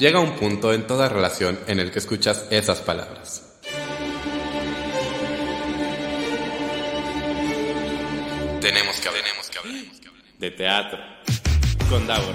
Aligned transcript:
llega 0.00 0.18
un 0.18 0.34
punto 0.34 0.72
en 0.72 0.86
toda 0.86 1.10
relación 1.10 1.58
en 1.66 1.78
el 1.78 1.92
que 1.92 1.98
escuchas 1.98 2.48
esas 2.50 2.80
palabras. 2.80 3.60
Tenemos 8.62 8.98
que 8.98 9.08
hablar, 9.08 9.24
tenemos 9.24 9.50
que 9.50 9.58
hablar 9.58 9.84
de 10.38 10.50
teatro 10.52 10.98
con 11.90 12.06
Davor. 12.06 12.34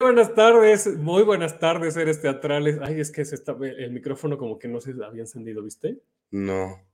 Buenas 0.00 0.34
tardes, 0.34 0.96
muy 0.96 1.22
buenas 1.22 1.60
tardes, 1.60 1.94
seres 1.94 2.20
teatrales. 2.20 2.80
Ay, 2.82 2.98
es 2.98 3.12
que 3.12 3.24
se 3.24 3.36
está, 3.36 3.52
el 3.60 3.92
micrófono 3.92 4.36
como 4.36 4.58
que 4.58 4.66
no 4.66 4.80
se 4.80 4.92
había 5.04 5.20
encendido, 5.20 5.62
¿viste? 5.62 6.00
No, 6.32 6.90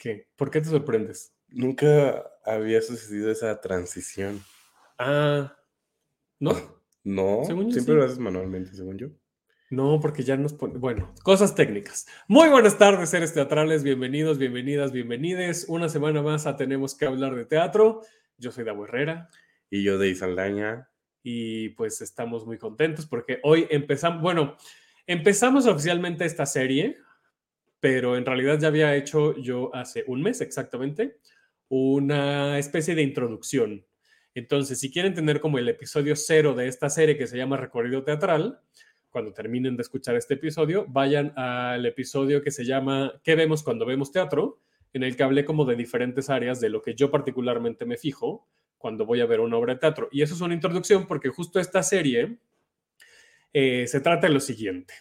¿Qué? 0.00 0.28
¿Por 0.34 0.50
qué 0.50 0.62
te 0.62 0.68
sorprendes? 0.68 1.34
Nunca 1.52 2.24
había 2.44 2.80
sucedido 2.82 3.30
esa 3.30 3.60
transición. 3.60 4.42
Ah, 4.98 5.56
¿no? 6.38 6.80
No, 7.02 7.42
Según 7.46 7.66
yo, 7.66 7.72
siempre 7.72 7.94
sí. 7.94 7.98
lo 7.98 8.04
haces 8.04 8.18
manualmente, 8.18 8.74
según 8.74 8.98
yo. 8.98 9.08
No, 9.70 10.00
porque 10.00 10.22
ya 10.22 10.36
nos 10.36 10.52
pone. 10.52 10.78
Bueno, 10.78 11.14
cosas 11.22 11.54
técnicas. 11.54 12.06
Muy 12.28 12.48
buenas 12.48 12.76
tardes, 12.76 13.08
seres 13.08 13.32
teatrales. 13.32 13.82
Bienvenidos, 13.84 14.36
bienvenidas, 14.36 14.92
bienvenides. 14.92 15.66
Una 15.68 15.88
semana 15.88 16.22
más 16.22 16.46
a 16.46 16.56
Tenemos 16.56 16.94
que 16.96 17.06
hablar 17.06 17.34
de 17.36 17.44
teatro. 17.44 18.02
Yo 18.36 18.50
soy 18.50 18.64
Davo 18.64 18.84
Herrera 18.84 19.28
Y 19.70 19.82
yo 19.84 19.98
de 19.98 20.14
Saldaña. 20.14 20.88
y 21.22 21.70
pues 21.70 22.00
estamos 22.00 22.46
muy 22.46 22.58
contentos 22.58 23.06
porque 23.06 23.38
hoy 23.44 23.66
empezamos. 23.70 24.20
Bueno, 24.22 24.56
empezamos 25.06 25.66
oficialmente 25.66 26.24
esta 26.24 26.46
serie, 26.46 26.98
pero 27.78 28.16
en 28.16 28.26
realidad 28.26 28.58
ya 28.58 28.68
había 28.68 28.96
hecho 28.96 29.36
yo 29.38 29.74
hace 29.74 30.04
un 30.08 30.20
mes 30.22 30.40
exactamente 30.40 31.18
una 31.70 32.58
especie 32.58 32.94
de 32.94 33.02
introducción. 33.02 33.86
Entonces, 34.34 34.78
si 34.78 34.92
quieren 34.92 35.14
tener 35.14 35.40
como 35.40 35.58
el 35.58 35.68
episodio 35.68 36.14
cero 36.16 36.54
de 36.54 36.68
esta 36.68 36.90
serie 36.90 37.16
que 37.16 37.26
se 37.26 37.38
llama 37.38 37.56
Recorrido 37.56 38.04
Teatral, 38.04 38.60
cuando 39.08 39.32
terminen 39.32 39.76
de 39.76 39.82
escuchar 39.82 40.16
este 40.16 40.34
episodio, 40.34 40.84
vayan 40.88 41.32
al 41.36 41.86
episodio 41.86 42.42
que 42.42 42.50
se 42.50 42.66
llama 42.66 43.20
¿Qué 43.24 43.34
vemos 43.34 43.62
cuando 43.62 43.86
vemos 43.86 44.12
teatro? 44.12 44.60
en 44.92 45.02
el 45.02 45.16
que 45.16 45.22
hablé 45.22 45.44
como 45.44 45.64
de 45.64 45.76
diferentes 45.76 46.30
áreas 46.30 46.60
de 46.60 46.68
lo 46.68 46.82
que 46.82 46.94
yo 46.94 47.10
particularmente 47.10 47.84
me 47.84 47.96
fijo 47.96 48.48
cuando 48.78 49.06
voy 49.06 49.20
a 49.20 49.26
ver 49.26 49.40
una 49.40 49.56
obra 49.56 49.74
de 49.74 49.80
teatro. 49.80 50.08
Y 50.10 50.22
eso 50.22 50.34
es 50.34 50.40
una 50.40 50.54
introducción 50.54 51.06
porque 51.06 51.28
justo 51.28 51.60
esta 51.60 51.82
serie 51.82 52.38
eh, 53.52 53.86
se 53.86 54.00
trata 54.00 54.26
de 54.26 54.32
lo 54.32 54.40
siguiente. 54.40 54.94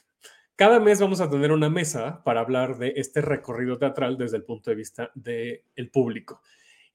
Cada 0.56 0.80
mes 0.80 1.00
vamos 1.00 1.22
a 1.22 1.30
tener 1.30 1.52
una 1.52 1.70
mesa 1.70 2.22
para 2.24 2.42
hablar 2.42 2.78
de 2.78 2.94
este 2.98 3.22
recorrido 3.22 3.78
teatral 3.78 4.18
desde 4.18 4.38
el 4.38 4.44
punto 4.44 4.70
de 4.70 4.76
vista 4.76 5.10
del 5.16 5.90
público. 5.92 6.42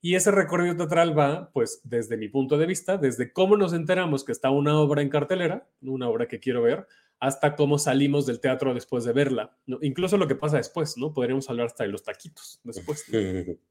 Y 0.05 0.13
ese 0.13 0.29
recorrido 0.29 0.77
teatral 0.77 1.17
va, 1.17 1.49
pues, 1.51 1.81
desde 1.83 2.15
mi 2.15 2.27
punto 2.27 2.59
de 2.59 2.67
vista, 2.67 2.95
desde 2.99 3.33
cómo 3.33 3.57
nos 3.57 3.73
enteramos 3.73 4.23
que 4.23 4.33
está 4.33 4.51
una 4.51 4.79
obra 4.79 5.01
en 5.01 5.09
cartelera, 5.09 5.67
una 5.81 6.07
obra 6.07 6.27
que 6.27 6.39
quiero 6.39 6.61
ver, 6.61 6.85
hasta 7.19 7.55
cómo 7.55 7.79
salimos 7.79 8.27
del 8.27 8.39
teatro 8.39 8.75
después 8.75 9.03
de 9.03 9.13
verla. 9.13 9.57
¿no? 9.65 9.79
Incluso 9.81 10.19
lo 10.19 10.27
que 10.27 10.35
pasa 10.35 10.57
después, 10.57 10.95
¿no? 10.95 11.11
Podríamos 11.11 11.49
hablar 11.49 11.65
hasta 11.65 11.85
de 11.85 11.89
los 11.89 12.03
taquitos 12.03 12.61
después. 12.63 13.03
¿no? 13.11 13.19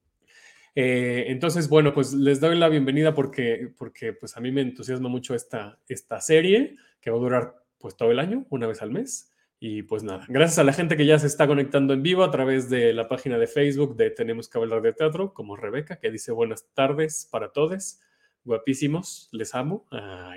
Eh, 0.76 1.26
entonces, 1.28 1.68
bueno, 1.68 1.94
pues 1.94 2.12
les 2.12 2.40
doy 2.40 2.58
la 2.58 2.68
bienvenida 2.68 3.14
porque, 3.14 3.72
porque 3.78 4.12
pues 4.12 4.36
a 4.36 4.40
mí 4.40 4.50
me 4.50 4.60
entusiasma 4.60 5.08
mucho 5.08 5.36
esta, 5.36 5.78
esta 5.86 6.20
serie 6.20 6.74
que 7.00 7.10
va 7.12 7.16
a 7.16 7.20
durar 7.20 7.64
pues 7.78 7.96
todo 7.96 8.10
el 8.10 8.18
año, 8.18 8.44
una 8.50 8.66
vez 8.66 8.82
al 8.82 8.90
mes. 8.90 9.30
Y 9.66 9.82
pues 9.82 10.02
nada, 10.02 10.26
gracias 10.28 10.58
a 10.58 10.62
la 10.62 10.74
gente 10.74 10.94
que 10.94 11.06
ya 11.06 11.18
se 11.18 11.26
está 11.26 11.46
conectando 11.46 11.94
en 11.94 12.02
vivo 12.02 12.22
a 12.22 12.30
través 12.30 12.68
de 12.68 12.92
la 12.92 13.08
página 13.08 13.38
de 13.38 13.46
Facebook 13.46 13.96
de 13.96 14.10
Tenemos 14.10 14.46
que 14.46 14.58
hablar 14.58 14.82
de 14.82 14.92
teatro, 14.92 15.32
como 15.32 15.56
Rebeca, 15.56 15.96
que 15.96 16.10
dice 16.10 16.32
buenas 16.32 16.66
tardes 16.74 17.26
para 17.30 17.50
todos, 17.50 17.98
guapísimos, 18.44 19.30
les 19.32 19.54
amo, 19.54 19.86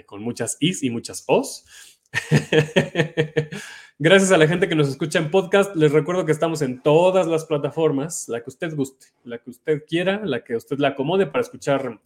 con 0.05 0.23
muchas 0.23 0.55
is 0.61 0.81
y 0.81 0.89
muchas 0.89 1.25
os. 1.27 1.65
Gracias 3.99 4.31
a 4.31 4.37
la 4.37 4.47
gente 4.47 4.69
que 4.69 4.75
nos 4.75 4.87
escucha 4.87 5.19
en 5.19 5.29
podcast. 5.29 5.75
Les 5.75 5.91
recuerdo 5.91 6.23
que 6.23 6.31
estamos 6.31 6.61
en 6.61 6.81
todas 6.81 7.27
las 7.27 7.43
plataformas, 7.43 8.29
la 8.29 8.41
que 8.41 8.49
usted 8.49 8.73
guste, 8.77 9.07
la 9.25 9.39
que 9.39 9.49
usted 9.49 9.83
quiera, 9.85 10.21
la 10.23 10.45
que 10.45 10.55
usted 10.55 10.79
la 10.79 10.87
acomode 10.89 11.27
para 11.27 11.41
escuchar 11.41 11.99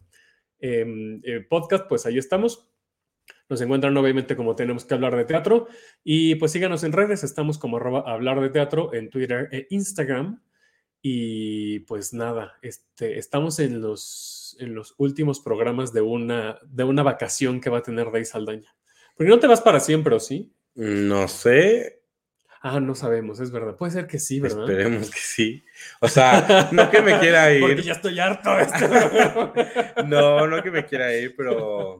eh, 0.58 1.20
eh, 1.22 1.46
podcast, 1.48 1.86
pues 1.88 2.04
ahí 2.04 2.18
estamos. 2.18 2.71
Nos 3.48 3.60
encuentran 3.60 3.96
obviamente 3.96 4.36
como 4.36 4.56
tenemos 4.56 4.84
que 4.84 4.94
hablar 4.94 5.16
de 5.16 5.24
teatro 5.24 5.68
y 6.04 6.36
pues 6.36 6.52
síganos 6.52 6.84
en 6.84 6.92
redes, 6.92 7.22
estamos 7.24 7.58
como 7.58 7.76
arroba 7.76 8.04
hablar 8.06 8.40
de 8.40 8.48
teatro 8.50 8.94
en 8.94 9.10
Twitter 9.10 9.48
e 9.52 9.66
Instagram 9.70 10.40
y 11.02 11.80
pues 11.80 12.14
nada, 12.14 12.54
este, 12.62 13.18
estamos 13.18 13.58
en 13.58 13.80
los, 13.82 14.56
en 14.60 14.74
los 14.74 14.94
últimos 14.98 15.40
programas 15.40 15.92
de 15.92 16.00
una, 16.00 16.58
de 16.64 16.84
una 16.84 17.02
vacación 17.02 17.60
que 17.60 17.70
va 17.70 17.78
a 17.78 17.82
tener 17.82 18.10
Day 18.12 18.24
Saldaña. 18.24 18.74
Porque 19.16 19.30
no 19.30 19.38
te 19.40 19.48
vas 19.48 19.60
para 19.60 19.80
siempre, 19.80 20.14
¿o 20.14 20.20
sí? 20.20 20.54
No 20.74 21.28
sé, 21.28 22.02
Ah, 22.64 22.78
no 22.78 22.94
sabemos, 22.94 23.40
es 23.40 23.50
verdad. 23.50 23.74
Puede 23.74 23.90
ser 23.90 24.06
que 24.06 24.20
sí, 24.20 24.38
¿verdad? 24.38 24.70
esperemos 24.70 25.10
que 25.10 25.18
sí. 25.18 25.64
O 26.00 26.06
sea, 26.06 26.68
no 26.70 26.88
que 26.92 27.02
me 27.02 27.18
quiera 27.18 27.46
Porque 27.60 27.74
ir. 27.74 27.82
ya 27.82 27.92
estoy 27.94 28.20
harto 28.20 28.50
de. 28.54 28.66
No, 30.06 30.46
no 30.46 30.62
que 30.62 30.70
me 30.70 30.86
quiera 30.86 31.12
ir, 31.12 31.34
pero 31.36 31.98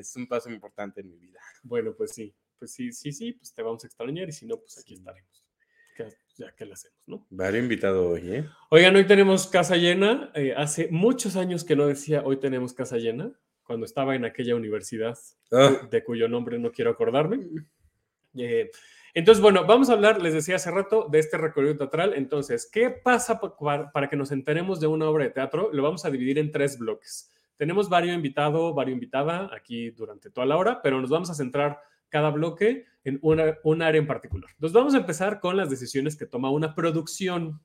es 0.00 0.14
un 0.16 0.26
paso 0.26 0.50
importante 0.50 1.00
en 1.00 1.10
mi 1.10 1.18
vida. 1.18 1.40
Bueno, 1.62 1.94
pues 1.96 2.12
sí, 2.12 2.34
pues 2.58 2.72
sí, 2.72 2.92
sí, 2.92 3.12
sí, 3.12 3.32
pues 3.32 3.52
te 3.54 3.62
vamos 3.62 3.82
a 3.84 3.86
extrañar 3.86 4.28
y 4.28 4.32
si 4.32 4.46
no, 4.46 4.56
pues 4.58 4.78
aquí 4.78 4.94
estaremos. 4.94 5.44
Ya, 5.98 6.08
ya 6.36 6.52
que 6.54 6.66
le 6.66 6.72
hacemos, 6.74 6.98
¿no? 7.06 7.26
Vario 7.30 7.60
invitado 7.60 8.10
hoy, 8.10 8.30
¿eh? 8.30 8.46
Oigan, 8.70 8.94
hoy 8.96 9.06
tenemos 9.06 9.46
casa 9.46 9.76
llena. 9.76 10.30
Eh, 10.34 10.52
hace 10.56 10.88
muchos 10.90 11.36
años 11.36 11.64
que 11.64 11.74
no 11.76 11.86
decía 11.86 12.22
hoy 12.24 12.38
tenemos 12.38 12.74
casa 12.74 12.98
llena, 12.98 13.32
cuando 13.64 13.86
estaba 13.86 14.14
en 14.14 14.24
aquella 14.26 14.54
universidad 14.54 15.18
Ah, 15.52 15.88
de 15.90 16.04
cuyo 16.04 16.28
nombre 16.28 16.58
no 16.58 16.70
quiero 16.70 16.90
acordarme. 16.90 17.40
Eh, 18.36 18.70
entonces, 19.14 19.40
bueno, 19.40 19.64
vamos 19.64 19.88
a 19.88 19.94
hablar, 19.94 20.20
les 20.20 20.34
decía 20.34 20.56
hace 20.56 20.70
rato, 20.70 21.08
de 21.10 21.18
este 21.20 21.38
recorrido 21.38 21.78
teatral. 21.78 22.12
Entonces, 22.14 22.68
¿qué 22.70 22.90
pasa 22.90 23.40
pa- 23.40 23.56
pa- 23.56 23.90
para 23.90 24.10
que 24.10 24.16
nos 24.16 24.30
enteremos 24.30 24.78
de 24.78 24.86
una 24.88 25.08
obra 25.08 25.24
de 25.24 25.30
teatro? 25.30 25.70
Lo 25.72 25.82
vamos 25.82 26.04
a 26.04 26.10
dividir 26.10 26.38
en 26.38 26.52
tres 26.52 26.78
bloques. 26.78 27.32
Tenemos 27.56 27.88
varios 27.88 28.14
invitado, 28.14 28.74
varios 28.74 28.94
invitada 28.94 29.50
aquí 29.54 29.90
durante 29.90 30.30
toda 30.30 30.46
la 30.46 30.56
hora, 30.56 30.82
pero 30.82 31.00
nos 31.00 31.10
vamos 31.10 31.30
a 31.30 31.34
centrar 31.34 31.80
cada 32.08 32.30
bloque 32.30 32.84
en 33.04 33.18
una, 33.22 33.56
un 33.64 33.82
área 33.82 34.00
en 34.00 34.06
particular. 34.06 34.50
Entonces, 34.52 34.74
vamos 34.74 34.94
a 34.94 34.98
empezar 34.98 35.40
con 35.40 35.56
las 35.56 35.70
decisiones 35.70 36.16
que 36.16 36.26
toma 36.26 36.50
una 36.50 36.74
producción 36.74 37.60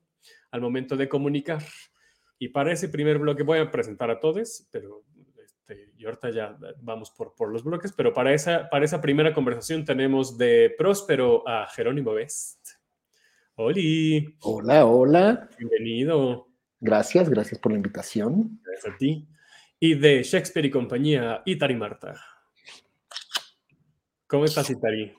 al 0.52 0.62
momento 0.62 0.96
de 0.98 1.10
comunicar. 1.10 1.64
Y 2.40 2.50
para 2.50 2.72
ese 2.72 2.90
primer 2.90 3.20
bloque 3.20 3.44
voy 3.44 3.60
a 3.60 3.70
presentar 3.72 4.10
a 4.10 4.20
todos, 4.20 4.68
pero 4.72 5.04
este, 5.44 5.92
y 5.98 6.06
ahorita 6.06 6.32
ya 6.32 6.58
vamos 6.82 7.12
por, 7.12 7.36
por 7.36 7.52
los 7.52 7.64
bloques, 7.64 7.92
pero 7.92 8.14
para 8.14 8.34
esa, 8.34 8.70
para 8.70 8.86
esa 8.86 9.00
primera 9.00 9.34
conversación 9.34 9.86
tenemos 9.86 10.38
de 10.38 10.74
Próspero 10.78 11.48
a 11.48 11.68
Jerónimo 11.68 12.14
Best. 12.14 12.68
Oli, 13.56 14.38
Hola, 14.42 14.86
hola. 14.86 15.50
bienvenido. 15.58 16.48
Gracias, 16.80 17.30
gracias 17.30 17.60
por 17.60 17.72
la 17.72 17.78
invitación. 17.78 18.60
Gracias 18.64 18.94
a 18.94 18.98
ti. 18.98 19.28
Y 19.84 19.96
de 19.96 20.22
Shakespeare 20.22 20.68
y 20.68 20.70
compañía, 20.70 21.42
Itari 21.44 21.76
Marta. 21.76 22.14
¿Cómo 24.28 24.46
estás, 24.46 24.70
Itari? 24.70 25.12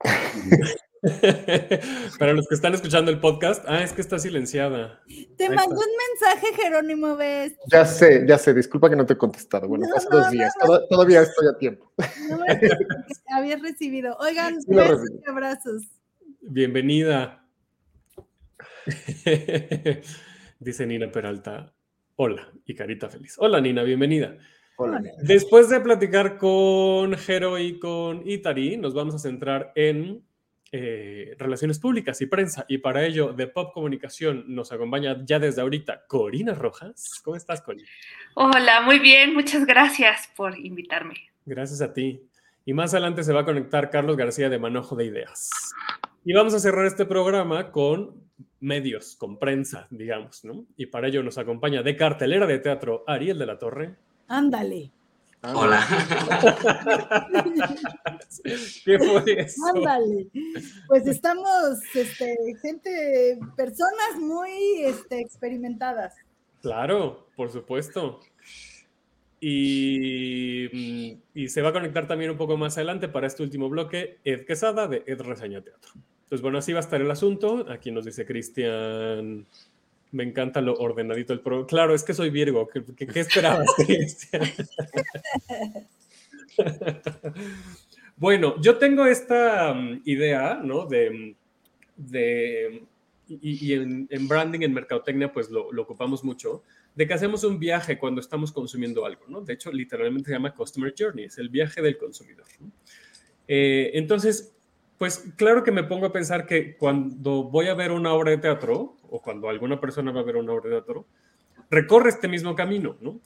Para 2.18 2.32
los 2.32 2.48
que 2.48 2.56
están 2.56 2.74
escuchando 2.74 3.12
el 3.12 3.20
podcast, 3.20 3.64
ah, 3.68 3.84
es 3.84 3.92
que 3.92 4.00
está 4.00 4.18
silenciada. 4.18 5.00
Te 5.36 5.44
Ahí 5.44 5.50
mandó 5.54 5.76
está. 5.76 5.86
un 5.86 5.92
mensaje, 6.08 6.46
Jerónimo 6.60 7.14
Best. 7.16 7.56
Ya 7.70 7.86
sé, 7.86 8.24
ya 8.26 8.36
sé, 8.36 8.52
disculpa 8.52 8.90
que 8.90 8.96
no 8.96 9.06
te 9.06 9.12
he 9.12 9.16
contestado. 9.16 9.68
Bueno, 9.68 9.86
No, 9.88 9.94
hace 9.96 10.08
no, 10.10 10.16
dos 10.18 10.30
días, 10.32 10.52
toda- 10.60 10.88
todavía 10.88 11.22
estoy 11.22 11.46
a 11.54 11.56
tiempo. 11.56 11.92
No 12.28 12.38
me 12.38 12.46
dijiste 12.52 12.78
que 12.84 13.32
habías 13.32 13.62
recibido. 13.62 14.16
Oigan, 14.18 14.60
Sí 14.60 14.74
besos 14.74 15.02
recibí. 15.02 15.20
y 15.24 15.30
abrazos. 15.30 15.82
Bienvenida. 16.40 17.46
Dice 20.58 20.84
Nina 20.84 21.12
Peralta. 21.12 21.72
Hola 22.20 22.50
y 22.66 22.74
carita 22.74 23.08
feliz. 23.08 23.36
Hola 23.38 23.60
Nina, 23.60 23.84
bienvenida. 23.84 24.36
Hola. 24.76 25.00
Después 25.22 25.68
de 25.68 25.78
platicar 25.78 26.36
con 26.36 27.16
Jero 27.16 27.56
y 27.60 27.78
con 27.78 28.28
Itari, 28.28 28.76
nos 28.76 28.92
vamos 28.92 29.14
a 29.14 29.20
centrar 29.20 29.70
en 29.76 30.24
eh, 30.72 31.36
relaciones 31.38 31.78
públicas 31.78 32.20
y 32.20 32.26
prensa. 32.26 32.64
Y 32.66 32.78
para 32.78 33.06
ello, 33.06 33.32
de 33.32 33.46
Pop 33.46 33.72
Comunicación 33.72 34.46
nos 34.48 34.72
acompaña 34.72 35.24
ya 35.24 35.38
desde 35.38 35.60
ahorita 35.60 36.06
Corina 36.08 36.54
Rojas. 36.54 37.20
¿Cómo 37.22 37.36
estás, 37.36 37.62
Corina? 37.62 37.86
Hola, 38.34 38.80
muy 38.80 38.98
bien, 38.98 39.32
muchas 39.32 39.64
gracias 39.64 40.28
por 40.34 40.58
invitarme. 40.58 41.14
Gracias 41.46 41.80
a 41.80 41.92
ti. 41.92 42.20
Y 42.64 42.72
más 42.72 42.94
adelante 42.94 43.22
se 43.22 43.32
va 43.32 43.42
a 43.42 43.44
conectar 43.44 43.90
Carlos 43.90 44.16
García 44.16 44.48
de 44.48 44.58
Manojo 44.58 44.96
de 44.96 45.04
Ideas. 45.04 45.50
Y 46.24 46.32
vamos 46.32 46.52
a 46.52 46.58
cerrar 46.58 46.84
este 46.84 47.06
programa 47.06 47.70
con 47.70 48.27
medios, 48.60 49.16
con 49.16 49.38
prensa, 49.38 49.86
digamos, 49.90 50.44
¿no? 50.44 50.66
Y 50.76 50.86
para 50.86 51.08
ello 51.08 51.22
nos 51.22 51.38
acompaña 51.38 51.82
de 51.82 51.96
cartelera 51.96 52.46
de 52.46 52.58
teatro 52.58 53.04
Ariel 53.06 53.38
de 53.38 53.46
la 53.46 53.58
Torre. 53.58 53.96
Ándale. 54.28 54.92
Hola. 55.42 55.86
¿Qué 58.84 58.98
fue 58.98 59.40
eso? 59.40 59.60
Ándale. 59.74 60.26
Pues 60.88 61.06
estamos, 61.06 61.78
este, 61.94 62.36
gente, 62.60 63.38
personas 63.56 64.16
muy 64.18 64.82
este, 64.84 65.20
experimentadas. 65.20 66.14
Claro, 66.60 67.28
por 67.36 67.52
supuesto. 67.52 68.20
Y, 69.40 70.68
mm, 70.72 71.38
y 71.38 71.48
se 71.48 71.62
va 71.62 71.68
a 71.68 71.72
conectar 71.72 72.08
también 72.08 72.32
un 72.32 72.36
poco 72.36 72.56
más 72.56 72.76
adelante 72.76 73.06
para 73.08 73.28
este 73.28 73.44
último 73.44 73.68
bloque 73.68 74.18
Ed 74.24 74.44
Quesada 74.44 74.88
de 74.88 75.04
Ed 75.06 75.20
Reseña 75.20 75.62
Teatro. 75.62 75.92
Entonces, 76.28 76.42
bueno, 76.42 76.58
así 76.58 76.72
va 76.74 76.80
a 76.80 76.82
estar 76.82 77.00
el 77.00 77.10
asunto. 77.10 77.64
Aquí 77.70 77.90
nos 77.90 78.04
dice 78.04 78.26
Cristian, 78.26 79.46
me 80.12 80.24
encanta 80.24 80.60
lo 80.60 80.74
ordenadito 80.74 81.32
el 81.32 81.40
programa. 81.40 81.66
Claro, 81.66 81.94
es 81.94 82.04
que 82.04 82.12
soy 82.12 82.28
Virgo. 82.28 82.68
¿Qué, 82.68 82.84
qué- 82.94 83.06
qué 83.06 83.20
esperabas, 83.20 83.66
Cristian? 83.76 84.42
bueno, 88.16 88.60
yo 88.60 88.76
tengo 88.78 89.06
esta 89.06 89.72
mm, 89.74 90.02
idea, 90.04 90.60
¿no? 90.62 90.86
De, 90.86 91.34
de 91.96 92.82
y, 93.28 93.66
y 93.68 93.72
en, 93.74 94.06
en 94.10 94.28
branding, 94.28 94.60
en 94.60 94.72
mercadotecnia, 94.74 95.32
pues 95.32 95.50
lo, 95.50 95.72
lo 95.72 95.82
ocupamos 95.82 96.24
mucho, 96.24 96.62
de 96.94 97.06
que 97.06 97.14
hacemos 97.14 97.44
un 97.44 97.58
viaje 97.58 97.98
cuando 97.98 98.20
estamos 98.20 98.52
consumiendo 98.52 99.04
algo, 99.06 99.24
¿no? 99.28 99.40
De 99.42 99.52
hecho, 99.54 99.70
literalmente 99.70 100.28
se 100.28 100.32
llama 100.34 100.54
Customer 100.54 100.92
Journey, 100.98 101.26
es 101.26 101.38
el 101.38 101.48
viaje 101.48 101.80
del 101.82 101.96
consumidor. 101.98 102.46
¿no? 102.60 102.70
Eh, 103.46 103.90
entonces, 103.94 104.54
pues 104.98 105.24
claro 105.36 105.62
que 105.62 105.70
me 105.70 105.84
pongo 105.84 106.06
a 106.06 106.12
pensar 106.12 106.44
que 106.46 106.76
cuando 106.76 107.44
voy 107.44 107.68
a 107.68 107.74
ver 107.74 107.92
una 107.92 108.12
obra 108.12 108.32
de 108.32 108.38
teatro, 108.38 108.96
o 109.08 109.22
cuando 109.22 109.48
alguna 109.48 109.80
persona 109.80 110.10
va 110.10 110.20
a 110.20 110.24
ver 110.24 110.36
una 110.36 110.52
obra 110.52 110.68
de 110.68 110.76
teatro, 110.76 111.06
recorre 111.70 112.10
este 112.10 112.28
mismo 112.28 112.54
camino, 112.54 112.96
¿no? 113.00 113.20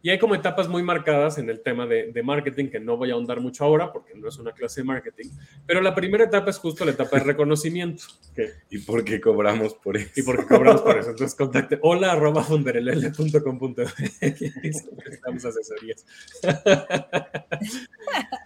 Y 0.00 0.10
hay 0.10 0.18
como 0.20 0.36
etapas 0.36 0.68
muy 0.68 0.84
marcadas 0.84 1.38
en 1.38 1.50
el 1.50 1.60
tema 1.60 1.84
de, 1.84 2.12
de 2.12 2.22
marketing, 2.22 2.68
que 2.68 2.78
no 2.78 2.96
voy 2.96 3.10
a 3.10 3.14
ahondar 3.14 3.40
mucho 3.40 3.64
ahora 3.64 3.92
porque 3.92 4.14
no 4.14 4.28
es 4.28 4.38
una 4.38 4.52
clase 4.52 4.82
de 4.82 4.84
marketing, 4.84 5.26
pero 5.66 5.80
la 5.80 5.92
primera 5.92 6.22
etapa 6.24 6.50
es 6.50 6.58
justo 6.58 6.84
la 6.84 6.92
etapa 6.92 7.18
de 7.18 7.24
reconocimiento, 7.24 8.04
que 8.36 8.52
¿Y 8.70 8.78
por 8.78 9.04
qué 9.04 9.20
cobramos 9.20 9.74
por 9.74 9.96
eso? 9.96 10.12
y 10.14 10.22
porque 10.22 10.46
cobramos 10.46 10.82
por 10.82 10.98
eso. 10.98 11.10
Entonces 11.10 11.36
contacte 11.36 11.80
hola 11.82 12.12
arroba 12.12 12.44
funderelele.com.mx 12.44 14.20
Estamos 15.10 15.44
asesorías. 15.44 16.06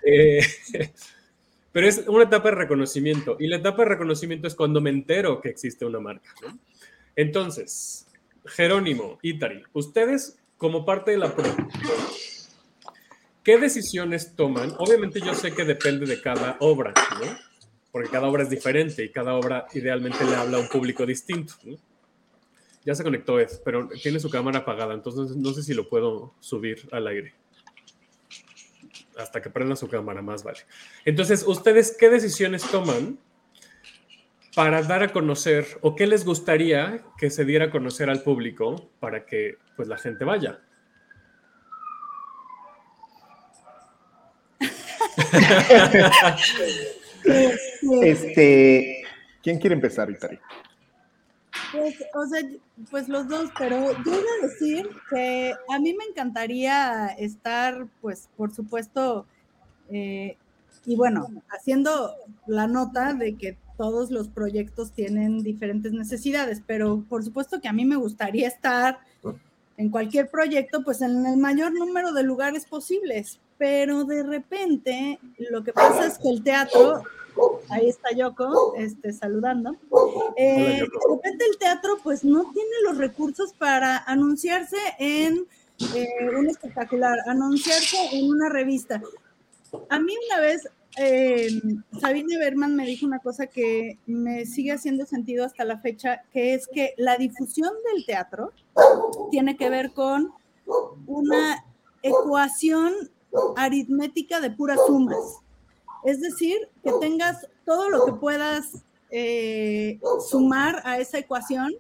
Eh, 0.05 0.41
pero 1.73 1.89
es 1.89 2.05
una 2.07 2.25
etapa 2.25 2.51
de 2.51 2.57
reconocimiento. 2.57 3.37
Y 3.41 3.49
la 3.49 3.57
etapa 3.57 3.83
de 3.83 3.89
reconocimiento 3.91 4.47
es 4.47 4.55
cuando 4.55 4.81
me 4.81 4.91
entero 4.91 5.41
que 5.41 5.49
existe 5.49 5.85
una 5.85 6.01
marca. 6.01 6.31
¿no? 6.43 6.59
Entonces, 7.17 8.07
Jerónimo, 8.45 9.19
Itari, 9.23 9.63
ustedes 9.73 10.39
como 10.57 10.85
parte 10.85 11.13
de 11.13 11.19
la 11.19 11.35
¿qué 13.43 13.59
decisiones 13.59 14.37
toman? 14.37 14.75
Obviamente 14.79 15.21
yo 15.21 15.35
sé 15.35 15.53
que 15.55 15.65
depende 15.65 16.07
de 16.07 16.21
cada 16.21 16.57
obra, 16.61 16.93
¿no? 17.21 17.27
Porque 17.91 18.11
cada 18.11 18.29
obra 18.29 18.45
es 18.45 18.51
diferente 18.51 19.05
y 19.05 19.11
cada 19.11 19.35
obra 19.35 19.67
idealmente 19.75 20.25
le 20.25 20.37
habla 20.37 20.59
a 20.59 20.61
un 20.61 20.69
público 20.69 21.05
distinto. 21.05 21.55
Ya 22.85 22.95
se 22.95 23.03
conectó 23.03 23.39
Ed, 23.39 23.51
pero 23.65 23.89
tiene 24.03 24.19
su 24.19 24.31
cámara 24.31 24.61
apagada, 24.61 24.95
entonces 24.95 25.37
no 25.37 25.53
sé 25.53 25.63
si 25.63 25.75
lo 25.75 25.89
puedo 25.89 26.35
subir 26.41 26.89
al 26.91 27.07
aire. 27.07 27.35
Hasta 29.23 29.41
que 29.41 29.51
prenda 29.51 29.77
su 29.77 29.89
cámara, 29.89 30.21
más 30.21 30.43
vale. 30.43 30.59
Entonces, 31.05 31.45
¿ustedes 31.47 31.97
qué 31.99 32.11
decisiones 32.11 32.65
toman 32.65 33.19
para 34.57 34.83
dar 34.83 35.05
a 35.05 35.13
conocer 35.13 35.65
o 35.81 35.95
qué 35.95 36.07
les 36.07 36.25
gustaría 36.25 37.05
que 37.17 37.31
se 37.31 37.45
diera 37.45 37.67
a 37.67 37.71
conocer 37.71 38.11
al 38.11 38.23
público 38.23 38.91
para 38.99 39.25
que 39.25 39.59
pues 39.77 39.89
la 39.89 39.97
gente 39.97 40.25
vaya? 40.25 40.61
Este, 48.03 49.05
¿quién 49.43 49.59
quiere 49.59 49.75
empezar, 49.75 50.11
Itari? 50.11 50.39
Pues, 51.73 51.95
o 52.15 52.27
sea, 52.27 52.41
pues 52.91 53.09
los 53.09 53.29
dos, 53.29 53.51
pero 53.59 53.93
yo 54.05 54.13
iba 54.13 54.31
a 54.43 54.47
decir 54.47 54.89
que 55.11 55.55
a 55.71 55.79
mí 55.79 55.95
me 55.95 56.05
encantaría 56.05 57.07
estar, 57.19 57.87
pues, 58.01 58.29
por 58.37 58.55
supuesto, 58.55 59.27
eh, 59.91 60.37
y 60.85 60.97
bueno, 60.97 61.29
haciendo 61.51 62.15
la 62.47 62.67
nota 62.67 63.15
de 63.15 63.37
que 63.37 63.57
todos 63.77 64.11
los 64.11 64.29
proyectos 64.29 64.93
tienen 64.93 65.43
diferentes 65.43 65.93
necesidades, 65.93 66.63
pero 66.67 67.05
por 67.09 67.25
supuesto 67.25 67.61
que 67.61 67.69
a 67.69 67.73
mí 67.73 67.85
me 67.85 67.97
gustaría 67.97 68.49
estar 68.49 69.01
en 69.77 69.91
cualquier 69.91 70.29
proyecto, 70.29 70.85
pues 70.85 71.01
en 71.01 71.27
el 71.27 71.37
mayor 71.39 71.73
número 71.73 72.13
de 72.13 72.23
lugares 72.23 72.67
posibles, 72.67 73.41
pero 73.63 74.03
de 74.03 74.25
repente 74.25 75.21
lo 75.39 75.63
que 75.63 75.73
pasa 75.73 76.05
es 76.09 76.19
que 76.19 76.29
el 76.29 76.43
teatro, 76.43 77.05
ahí 77.69 77.89
está 77.89 78.11
Yoko, 78.11 78.75
este, 78.75 79.13
saludando, 79.13 79.77
eh, 80.37 80.65
de 80.65 80.79
Yoko. 80.81 81.15
repente 81.15 81.45
el 81.49 81.59
teatro 81.59 81.97
pues 82.03 82.25
no 82.25 82.51
tiene 82.53 82.71
los 82.83 82.99
recursos 82.99 83.53
para 83.53 83.99
anunciarse 83.99 84.77
en 84.99 85.47
eh, 85.95 86.09
un 86.37 86.49
espectacular, 86.49 87.17
anunciarse 87.27 87.99
en 88.11 88.31
una 88.33 88.49
revista. 88.49 89.01
A 89.89 90.01
mí 90.01 90.13
una 90.29 90.41
vez 90.41 90.69
eh, 90.99 91.49
Sabine 92.01 92.39
Berman 92.39 92.75
me 92.75 92.85
dijo 92.85 93.07
una 93.07 93.21
cosa 93.21 93.47
que 93.47 93.97
me 94.07 94.45
sigue 94.45 94.73
haciendo 94.73 95.07
sentido 95.07 95.45
hasta 95.45 95.65
la 95.65 95.79
fecha, 95.79 96.25
que 96.33 96.55
es 96.55 96.67
que 96.67 96.95
la 96.97 97.17
difusión 97.17 97.71
del 97.95 98.05
teatro 98.07 98.51
tiene 99.31 99.57
que 99.57 99.71
ver 99.71 99.93
con 99.93 100.33
una 101.07 101.65
ecuación 102.03 102.93
aritmética 103.57 104.41
de 104.41 104.51
puras 104.51 104.79
sumas. 104.87 105.39
Es 106.05 106.21
decir, 106.21 106.57
que 106.83 106.93
tengas 107.01 107.47
todo 107.65 107.89
lo 107.89 108.05
que 108.05 108.13
puedas 108.15 108.85
eh, 109.11 110.01
sumar 110.29 110.81
a 110.85 110.99
esa 110.99 111.19
ecuación, 111.19 111.73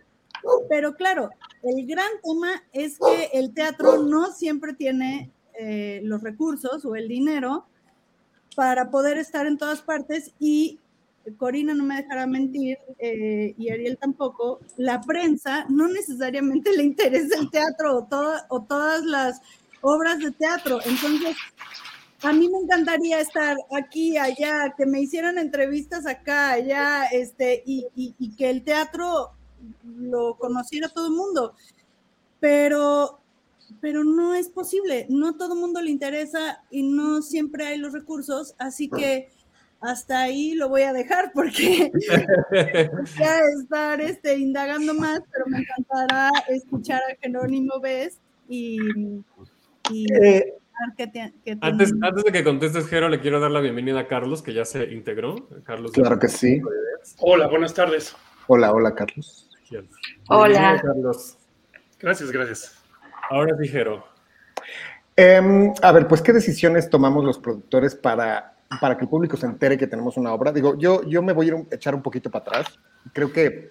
pero 0.69 0.95
claro, 0.95 1.31
el 1.63 1.87
gran 1.87 2.11
tema 2.23 2.63
es 2.73 2.99
que 2.99 3.31
el 3.33 3.53
teatro 3.55 3.99
no 4.03 4.33
siempre 4.33 4.75
tiene 4.75 5.31
eh, 5.59 6.01
los 6.05 6.23
recursos 6.23 6.85
o 6.85 6.95
el 6.97 7.09
dinero 7.09 7.67
para 8.57 8.91
poder 8.91 9.19
estar 9.19 9.47
en 9.47 9.57
todas 9.59 9.81
partes 9.83 10.33
y 10.39 10.79
Corina 11.37 11.73
no 11.75 11.85
me 11.85 11.97
dejará 12.03 12.27
mentir 12.27 12.79
eh, 12.99 13.55
y 13.57 13.71
Ariel 13.71 13.97
tampoco, 13.97 14.61
la 14.77 15.01
prensa 15.01 15.65
no 15.69 15.87
necesariamente 15.89 16.73
le 16.77 16.83
interesa 16.83 17.39
el 17.39 17.51
teatro 17.51 17.97
o, 17.99 18.05
toda- 18.05 18.47
o 18.51 18.63
todas 18.63 19.05
las 19.05 19.41
obras 19.83 20.19
de 20.19 20.31
teatro. 20.33 20.81
Entonces, 20.85 21.37
a 22.23 22.33
mí 22.33 22.49
me 22.49 22.59
encantaría 22.59 23.21
estar 23.21 23.57
aquí, 23.77 24.17
allá, 24.17 24.75
que 24.77 24.87
me 24.87 25.01
hicieran 25.01 25.39
entrevistas 25.39 26.07
acá, 26.07 26.53
allá, 26.53 27.05
este, 27.07 27.63
y, 27.67 27.87
y- 27.97 28.15
y 28.19 28.35
que 28.37 28.49
el 28.51 28.63
teatro 28.63 29.33
lo 29.99 30.37
conociera 30.39 30.89
todo 30.89 31.07
el 31.09 31.13
mundo. 31.15 31.55
Pero, 32.41 33.19
pero 33.81 34.05
no 34.05 34.35
es 34.35 34.49
posible, 34.49 35.07
no 35.09 35.37
todo 35.37 35.55
el 35.55 35.61
mundo 35.61 35.81
le 35.81 35.91
interesa 35.91 36.63
y 36.71 36.83
no 36.83 37.23
siempre 37.23 37.67
hay 37.67 37.79
los 37.79 37.93
recursos, 37.93 38.55
así 38.59 38.89
que 38.89 39.31
hasta 39.81 40.21
ahí 40.21 40.55
lo 40.55 40.69
voy 40.69 40.83
a 40.83 40.93
dejar 40.93 41.33
porque 41.33 41.91
voy 42.51 43.27
a 43.27 43.41
estar 43.61 44.01
este, 44.01 44.39
indagando 44.39 44.95
más, 44.95 45.21
pero 45.33 45.47
me 45.47 45.59
encantará 45.59 46.31
escuchar 46.49 47.01
a 47.03 47.17
Jerónimo 47.21 47.81
Best 47.81 48.19
y, 48.49 48.79
y 49.91 50.07
Eh, 50.13 50.19
ver 50.21 50.55
qué 50.97 51.07
te- 51.07 51.35
qué 51.45 51.59
Antes, 51.61 51.93
de 52.25 52.33
que 52.33 52.45
contestes, 52.45 52.87
Jero, 52.87 53.09
le 53.09 53.21
quiero 53.21 53.41
dar 53.41 53.51
la 53.51 53.61
bienvenida 53.61 54.01
a 54.01 54.09
Carlos, 54.09 54.43
que 54.43 54.53
ya 54.55 54.65
se 54.65 54.85
integró. 54.93 55.49
Carlos. 55.65 55.93
claro 55.93 56.19
que 56.19 56.29
sí. 56.29 56.61
Hola, 57.19 57.47
buenas 57.49 57.75
tardes. 57.75 58.15
Hola, 58.47 58.73
hola, 58.73 58.95
Carlos. 58.95 59.49
Hola. 60.29 60.81
Carlos. 60.83 61.39
Gracias, 62.01 62.31
gracias. 62.31 62.79
Ahora 63.31 63.57
sí, 63.61 63.69
Jero. 63.69 64.05
Em, 65.17 65.73
a 65.83 65.93
ver, 65.93 66.09
pues, 66.09 66.21
¿qué 66.23 66.33
decisiones 66.33 66.89
tomamos 66.91 67.25
los 67.25 67.39
productores 67.39 67.95
para, 67.95 68.55
para 68.81 68.97
que 68.97 69.05
el 69.05 69.09
público 69.11 69.37
se 69.37 69.47
entere 69.47 69.79
que 69.79 69.87
tenemos 69.87 70.17
una 70.17 70.33
obra? 70.33 70.53
Digo, 70.53 70.77
yo, 70.79 71.03
yo 71.05 71.23
me 71.23 71.33
voy 71.33 71.51
a 71.51 71.75
echar 71.75 71.95
un 71.95 72.03
poquito 72.03 72.31
para 72.31 72.43
atrás. 72.61 72.79
Creo 73.13 73.33
que 73.33 73.71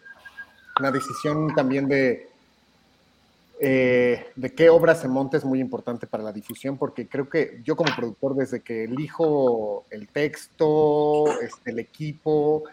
la 0.80 0.92
decisión 0.92 1.54
también 1.56 1.88
de, 1.88 2.30
eh, 3.64 4.26
de 4.36 4.56
qué 4.56 4.72
obra 4.72 4.96
se 4.96 5.08
monta 5.08 5.38
es 5.38 5.46
muy 5.46 5.60
importante 5.60 6.08
para 6.08 6.24
la 6.24 6.34
difusión, 6.34 6.80
porque 6.80 7.08
creo 7.08 7.30
que 7.30 7.62
yo 7.64 7.76
como 7.76 7.96
productor, 7.96 8.36
desde 8.36 8.62
que 8.62 8.86
elijo 8.86 9.86
el 9.92 10.08
texto, 10.08 11.26
este, 11.42 11.70
el 11.70 11.78
equipo, 11.78 12.64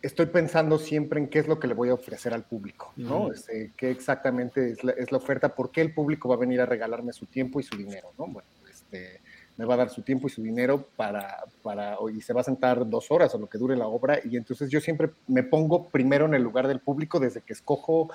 estoy 0.00 0.24
pensando 0.24 0.78
siempre 0.78 1.20
en 1.20 1.28
qué 1.28 1.40
es 1.40 1.48
lo 1.48 1.60
que 1.60 1.66
le 1.68 1.74
voy 1.74 1.90
a 1.90 1.94
ofrecer 1.94 2.32
al 2.32 2.44
público, 2.44 2.94
¿no? 2.96 3.30
Este, 3.30 3.72
qué 3.76 3.90
exactamente 3.90 4.70
es 4.70 4.82
la, 4.82 4.92
es 4.92 5.12
la 5.12 5.18
oferta, 5.18 5.54
por 5.54 5.70
qué 5.70 5.82
el 5.82 5.92
público 5.92 6.30
va 6.30 6.36
a 6.36 6.38
venir 6.38 6.62
a 6.62 6.66
regalarme 6.66 7.12
su 7.12 7.26
tiempo 7.26 7.60
y 7.60 7.64
su 7.64 7.76
dinero, 7.76 8.12
¿no? 8.18 8.26
Bueno, 8.26 8.48
este, 8.70 9.20
me 9.58 9.66
va 9.66 9.74
a 9.74 9.78
dar 9.78 9.90
su 9.90 10.00
tiempo 10.00 10.28
y 10.28 10.30
su 10.30 10.42
dinero 10.42 10.86
para, 10.96 11.44
para, 11.62 11.98
y 12.10 12.22
se 12.22 12.32
va 12.32 12.40
a 12.40 12.44
sentar 12.44 12.88
dos 12.88 13.10
horas 13.10 13.34
o 13.34 13.38
lo 13.38 13.48
que 13.48 13.58
dure 13.58 13.76
la 13.76 13.86
obra, 13.86 14.18
y 14.24 14.38
entonces 14.38 14.70
yo 14.70 14.80
siempre 14.80 15.10
me 15.26 15.42
pongo 15.42 15.90
primero 15.90 16.24
en 16.24 16.32
el 16.32 16.42
lugar 16.42 16.68
del 16.68 16.80
público 16.80 17.20
desde 17.20 17.42
que 17.42 17.52
escojo 17.52 18.08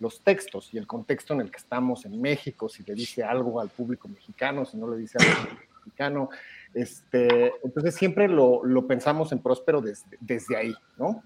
los 0.00 0.22
textos 0.22 0.72
y 0.72 0.78
el 0.78 0.86
contexto 0.86 1.34
en 1.34 1.40
el 1.40 1.50
que 1.50 1.58
estamos 1.58 2.04
en 2.04 2.20
México, 2.20 2.68
si 2.68 2.82
le 2.84 2.94
dice 2.94 3.24
algo 3.24 3.60
al 3.60 3.68
público 3.68 4.08
mexicano, 4.08 4.64
si 4.64 4.76
no 4.76 4.88
le 4.88 4.98
dice 4.98 5.18
algo 5.20 5.32
al 5.32 5.48
público 5.48 5.72
mexicano, 5.84 6.30
este, 6.74 7.52
entonces 7.64 7.94
siempre 7.94 8.28
lo, 8.28 8.64
lo 8.64 8.86
pensamos 8.86 9.32
en 9.32 9.40
Próspero 9.40 9.80
desde, 9.80 10.16
desde 10.20 10.56
ahí, 10.56 10.74
¿no? 10.96 11.22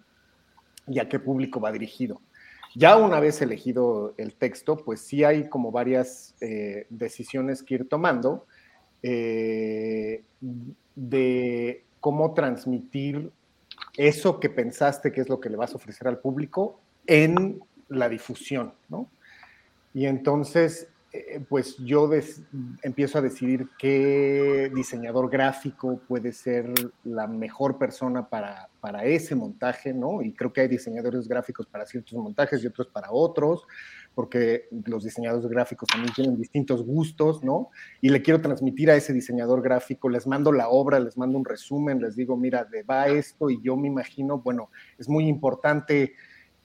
Y 0.87 0.99
a 0.99 1.09
qué 1.09 1.19
público 1.19 1.61
va 1.61 1.71
dirigido. 1.73 2.21
Ya 2.75 2.97
una 2.97 3.21
vez 3.21 3.43
elegido 3.43 4.15
el 4.17 4.35
texto, 4.35 4.77
pues 4.79 5.01
sí 5.01 5.25
hay 5.25 5.49
como 5.49 5.71
varias 5.71 6.35
eh, 6.41 6.87
decisiones 6.89 7.63
que 7.63 7.75
ir 7.75 7.89
tomando 7.89 8.47
eh, 9.03 10.25
de 10.95 11.85
cómo 12.01 12.33
transmitir 12.33 13.31
eso 13.97 14.41
que 14.41 14.49
pensaste 14.49 15.13
que 15.13 15.21
es 15.21 15.29
lo 15.29 15.39
que 15.39 15.51
le 15.51 15.57
vas 15.57 15.73
a 15.73 15.77
ofrecer 15.77 16.09
al 16.09 16.19
público 16.19 16.81
en 17.07 17.61
la 17.93 18.09
difusión, 18.09 18.73
¿no? 18.89 19.09
Y 19.95 20.07
entonces, 20.07 20.89
eh, 21.13 21.45
pues 21.47 21.77
yo 21.77 22.11
empiezo 22.83 23.19
a 23.19 23.21
decidir 23.21 23.69
qué 23.79 24.73
diseñador 24.75 25.29
gráfico 25.29 26.01
puede 26.09 26.33
ser 26.33 26.73
la 27.05 27.27
mejor 27.27 27.77
persona 27.77 28.29
para, 28.29 28.71
para 28.81 29.05
ese 29.05 29.35
montaje, 29.35 29.93
¿no? 29.93 30.23
Y 30.23 30.33
creo 30.33 30.53
que 30.53 30.63
hay 30.63 30.69
diseñadores 30.69 31.29
gráficos 31.29 31.67
para 31.67 31.85
ciertos 31.85 32.15
montajes 32.15 32.65
y 32.65 32.67
otros 32.67 32.89
para 32.89 33.13
otros, 33.13 33.67
porque 34.15 34.69
los 34.87 35.05
diseñadores 35.05 35.47
gráficos 35.49 35.89
también 35.89 36.15
tienen 36.15 36.37
distintos 36.39 36.83
gustos, 36.83 37.45
¿no? 37.45 37.69
Y 38.01 38.09
le 38.09 38.23
quiero 38.23 38.41
transmitir 38.41 38.91
a 38.91 38.97
ese 38.97 39.13
diseñador 39.13 39.61
gráfico, 39.61 40.09
les 40.09 40.27
mando 40.27 40.51
la 40.51 40.69
obra, 40.71 40.99
les 40.99 41.19
mando 41.19 41.37
un 41.37 41.45
resumen, 41.45 42.01
les 42.01 42.17
digo, 42.17 42.39
mira, 42.39 42.67
va 42.89 43.09
esto 43.09 43.51
y 43.51 43.61
yo 43.63 43.77
me 43.77 43.89
imagino, 43.89 44.39
bueno, 44.39 44.71
es 44.99 45.09
muy 45.11 45.29
importante 45.29 46.15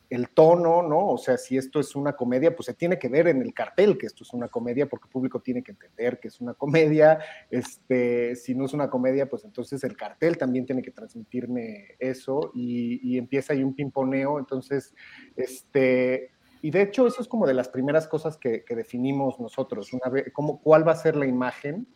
el 0.09 0.29
tono, 0.29 0.83
¿no? 0.83 1.07
O 1.07 1.17
sea, 1.17 1.37
si 1.37 1.57
esto 1.57 1.79
es 1.79 1.95
una 1.95 2.13
comedia, 2.13 2.55
pues 2.55 2.67
se 2.67 2.73
tiene 2.73 2.97
que 2.97 3.09
ver 3.09 3.27
en 3.27 3.41
el 3.41 3.53
cartel 3.53 3.97
que 3.97 4.05
esto 4.05 4.23
es 4.23 4.33
una 4.33 4.47
comedia, 4.47 4.87
porque 4.87 5.05
el 5.07 5.11
público 5.11 5.41
tiene 5.41 5.63
que 5.63 5.71
entender 5.71 6.19
que 6.19 6.29
es 6.29 6.39
una 6.39 6.53
comedia. 6.53 7.19
Este, 7.49 8.35
si 8.35 8.55
no 8.55 8.65
es 8.65 8.73
una 8.73 8.89
comedia, 8.89 9.29
pues 9.29 9.43
entonces 9.43 9.83
el 9.83 9.97
cartel 9.97 10.37
también 10.37 10.65
tiene 10.65 10.81
que 10.81 10.91
transmitirme 10.91 11.95
eso 11.99 12.51
y, 12.53 13.17
empieza 13.17 13.53
ahí 13.53 13.63
un 13.63 13.73
pimponeo. 13.73 14.39
Entonces, 14.39 14.95
este, 15.35 16.31
y 16.61 16.71
de 16.71 16.83
hecho, 16.83 17.07
eso 17.07 17.21
es 17.21 17.27
como 17.27 17.45
de 17.45 17.53
las 17.53 17.67
primeras 17.67 18.07
cosas 18.07 18.37
que, 18.37 18.63
definimos 18.69 19.39
nosotros. 19.39 19.89
Cómo, 20.33 20.61
¿Cuál 20.61 20.87
va 20.87 20.93
a 20.93 20.95
ser 20.95 21.15
la 21.15 21.25
imagen? 21.25 21.87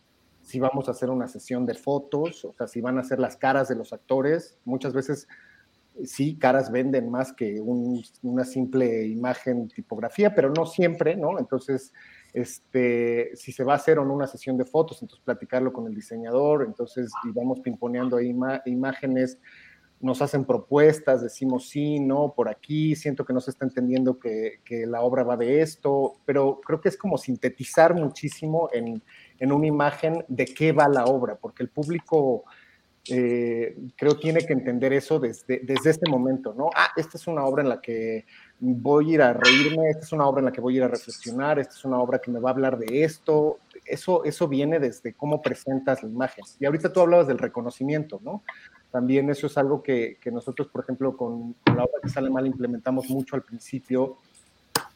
Si 0.42 0.58
vamos 0.58 0.88
a 0.88 0.90
hacer 0.90 1.08
una 1.08 1.28
sesión 1.28 1.64
de 1.64 1.74
fotos, 1.74 2.44
o 2.44 2.52
sea, 2.52 2.66
si 2.66 2.80
van 2.80 2.98
a 2.98 3.04
ser 3.04 3.20
las 3.20 3.36
caras 3.36 3.68
de 3.68 3.76
los 3.76 3.92
actores. 3.92 4.58
Muchas 4.64 4.92
veces 4.92 5.28
sí, 6.04 6.36
caras 6.36 6.70
venden 6.70 7.10
más 7.10 7.32
que 7.32 7.60
una 7.60 8.44
simple 8.44 9.06
imagen 9.06 9.68
tipografía, 9.68 10.34
pero 10.34 10.50
no 10.50 10.66
siempre, 10.66 11.16
¿no? 11.16 11.38
Entonces, 11.38 11.92
este, 12.32 13.30
si 13.36 13.52
se 13.52 13.64
va 13.64 13.74
a 13.74 13.76
hacer 13.76 13.98
o 13.98 14.02
una 14.02 14.26
sesión 14.26 14.56
de 14.56 14.64
fotos, 14.64 15.02
entonces 15.02 15.24
platicarlo 15.24 15.72
con 15.72 15.86
el 15.86 15.94
diseñador, 15.94 16.64
entonces 16.66 17.12
y 17.24 17.32
vamos 17.32 17.60
pimponeando 17.60 18.18
imágenes, 18.20 19.38
nos 20.00 20.20
hacen 20.20 20.44
propuestas, 20.44 21.22
decimos 21.22 21.68
sí, 21.68 22.00
no, 22.00 22.32
por 22.34 22.48
aquí, 22.48 22.96
siento 22.96 23.24
que 23.24 23.32
no 23.32 23.40
se 23.40 23.52
está 23.52 23.64
entendiendo 23.64 24.18
que, 24.18 24.60
la 24.86 25.02
obra 25.02 25.22
va 25.22 25.36
de 25.36 25.60
esto, 25.60 26.14
pero 26.24 26.60
creo 26.60 26.80
que 26.80 26.88
es 26.88 26.96
como 26.96 27.18
sintetizar 27.18 27.94
muchísimo 27.94 28.68
en 28.72 29.52
una 29.52 29.66
imagen 29.66 30.24
de 30.26 30.46
qué 30.46 30.72
va 30.72 30.88
la 30.88 31.04
obra, 31.04 31.36
porque 31.36 31.62
el 31.62 31.68
público 31.68 32.44
eh, 33.08 33.76
creo 33.96 34.16
tiene 34.16 34.46
que 34.46 34.52
entender 34.52 34.92
eso 34.92 35.18
desde, 35.18 35.60
desde 35.60 35.90
este 35.90 36.08
momento, 36.08 36.54
¿no? 36.56 36.70
Ah, 36.74 36.90
esta 36.96 37.16
es 37.18 37.26
una 37.26 37.44
obra 37.44 37.62
en 37.62 37.68
la 37.68 37.80
que 37.80 38.24
voy 38.60 39.10
a 39.10 39.14
ir 39.14 39.22
a 39.22 39.32
reírme, 39.32 39.90
esta 39.90 40.04
es 40.04 40.12
una 40.12 40.26
obra 40.26 40.38
en 40.38 40.44
la 40.44 40.52
que 40.52 40.60
voy 40.60 40.74
a 40.74 40.76
ir 40.78 40.82
a 40.84 40.88
reflexionar, 40.88 41.58
esta 41.58 41.74
es 41.74 41.84
una 41.84 41.98
obra 41.98 42.20
que 42.20 42.30
me 42.30 42.38
va 42.38 42.50
a 42.50 42.52
hablar 42.52 42.78
de 42.78 43.02
esto. 43.02 43.58
Eso, 43.84 44.24
eso 44.24 44.46
viene 44.46 44.78
desde 44.78 45.14
cómo 45.14 45.42
presentas 45.42 46.02
la 46.04 46.08
imagen. 46.08 46.44
Y 46.60 46.64
ahorita 46.64 46.92
tú 46.92 47.00
hablabas 47.00 47.26
del 47.26 47.38
reconocimiento, 47.38 48.20
¿no? 48.22 48.44
También 48.92 49.28
eso 49.30 49.48
es 49.48 49.58
algo 49.58 49.82
que, 49.82 50.18
que 50.20 50.30
nosotros, 50.30 50.68
por 50.68 50.84
ejemplo, 50.84 51.16
con, 51.16 51.54
con, 51.54 51.76
la 51.76 51.84
obra 51.84 52.00
que 52.02 52.08
sale 52.08 52.30
mal 52.30 52.46
implementamos 52.46 53.10
mucho 53.10 53.34
al 53.34 53.42
principio, 53.42 54.18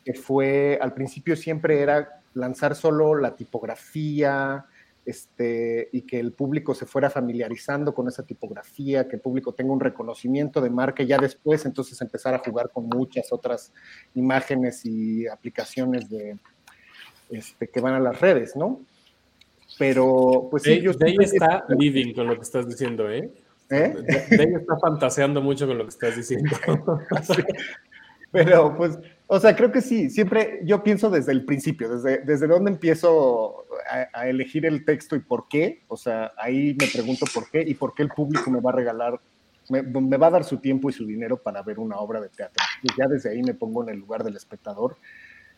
que 0.05 0.15
fue, 0.15 0.79
al 0.81 0.95
principio 0.95 1.35
siempre 1.35 1.81
era 1.81 2.21
lanzar 2.35 2.77
solo 2.77 3.17
la 3.17 3.35
tipografía, 3.35 4.67
este, 5.07 5.89
y 5.93 6.03
que 6.03 6.19
el 6.19 6.33
público 6.33 6.75
se 6.75 6.85
fuera 6.85 7.09
familiarizando 7.09 7.95
con 7.95 8.09
esa 8.09 8.27
tipografía, 8.27 9.07
que 9.07 9.17
el 9.17 9.23
público 9.23 9.55
tenga 9.55 9.73
un 9.73 9.79
reconocimiento 9.79 10.61
de 10.61 10.69
marca 10.69 11.05
y 11.05 11.07
ya 11.07 11.17
después 11.17 11.65
entonces 11.65 12.01
empezar 12.03 12.35
a 12.35 12.39
jugar 12.41 12.71
con 12.71 12.89
muchas 12.89 13.33
otras 13.33 13.73
imágenes 14.17 14.85
y 14.85 15.29
aplicaciones 15.29 16.11
de, 16.11 16.37
este, 17.31 17.69
que 17.69 17.81
van 17.81 17.95
a 17.95 18.01
las 18.01 18.21
redes, 18.21 18.57
¿no? 18.57 18.81
Pero 19.79 20.49
pues 20.51 20.65
sí, 20.65 20.73
ellos 20.73 20.99
de 20.99 21.15
está 21.21 21.65
living 21.69 22.13
con 22.13 22.27
lo 22.27 22.35
que 22.35 22.43
estás 22.43 22.67
diciendo, 22.67 23.09
¿eh? 23.09 23.31
¿Eh? 23.71 23.95
De, 24.31 24.37
de 24.37 24.45
está 24.59 24.77
fantaseando 24.79 25.41
mucho 25.41 25.69
con 25.69 25.79
lo 25.79 25.85
que 25.85 25.91
estás 25.91 26.17
diciendo. 26.17 26.57
Pero 28.33 28.77
pues, 28.77 28.99
o 29.29 29.41
sea, 29.41 29.57
creo 29.57 29.73
que 29.73 29.81
sí, 29.81 30.09
siempre 30.11 30.61
yo 30.65 30.83
pienso 30.83 31.11
desde 31.11 31.33
el 31.33 31.45
principio, 31.45 31.89
desde, 31.89 32.19
desde 32.19 32.47
dónde 32.47 32.71
empiezo 32.71 33.67
a, 34.13 34.29
elegir 34.29 34.67
el 34.67 34.85
texto 34.85 35.17
y 35.17 35.21
por 35.21 35.49
qué, 35.49 35.83
o 35.89 35.97
sea, 35.97 36.33
ahí 36.37 36.77
me 36.79 36.87
pregunto 36.87 37.27
por 37.35 37.51
qué 37.51 37.63
y 37.67 37.75
por 37.75 37.95
qué 37.95 38.05
el 38.05 38.11
público 38.11 38.51
me 38.51 38.61
va 38.61 38.71
a 38.71 38.75
regalar, 38.75 39.21
me, 39.69 39.83
va 40.17 40.29
a 40.29 40.31
dar 40.31 40.45
su 40.45 40.59
tiempo 40.59 40.91
y 40.91 40.93
su 40.93 41.05
dinero 41.05 41.39
para 41.39 41.63
ver 41.63 41.81
una 41.81 41.97
obra 41.97 42.21
de 42.21 42.29
teatro. 42.29 42.63
Y 42.83 42.89
ya 42.97 43.09
desde 43.09 43.31
ahí 43.31 43.43
me 43.43 43.55
pongo 43.55 43.83
en 43.83 43.91
el 43.91 43.99
lugar 43.99 44.23
del 44.23 44.37
espectador, 44.37 44.97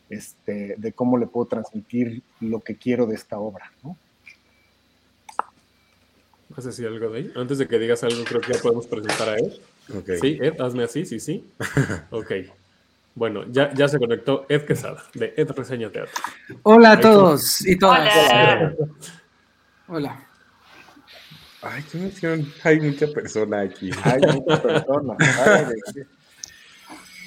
este, 0.08 0.76
de 0.78 0.92
cómo 0.92 1.18
le 1.18 1.26
puedo 1.26 1.46
transmitir 1.46 2.22
lo 2.40 2.60
que 2.60 2.76
quiero 2.76 3.06
de 3.06 3.16
esta 3.16 3.38
obra, 3.38 3.70
¿no? 3.82 3.98
¿Vas 6.48 6.64
a 6.64 6.70
decir 6.70 6.86
algo 6.86 7.10
de 7.10 7.18
ahí? 7.18 7.32
Antes 7.36 7.58
de 7.58 7.68
que 7.68 7.78
digas 7.78 8.02
algo, 8.02 8.24
creo 8.24 8.40
que 8.40 8.54
ya 8.54 8.60
podemos 8.60 8.86
presentar 8.86 9.28
a 9.28 9.36
él. 9.36 9.60
Sí, 10.20 10.38
Ed, 10.40 10.60
hazme 10.60 10.84
así, 10.84 11.04
sí, 11.04 11.18
sí. 11.18 11.44
ok. 12.10 12.32
Bueno, 13.14 13.44
ya, 13.50 13.72
ya 13.74 13.88
se 13.88 13.98
conectó 13.98 14.46
Ed 14.48 14.64
Quesada, 14.64 15.02
de 15.14 15.34
Ed 15.36 15.50
Reseña 15.50 15.90
Teatro. 15.90 16.12
Hola 16.62 16.92
a 16.92 17.00
todos 17.00 17.66
y 17.66 17.76
todas. 17.76 18.12
Hola. 18.30 18.74
Hola. 19.88 20.28
Ay, 21.62 21.84
qué 21.90 21.98
emoción. 21.98 22.52
Hay 22.62 22.78
mucha 22.80 23.08
persona 23.08 23.62
aquí. 23.62 23.90
Hay 24.04 24.20
mucha 24.20 24.62
persona. 24.62 25.16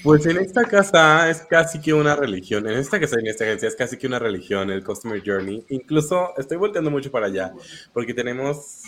Pues 0.04 0.26
en 0.26 0.38
esta 0.38 0.64
casa 0.64 1.30
es 1.30 1.42
casi 1.42 1.80
que 1.80 1.94
una 1.94 2.16
religión. 2.16 2.68
En 2.68 2.78
esta 2.78 3.00
casa, 3.00 3.20
en 3.20 3.28
esta 3.28 3.44
agencia 3.44 3.68
es 3.68 3.76
casi 3.76 3.98
que 3.98 4.08
una 4.08 4.18
religión, 4.18 4.72
el 4.72 4.84
Customer 4.84 5.22
Journey. 5.24 5.66
Incluso 5.70 6.34
estoy 6.38 6.58
volteando 6.58 6.90
mucho 6.90 7.12
para 7.12 7.28
allá, 7.28 7.54
porque 7.94 8.14
tenemos 8.14 8.82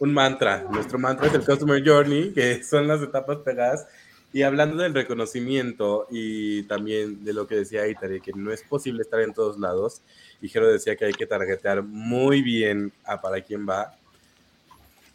un 0.00 0.12
mantra. 0.12 0.66
Nuestro 0.70 0.98
mantra 0.98 1.28
es 1.28 1.34
el 1.34 1.44
Customer 1.44 1.80
Journey, 1.86 2.32
que 2.32 2.64
son 2.64 2.88
las 2.88 3.00
etapas 3.02 3.38
pegadas 3.38 3.86
y 4.32 4.42
hablando 4.42 4.82
del 4.82 4.94
reconocimiento 4.94 6.06
y 6.10 6.62
también 6.64 7.24
de 7.24 7.32
lo 7.32 7.46
que 7.46 7.56
decía 7.56 7.86
Itari, 7.86 8.20
que 8.20 8.32
no 8.32 8.52
es 8.52 8.62
posible 8.62 9.02
estar 9.02 9.20
en 9.20 9.34
todos 9.34 9.58
lados, 9.58 10.02
y 10.40 10.48
Jero 10.48 10.68
decía 10.68 10.96
que 10.96 11.06
hay 11.06 11.12
que 11.12 11.26
targetear 11.26 11.82
muy 11.82 12.40
bien 12.42 12.92
a 13.04 13.20
para 13.20 13.40
quién 13.40 13.68
va. 13.68 13.94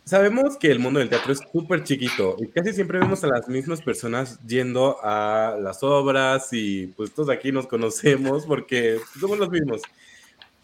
Sabemos 0.04 0.58
que 0.58 0.70
el 0.70 0.78
mundo 0.78 1.00
del 1.00 1.10
teatro 1.10 1.34
es 1.34 1.40
súper 1.52 1.84
chiquito 1.84 2.36
y 2.38 2.48
casi 2.48 2.74
siempre 2.74 3.00
vemos 3.00 3.24
a 3.24 3.28
las 3.28 3.48
mismas 3.48 3.82
personas 3.82 4.40
yendo 4.46 4.98
a 5.02 5.58
las 5.60 5.82
obras 5.82 6.50
y 6.52 6.88
pues 6.88 7.12
todos 7.12 7.30
aquí 7.30 7.52
nos 7.52 7.66
conocemos 7.66 8.46
porque 8.46 9.00
somos 9.20 9.40
los 9.40 9.50
mismos. 9.50 9.82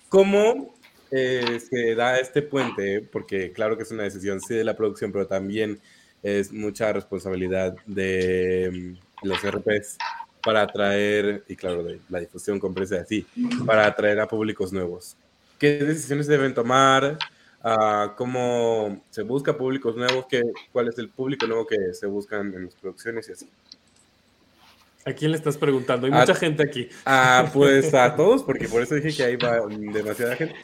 ¿Cómo 0.10 0.76
eh, 1.12 1.60
se 1.60 1.96
da 1.96 2.20
este 2.20 2.42
puente? 2.42 3.02
Porque 3.02 3.52
claro 3.52 3.78
que 3.78 3.84
es 3.84 3.92
una 3.92 4.04
decisión 4.04 4.40
sí 4.42 4.56
de 4.56 4.64
la 4.64 4.76
producción, 4.76 5.12
pero 5.12 5.28
también 5.28 5.80
es 6.24 6.52
mucha 6.52 6.94
responsabilidad 6.94 7.76
de 7.86 8.96
mm, 9.24 9.28
los 9.28 9.44
RPs 9.44 9.98
para 10.44 10.62
atraer, 10.62 11.44
y 11.48 11.56
claro, 11.56 11.84
de 11.84 12.00
la 12.10 12.20
difusión 12.20 12.60
con 12.60 12.76
así, 13.00 13.26
para 13.66 13.86
atraer 13.86 14.20
a 14.20 14.28
públicos 14.28 14.74
nuevos. 14.74 15.16
¿Qué 15.60 15.84
decisiones 15.84 16.28
deben 16.28 16.54
tomar? 16.54 17.18
Uh, 17.64 18.16
¿Cómo 18.16 19.04
se 19.12 19.22
busca 19.22 19.56
públicos 19.56 19.96
nuevos? 19.96 20.26
¿Qué, 20.28 20.42
¿Cuál 20.72 20.88
es 20.88 20.98
el 20.98 21.10
público 21.10 21.46
nuevo 21.46 21.68
que 21.68 21.94
se 21.94 22.08
buscan 22.08 22.54
en 22.56 22.66
las 22.66 22.76
producciones 22.76 23.30
y 23.30 23.34
así? 23.34 23.50
¿A 25.06 25.14
quién 25.14 25.32
le 25.32 25.38
estás 25.38 25.58
preguntando? 25.58 26.08
Hay 26.08 26.14
mucha 26.14 26.36
gente 26.36 26.64
aquí. 26.64 26.90
Ah, 27.06 27.50
pues 27.54 27.94
a 27.94 28.16
todos, 28.16 28.44
porque 28.44 28.68
por 28.68 28.82
eso 28.82 28.96
dije 28.96 29.16
que 29.16 29.24
hay 29.24 29.38
demasiada 29.94 30.36
gente. 30.36 30.56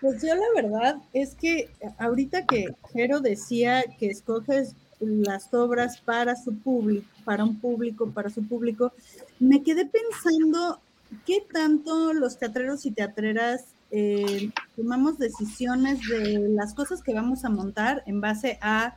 Pues 0.00 0.22
yo 0.22 0.34
la 0.34 0.62
verdad 0.62 0.96
es 1.12 1.34
que 1.34 1.70
ahorita 1.98 2.46
que 2.46 2.68
Jero 2.92 3.20
decía 3.20 3.84
que 3.98 4.08
escoges 4.08 4.74
las 5.00 5.52
obras 5.52 6.00
para 6.00 6.36
su 6.36 6.56
público, 6.56 7.06
para 7.24 7.44
un 7.44 7.58
público, 7.60 8.10
para 8.10 8.30
su 8.30 8.46
público, 8.46 8.92
me 9.38 9.62
quedé 9.62 9.86
pensando 9.86 10.80
qué 11.26 11.44
tanto 11.52 12.12
los 12.12 12.38
teatreros 12.38 12.86
y 12.86 12.90
teatreras 12.90 13.66
eh, 13.90 14.50
tomamos 14.76 15.18
decisiones 15.18 16.00
de 16.08 16.48
las 16.50 16.74
cosas 16.74 17.02
que 17.02 17.14
vamos 17.14 17.44
a 17.44 17.48
montar 17.48 18.02
en 18.06 18.20
base 18.20 18.58
a 18.60 18.96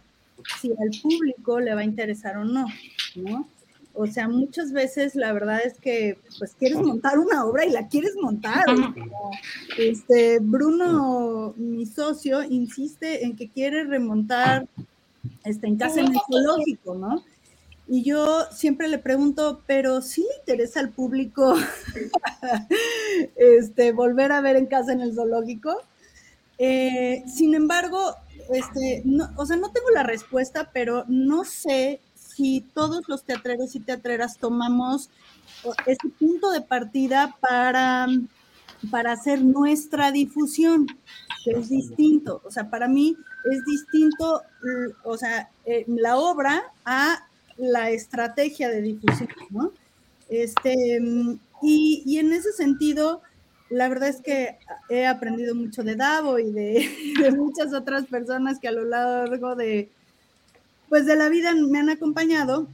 si 0.59 0.71
al 0.71 0.91
público 1.01 1.59
le 1.59 1.73
va 1.73 1.81
a 1.81 1.85
interesar 1.85 2.37
o 2.37 2.43
no, 2.43 2.65
¿no? 3.15 3.47
O 3.93 4.07
sea, 4.07 4.27
muchas 4.27 4.71
veces 4.71 5.15
la 5.15 5.33
verdad 5.33 5.59
es 5.63 5.77
que 5.77 6.17
pues 6.39 6.55
quieres 6.55 6.79
montar 6.79 7.19
una 7.19 7.45
obra 7.45 7.65
y 7.65 7.71
la 7.71 7.87
quieres 7.87 8.15
montar. 8.21 8.65
Este, 9.77 10.39
Bruno, 10.39 11.53
mi 11.57 11.85
socio, 11.85 12.43
insiste 12.43 13.25
en 13.25 13.35
que 13.35 13.49
quiere 13.49 13.83
remontar 13.83 14.67
este, 15.43 15.67
en 15.67 15.77
casa 15.77 15.99
en 15.99 16.07
el 16.07 16.19
zoológico, 16.27 16.95
¿no? 16.95 17.23
Y 17.87 18.03
yo 18.03 18.45
siempre 18.51 18.87
le 18.87 18.99
pregunto, 18.99 19.61
pero 19.67 20.01
¿sí 20.01 20.21
le 20.21 20.39
interesa 20.39 20.79
al 20.79 20.91
público 20.91 21.55
este, 23.35 23.91
volver 23.91 24.31
a 24.31 24.39
ver 24.39 24.55
en 24.55 24.67
casa 24.67 24.93
en 24.93 25.01
el 25.01 25.13
zoológico? 25.13 25.75
Eh, 26.57 27.23
sin 27.27 27.53
embargo, 27.53 28.15
este, 28.53 29.01
no, 29.03 29.29
o 29.35 29.45
sea, 29.45 29.57
no 29.57 29.71
tengo 29.71 29.89
la 29.89 30.03
respuesta, 30.03 30.69
pero 30.71 31.03
no 31.07 31.43
sé 31.43 31.99
si 32.35 32.61
todos 32.73 33.07
los 33.07 33.23
teatreros 33.23 33.75
y 33.75 33.79
teatreras 33.79 34.37
tomamos 34.37 35.09
ese 35.85 36.09
punto 36.19 36.51
de 36.51 36.61
partida 36.61 37.35
para, 37.39 38.07
para 38.89 39.13
hacer 39.13 39.43
nuestra 39.43 40.11
difusión, 40.11 40.87
que 41.43 41.51
es 41.51 41.69
distinto. 41.69 42.41
O 42.45 42.51
sea, 42.51 42.69
para 42.69 42.87
mí 42.87 43.15
es 43.51 43.65
distinto, 43.65 44.41
o 45.03 45.17
sea, 45.17 45.49
eh, 45.65 45.85
la 45.87 46.17
obra 46.17 46.63
a 46.85 47.27
la 47.57 47.91
estrategia 47.91 48.69
de 48.69 48.81
difusión, 48.81 49.29
¿no? 49.49 49.71
Este, 50.29 50.99
y, 51.61 52.03
y 52.05 52.17
en 52.19 52.31
ese 52.33 52.53
sentido, 52.53 53.21
la 53.71 53.87
verdad 53.87 54.09
es 54.09 54.21
que 54.21 54.57
he 54.89 55.07
aprendido 55.07 55.55
mucho 55.55 55.83
de 55.83 55.95
Davo 55.95 56.37
y 56.37 56.51
de, 56.51 57.31
muchas 57.37 57.73
otras 57.73 58.05
personas 58.05 58.59
que 58.59 58.67
a 58.67 58.71
lo 58.71 58.83
largo 58.85 59.55
de, 59.55 59.89
pues 60.91 61.05
de 61.05 61.15
la 61.15 61.29
vida 61.29 61.55
me 61.55 61.79
han 61.79 61.89
acompañado, 61.89 62.67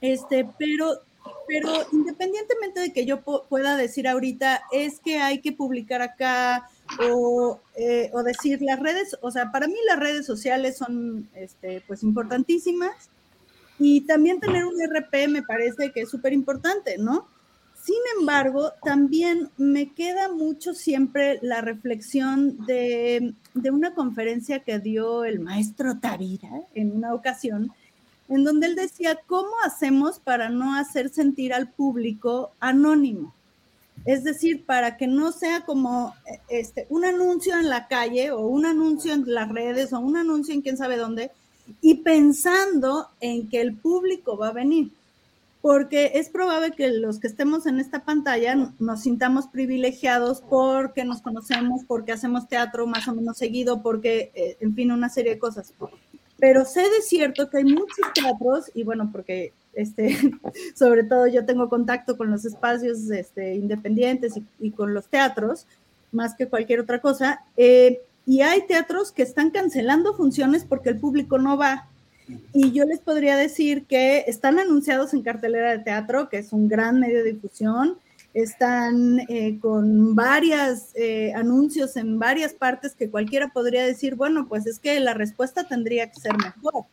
este, 0.00 0.44
pero, 0.58 0.98
pero 1.46 1.70
independientemente 1.92 2.80
de 2.80 2.92
que 2.92 3.06
yo 3.06 3.20
pueda 3.20 3.76
decir 3.76 4.08
ahorita, 4.08 4.62
es 4.72 4.98
que 4.98 5.18
hay 5.18 5.40
que 5.40 5.52
publicar 5.52 6.02
acá 6.02 6.68
o, 7.08 7.60
eh, 7.76 8.10
o, 8.12 8.24
decir 8.24 8.60
las 8.60 8.80
redes, 8.80 9.16
o 9.20 9.30
sea, 9.30 9.52
para 9.52 9.68
mí 9.68 9.76
las 9.86 10.00
redes 10.00 10.26
sociales 10.26 10.76
son, 10.76 11.28
este, 11.36 11.80
pues, 11.86 12.02
importantísimas 12.02 13.08
y 13.78 14.00
también 14.00 14.40
tener 14.40 14.64
un 14.64 14.74
RP 14.82 15.28
me 15.28 15.44
parece 15.44 15.92
que 15.92 16.00
es 16.00 16.10
súper 16.10 16.32
importante, 16.32 16.98
¿no? 16.98 17.28
Sin 17.84 18.00
embargo, 18.18 18.72
también 18.82 19.50
me 19.58 19.92
queda 19.92 20.32
mucho 20.32 20.72
siempre 20.72 21.38
la 21.42 21.60
reflexión 21.60 22.64
de, 22.64 23.34
una 23.70 23.94
conferencia 23.94 24.60
que 24.60 24.78
dio 24.78 25.22
el 25.26 25.38
maestro 25.38 25.98
Tavira 25.98 26.62
en 26.74 26.96
una 26.96 27.12
ocasión, 27.12 27.72
en 28.30 28.42
donde 28.42 28.68
él 28.68 28.74
decía, 28.74 29.20
¿cómo 29.26 29.50
hacemos 29.66 30.18
para 30.18 30.48
no 30.48 30.74
hacer 30.76 31.10
sentir 31.10 31.52
al 31.52 31.68
público 31.72 32.52
anónimo? 32.58 33.34
Es 34.06 34.24
decir, 34.24 34.64
para 34.64 34.96
que 34.96 35.06
no 35.06 35.30
sea 35.30 35.66
como 35.66 36.14
este, 36.48 36.86
un 36.88 37.04
anuncio 37.04 37.58
en 37.58 37.68
la 37.68 37.86
calle 37.86 38.30
o 38.30 38.46
un 38.46 38.64
anuncio 38.64 39.12
en 39.12 39.24
las 39.26 39.50
redes 39.50 39.92
o 39.92 40.00
un 40.00 40.16
anuncio 40.16 40.54
en 40.54 40.62
quién 40.62 40.78
sabe 40.78 40.96
dónde, 40.96 41.32
y 41.82 41.96
pensando 41.96 43.08
en 43.20 43.46
que 43.50 43.60
el 43.60 43.74
público 43.74 44.38
va 44.38 44.48
a 44.48 44.52
venir 44.52 44.90
porque 45.64 46.12
es 46.16 46.28
probable 46.28 46.72
que 46.72 46.90
los 46.90 47.18
que 47.18 47.26
estemos 47.26 47.64
en 47.64 47.80
esta 47.80 48.04
pantalla 48.04 48.54
nos 48.78 49.00
sintamos 49.00 49.46
privilegiados 49.46 50.42
porque 50.42 51.06
nos 51.06 51.22
conocemos, 51.22 51.84
porque 51.88 52.12
hacemos 52.12 52.48
teatro 52.48 52.86
más 52.86 53.08
o 53.08 53.14
menos 53.14 53.38
seguido, 53.38 53.80
porque, 53.80 54.30
eh, 54.34 54.58
en 54.60 54.74
fin, 54.74 54.92
una 54.92 55.08
serie 55.08 55.32
de 55.32 55.38
cosas. 55.38 55.72
Pero 56.38 56.66
sé 56.66 56.82
de 56.82 57.00
cierto 57.00 57.48
que 57.48 57.56
hay 57.56 57.64
muchos 57.64 58.12
teatros, 58.12 58.70
y 58.74 58.82
bueno, 58.82 59.08
porque 59.10 59.54
este, 59.72 60.18
sobre 60.74 61.02
todo 61.02 61.28
yo 61.28 61.46
tengo 61.46 61.70
contacto 61.70 62.18
con 62.18 62.30
los 62.30 62.44
espacios 62.44 63.10
este, 63.10 63.54
independientes 63.54 64.34
y, 64.60 64.70
con 64.70 64.92
los 64.92 65.06
teatros, 65.06 65.66
más 66.12 66.34
que 66.34 66.46
cualquier 66.46 66.80
otra 66.80 67.00
cosa, 67.00 67.40
eh, 67.56 68.02
y 68.26 68.42
hay 68.42 68.66
teatros 68.66 69.12
que 69.12 69.22
están 69.22 69.48
cancelando 69.48 70.12
funciones 70.12 70.66
porque 70.66 70.90
el 70.90 71.00
público 71.00 71.38
no 71.38 71.56
va 71.56 71.88
y 72.52 72.72
yo 72.72 72.84
les 72.84 73.00
podría 73.00 73.36
decir 73.36 73.84
que 73.86 74.24
están 74.26 74.58
anunciados 74.58 75.12
en 75.12 75.22
cartelera 75.22 75.72
de 75.72 75.84
teatro, 75.84 76.28
que 76.28 76.38
es 76.38 76.52
un 76.52 76.68
gran 76.68 77.00
medio 77.00 77.22
de 77.22 77.32
difusión. 77.32 77.98
Están 78.32 79.20
eh, 79.28 79.58
con 79.60 80.16
varios 80.16 80.94
eh, 80.94 81.32
anuncios 81.34 81.96
en 81.96 82.18
varias 82.18 82.52
partes 82.52 82.94
que 82.94 83.10
cualquiera 83.10 83.48
podría 83.48 83.84
decir, 83.84 84.16
bueno, 84.16 84.48
pues 84.48 84.66
es 84.66 84.78
que 84.78 84.98
la 85.00 85.14
respuesta 85.14 85.64
tendría 85.64 86.10
que 86.10 86.20
ser 86.20 86.32
mejor. 86.36 86.84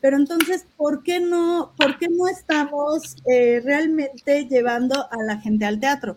Pero 0.00 0.16
entonces, 0.16 0.64
¿por 0.76 1.02
qué 1.02 1.20
no, 1.20 1.72
por 1.76 1.98
qué 1.98 2.08
no 2.08 2.28
estamos 2.28 3.16
eh, 3.26 3.60
realmente 3.62 4.46
llevando 4.46 4.94
a 5.10 5.22
la 5.22 5.38
gente 5.38 5.64
al 5.64 5.80
teatro? 5.80 6.16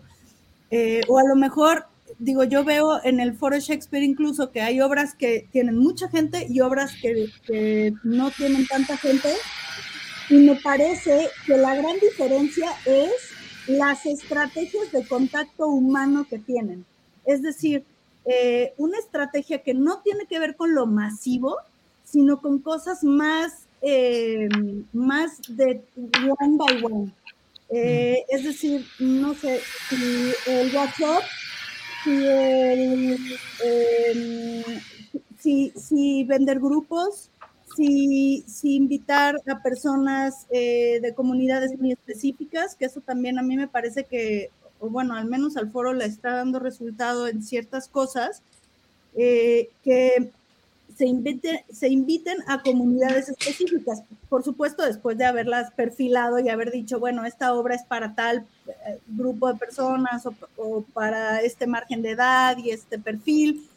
o 1.06 1.18
a 1.20 1.22
lo 1.22 1.36
mejor 1.36 1.86
digo, 2.18 2.44
yo 2.44 2.64
veo 2.64 3.02
en 3.04 3.20
el 3.20 3.36
foro 3.36 3.58
Shakespeare 3.58 4.04
incluso 4.04 4.50
que 4.50 4.60
hay 4.60 4.80
obras 4.80 5.14
que 5.14 5.48
tienen 5.52 5.78
mucha 5.78 6.08
gente 6.08 6.46
y 6.48 6.60
obras 6.60 6.92
que, 7.00 7.92
no 8.02 8.30
tienen 8.30 8.66
tanta 8.66 8.96
gente. 8.96 9.30
Y 10.30 10.36
me 10.36 10.56
parece 10.56 11.28
que 11.46 11.56
la 11.56 11.74
gran 11.74 11.98
diferencia 12.00 12.70
es 12.86 13.12
las 13.66 14.06
estrategias 14.06 14.90
de 14.92 15.06
contacto 15.06 15.68
humano 15.68 16.26
que 16.28 16.38
tienen. 16.38 16.84
Es 17.26 17.42
decir, 17.42 17.84
eh, 18.24 18.72
una 18.78 18.98
estrategia 18.98 19.62
que 19.62 19.74
no 19.74 20.00
tiene 20.00 20.26
que 20.26 20.38
ver 20.38 20.56
con 20.56 20.74
lo 20.74 20.86
masivo, 20.86 21.56
sino 22.04 22.40
con 22.40 22.58
cosas 22.58 23.04
más, 23.04 23.66
eh, 23.82 24.48
más 24.92 25.40
de 25.48 25.82
one 26.40 26.56
by 26.56 26.84
one. 26.84 27.12
Eh, 27.70 28.24
es 28.28 28.44
decir, 28.44 28.86
no 28.98 29.34
sé, 29.34 29.60
si 29.88 30.32
el 30.46 30.74
WhatsApp 30.74 31.22
si, 35.38 35.72
si, 35.74 36.24
vender 36.24 36.60
grupos, 36.60 37.30
si, 37.76 38.44
si, 38.46 38.76
invitar 38.76 39.36
a 39.46 39.62
personas 39.62 40.46
eh, 40.50 41.00
de 41.02 41.14
comunidades 41.14 41.78
muy 41.78 41.92
específicas, 41.92 42.74
que 42.76 42.84
eso 42.86 43.00
también 43.00 43.38
a 43.38 43.42
mí 43.42 43.56
me 43.56 43.68
parece 43.68 44.04
que, 44.04 44.50
o 44.80 44.88
bueno, 44.88 45.14
al 45.14 45.26
menos 45.26 45.56
al 45.56 45.70
foro 45.70 45.92
le 45.92 46.04
está 46.04 46.34
dando 46.34 46.58
resultado 46.58 47.26
en 47.26 47.42
ciertas 47.42 47.88
cosas, 47.88 48.42
eh, 49.16 49.70
que 49.82 50.32
se, 50.96 51.06
invite, 51.06 51.64
se 51.70 51.88
inviten 51.88 52.38
a 52.46 52.62
comunidades 52.62 53.28
específicas, 53.28 54.02
por 54.28 54.42
supuesto 54.42 54.84
después 54.84 55.18
de 55.18 55.24
haberlas 55.24 55.70
perfilado 55.72 56.38
y 56.38 56.48
haber 56.48 56.70
dicho, 56.70 57.00
bueno, 57.00 57.24
esta 57.24 57.54
obra 57.54 57.74
es 57.74 57.82
para 57.82 58.14
tal 58.14 58.46
eh, 58.66 58.98
grupo 59.06 59.52
de 59.52 59.58
personas 59.58 60.26
o, 60.56 60.82
para 60.92 61.40
este 61.40 61.66
margen 61.66 62.02
de 62.02 62.10
edad 62.10 62.56
y 62.58 62.70
este 62.70 62.98
perfil, 62.98 63.68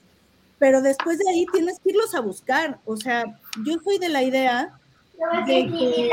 pero 0.59 0.81
después 0.81 1.17
de 1.17 1.29
ahí 1.29 1.45
tienes 1.51 1.79
que 1.79 1.89
irlos 1.89 2.13
a 2.15 2.21
buscar, 2.21 2.79
o 2.85 2.97
sea, 2.97 3.39
yo 3.65 3.73
soy 3.83 3.97
de 3.97 4.09
la 4.09 4.23
idea 4.23 4.79
de 5.47 5.67
que, 5.67 6.09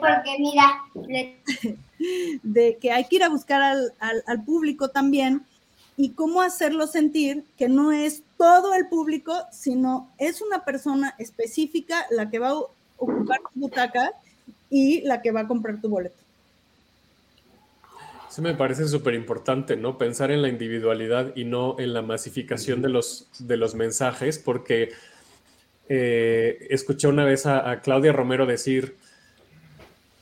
porque 0.00 0.36
mira, 0.38 0.82
de 2.42 2.78
que 2.80 2.92
hay 2.92 3.04
que 3.04 3.16
ir 3.16 3.24
a 3.24 3.28
buscar 3.28 3.60
al, 3.60 3.92
al, 4.00 4.22
al 4.26 4.44
público 4.44 4.88
también 4.88 5.44
y 5.96 6.10
cómo 6.10 6.42
hacerlo 6.42 6.86
sentir 6.86 7.44
que 7.56 7.68
no 7.68 7.92
es 7.92 8.22
todo 8.36 8.74
el 8.74 8.88
público, 8.88 9.34
sino 9.50 10.10
es 10.18 10.42
una 10.42 10.64
persona 10.64 11.14
específica 11.18 12.06
la 12.10 12.30
que 12.30 12.38
va 12.38 12.50
a 12.50 12.60
ocupar 12.98 13.38
tu 13.52 13.60
butaca 13.60 14.12
y 14.68 15.00
la 15.02 15.22
que 15.22 15.30
va 15.30 15.40
a 15.40 15.48
comprar 15.48 15.80
tu 15.80 15.88
boleto. 15.88 16.16
Eso 18.30 18.42
me 18.42 18.54
parece 18.54 18.86
súper 18.86 19.14
importante, 19.14 19.76
¿no? 19.76 19.96
Pensar 19.96 20.30
en 20.30 20.42
la 20.42 20.48
individualidad 20.48 21.34
y 21.34 21.44
no 21.44 21.76
en 21.78 21.94
la 21.94 22.02
masificación 22.02 22.82
de 22.82 22.90
los, 22.90 23.28
de 23.38 23.56
los 23.56 23.74
mensajes, 23.74 24.38
porque 24.38 24.90
eh, 25.88 26.66
escuché 26.68 27.08
una 27.08 27.24
vez 27.24 27.46
a, 27.46 27.70
a, 27.70 27.80
Claudia 27.80 28.12
Romero 28.12 28.44
decir, 28.44 28.96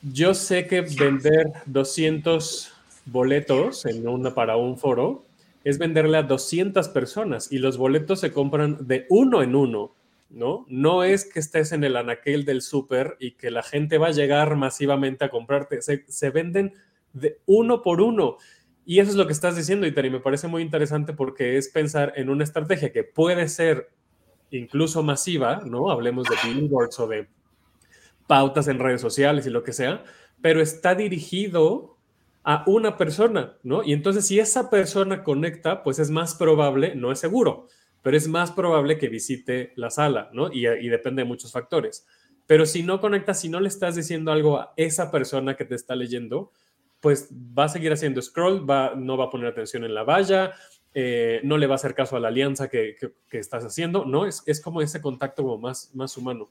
yo 0.03 0.35
sé 0.35 0.69
que 0.69 0.83
vender 0.83 1.55
200 1.67 2.73
boletos 3.07 3.85
en 3.87 4.07
una, 4.07 4.33
para 4.33 4.57
un 4.57 4.79
foro 4.79 5.25
es 5.65 5.79
venderle 5.79 6.19
a 6.19 6.23
200 6.23 6.89
personas 6.91 7.51
y 7.51 7.59
los 7.59 7.79
boletos 7.79 8.21
se 8.21 8.33
compran 8.33 8.87
de 8.87 9.07
uno 9.09 9.43
en 9.43 9.57
uno, 9.57 9.95
¿no? 10.29 10.67
No 10.69 11.03
es 11.03 11.25
que 11.25 11.41
estés 11.41 11.73
en 11.73 11.85
el 11.85 11.97
anaquel 11.97 12.45
del 12.45 12.61
súper 12.61 13.17
y 13.19 13.33
que 13.33 13.51
la 13.51 13.63
gente 13.63 13.97
va 13.97 14.09
a 14.09 14.13
llegar 14.13 14.57
masivamente 14.57 15.25
a 15.25 15.31
comprarte, 15.31 15.81
se, 15.81 16.31
venden 16.31 16.75
de 17.15 17.41
uno 17.47 17.83
por 17.83 18.03
uno. 18.03 18.37
Y 18.85 19.01
eso 19.01 19.11
es 19.11 19.17
lo 19.17 19.27
que 19.27 19.33
estás 19.33 19.57
diciendo, 19.57 19.87
Itari, 19.87 20.11
me 20.11 20.21
parece 20.21 20.47
muy 20.49 20.61
interesante 20.61 21.15
porque 21.15 21.57
es 21.57 21.69
pensar 21.69 22.13
en 22.17 22.29
una 22.29 22.45
estrategia 22.45 22.93
que 22.93 23.03
puede 23.03 23.49
ser 23.49 23.91
incluso 24.51 25.03
masiva, 25.03 25.63
¿no? 25.65 25.91
Hablemos 25.91 26.27
de 26.29 26.37
billboards 26.45 27.01
o 27.01 27.09
de 27.09 27.27
pautas 28.27 28.69
en 28.69 28.79
redes 28.79 29.01
sociales 29.01 29.47
y 29.47 29.51
lo 29.51 29.63
que 29.63 29.73
sea, 29.73 30.05
pero 30.43 30.61
está 30.61 30.95
dirigido 30.95 31.94
a 32.45 32.63
una 32.67 32.99
persona, 32.99 33.57
¿no? 33.63 33.83
Y 33.83 33.95
entonces 33.95 34.27
si 34.27 34.39
esa 34.39 34.69
persona 34.69 35.25
conecta, 35.25 35.83
pues 35.83 35.99
es 35.99 36.11
más 36.11 36.35
probable, 36.35 36.95
no 36.95 37.11
es 37.11 37.19
seguro, 37.19 37.69
pero 38.03 38.19
es 38.19 38.29
más 38.29 38.53
probable 38.53 38.99
que 38.99 39.09
visite 39.09 39.73
la 39.77 39.89
sala, 39.89 40.29
¿no? 40.35 40.53
Y, 40.53 40.63
depende 40.89 41.23
de 41.23 41.29
muchos 41.29 41.51
factores. 41.53 42.07
Pero 42.47 42.67
si 42.67 42.83
no 42.83 43.01
conectas, 43.01 43.41
si 43.41 43.49
no 43.49 43.61
le 43.61 43.69
estás 43.69 43.97
diciendo 43.97 44.31
algo 44.31 44.59
a 44.59 44.75
esa 44.77 45.11
persona 45.11 45.57
que 45.57 45.65
te 45.65 45.75
está 45.75 45.97
leyendo, 45.97 46.53
pues 47.01 47.31
va 47.33 47.65
a 47.65 47.69
seguir 47.71 47.93
haciendo 47.93 48.21
scroll, 48.21 48.69
va, 48.69 48.95
no 48.95 49.17
va 49.17 49.25
a 49.25 49.31
poner 49.31 49.49
atención 49.49 49.85
en 49.85 49.95
la 49.95 50.05
valla, 50.05 50.53
eh, 50.93 51.41
no 51.45 51.57
le 51.57 51.67
va 51.67 51.75
a 51.75 51.77
hacer 51.77 51.95
caso 51.95 52.17
a 52.17 52.21
la 52.21 52.29
alianza 52.29 52.69
que, 52.69 52.97
estás 53.33 53.65
haciendo, 53.65 54.05
¿no? 54.05 54.27
Es, 54.27 54.43
es, 54.45 54.61
como 54.61 54.83
ese 54.83 55.01
contacto 55.01 55.43
como 55.43 55.57
más, 55.57 55.91
más 55.95 56.15
humano. 56.19 56.51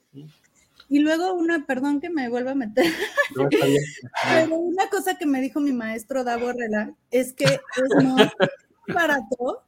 Y 0.89 0.99
luego 0.99 1.33
una, 1.33 1.65
perdón 1.65 2.01
que 2.01 2.09
me 2.09 2.29
vuelva 2.29 2.51
a 2.51 2.55
meter, 2.55 2.85
pero 4.29 4.55
una 4.55 4.89
cosa 4.89 5.17
que 5.17 5.25
me 5.25 5.41
dijo 5.41 5.59
mi 5.59 5.71
maestro 5.71 6.23
Davo 6.23 6.49
Herrera 6.49 6.93
es 7.11 7.33
que 7.33 7.45
es 7.45 8.03
muy 8.03 8.29
barato 8.87 9.63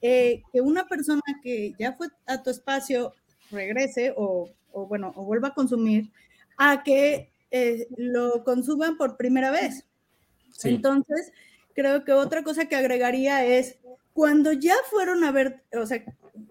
eh, 0.00 0.42
que 0.52 0.60
una 0.60 0.86
persona 0.86 1.22
que 1.42 1.74
ya 1.78 1.94
fue 1.94 2.08
a 2.26 2.42
tu 2.42 2.50
espacio 2.50 3.14
regrese 3.50 4.12
o, 4.16 4.50
o 4.72 4.86
bueno, 4.86 5.12
o 5.16 5.24
vuelva 5.24 5.48
a 5.48 5.54
consumir, 5.54 6.10
a 6.56 6.82
que 6.82 7.30
eh, 7.50 7.86
lo 7.96 8.44
consuman 8.44 8.96
por 8.96 9.16
primera 9.16 9.50
vez. 9.50 9.84
Entonces, 10.64 11.32
creo 11.74 12.04
que 12.04 12.12
otra 12.12 12.42
cosa 12.42 12.66
que 12.66 12.76
agregaría 12.76 13.44
es, 13.44 13.78
cuando 14.12 14.52
ya 14.52 14.74
fueron 14.90 15.24
a 15.24 15.32
ver, 15.32 15.62
o 15.72 15.86
sea, 15.86 16.02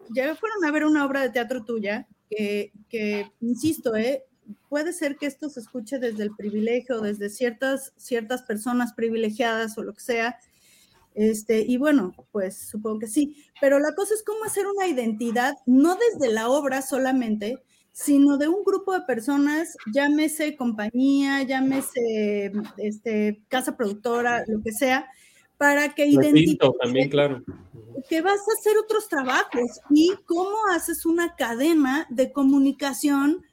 ya 0.10 0.36
fueron 0.36 0.66
a 0.66 0.72
ver 0.72 0.86
una 0.86 1.06
obra 1.06 1.22
de 1.22 1.30
teatro 1.30 1.64
tuya, 1.64 2.08
que, 2.36 3.32
insisto, 3.42 3.96
eh, 3.96 4.24
puede 4.70 4.94
ser 4.94 5.18
que 5.18 5.26
esto 5.26 5.50
se 5.50 5.60
escuche 5.60 6.00
desde 6.00 6.24
el 6.24 6.36
privilegio, 6.36 7.02
desde 7.02 7.30
ciertas, 7.30 7.94
ciertas 7.98 8.44
personas 8.44 8.94
privilegiadas 8.94 9.78
o 9.78 9.84
lo 9.84 9.94
que 9.94 10.02
sea, 10.02 10.38
este, 11.14 11.60
y 11.62 11.78
bueno, 11.78 12.14
pues 12.32 12.58
supongo 12.58 13.00
que 13.00 13.08
sí, 13.08 13.36
pero 13.60 13.80
la 13.80 13.94
cosa 13.96 14.14
es 14.14 14.24
cómo 14.24 14.46
hacer 14.46 14.66
una 14.68 14.88
identidad, 14.88 15.56
no 15.66 15.96
desde 15.96 16.34
la 16.34 16.50
obra 16.50 16.82
solamente, 16.82 17.62
sino 17.92 18.38
de 18.38 18.48
un 18.48 18.64
grupo 18.64 18.94
de 18.94 19.02
personas, 19.02 19.76
llámese 19.94 20.56
compañía, 20.56 21.44
llámese 21.44 22.54
este, 22.78 23.44
casa 23.50 23.76
productora, 23.76 24.46
lo 24.48 24.62
que 24.64 24.72
sea, 24.72 25.08
para 25.62 25.94
que 25.94 26.08
identifiques 26.08 26.72
también, 26.82 27.08
claro. 27.08 27.44
que 28.10 28.20
vas 28.24 28.40
a 28.40 28.60
hacer 28.60 28.76
otros 28.84 29.08
trabajos 29.08 29.80
y 29.92 30.12
cómo 30.26 30.56
haces 30.72 31.06
una 31.06 31.36
cadena 31.36 32.08
de 32.10 32.32
comunicación 32.32 33.46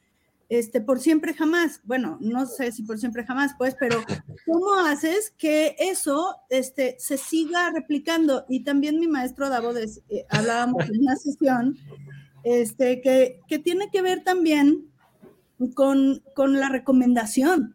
este, 0.48 0.80
por 0.80 1.00
siempre 1.00 1.34
jamás. 1.34 1.82
Bueno, 1.84 2.16
no 2.22 2.46
sé 2.46 2.72
si 2.72 2.82
por 2.82 2.98
siempre 2.98 3.26
jamás, 3.26 3.52
pues, 3.58 3.76
pero 3.78 4.02
¿cómo 4.46 4.72
haces 4.86 5.34
que 5.36 5.76
eso 5.78 6.34
este, 6.48 6.96
se 6.98 7.18
siga 7.18 7.72
replicando? 7.72 8.46
Y 8.48 8.64
también 8.64 8.98
mi 8.98 9.06
maestro 9.06 9.50
Davo, 9.50 9.76
eh, 9.76 10.24
hablábamos 10.30 10.88
en 10.88 11.02
una 11.02 11.14
sesión 11.16 11.76
este, 12.42 13.02
que, 13.02 13.40
que 13.48 13.58
tiene 13.58 13.90
que 13.90 14.00
ver 14.00 14.24
también 14.24 14.90
con, 15.74 16.22
con, 16.34 16.58
la 16.58 16.70
recomendación. 16.70 17.74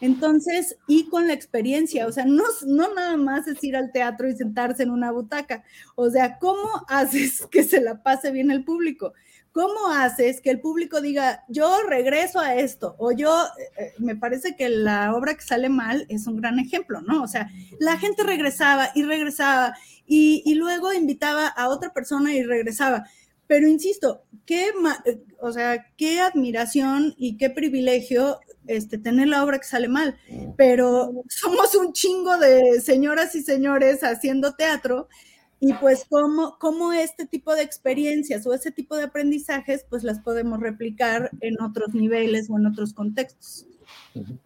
Entonces, 0.00 0.76
y 0.86 1.08
con 1.08 1.26
la 1.26 1.32
experiencia, 1.32 2.06
o 2.06 2.12
sea, 2.12 2.24
no, 2.24 2.44
no 2.66 2.94
nada 2.94 3.16
más 3.16 3.48
es 3.48 3.62
ir 3.64 3.76
al 3.76 3.90
teatro 3.92 4.28
y 4.28 4.36
sentarse 4.36 4.84
en 4.84 4.90
una 4.90 5.10
butaca, 5.10 5.64
o 5.96 6.08
sea, 6.10 6.38
¿cómo 6.38 6.68
haces 6.88 7.46
que 7.50 7.64
se 7.64 7.80
la 7.80 8.02
pase 8.02 8.30
bien 8.30 8.50
el 8.50 8.64
público? 8.64 9.12
¿Cómo 9.50 9.88
haces 9.90 10.40
que 10.40 10.50
el 10.50 10.60
público 10.60 11.00
diga, 11.00 11.44
yo 11.48 11.82
regreso 11.88 12.38
a 12.38 12.54
esto? 12.54 12.94
O 12.98 13.10
yo, 13.10 13.44
eh, 13.58 13.82
eh, 13.84 13.92
me 13.98 14.14
parece 14.14 14.54
que 14.54 14.68
la 14.68 15.14
obra 15.14 15.34
que 15.34 15.42
sale 15.42 15.68
mal 15.68 16.06
es 16.08 16.26
un 16.28 16.36
gran 16.36 16.60
ejemplo, 16.60 17.00
¿no? 17.00 17.22
O 17.22 17.26
sea, 17.26 17.50
la 17.80 17.96
gente 17.96 18.22
regresaba 18.22 18.90
y 18.94 19.02
regresaba 19.02 19.74
y, 20.06 20.42
y 20.44 20.54
luego 20.54 20.92
invitaba 20.92 21.48
a 21.48 21.68
otra 21.70 21.92
persona 21.92 22.34
y 22.34 22.44
regresaba. 22.44 23.06
Pero 23.48 23.66
insisto, 23.66 24.22
qué, 24.44 24.70
o 25.40 25.52
sea, 25.52 25.86
qué 25.96 26.20
admiración 26.20 27.14
y 27.16 27.38
qué 27.38 27.48
privilegio 27.48 28.38
este, 28.68 28.98
tener 28.98 29.28
la 29.28 29.44
obra 29.44 29.58
que 29.58 29.66
sale 29.66 29.88
mal. 29.88 30.16
Pero 30.56 31.24
somos 31.28 31.74
un 31.74 31.92
chingo 31.92 32.38
de 32.38 32.80
señoras 32.80 33.34
y 33.34 33.42
señores 33.42 34.02
haciendo 34.02 34.54
teatro 34.54 35.08
y 35.60 35.72
pues 35.74 36.06
cómo, 36.08 36.56
cómo 36.58 36.92
este 36.92 37.26
tipo 37.26 37.54
de 37.54 37.62
experiencias 37.62 38.46
o 38.46 38.54
ese 38.54 38.70
tipo 38.70 38.96
de 38.96 39.04
aprendizajes 39.04 39.84
pues 39.88 40.04
las 40.04 40.20
podemos 40.20 40.60
replicar 40.60 41.30
en 41.40 41.60
otros 41.60 41.94
niveles 41.94 42.48
o 42.48 42.58
en 42.58 42.66
otros 42.66 42.94
contextos. 42.94 43.66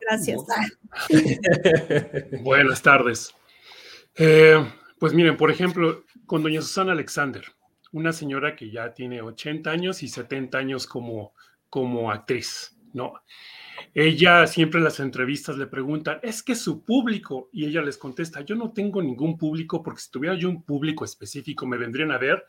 Gracias. 0.00 0.40
Buenas 2.42 2.80
tardes. 2.80 3.35
Eh, 4.16 4.64
pues 4.98 5.12
miren, 5.12 5.37
por 5.37 5.50
ejemplo, 5.50 6.04
con 6.26 6.42
doña 6.42 6.62
Susana 6.62 6.92
Alexander 6.92 7.44
una 7.92 8.12
señora 8.12 8.56
que 8.56 8.70
ya 8.70 8.94
tiene 8.94 9.22
80 9.22 9.70
años 9.70 10.02
y 10.02 10.08
70 10.08 10.58
años 10.58 10.87
como, 10.87 11.35
como 11.68 12.11
actriz, 12.11 12.76
¿no? 12.92 13.14
Ella 13.94 14.46
siempre 14.46 14.78
en 14.78 14.85
las 14.85 15.00
entrevistas 15.00 15.59
le 15.59 15.66
preguntan, 15.66 16.18
es 16.22 16.42
que 16.42 16.55
su 16.55 16.83
público, 16.83 17.48
y 17.52 17.66
ella 17.66 17.83
les 17.83 17.98
contesta, 17.98 18.40
yo 18.40 18.55
no 18.55 18.72
tengo 18.72 19.02
ningún 19.02 19.37
público 19.37 19.83
porque 19.83 20.00
si 20.00 20.11
tuviera 20.11 20.37
yo 20.37 20.48
un 20.48 20.62
público 20.62 21.05
específico 21.05 21.66
me 21.66 21.78
vendrían 21.78 22.12
a 22.12 22.18
ver 22.18 22.44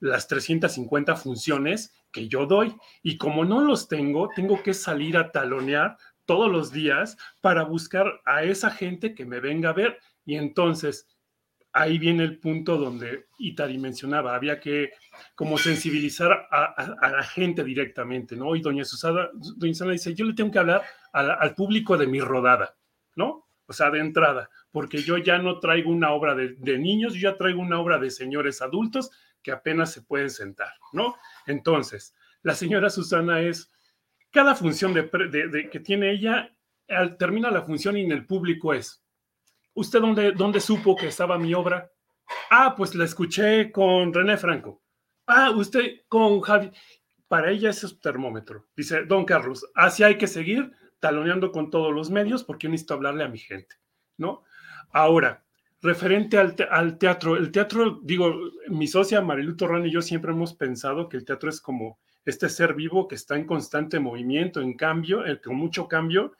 las 0.00 0.28
350 0.28 1.16
funciones 1.16 1.94
que 2.12 2.28
yo 2.28 2.46
doy 2.46 2.74
y 3.02 3.16
como 3.16 3.44
no 3.44 3.60
los 3.60 3.88
tengo, 3.88 4.28
tengo 4.34 4.62
que 4.62 4.74
salir 4.74 5.16
a 5.16 5.32
talonear 5.32 5.96
todos 6.26 6.50
los 6.50 6.72
días 6.72 7.16
para 7.40 7.64
buscar 7.64 8.20
a 8.24 8.44
esa 8.44 8.70
gente 8.70 9.14
que 9.14 9.24
me 9.24 9.40
venga 9.40 9.70
a 9.70 9.74
ver 9.74 9.98
y 10.24 10.36
entonces 10.36 11.06
ahí 11.74 11.98
viene 11.98 12.22
el 12.22 12.38
punto 12.38 12.78
donde 12.78 13.26
Itari 13.38 13.78
mencionaba, 13.78 14.34
había 14.34 14.60
que 14.60 14.92
como 15.34 15.58
sensibilizar 15.58 16.46
a, 16.50 17.10
la 17.10 17.22
gente 17.24 17.64
directamente, 17.64 18.36
¿no? 18.36 18.54
Y 18.54 18.62
doña 18.62 18.84
Susana, 18.84 19.28
doña 19.56 19.74
Susana 19.74 19.92
dice, 19.92 20.14
yo 20.14 20.24
le 20.24 20.34
tengo 20.34 20.52
que 20.52 20.60
hablar 20.60 20.82
al 21.12 21.54
público 21.54 21.98
de 21.98 22.06
mi 22.06 22.20
rodada, 22.20 22.76
¿no? 23.16 23.48
O 23.66 23.72
sea, 23.72 23.90
de 23.90 23.98
entrada, 23.98 24.50
porque 24.70 25.02
yo 25.02 25.18
ya 25.18 25.38
no 25.38 25.58
traigo 25.58 25.90
una 25.90 26.12
obra 26.12 26.36
de, 26.36 26.78
niños, 26.78 27.14
yo 27.14 27.30
ya 27.30 27.36
traigo 27.36 27.60
una 27.60 27.80
obra 27.80 27.98
de 27.98 28.10
señores 28.10 28.62
adultos 28.62 29.10
que 29.42 29.50
apenas 29.50 29.92
se 29.92 30.02
pueden 30.02 30.30
sentar, 30.30 30.72
¿no? 30.92 31.16
Entonces, 31.46 32.14
la 32.42 32.54
señora 32.54 32.88
Susana 32.88 33.40
es, 33.40 33.72
cada 34.30 34.54
función 34.54 34.94
de, 34.94 35.68
que 35.72 35.80
tiene 35.80 36.12
ella, 36.12 36.54
al, 36.88 37.16
termina 37.16 37.50
la 37.50 37.62
función 37.62 37.96
y 37.96 38.02
en 38.02 38.12
el 38.12 38.26
público 38.26 38.74
es, 38.74 39.03
¿Usted 39.74 40.00
dónde, 40.00 40.32
dónde 40.32 40.60
supo 40.60 40.94
que 40.96 41.08
estaba 41.08 41.38
mi 41.38 41.52
obra? 41.52 41.90
Ah, 42.50 42.74
pues 42.76 42.94
la 42.94 43.04
escuché 43.04 43.72
con 43.72 44.12
René 44.12 44.36
Franco. 44.36 44.82
Ah, 45.26 45.50
usted 45.50 46.02
con 46.08 46.40
Javi. 46.40 46.70
Para 47.28 47.50
ella 47.50 47.70
es 47.70 47.78
su 47.78 47.98
termómetro. 47.98 48.68
Dice, 48.76 49.04
don 49.04 49.24
Carlos, 49.24 49.66
así 49.74 50.04
hay 50.04 50.16
que 50.16 50.26
seguir 50.26 50.72
taloneando 51.00 51.50
con 51.50 51.70
todos 51.70 51.92
los 51.92 52.10
medios 52.10 52.44
porque 52.44 52.66
yo 52.66 52.70
necesito 52.70 52.94
hablarle 52.94 53.24
a 53.24 53.28
mi 53.28 53.38
gente, 53.38 53.76
¿no? 54.16 54.44
Ahora, 54.92 55.44
referente 55.82 56.38
al, 56.38 56.54
al, 56.70 56.96
teatro, 56.96 57.36
el 57.36 57.50
teatro, 57.50 58.00
digo, 58.02 58.32
mi 58.68 58.86
socia 58.86 59.20
Marilu 59.20 59.56
Torrán 59.56 59.84
y 59.84 59.90
yo 59.90 60.02
siempre 60.02 60.32
hemos 60.32 60.54
pensado 60.54 61.08
que 61.08 61.16
el 61.16 61.24
teatro 61.24 61.50
es 61.50 61.60
como 61.60 61.98
este 62.24 62.48
ser 62.48 62.74
vivo 62.74 63.08
que 63.08 63.16
está 63.16 63.36
en 63.36 63.46
constante 63.46 63.98
movimiento, 64.00 64.60
en 64.60 64.74
cambio, 64.74 65.26
eh, 65.26 65.40
con 65.40 65.56
mucho 65.56 65.88
cambio, 65.88 66.32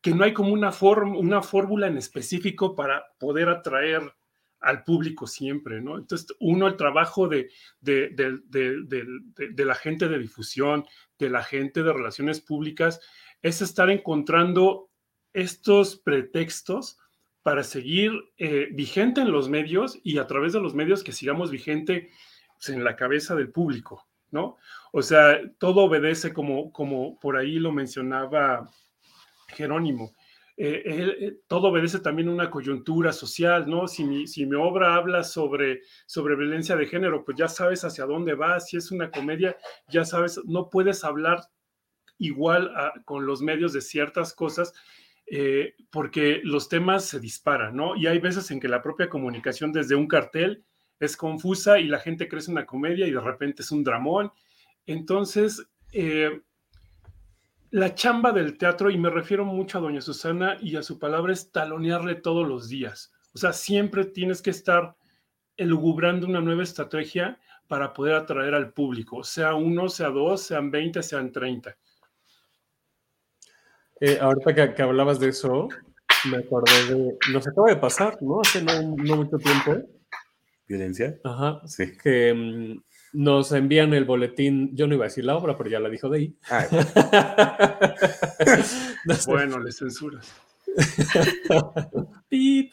que 0.00 0.14
no 0.14 0.24
hay 0.24 0.32
como 0.32 0.52
una, 0.52 0.70
una 1.16 1.42
fórmula 1.42 1.86
en 1.86 1.96
específico 1.96 2.74
para 2.74 3.04
poder 3.18 3.48
atraer 3.48 4.12
al 4.60 4.84
público 4.84 5.26
siempre, 5.26 5.80
¿no? 5.80 5.98
Entonces, 5.98 6.28
uno, 6.40 6.66
el 6.66 6.76
trabajo 6.76 7.28
de, 7.28 7.50
de, 7.80 8.08
de, 8.10 9.64
la 9.64 9.74
gente 9.74 10.08
de 10.08 10.18
difusión, 10.18 10.84
de 11.18 11.30
la 11.30 11.42
gente 11.42 11.82
de 11.82 11.92
relaciones 11.92 12.40
públicas, 12.40 13.00
es 13.42 13.62
estar 13.62 13.90
encontrando 13.90 14.90
estos 15.32 15.96
pretextos 15.96 16.98
para 17.42 17.62
seguir 17.62 18.12
eh, 18.38 18.68
vigente 18.72 19.20
en 19.20 19.30
los 19.30 19.48
medios 19.48 20.00
y 20.02 20.18
a 20.18 20.26
través 20.26 20.52
de 20.52 20.60
los 20.60 20.74
medios 20.74 21.04
que 21.04 21.12
sigamos 21.12 21.50
vigente 21.50 22.10
pues, 22.54 22.70
en 22.70 22.82
la 22.82 22.96
cabeza 22.96 23.36
del 23.36 23.52
público, 23.52 24.08
¿no? 24.30 24.56
O 24.90 25.02
sea, 25.02 25.38
todo 25.58 25.82
obedece 25.82 26.32
como, 26.32 26.72
como 26.72 27.20
por 27.20 27.36
ahí 27.36 27.58
lo 27.60 27.70
mencionaba 27.70 28.68
Jerónimo. 29.48 30.14
Eh, 30.58 30.82
eh, 30.86 31.36
todo 31.46 31.68
obedece 31.68 31.98
también 32.00 32.28
a 32.28 32.32
una 32.32 32.50
coyuntura 32.50 33.12
social, 33.12 33.68
¿no? 33.68 33.86
Si 33.86 34.04
mi, 34.04 34.54
obra 34.54 34.94
habla 34.94 35.22
sobre, 35.22 35.82
violencia 36.14 36.76
de 36.76 36.86
género, 36.86 37.24
pues 37.24 37.36
ya 37.36 37.48
sabes 37.48 37.84
hacia 37.84 38.06
dónde 38.06 38.34
va. 38.34 38.58
Si 38.60 38.76
es 38.76 38.90
una 38.90 39.10
comedia, 39.10 39.56
ya 39.88 40.04
sabes, 40.04 40.40
no 40.46 40.70
puedes 40.70 41.04
hablar 41.04 41.40
igual 42.18 42.72
con 43.04 43.26
los 43.26 43.42
medios 43.42 43.74
de 43.74 43.82
ciertas 43.82 44.32
cosas 44.32 44.72
eh, 45.26 45.74
porque 45.90 46.40
los 46.44 46.68
temas 46.68 47.04
se 47.04 47.18
disparan, 47.18 47.74
¿no? 47.74 47.96
Y 47.96 48.06
hay 48.06 48.20
veces 48.20 48.50
en 48.52 48.60
que 48.60 48.68
la 48.68 48.80
propia 48.80 49.08
comunicación 49.08 49.72
desde 49.72 49.96
un 49.96 50.06
cartel 50.06 50.64
es 51.00 51.16
confusa 51.16 51.80
y 51.80 51.88
la 51.88 51.98
gente 51.98 52.28
cree 52.28 52.38
es 52.38 52.48
una 52.48 52.64
comedia 52.64 53.06
y 53.06 53.10
de 53.10 53.20
repente 53.20 53.62
es 53.62 53.72
un 53.72 53.82
dramón. 53.82 54.30
Entonces, 54.86 55.66
la 57.70 57.94
chamba 57.94 58.32
del 58.32 58.56
teatro, 58.58 58.90
y 58.90 58.98
me 58.98 59.10
refiero 59.10 59.44
mucho 59.44 59.78
a 59.78 59.80
doña 59.80 60.00
Susana 60.00 60.56
y 60.60 60.76
a 60.76 60.82
su 60.82 60.98
palabra, 60.98 61.32
es 61.32 61.50
talonearle 61.50 62.16
todos 62.16 62.46
los 62.46 62.68
días. 62.68 63.12
O 63.34 63.38
sea, 63.38 63.52
siempre 63.52 64.04
tienes 64.04 64.40
que 64.40 64.50
estar 64.50 64.96
elugubrando 65.56 66.26
una 66.26 66.40
nueva 66.40 66.62
estrategia 66.62 67.38
para 67.68 67.92
poder 67.92 68.14
atraer 68.14 68.54
al 68.54 68.72
público, 68.72 69.24
sea 69.24 69.54
uno, 69.54 69.88
sea 69.88 70.08
dos, 70.08 70.42
sean 70.42 70.70
veinte, 70.70 71.02
sean 71.02 71.32
treinta. 71.32 71.76
Eh, 74.00 74.18
ahorita 74.20 74.74
que, 74.74 74.82
hablabas 74.82 75.18
de 75.18 75.30
eso, 75.30 75.68
me 76.30 76.38
acordé 76.38 76.94
de. 76.94 77.16
Nos 77.32 77.48
acaba 77.48 77.68
de 77.68 77.76
pasar, 77.76 78.18
¿no? 78.20 78.40
Hace 78.40 78.62
no, 78.62 78.82
mucho 78.82 79.38
tiempo. 79.38 79.74
¿Violencia? 80.68 81.18
Ajá. 81.24 81.60
Sí. 81.66 81.96
Que 81.96 82.34
mm, 82.34 82.82
nos 83.12 83.52
envían 83.52 83.94
el 83.94 84.04
boletín, 84.04 84.74
yo 84.74 84.86
no 84.86 84.94
iba 84.94 85.04
a 85.04 85.08
decir 85.08 85.24
la 85.24 85.36
obra, 85.36 85.56
pero 85.56 85.70
ya 85.70 85.80
la 85.80 85.88
dijo 85.88 86.08
de 86.08 86.18
ahí. 86.18 86.34
Ay, 86.50 86.66
Bueno, 89.26 89.58
le 89.58 89.72
censuras. 89.72 90.34
Pip. 92.28 92.72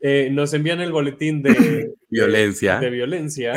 Eh, 0.00 0.28
nos 0.30 0.54
envían 0.54 0.80
el 0.80 0.92
boletín 0.92 1.42
de 1.42 1.94
Violencia. 2.08 2.78
De, 2.78 2.90
violencia. 2.90 3.54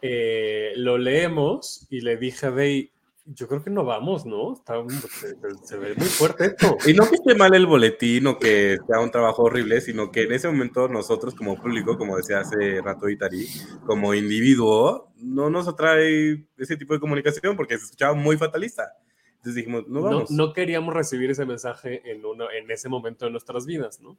Eh, 0.00 0.72
lo 0.76 0.98
leemos 0.98 1.86
y 1.90 2.00
le 2.00 2.16
dije 2.16 2.46
a 2.46 2.50
Dey, 2.50 2.92
yo 3.26 3.48
creo 3.48 3.62
que 3.62 3.70
no 3.70 3.84
vamos, 3.84 4.26
¿no? 4.26 4.52
Está, 4.52 4.74
se, 4.88 5.36
se 5.66 5.76
ve 5.78 5.94
muy 5.96 6.06
fuerte 6.06 6.46
esto. 6.46 6.76
Y 6.86 6.92
no 6.92 7.08
que 7.08 7.14
esté 7.16 7.34
mal 7.34 7.54
el 7.54 7.66
boletín 7.66 8.26
o 8.26 8.38
que 8.38 8.76
sea 8.86 9.00
un 9.00 9.10
trabajo 9.10 9.44
horrible, 9.44 9.80
sino 9.80 10.10
que 10.10 10.22
en 10.24 10.32
ese 10.32 10.46
momento 10.48 10.88
nosotros 10.88 11.34
como 11.34 11.56
público, 11.60 11.96
como 11.96 12.16
decía 12.16 12.40
hace 12.40 12.80
rato 12.82 13.08
Itari, 13.08 13.46
como 13.86 14.12
individuo, 14.14 15.12
no 15.16 15.48
nos 15.48 15.68
atrae 15.68 16.46
ese 16.58 16.76
tipo 16.76 16.92
de 16.94 17.00
comunicación 17.00 17.56
porque 17.56 17.78
se 17.78 17.84
escuchaba 17.84 18.14
muy 18.14 18.36
fatalista. 18.36 18.92
Entonces 19.36 19.54
dijimos, 19.56 19.88
no 19.88 20.00
No, 20.00 20.06
vamos. 20.06 20.30
no 20.30 20.52
queríamos 20.52 20.94
recibir 20.94 21.30
ese 21.30 21.44
mensaje 21.46 22.02
en, 22.10 22.24
uno, 22.24 22.50
en 22.50 22.70
ese 22.70 22.88
momento 22.88 23.24
de 23.26 23.30
nuestras 23.30 23.66
vidas, 23.66 24.00
¿no? 24.00 24.16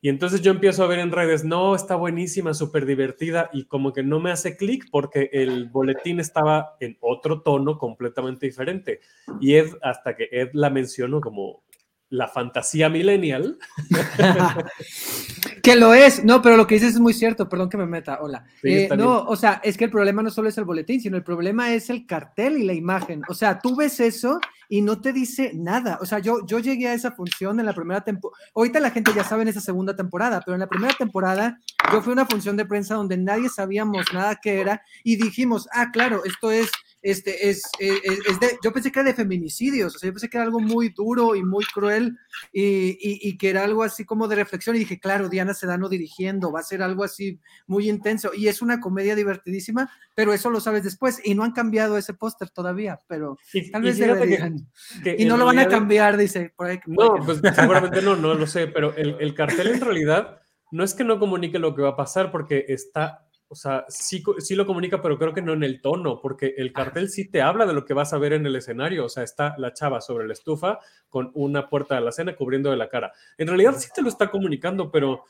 Y 0.00 0.08
entonces 0.08 0.42
yo 0.42 0.52
empiezo 0.52 0.84
a 0.84 0.86
ver 0.86 1.00
en 1.00 1.10
redes, 1.10 1.44
no, 1.44 1.74
está 1.74 1.96
buenísima, 1.96 2.54
súper 2.54 2.86
divertida, 2.86 3.50
y 3.52 3.64
como 3.64 3.92
que 3.92 4.04
no 4.04 4.20
me 4.20 4.30
hace 4.30 4.56
clic 4.56 4.86
porque 4.92 5.28
el 5.32 5.68
boletín 5.70 6.20
estaba 6.20 6.76
en 6.78 6.96
otro 7.00 7.42
tono 7.42 7.78
completamente 7.78 8.46
diferente. 8.46 9.00
Y 9.40 9.54
Ed, 9.54 9.70
hasta 9.82 10.14
que 10.14 10.28
Ed 10.30 10.50
la 10.52 10.70
mencionó 10.70 11.20
como 11.20 11.62
la 12.10 12.28
fantasía 12.28 12.88
millennial, 12.88 13.58
que 15.62 15.76
lo 15.76 15.92
es, 15.92 16.24
no, 16.24 16.40
pero 16.40 16.56
lo 16.56 16.66
que 16.66 16.76
dices 16.76 16.94
es 16.94 17.00
muy 17.00 17.12
cierto, 17.12 17.48
perdón 17.48 17.68
que 17.68 17.76
me 17.76 17.86
meta, 17.86 18.18
hola. 18.22 18.44
Sí, 18.62 18.68
Eh, 18.72 18.88
no, 18.96 19.24
o 19.24 19.36
sea, 19.36 19.60
es 19.62 19.76
que 19.76 19.84
el 19.84 19.90
problema 19.90 20.22
no 20.22 20.30
solo 20.30 20.48
es 20.48 20.56
el 20.56 20.64
boletín, 20.64 21.00
sino 21.00 21.16
el 21.16 21.22
problema 21.22 21.72
es 21.74 21.90
el 21.90 22.06
cartel 22.06 22.56
y 22.56 22.64
la 22.64 22.72
imagen. 22.72 23.22
O 23.28 23.34
sea, 23.34 23.58
tú 23.58 23.76
ves 23.76 24.00
eso 24.00 24.40
y 24.68 24.80
no 24.82 25.00
te 25.00 25.12
dice 25.12 25.52
nada. 25.54 25.98
O 26.00 26.06
sea, 26.06 26.18
yo, 26.18 26.46
yo 26.46 26.58
llegué 26.58 26.88
a 26.88 26.94
esa 26.94 27.12
función 27.12 27.60
en 27.60 27.66
la 27.66 27.72
primera 27.74 28.02
temporada. 28.02 28.42
Ahorita 28.54 28.80
la 28.80 28.90
gente 28.90 29.12
ya 29.14 29.24
sabe 29.24 29.42
en 29.42 29.48
esa 29.48 29.60
segunda 29.60 29.94
temporada, 29.96 30.40
pero 30.44 30.54
en 30.54 30.60
la 30.60 30.68
primera 30.68 30.94
temporada 30.94 31.58
yo 31.92 32.02
fui 32.02 32.12
a 32.12 32.14
una 32.14 32.26
función 32.26 32.56
de 32.56 32.66
prensa 32.66 32.94
donde 32.94 33.16
nadie 33.16 33.48
sabíamos 33.48 34.06
nada 34.12 34.38
qué 34.42 34.60
era 34.60 34.82
y 35.04 35.16
dijimos, 35.16 35.68
ah, 35.72 35.90
claro, 35.92 36.22
esto 36.24 36.50
es 36.50 36.70
este 37.00 37.48
es, 37.48 37.62
es- 37.78 38.00
es 38.28 38.40
de, 38.40 38.58
yo 38.62 38.72
pensé 38.72 38.90
que 38.90 38.98
era 39.00 39.08
de 39.08 39.14
feminicidios, 39.14 39.94
o 39.94 39.98
sea, 39.98 40.08
yo 40.08 40.12
pensé 40.14 40.28
que 40.28 40.36
era 40.36 40.44
algo 40.44 40.58
muy 40.60 40.88
duro 40.88 41.36
y 41.36 41.44
muy 41.44 41.64
cruel 41.66 42.16
y, 42.52 42.62
y- 42.62 43.20
y 43.28 43.38
que 43.38 43.50
era 43.50 43.64
algo 43.64 43.82
así 43.84 44.04
como 44.04 44.26
de 44.26 44.36
reflexión 44.36 44.74
y 44.76 44.80
dije, 44.80 44.98
claro, 44.98 45.28
Diana 45.28 45.54
Sedano 45.54 45.88
dirigiendo, 45.88 46.50
va 46.50 46.60
a 46.60 46.64
ser 46.64 46.82
algo 46.82 47.04
así 47.04 47.38
muy 47.66 47.88
intenso 47.88 48.32
y 48.34 48.48
es 48.48 48.62
una 48.62 48.80
comedia 48.80 49.14
divertidísima, 49.14 49.90
pero 50.14 50.32
eso 50.32 50.50
lo 50.50 50.60
sabes 50.60 50.82
después 50.82 51.20
y 51.24 51.34
no 51.34 51.44
han 51.44 51.52
cambiado 51.52 51.96
ese 51.98 52.14
póster 52.14 52.50
todavía, 52.50 52.98
pero 53.06 53.38
y, 53.52 53.70
tal 53.70 53.82
vez 53.82 53.96
fíjate 53.96 54.12
que- 54.14 54.26
deberían. 54.26 54.66
que 55.04 55.16
Y 55.18 55.24
no 55.24 55.36
lo 55.36 55.44
van 55.44 55.58
a 55.60 55.68
cambiar, 55.68 56.16
dice, 56.16 56.52
por 56.56 56.66
ahí. 56.66 56.80
No, 56.86 57.14
pues 57.24 57.40
seguramente 57.54 58.02
no, 58.02 58.16
no 58.16 58.34
lo 58.34 58.46
sé, 58.46 58.66
pero 58.66 58.94
el, 58.96 59.16
el 59.20 59.34
cartel 59.34 59.68
en 59.68 59.80
realidad 59.80 60.40
no 60.72 60.82
es 60.84 60.94
que 60.94 61.04
no 61.04 61.18
comunique 61.18 61.58
lo 61.58 61.74
que 61.74 61.82
va 61.82 61.90
a 61.90 61.96
pasar 61.96 62.30
porque 62.32 62.64
está, 62.68 63.27
o 63.50 63.54
sea, 63.54 63.86
sí, 63.88 64.22
sí 64.38 64.54
lo 64.54 64.66
comunica, 64.66 65.00
pero 65.00 65.18
creo 65.18 65.32
que 65.32 65.40
no 65.40 65.54
en 65.54 65.64
el 65.64 65.80
tono, 65.80 66.20
porque 66.20 66.54
el 66.58 66.72
cartel 66.72 67.08
sí 67.08 67.30
te 67.30 67.40
habla 67.40 67.64
de 67.64 67.72
lo 67.72 67.86
que 67.86 67.94
vas 67.94 68.12
a 68.12 68.18
ver 68.18 68.34
en 68.34 68.44
el 68.44 68.56
escenario, 68.56 69.06
o 69.06 69.08
sea, 69.08 69.22
está 69.22 69.54
la 69.56 69.72
chava 69.72 70.02
sobre 70.02 70.26
la 70.26 70.34
estufa 70.34 70.78
con 71.08 71.30
una 71.34 71.68
puerta 71.68 71.94
de 71.94 72.02
la 72.02 72.12
cena 72.12 72.36
cubriendo 72.36 72.70
de 72.70 72.76
la 72.76 72.90
cara. 72.90 73.12
En 73.38 73.48
realidad 73.48 73.74
sí 73.78 73.88
te 73.94 74.02
lo 74.02 74.08
está 74.08 74.30
comunicando, 74.30 74.90
pero, 74.90 75.24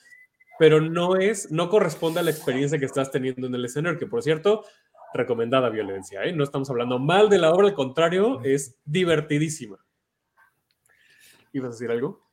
pero 0.59 0.81
no 0.81 1.17
es, 1.17 1.53
no 1.53 1.69
corresponde 1.69 2.19
a 2.19 2.25
la 2.25 2.31
experiencia 2.31 2.79
que 2.79 2.87
estás 2.87 3.13
teniendo 3.13 3.47
en 3.47 3.55
el 3.55 3.65
escenario, 3.65 3.99
que 3.99 4.07
por 4.07 4.23
cierto, 4.23 4.65
recomendada 5.15 5.71
violencia, 5.71 6.25
¿eh? 6.25 6.33
No 6.33 6.43
estamos 6.43 6.69
hablando 6.71 6.99
mal 6.99 7.29
de 7.29 7.39
la 7.39 7.53
obra, 7.53 7.69
al 7.69 7.75
contrario, 7.75 8.41
es 8.43 8.77
divertidísima. 8.85 9.79
¿Ibas 11.53 11.69
a 11.69 11.73
decir 11.73 11.91
algo? 11.91 12.28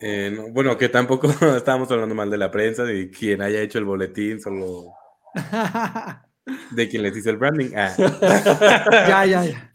Eh, 0.00 0.30
no, 0.34 0.48
bueno, 0.50 0.76
que 0.78 0.88
tampoco 0.88 1.28
estábamos 1.56 1.90
hablando 1.90 2.14
mal 2.14 2.30
de 2.30 2.38
la 2.38 2.50
prensa, 2.50 2.84
de 2.84 3.10
quien 3.10 3.42
haya 3.42 3.60
hecho 3.60 3.78
el 3.78 3.84
boletín, 3.84 4.40
solo 4.40 4.92
de 6.70 6.88
quien 6.88 7.02
les 7.02 7.16
hizo 7.16 7.30
el 7.30 7.36
branding. 7.36 7.70
Ah, 7.76 7.94
ya, 9.08 9.24
ya, 9.26 9.44
ya. 9.44 9.74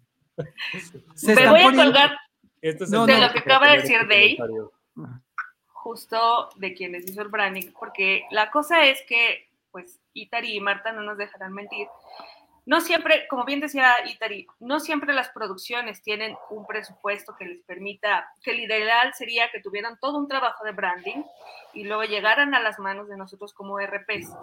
Se 1.15 1.35
Me 1.35 1.49
voy 1.49 1.61
a 1.61 1.71
colgar 1.71 2.11
es 2.61 2.79
No, 2.79 2.85
el 2.85 2.91
no. 2.91 3.05
tema 3.05 3.19
De 3.19 3.27
lo 3.27 3.33
que 3.33 3.39
acaba 3.39 3.69
de 3.71 3.77
decir 3.81 3.97
este 4.01 4.07
Dave. 4.07 4.35
comentario. 4.37 4.71
justo 5.67 6.49
de 6.55 6.73
quienes 6.73 7.09
hizo 7.09 7.21
el 7.21 7.27
branding, 7.27 7.71
porque 7.77 8.23
la 8.31 8.49
cosa 8.49 8.85
es 8.85 9.01
que, 9.07 9.49
pues, 9.71 9.99
Itari 10.13 10.55
y 10.55 10.59
Marta 10.61 10.91
no 10.93 11.03
nos 11.03 11.17
dejarán 11.17 11.53
mentir. 11.53 11.87
No 12.65 12.79
siempre, 12.79 13.27
como 13.27 13.43
bien 13.43 13.59
decía 13.59 13.93
Itari, 14.05 14.47
no 14.59 14.79
siempre 14.79 15.13
las 15.13 15.29
producciones 15.29 16.01
tienen 16.01 16.35
un 16.49 16.65
presupuesto 16.65 17.35
que 17.37 17.45
les 17.45 17.61
permita, 17.63 18.31
que 18.41 18.51
el 18.51 18.61
ideal 18.61 19.13
sería 19.13 19.51
que 19.51 19.59
tuvieran 19.59 19.99
todo 19.99 20.17
un 20.17 20.29
trabajo 20.29 20.63
de 20.63 20.71
branding 20.71 21.23
y 21.73 21.83
luego 21.83 22.03
llegaran 22.03 22.53
a 22.53 22.61
las 22.61 22.79
manos 22.79 23.09
de 23.09 23.17
nosotros 23.17 23.53
como 23.53 23.79
RPs 23.79 24.33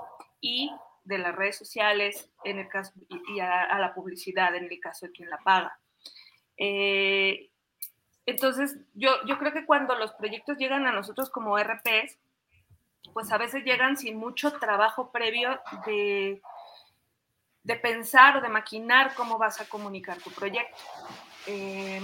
y 0.40 0.70
de 1.04 1.18
las 1.18 1.34
redes 1.34 1.56
sociales 1.56 2.30
en 2.44 2.58
el 2.58 2.68
caso 2.68 2.92
y, 3.08 3.40
a 3.40 3.78
la 3.78 3.94
publicidad 3.94 4.54
en 4.54 4.64
el 4.64 4.80
caso 4.80 5.06
de 5.06 5.12
quien 5.12 5.30
la 5.30 5.38
paga. 5.38 5.78
Eh, 6.58 7.50
entonces, 8.26 8.76
yo, 8.94 9.10
yo 9.26 9.38
creo 9.38 9.52
que 9.52 9.64
cuando 9.64 9.94
los 9.96 10.12
proyectos 10.12 10.58
llegan 10.58 10.86
a 10.86 10.92
nosotros 10.92 11.30
como 11.30 11.58
RPs, 11.58 12.18
pues 13.14 13.32
a 13.32 13.38
veces 13.38 13.64
llegan 13.64 13.96
sin 13.96 14.16
mucho 14.16 14.52
trabajo 14.52 15.10
previo 15.10 15.58
de, 15.86 16.42
de 17.62 17.76
pensar 17.76 18.36
o 18.36 18.40
de 18.40 18.48
maquinar 18.48 19.14
cómo 19.14 19.38
vas 19.38 19.60
a 19.60 19.68
comunicar 19.68 20.18
tu 20.18 20.30
proyecto. 20.30 20.80
Eh, 21.46 22.00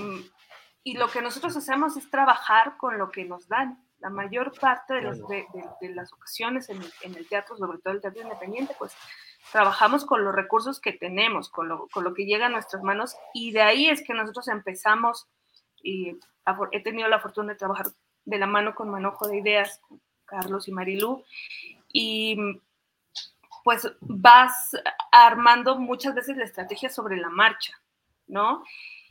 y 0.82 0.96
lo 0.96 1.08
que 1.08 1.22
nosotros 1.22 1.56
hacemos 1.56 1.96
es 1.96 2.10
trabajar 2.10 2.76
con 2.76 2.98
lo 2.98 3.10
que 3.10 3.24
nos 3.24 3.48
dan. 3.48 3.82
La 3.98 4.10
mayor 4.10 4.52
parte 4.60 4.94
de 4.94 5.02
las, 5.02 5.18
de, 5.28 5.46
de- 5.54 5.68
de 5.88 5.94
las 5.94 6.12
ocasiones 6.12 6.68
en 6.68 6.82
el, 6.82 6.92
en 7.02 7.14
el 7.16 7.26
teatro, 7.28 7.56
sobre 7.56 7.78
todo 7.78 7.94
el 7.94 8.00
teatro 8.02 8.22
independiente, 8.22 8.74
pues 8.78 8.94
trabajamos 9.50 10.04
con 10.04 10.22
los 10.24 10.34
recursos 10.34 10.80
que 10.80 10.92
tenemos, 10.92 11.48
con 11.48 11.68
lo, 11.68 11.88
con 11.88 12.04
lo 12.04 12.12
que 12.12 12.26
llega 12.26 12.46
a 12.46 12.50
nuestras 12.50 12.82
manos 12.82 13.16
y 13.32 13.52
de 13.52 13.62
ahí 13.62 13.88
es 13.88 14.02
que 14.02 14.12
nosotros 14.12 14.48
empezamos 14.48 15.26
y 15.82 16.18
he 16.72 16.82
tenido 16.82 17.08
la 17.08 17.20
fortuna 17.20 17.52
de 17.52 17.58
trabajar 17.58 17.86
de 18.24 18.38
la 18.38 18.46
mano 18.46 18.74
con 18.74 18.90
Manojo 18.90 19.28
de 19.28 19.38
Ideas, 19.38 19.80
Carlos 20.24 20.68
y 20.68 20.72
Marilú, 20.72 21.24
y 21.92 22.60
pues 23.66 23.90
vas 24.00 24.76
armando 25.10 25.76
muchas 25.76 26.14
veces 26.14 26.36
la 26.36 26.44
estrategia 26.44 26.88
sobre 26.88 27.16
la 27.16 27.30
marcha, 27.30 27.72
¿no? 28.28 28.62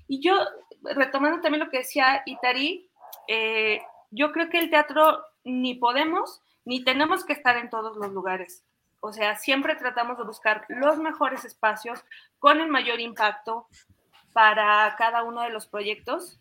Y 0.08 0.22
yo, 0.22 0.34
retomando 0.82 1.42
también 1.42 1.62
lo 1.62 1.70
que 1.70 1.80
decía 1.80 2.24
Itari, 2.26 2.90
eh, 3.28 3.82
yo 4.12 4.32
creo 4.32 4.48
que 4.48 4.60
el 4.60 4.70
teatro 4.70 5.26
ni 5.44 5.74
podemos 5.74 6.42
ni 6.64 6.86
tenemos 6.86 7.26
que 7.26 7.34
estar 7.34 7.58
en 7.58 7.70
todos 7.70 7.98
los 7.98 8.14
lugares. 8.14 8.64
O 9.02 9.12
sea, 9.12 9.36
siempre 9.36 9.76
tratamos 9.76 10.18
de 10.18 10.24
buscar 10.24 10.66
los 10.70 11.00
mejores 11.00 11.44
espacios 11.44 12.06
con 12.40 12.62
el 12.62 12.70
mayor 12.70 13.02
impacto 13.02 13.68
para 14.32 14.96
cada 14.98 15.24
uno 15.24 15.42
de 15.42 15.50
los 15.50 15.68
proyectos, 15.68 16.40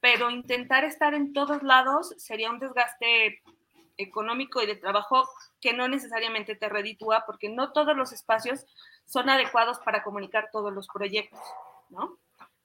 pero 0.00 0.30
intentar 0.30 0.82
estar 0.82 1.14
en 1.14 1.32
todos 1.32 1.62
lados 1.62 2.12
sería 2.18 2.50
un 2.50 2.58
desgaste 2.58 3.40
económico 3.96 4.62
y 4.62 4.66
de 4.66 4.76
trabajo 4.76 5.28
que 5.60 5.72
no 5.72 5.88
necesariamente 5.88 6.56
te 6.56 6.68
reditúa 6.68 7.24
porque 7.26 7.48
no 7.48 7.72
todos 7.72 7.96
los 7.96 8.12
espacios 8.12 8.64
son 9.06 9.28
adecuados 9.28 9.78
para 9.80 10.02
comunicar 10.02 10.48
todos 10.52 10.72
los 10.72 10.88
proyectos, 10.88 11.40
¿no? 11.90 12.18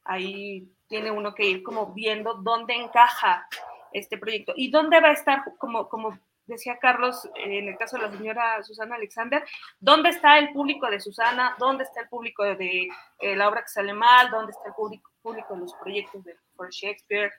Ahí 0.03 0.71
tiene 0.87 1.11
uno 1.11 1.35
que 1.35 1.45
ir 1.45 1.63
como 1.63 1.93
viendo 1.93 2.35
dónde 2.35 2.75
encaja 2.75 3.47
este 3.91 4.17
proyecto 4.17 4.53
y 4.55 4.71
dónde 4.71 5.01
va 5.01 5.09
a 5.09 5.13
estar, 5.13 5.43
como, 5.57 5.89
como 5.89 6.17
decía 6.45 6.79
Carlos, 6.79 7.29
en 7.35 7.67
el 7.67 7.77
caso 7.77 7.97
de 7.97 8.03
la 8.03 8.11
señora 8.11 8.63
Susana 8.63 8.95
Alexander, 8.95 9.43
dónde 9.79 10.09
está 10.09 10.39
el 10.39 10.53
público 10.53 10.89
de 10.89 10.99
Susana, 10.99 11.55
dónde 11.59 11.83
está 11.83 12.01
el 12.01 12.09
público 12.09 12.43
de, 12.43 12.87
de, 13.19 13.35
la 13.35 13.49
obra 13.49 13.61
que 13.61 13.67
sale 13.67 13.93
mal, 13.93 14.31
dónde 14.31 14.51
está 14.51 14.69
el 14.69 14.73
público, 14.73 15.11
público 15.21 15.53
de 15.53 15.59
los 15.59 15.73
proyectos 15.73 16.23
de 16.23 16.35
For 16.55 16.69
Shakespeare. 16.69 17.33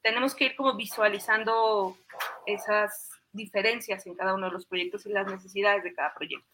Tenemos 0.00 0.34
que 0.34 0.44
ir 0.46 0.56
como 0.56 0.74
visualizando 0.76 1.96
esas 2.46 3.10
diferencias 3.34 4.06
en 4.06 4.14
cada 4.14 4.34
uno 4.34 4.46
de 4.46 4.52
los 4.52 4.66
proyectos 4.66 5.04
y 5.06 5.10
las 5.10 5.26
necesidades 5.30 5.82
de 5.84 5.94
cada 5.94 6.14
proyecto. 6.14 6.48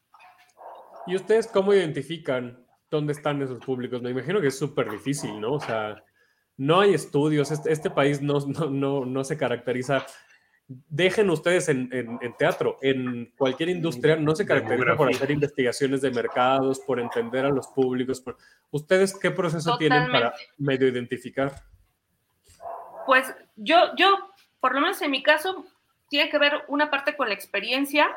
¿Y 1.06 1.16
ustedes 1.16 1.46
cómo 1.46 1.72
identifican 1.72 2.66
dónde 2.90 3.12
están 3.12 3.40
esos 3.42 3.64
públicos? 3.64 4.02
Me 4.02 4.10
imagino 4.10 4.40
que 4.40 4.48
es 4.48 4.58
súper 4.58 4.90
difícil, 4.90 5.40
¿no? 5.40 5.54
O 5.54 5.60
sea, 5.60 6.02
no 6.56 6.80
hay 6.80 6.94
estudios, 6.94 7.50
este, 7.50 7.72
este 7.72 7.90
país 7.90 8.20
no, 8.20 8.38
no, 8.40 8.70
no, 8.70 9.04
no, 9.04 9.24
se 9.24 9.36
caracteriza. 9.36 10.04
Dejen 10.68 11.30
ustedes 11.30 11.68
en, 11.68 11.88
en, 11.92 12.18
en, 12.20 12.36
teatro, 12.36 12.76
en 12.82 13.32
cualquier 13.36 13.70
industria, 13.70 14.16
no 14.16 14.36
se 14.36 14.46
caracteriza 14.46 14.94
por 14.96 15.08
hacer 15.08 15.30
investigaciones 15.30 16.00
de 16.00 16.10
mercados, 16.10 16.78
por 16.80 17.00
entender 17.00 17.44
a 17.44 17.50
los 17.50 17.66
públicos. 17.68 18.20
Por... 18.20 18.36
¿Ustedes 18.70 19.18
qué 19.18 19.30
proceso 19.30 19.72
Totalmente. 19.72 20.06
tienen 20.06 20.12
para 20.12 20.34
medio 20.58 20.86
identificar? 20.86 21.54
Pues 23.06 23.34
yo, 23.56 23.96
yo, 23.96 24.30
por 24.60 24.74
lo 24.74 24.80
menos 24.80 25.00
en 25.02 25.10
mi 25.10 25.22
caso, 25.22 25.64
tiene 26.10 26.28
que 26.28 26.38
ver 26.38 26.64
una 26.66 26.90
parte 26.90 27.16
con 27.16 27.28
la 27.28 27.34
experiencia, 27.34 28.14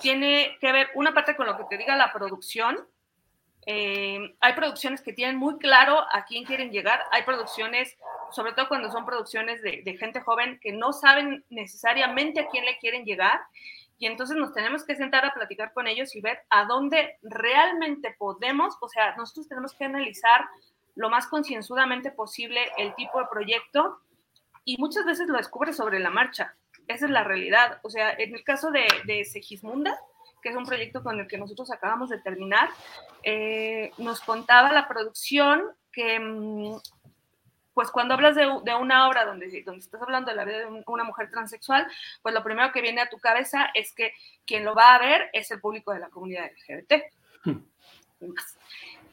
tiene 0.00 0.56
que 0.58 0.72
ver 0.72 0.88
una 0.94 1.12
parte 1.12 1.36
con 1.36 1.46
lo 1.46 1.56
que 1.56 1.64
te 1.64 1.78
diga 1.78 1.94
la 1.94 2.12
producción, 2.12 2.76
Eh, 3.68 4.36
hay 4.38 4.52
producciones 4.52 5.00
que 5.02 5.12
tienen 5.12 5.36
muy 5.36 5.58
claro 5.58 5.98
a 6.12 6.24
quién 6.24 6.44
quieren 6.44 6.70
llegar. 6.70 7.00
Hay 7.10 7.24
producciones, 7.24 7.96
sobre 8.30 8.52
todo 8.52 8.68
cuando 8.68 8.92
son 8.92 9.04
producciones 9.04 9.60
de, 9.60 9.96
gente 9.98 10.20
joven, 10.20 10.60
que 10.62 10.70
no 10.70 10.92
saben 10.92 11.44
necesariamente 11.50 12.38
a 12.38 12.48
quién 12.48 12.64
le 12.64 12.78
quieren 12.78 13.04
llegar. 13.04 13.40
Y 13.98 14.06
entonces 14.06 14.36
nos 14.36 14.52
tenemos 14.52 14.84
que 14.84 14.94
sentar 14.94 15.24
a 15.24 15.34
platicar 15.34 15.72
con 15.72 15.88
ellos 15.88 16.14
y 16.14 16.20
ver 16.20 16.38
a 16.48 16.64
dónde 16.66 17.18
realmente 17.22 18.14
podemos, 18.16 18.76
o 18.80 18.88
sea, 18.88 19.16
nosotros 19.16 19.48
tenemos 19.48 19.74
que 19.74 19.86
analizar 19.86 20.46
lo 20.94 21.10
más 21.10 21.26
concienzudamente 21.26 22.12
posible 22.12 22.60
el 22.76 22.94
tipo 22.94 23.18
de 23.18 23.26
proyecto 23.26 23.98
y 24.64 24.76
muchas 24.78 25.04
veces 25.04 25.26
lo 25.26 25.38
descubre 25.38 25.72
sobre 25.72 25.98
la 25.98 26.10
marcha. 26.10 26.54
Esa 26.88 27.06
es 27.06 27.10
la 27.10 27.24
realidad. 27.24 27.78
O 27.82 27.90
sea, 27.90 28.12
en 28.12 28.34
el 28.34 28.44
caso 28.44 28.70
de, 28.70 28.86
de 29.04 29.24
Segismunda, 29.24 29.98
que 30.42 30.50
es 30.50 30.56
un 30.56 30.66
proyecto 30.66 31.02
con 31.02 31.18
el 31.18 31.26
que 31.26 31.38
nosotros 31.38 31.70
acabamos 31.72 32.10
de 32.10 32.20
terminar, 32.20 32.68
eh, 33.22 33.90
nos 33.98 34.20
contaba 34.20 34.72
la 34.72 34.86
producción 34.86 35.64
que, 35.90 36.20
mm, 36.20 36.76
pues 37.74 37.90
cuando 37.90 38.14
hablas 38.14 38.36
de, 38.36 38.46
de, 38.64 38.74
una 38.74 39.08
obra 39.08 39.24
donde, 39.24 39.62
donde 39.64 39.80
estás 39.80 40.00
hablando 40.00 40.30
de 40.30 40.36
la 40.36 40.44
vida 40.44 40.58
de 40.58 40.84
una 40.86 41.04
mujer 41.04 41.30
transexual, 41.30 41.86
pues 42.22 42.34
lo 42.34 42.44
primero 42.44 42.72
que 42.72 42.80
viene 42.80 43.00
a 43.00 43.08
tu 43.08 43.18
cabeza 43.18 43.70
es 43.74 43.92
que 43.92 44.12
quien 44.46 44.64
lo 44.64 44.74
va 44.74 44.94
a 44.94 44.98
ver 44.98 45.28
es 45.32 45.50
el 45.50 45.60
público 45.60 45.92
de 45.92 46.00
la 46.00 46.08
comunidad 46.08 46.46
LGBT. 46.46 46.92
Hmm. 47.44 47.64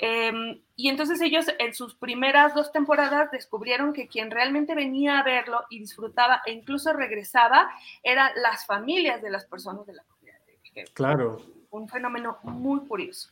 Eh, 0.06 0.62
y 0.76 0.90
entonces 0.90 1.22
ellos 1.22 1.46
en 1.60 1.74
sus 1.74 1.96
primeras 1.96 2.54
dos 2.54 2.74
temporadas 2.74 3.32
descubrieron 3.32 3.94
que 3.94 4.10
quien 4.10 4.32
realmente 4.32 4.76
venía 4.76 5.18
a 5.18 5.24
verlo 5.24 5.62
y 5.70 5.80
disfrutaba 5.80 6.42
e 6.46 6.52
incluso 6.52 6.92
regresaba 6.92 7.72
eran 8.04 8.30
las 8.36 8.66
familias 8.66 9.22
de 9.22 9.30
las 9.30 9.46
personas 9.46 9.86
de 9.86 9.94
la 9.94 10.04
comunidad. 10.04 10.40
Claro. 10.94 11.38
Un 11.70 11.88
fenómeno 11.88 12.38
muy 12.44 12.82
curioso. 12.82 13.32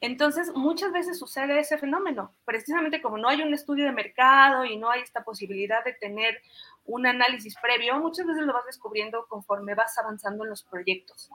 Entonces, 0.00 0.50
muchas 0.54 0.90
veces 0.90 1.18
sucede 1.18 1.58
ese 1.58 1.76
fenómeno, 1.76 2.32
precisamente 2.46 3.02
como 3.02 3.18
no 3.18 3.28
hay 3.28 3.42
un 3.42 3.52
estudio 3.52 3.84
de 3.84 3.92
mercado 3.92 4.64
y 4.64 4.78
no 4.78 4.90
hay 4.90 5.02
esta 5.02 5.22
posibilidad 5.22 5.84
de 5.84 5.92
tener 5.92 6.40
un 6.86 7.06
análisis 7.06 7.56
previo, 7.60 7.98
muchas 7.98 8.26
veces 8.26 8.44
lo 8.46 8.54
vas 8.54 8.64
descubriendo 8.64 9.26
conforme 9.28 9.74
vas 9.74 9.98
avanzando 9.98 10.44
en 10.44 10.50
los 10.50 10.62
proyectos. 10.62 11.30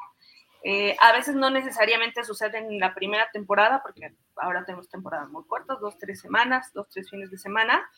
Eh, 0.63 0.95
a 0.99 1.11
veces 1.11 1.35
no 1.35 1.49
necesariamente 1.49 2.23
sucede 2.23 2.59
en 2.59 2.79
la 2.79 2.93
primera 2.93 3.29
temporada, 3.31 3.81
porque 3.81 4.13
ahora 4.35 4.63
tenemos 4.63 4.89
temporadas 4.89 5.29
muy 5.29 5.43
cortas, 5.45 5.79
dos, 5.79 5.97
tres 5.97 6.19
semanas, 6.21 6.71
dos, 6.73 6.87
tres 6.89 7.09
fines 7.09 7.31
de 7.31 7.37
semana, 7.37 7.89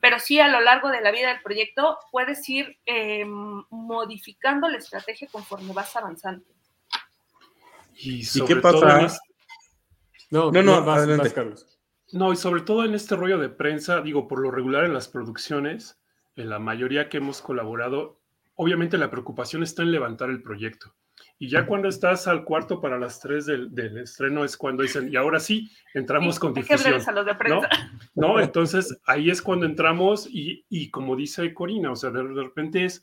pero 0.00 0.18
sí 0.18 0.40
a 0.40 0.48
lo 0.48 0.60
largo 0.60 0.88
de 0.88 1.00
la 1.02 1.12
vida 1.12 1.28
del 1.28 1.40
proyecto 1.40 1.98
puedes 2.10 2.48
ir 2.48 2.78
eh, 2.86 3.24
modificando 3.24 4.68
la 4.68 4.78
estrategia 4.78 5.28
conforme 5.30 5.72
vas 5.72 5.94
avanzando. 5.94 6.44
Y, 7.94 8.22
¿Y 8.22 8.44
qué 8.44 8.56
pasa? 8.56 9.02
Este... 9.02 9.18
No, 10.30 10.50
no, 10.50 10.62
no, 10.62 10.84
vas. 10.84 11.06
Vas, 11.06 11.32
Carlos. 11.32 11.78
No, 12.12 12.32
y 12.32 12.36
sobre 12.36 12.62
todo 12.62 12.84
en 12.84 12.94
este 12.94 13.14
rollo 13.14 13.38
de 13.38 13.50
prensa, 13.50 14.00
digo, 14.00 14.26
por 14.26 14.40
lo 14.40 14.50
regular 14.50 14.84
en 14.84 14.94
las 14.94 15.06
producciones, 15.06 16.00
en 16.34 16.50
la 16.50 16.58
mayoría 16.58 17.08
que 17.08 17.18
hemos 17.18 17.40
colaborado, 17.40 18.20
obviamente 18.56 18.98
la 18.98 19.10
preocupación 19.10 19.62
está 19.62 19.82
en 19.82 19.92
levantar 19.92 20.30
el 20.30 20.42
proyecto. 20.42 20.94
Y 21.42 21.48
ya 21.48 21.64
cuando 21.64 21.88
estás 21.88 22.28
al 22.28 22.44
cuarto 22.44 22.82
para 22.82 22.98
las 22.98 23.18
tres 23.18 23.46
del, 23.46 23.74
del 23.74 23.96
estreno 23.96 24.44
es 24.44 24.58
cuando 24.58 24.82
dicen, 24.82 25.10
y 25.10 25.16
ahora 25.16 25.40
sí, 25.40 25.70
entramos 25.94 26.34
sí, 26.34 26.40
con 26.42 26.52
difusión. 26.52 27.00
A 27.06 27.12
los 27.12 27.24
de 27.24 27.34
prensa. 27.34 27.68
¿no? 28.14 28.34
¿no? 28.34 28.40
Entonces 28.40 29.00
ahí 29.06 29.30
es 29.30 29.40
cuando 29.40 29.64
entramos 29.64 30.28
y, 30.30 30.66
y 30.68 30.90
como 30.90 31.16
dice 31.16 31.54
Corina, 31.54 31.92
o 31.92 31.96
sea, 31.96 32.10
de, 32.10 32.22
repente 32.22 32.84
es, 32.84 33.02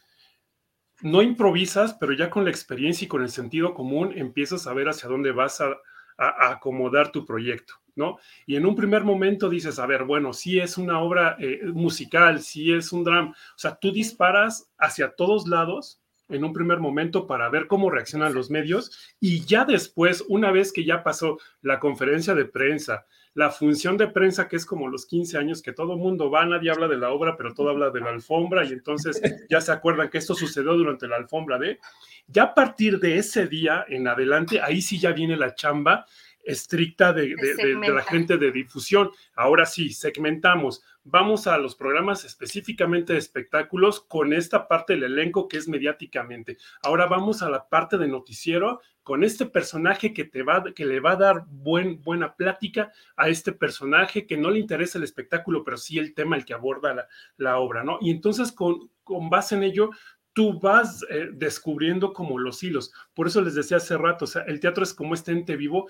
no 1.02 1.24
improvisas, 1.24 1.96
pero 1.96 2.14
ya 2.14 2.30
con 2.30 2.44
la 2.44 2.52
experiencia 2.52 3.06
y 3.06 3.08
con 3.08 3.24
el 3.24 3.30
sentido 3.30 3.74
común 3.74 4.14
empiezas 4.16 4.68
a 4.68 4.74
ver 4.74 4.88
hacia 4.88 5.10
dónde 5.10 5.32
vas 5.32 5.60
a, 5.60 5.72
a, 6.20 6.28
a 6.28 6.52
acomodar 6.52 7.12
tu 7.12 7.26
proyecto. 7.26 7.74
¿no? 7.96 8.20
Y 8.46 8.56
en 8.56 8.68
un 8.68 8.76
primer 8.76 9.04
momento 9.04 9.50
dices, 9.50 9.80
a 9.80 9.88
ver, 9.88 10.04
bueno, 10.04 10.32
si 10.32 10.60
es 10.60 10.78
una 10.78 11.00
obra 11.00 11.38
eh, 11.40 11.62
musical, 11.74 12.42
si 12.42 12.72
es 12.72 12.94
un 12.94 13.04
drama, 13.04 13.32
o 13.32 13.58
sea, 13.58 13.76
tú 13.78 13.92
disparas 13.92 14.70
hacia 14.78 15.16
todos 15.16 15.48
lados 15.48 16.04
en 16.30 16.44
un 16.44 16.54
primer 16.54 16.80
momento 16.80 17.28
para 17.28 17.50
ver 17.50 17.68
cómo 17.68 17.90
reaccionan 17.90 18.34
los 18.34 18.50
medios 18.50 19.16
y 19.20 19.46
ya 19.46 19.66
después, 19.66 20.24
una 20.28 20.52
vez 20.52 20.72
que 20.72 20.86
ya 20.86 21.04
pasó 21.04 21.38
la 21.62 21.80
conferencia 21.80 22.36
de 22.36 22.46
prensa, 22.46 23.06
la 23.34 23.52
función 23.52 23.98
de 23.98 24.08
prensa 24.08 24.48
que 24.48 24.56
es 24.56 24.66
como 24.66 24.88
los 24.88 25.06
15 25.06 25.38
años 25.38 25.62
que 25.62 25.72
todo 25.72 25.96
mundo 25.96 26.32
va, 26.32 26.46
nadie 26.46 26.72
habla 26.72 26.88
de 26.88 26.98
la 26.98 27.12
obra, 27.12 27.38
pero 27.38 27.54
todo 27.54 27.70
habla 27.70 27.92
de 27.92 28.02
la 28.02 28.10
alfombra 28.10 28.66
y 28.66 28.74
entonces 28.74 29.22
ya 29.50 29.62
se 29.62 29.72
acuerdan 29.72 30.10
que 30.10 30.18
esto 30.18 30.34
sucedió 30.34 30.74
durante 30.74 31.08
la 31.08 31.18
alfombra 31.18 31.58
de, 31.58 31.80
ya 32.28 32.44
a 32.44 32.54
partir 32.54 33.00
de 33.00 33.18
ese 33.18 33.48
día 33.48 33.86
en 33.88 34.08
adelante, 34.08 34.60
ahí 34.62 34.82
sí 34.82 35.00
ya 35.00 35.12
viene 35.12 35.38
la 35.38 35.56
chamba 35.56 36.06
estricta 36.48 37.12
de, 37.12 37.36
de, 37.36 37.56
de, 37.56 37.76
de, 37.76 37.90
la 37.90 38.02
gente 38.02 38.38
de 38.38 38.52
difusión. 38.52 39.12
Ahora 39.36 39.66
sí, 39.66 39.90
segmentamos. 39.90 40.82
Vamos 41.04 41.46
a 41.46 41.58
los 41.58 41.76
programas 41.76 42.24
específicamente 42.24 43.14
de 43.14 43.20
espectáculos 43.20 44.02
con 44.02 44.34
esta 44.34 44.68
parte 44.68 44.94
del 44.94 45.04
elenco 45.04 45.48
que 45.48 45.58
es 45.58 45.68
mediáticamente. 45.68 46.58
Ahora 46.82 47.06
vamos 47.06 47.42
a 47.42 47.50
la 47.50 47.68
parte 47.68 47.98
de 47.98 48.08
noticiero 48.08 48.82
con 49.04 49.24
este 49.24 49.46
personaje 49.46 50.14
que 50.14 50.24
te 50.24 50.42
va, 50.42 50.64
que 50.74 50.86
le 50.86 51.00
va 51.02 51.12
a 51.12 51.18
dar 51.18 51.46
buen, 51.48 52.02
buena 52.02 52.36
plática 52.36 52.92
a 53.18 53.30
este 53.30 53.52
personaje 53.52 54.26
que 54.26 54.38
no 54.38 54.50
le 54.50 54.60
interesa 54.60 54.98
el 54.98 55.04
espectáculo, 55.04 55.64
pero 55.64 55.78
sí 55.78 55.98
el 55.98 56.14
tema 56.14 56.38
el 56.38 56.46
que 56.46 56.54
aborda 56.54 56.94
la, 56.94 57.08
la 57.38 57.58
obra, 57.58 57.84
¿no? 57.84 58.00
Y 58.02 58.12
entonces 58.12 58.52
con, 58.52 58.90
con 59.04 59.30
base 59.30 59.56
en 59.56 59.64
ello 59.64 59.92
tú 60.38 60.60
vas 60.60 61.04
eh, 61.10 61.30
descubriendo 61.34 62.14
como 62.14 62.38
los 62.38 62.62
hilos. 62.62 62.94
Por 63.16 63.26
eso 63.26 63.42
les 63.42 63.56
decía 63.56 63.78
hace 63.78 63.98
rato, 63.98 64.26
o 64.26 64.28
sea, 64.28 64.44
el 64.44 64.60
teatro 64.60 64.84
es 64.84 64.94
como 64.94 65.16
este 65.16 65.32
ente 65.32 65.56
vivo 65.56 65.90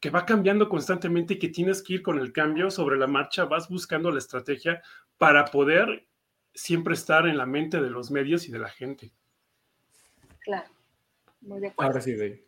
que 0.00 0.10
va 0.10 0.26
cambiando 0.26 0.68
constantemente 0.68 1.34
y 1.34 1.38
que 1.38 1.48
tienes 1.48 1.82
que 1.82 1.94
ir 1.94 2.02
con 2.02 2.18
el 2.18 2.32
cambio 2.32 2.70
sobre 2.70 2.96
la 2.96 3.06
marcha, 3.06 3.44
vas 3.44 3.68
buscando 3.68 4.10
la 4.10 4.18
estrategia 4.18 4.82
para 5.18 5.46
poder 5.46 6.06
siempre 6.54 6.94
estar 6.94 7.26
en 7.26 7.36
la 7.36 7.46
mente 7.46 7.80
de 7.80 7.90
los 7.90 8.10
medios 8.10 8.48
y 8.48 8.52
de 8.52 8.58
la 8.58 8.68
gente. 8.68 9.12
Claro. 10.40 10.68
Muy 11.40 11.60
de 11.60 11.68
acuerdo. 11.68 11.90
Ahora 11.90 12.00
sí, 12.00 12.14
Dave. 12.14 12.44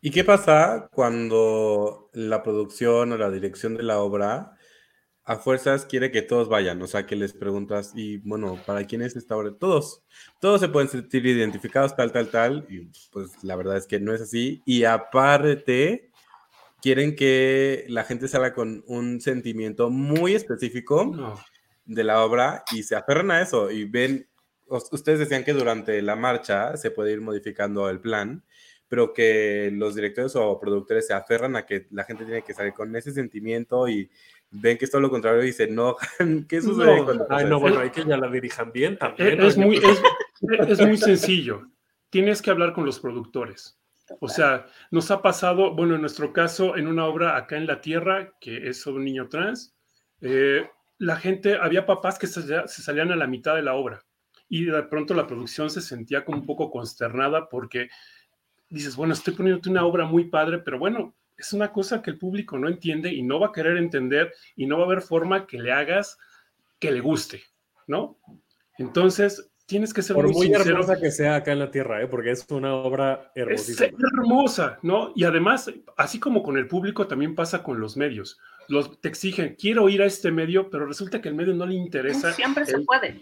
¿Y 0.00 0.10
qué 0.10 0.24
pasa 0.24 0.88
cuando 0.92 2.10
la 2.12 2.42
producción 2.42 3.12
o 3.12 3.16
la 3.16 3.30
dirección 3.30 3.76
de 3.76 3.82
la 3.82 3.98
obra 3.98 4.56
a 5.24 5.36
fuerzas 5.36 5.84
quiere 5.84 6.12
que 6.12 6.22
todos 6.22 6.48
vayan, 6.48 6.80
o 6.82 6.86
sea, 6.86 7.04
que 7.04 7.16
les 7.16 7.32
preguntas, 7.32 7.92
y 7.96 8.18
bueno, 8.18 8.60
¿para 8.64 8.84
quién 8.84 9.02
es 9.02 9.16
esta 9.16 9.36
obra? 9.36 9.52
Todos, 9.58 10.04
todos 10.40 10.60
se 10.60 10.68
pueden 10.68 10.88
sentir 10.88 11.26
identificados, 11.26 11.96
tal, 11.96 12.12
tal, 12.12 12.28
tal, 12.28 12.66
y 12.68 12.88
pues 13.10 13.42
la 13.42 13.56
verdad 13.56 13.76
es 13.76 13.88
que 13.88 13.98
no 13.98 14.14
es 14.14 14.20
así. 14.20 14.62
Y 14.64 14.84
aparte, 14.84 16.12
quieren 16.80 17.16
que 17.16 17.84
la 17.88 18.04
gente 18.04 18.28
salga 18.28 18.52
con 18.52 18.84
un 18.86 19.20
sentimiento 19.20 19.90
muy 19.90 20.34
específico 20.34 21.04
no. 21.04 21.38
de 21.84 22.04
la 22.04 22.24
obra 22.24 22.64
y 22.72 22.82
se 22.82 22.96
aferran 22.96 23.30
a 23.30 23.40
eso 23.40 23.70
y 23.70 23.84
ven, 23.84 24.28
ustedes 24.68 25.18
decían 25.18 25.44
que 25.44 25.52
durante 25.52 26.00
la 26.02 26.16
marcha 26.16 26.76
se 26.76 26.90
puede 26.90 27.12
ir 27.12 27.20
modificando 27.20 27.88
el 27.88 28.00
plan, 28.00 28.44
pero 28.88 29.12
que 29.12 29.70
los 29.72 29.94
directores 29.94 30.36
o 30.36 30.60
productores 30.60 31.06
se 31.06 31.14
aferran 31.14 31.56
a 31.56 31.66
que 31.66 31.86
la 31.90 32.04
gente 32.04 32.24
tiene 32.24 32.42
que 32.42 32.54
salir 32.54 32.72
con 32.72 32.94
ese 32.94 33.12
sentimiento 33.12 33.88
y 33.88 34.10
ven 34.50 34.78
que 34.78 34.84
es 34.84 34.90
todo 34.90 35.00
lo 35.00 35.10
contrario 35.10 35.42
y 35.44 35.52
se 35.52 35.64
enojan. 35.64 36.44
¿Qué 36.48 36.62
sucede? 36.62 36.98
No, 36.98 37.04
cuando 37.04 37.26
ay, 37.30 37.46
no, 37.46 37.58
bueno, 37.58 37.80
hay 37.80 37.90
que 37.90 38.04
ya 38.04 38.16
la 38.16 38.30
dirijan 38.30 38.70
bien 38.72 38.96
también. 38.96 39.40
Es, 39.40 39.56
muy, 39.56 39.76
es, 39.76 40.00
es 40.68 40.80
muy 40.86 40.96
sencillo. 40.96 41.68
Tienes 42.10 42.40
que 42.40 42.50
hablar 42.50 42.72
con 42.72 42.86
los 42.86 43.00
productores. 43.00 43.78
O 44.20 44.28
sea, 44.28 44.66
nos 44.90 45.10
ha 45.10 45.20
pasado, 45.20 45.74
bueno, 45.74 45.94
en 45.94 46.00
nuestro 46.00 46.32
caso, 46.32 46.76
en 46.76 46.86
una 46.86 47.06
obra 47.06 47.36
acá 47.36 47.56
en 47.56 47.66
la 47.66 47.80
Tierra, 47.80 48.34
que 48.40 48.68
es 48.68 48.80
sobre 48.80 48.98
un 48.98 49.04
niño 49.04 49.28
trans, 49.28 49.74
eh, 50.20 50.68
la 50.98 51.16
gente, 51.16 51.58
había 51.60 51.86
papás 51.86 52.18
que 52.18 52.26
se, 52.26 52.66
salían 52.68 53.12
a 53.12 53.16
la 53.16 53.26
mitad 53.26 53.54
de 53.54 53.62
la 53.62 53.74
obra 53.74 54.02
y 54.48 54.64
de 54.64 54.82
pronto 54.84 55.12
la 55.12 55.26
producción 55.26 55.70
se 55.70 55.80
sentía 55.80 56.24
como 56.24 56.38
un 56.38 56.46
poco 56.46 56.70
consternada 56.70 57.48
porque 57.48 57.88
dices, 58.68 58.96
bueno, 58.96 59.12
estoy 59.12 59.34
poniéndote 59.34 59.70
una 59.70 59.84
obra 59.84 60.06
muy 60.06 60.24
padre, 60.30 60.58
pero 60.58 60.78
bueno, 60.78 61.14
es 61.36 61.52
una 61.52 61.72
cosa 61.72 62.00
que 62.00 62.10
el 62.10 62.18
público 62.18 62.58
no 62.58 62.68
entiende 62.68 63.12
y 63.12 63.22
no 63.22 63.40
va 63.40 63.48
a 63.48 63.52
querer 63.52 63.76
entender 63.76 64.32
y 64.54 64.66
no 64.66 64.76
va 64.76 64.84
a 64.84 64.86
haber 64.86 65.02
forma 65.02 65.46
que 65.46 65.60
le 65.60 65.72
hagas 65.72 66.16
que 66.78 66.92
le 66.92 67.00
guste, 67.00 67.42
¿no? 67.86 68.18
Entonces, 68.78 69.50
tienes 69.66 69.92
que 69.92 70.02
ser 70.02 70.14
Por 70.14 70.26
muy, 70.32 70.48
muy 70.48 70.52
hermosa 70.52 70.98
que 70.98 71.10
sea 71.10 71.36
acá 71.36 71.52
en 71.52 71.58
la 71.58 71.70
tierra, 71.70 72.02
¿eh? 72.02 72.06
porque 72.06 72.30
es 72.30 72.46
una 72.50 72.74
obra 72.74 73.32
hermosísima. 73.34 73.88
Es 73.88 73.94
hermosa, 74.12 74.78
¿no? 74.82 75.12
Y 75.14 75.24
además, 75.24 75.70
así 75.96 76.18
como 76.18 76.42
con 76.42 76.56
el 76.56 76.68
público, 76.68 77.06
también 77.06 77.34
pasa 77.34 77.62
con 77.62 77.80
los 77.80 77.96
medios. 77.96 78.38
Los, 78.68 79.00
te 79.00 79.08
exigen, 79.08 79.56
quiero 79.58 79.88
ir 79.88 80.02
a 80.02 80.06
este 80.06 80.30
medio, 80.30 80.70
pero 80.70 80.86
resulta 80.86 81.20
que 81.20 81.28
el 81.28 81.34
medio 81.34 81.54
no 81.54 81.66
le 81.66 81.74
interesa. 81.74 82.32
Siempre 82.32 82.62
el, 82.62 82.68
se 82.68 82.78
puede. 82.80 83.20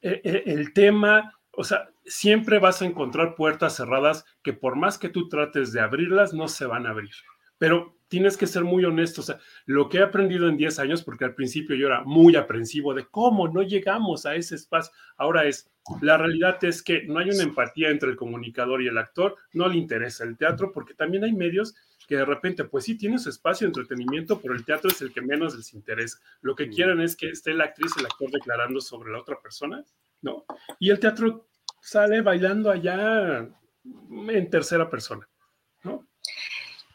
El, 0.00 0.20
el, 0.24 0.42
el, 0.46 0.72
tema, 0.72 1.38
o 1.52 1.62
sea, 1.62 1.90
siempre 2.04 2.58
vas 2.58 2.82
a 2.82 2.86
encontrar 2.86 3.34
puertas 3.34 3.76
cerradas 3.76 4.24
que 4.42 4.52
por 4.52 4.76
más 4.76 4.98
que 4.98 5.10
tú 5.10 5.28
trates 5.28 5.72
de 5.72 5.80
abrirlas, 5.80 6.32
no 6.32 6.48
se 6.48 6.64
van 6.66 6.86
a 6.86 6.90
abrir. 6.90 7.12
Pero 7.58 7.96
tienes 8.12 8.36
que 8.36 8.46
ser 8.46 8.64
muy 8.64 8.84
honesto. 8.84 9.22
O 9.22 9.24
sea, 9.24 9.38
lo 9.64 9.88
que 9.88 9.96
he 9.96 10.02
aprendido 10.02 10.46
en 10.46 10.58
10 10.58 10.78
años, 10.80 11.02
porque 11.02 11.24
al 11.24 11.34
principio 11.34 11.76
yo 11.76 11.86
era 11.86 12.02
muy 12.04 12.36
aprensivo 12.36 12.92
de 12.92 13.06
cómo 13.06 13.48
no 13.48 13.62
llegamos 13.62 14.26
a 14.26 14.34
ese 14.34 14.54
espacio, 14.54 14.92
ahora 15.16 15.46
es, 15.46 15.71
la 16.00 16.16
realidad 16.16 16.62
es 16.64 16.82
que 16.82 17.02
no 17.04 17.18
hay 17.18 17.30
una 17.30 17.42
empatía 17.42 17.90
entre 17.90 18.10
el 18.10 18.16
comunicador 18.16 18.82
y 18.82 18.88
el 18.88 18.98
actor, 18.98 19.36
no 19.52 19.68
le 19.68 19.76
interesa 19.76 20.24
el 20.24 20.36
teatro, 20.36 20.70
porque 20.72 20.94
también 20.94 21.24
hay 21.24 21.32
medios 21.32 21.74
que 22.06 22.16
de 22.16 22.24
repente, 22.24 22.64
pues 22.64 22.84
sí, 22.84 22.96
tiene 22.96 23.18
su 23.18 23.28
espacio 23.30 23.66
de 23.66 23.70
entretenimiento, 23.70 24.40
pero 24.40 24.54
el 24.54 24.64
teatro 24.64 24.90
es 24.90 25.00
el 25.02 25.12
que 25.12 25.22
menos 25.22 25.56
les 25.56 25.72
interesa. 25.72 26.18
Lo 26.40 26.54
que 26.54 26.68
quieren 26.68 27.00
es 27.00 27.16
que 27.16 27.30
esté 27.30 27.52
la 27.54 27.64
actriz, 27.64 27.92
el 27.98 28.06
actor 28.06 28.30
declarando 28.30 28.80
sobre 28.80 29.12
la 29.12 29.20
otra 29.20 29.40
persona, 29.40 29.84
¿no? 30.20 30.44
Y 30.78 30.90
el 30.90 31.00
teatro 31.00 31.46
sale 31.80 32.20
bailando 32.20 32.70
allá 32.70 33.48
en 33.84 34.50
tercera 34.50 34.88
persona, 34.88 35.28
¿no? 35.82 36.06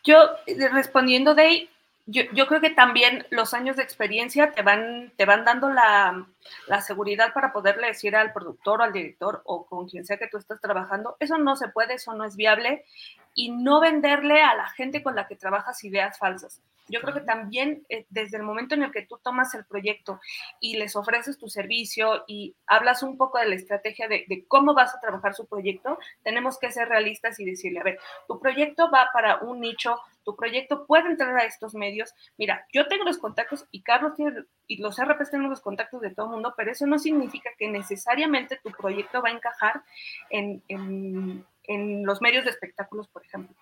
Yo, 0.04 0.30
respondiendo 0.72 1.36
de 1.36 1.42
ahí, 1.42 1.70
yo, 2.06 2.22
yo, 2.34 2.48
creo 2.48 2.62
que 2.62 2.70
también 2.70 3.26
los 3.30 3.54
años 3.54 3.76
de 3.76 3.84
experiencia 3.84 4.52
te 4.52 4.62
van, 4.62 5.12
te 5.18 5.26
van 5.26 5.44
dando 5.44 5.70
la, 5.70 6.26
la, 6.68 6.82
seguridad 6.82 7.34
para 7.34 7.52
poderle 7.52 7.88
decir 7.88 8.16
al 8.16 8.34
productor 8.34 8.82
o 8.82 8.84
al 8.84 8.94
director 8.94 9.42
o 9.46 9.66
con 9.66 9.88
quien 9.88 10.06
sea 10.06 10.18
que 10.18 10.28
tú 10.28 10.38
estás 10.38 10.62
trabajando, 10.62 11.18
eso 11.20 11.38
no 11.38 11.56
se 11.56 11.70
puede, 11.70 11.96
eso 11.96 12.14
no 12.14 12.24
es 12.24 12.36
viable, 12.36 12.86
y 13.34 13.52
no 13.52 13.80
venderle 13.80 14.42
a 14.42 14.56
la 14.56 14.68
gente 14.70 15.04
con 15.04 15.16
la 15.16 15.28
que 15.28 15.36
trabajas 15.36 15.84
ideas 15.84 16.18
falsas. 16.18 16.62
Yo 16.90 17.02
creo 17.02 17.14
que 17.14 17.22
también 17.22 17.86
eh, 17.90 18.06
desde 18.10 18.38
el 18.38 18.44
momento 18.44 18.74
en 18.74 18.84
el 18.84 18.92
que 18.92 19.06
tú 19.06 19.20
tomas 19.22 19.54
el 19.56 19.66
proyecto 19.66 20.20
y 20.60 20.78
les 20.78 20.96
ofreces 20.96 21.38
tu 21.38 21.50
servicio 21.50 22.24
y 22.28 22.56
hablas 22.66 23.04
un 23.04 23.18
poco 23.18 23.38
de 23.38 23.50
la 23.50 23.56
estrategia 23.56 24.08
de, 24.08 24.26
de, 24.28 24.46
cómo 24.48 24.74
vas 24.74 24.96
a 24.96 25.00
trabajar 25.00 25.34
su 25.34 25.46
proyecto, 25.48 26.00
tenemos 26.24 26.58
que 26.58 26.72
ser 26.72 26.88
realistas 26.88 27.40
y 27.40 27.46
decirle, 27.46 27.80
a 27.80 27.84
ver, 27.84 28.00
tu 28.28 28.40
proyecto 28.40 28.90
va 28.90 29.10
para 29.12 29.38
un 29.38 29.60
nicho, 29.60 30.00
tu 30.24 30.36
proyecto 30.36 30.86
puede 30.86 31.10
entrar 31.10 31.38
a 31.38 31.46
estos 31.46 31.76
medios. 31.76 32.14
Mira, 32.38 32.66
yo 32.72 32.88
tengo 32.88 33.04
los 33.04 33.18
contactos 33.18 33.66
y 33.72 33.82
Carlos 33.82 34.16
tiene, 34.16 34.44
y 34.68 34.78
los 34.78 34.98
RPs 35.02 35.30
tienen 35.30 35.50
los 35.50 35.62
contactos 35.62 36.02
de 36.02 36.10
todo 36.10 36.28
el 36.28 36.34
mundo, 36.34 36.54
pero 36.58 36.72
eso 36.72 36.86
no 36.86 37.00
significa 37.00 37.50
que 37.58 37.68
necesariamente 37.68 38.60
tu 38.62 38.72
proyecto 38.72 39.22
va 39.22 39.30
a 39.30 39.34
encajar 39.34 39.84
en, 40.30 40.62
en, 40.68 41.46
en 41.64 42.06
los 42.06 42.22
medios 42.22 42.44
de 42.44 42.52
espectáculos, 42.52 43.08
por 43.08 43.26
ejemplo. 43.26 43.56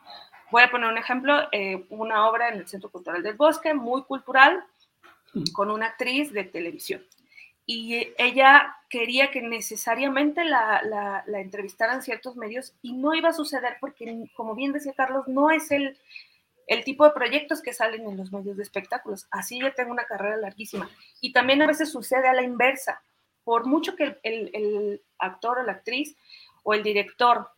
Voy 0.51 0.63
a 0.63 0.71
poner 0.71 0.89
un 0.89 0.97
ejemplo, 0.97 1.47
eh, 1.51 1.85
una 1.89 2.27
obra 2.29 2.49
en 2.49 2.59
el 2.59 2.67
Centro 2.67 2.89
Cultural 2.89 3.23
del 3.23 3.35
Bosque, 3.35 3.73
muy 3.73 4.03
cultural, 4.03 4.63
con 5.53 5.69
una 5.69 5.87
actriz 5.87 6.31
de 6.31 6.43
televisión. 6.43 7.03
Y 7.67 8.13
ella 8.17 8.75
quería 8.89 9.31
que 9.31 9.41
necesariamente 9.41 10.45
la, 10.45 10.81
la, 10.83 11.23
la, 11.25 11.39
entrevistaran 11.39 12.03
ciertos 12.03 12.35
medios 12.35 12.75
y 12.83 12.93
no 12.93 13.15
iba 13.15 13.29
a 13.29 13.33
suceder 13.33 13.77
porque, 13.81 14.29
como 14.35 14.53
bien 14.53 14.71
decía 14.71 14.93
Carlos, 14.95 15.27
no 15.27 15.49
es 15.49 15.71
el, 15.71 15.97
el 16.67 16.83
tipo 16.83 17.05
de 17.05 17.11
proyectos 17.11 17.61
que 17.61 17.73
salen 17.73 18.07
en 18.07 18.17
los 18.17 18.31
medios 18.31 18.57
de 18.57 18.63
espectáculos. 18.63 19.27
Así 19.31 19.59
yo 19.59 19.73
tengo 19.73 19.91
una 19.91 20.05
carrera 20.05 20.37
larguísima. 20.37 20.89
Y 21.21 21.31
también 21.31 21.61
a 21.61 21.67
veces 21.67 21.91
sucede 21.91 22.27
a 22.27 22.33
la 22.33 22.43
inversa. 22.43 23.01
Por 23.43 23.65
mucho 23.67 23.95
que 23.95 24.17
el, 24.23 24.49
el, 24.53 25.01
actor 25.19 25.59
o 25.59 25.63
la 25.63 25.73
actriz 25.73 26.15
o 26.63 26.73
el 26.73 26.83
director 26.83 27.49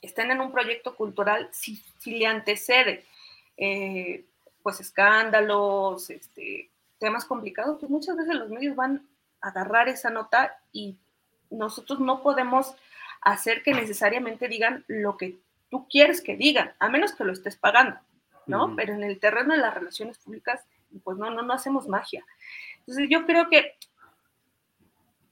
estén 0.00 0.30
en 0.30 0.40
un 0.40 0.52
proyecto 0.52 0.96
cultural, 0.96 1.48
si, 1.52 1.76
si 1.98 2.18
le 2.18 2.26
antecede 2.26 3.04
eh, 3.56 4.24
pues 4.62 4.80
escándalos, 4.80 6.10
este, 6.10 6.70
temas 6.98 7.24
complicados, 7.24 7.78
pues 7.78 7.90
muchas 7.90 8.16
veces 8.16 8.34
los 8.34 8.48
medios 8.48 8.76
van 8.76 9.06
a 9.40 9.48
agarrar 9.48 9.88
esa 9.88 10.10
nota 10.10 10.56
y 10.72 10.96
nosotros 11.50 12.00
no 12.00 12.22
podemos 12.22 12.74
hacer 13.20 13.62
que 13.62 13.74
necesariamente 13.74 14.48
digan 14.48 14.84
lo 14.86 15.16
que 15.16 15.38
tú 15.74 15.88
quieres 15.88 16.22
que 16.22 16.36
digan, 16.36 16.72
a 16.78 16.88
menos 16.88 17.16
que 17.16 17.24
lo 17.24 17.32
estés 17.32 17.56
pagando, 17.56 17.98
¿no? 18.46 18.76
Pero 18.76 18.94
en 18.94 19.02
el 19.02 19.18
terreno 19.18 19.54
de 19.54 19.60
las 19.60 19.74
relaciones 19.74 20.18
públicas, 20.18 20.64
pues 21.02 21.18
no, 21.18 21.30
no, 21.30 21.42
no 21.42 21.52
hacemos 21.52 21.88
magia. 21.88 22.24
Entonces 22.78 23.08
yo 23.10 23.26
creo 23.26 23.48
que 23.50 23.76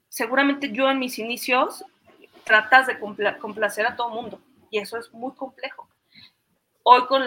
seguramente 0.08 0.72
yo 0.72 0.90
en 0.90 0.98
mis 0.98 1.20
inicios 1.20 1.84
tratas 2.42 2.88
de 2.88 2.98
complacer 3.38 3.86
a 3.86 3.94
todo 3.94 4.08
mundo, 4.08 4.40
y 4.68 4.80
eso 4.80 4.98
es 4.98 5.12
muy 5.12 5.32
complejo. 5.34 5.88
Hoy 6.82 7.06
con 7.06 7.22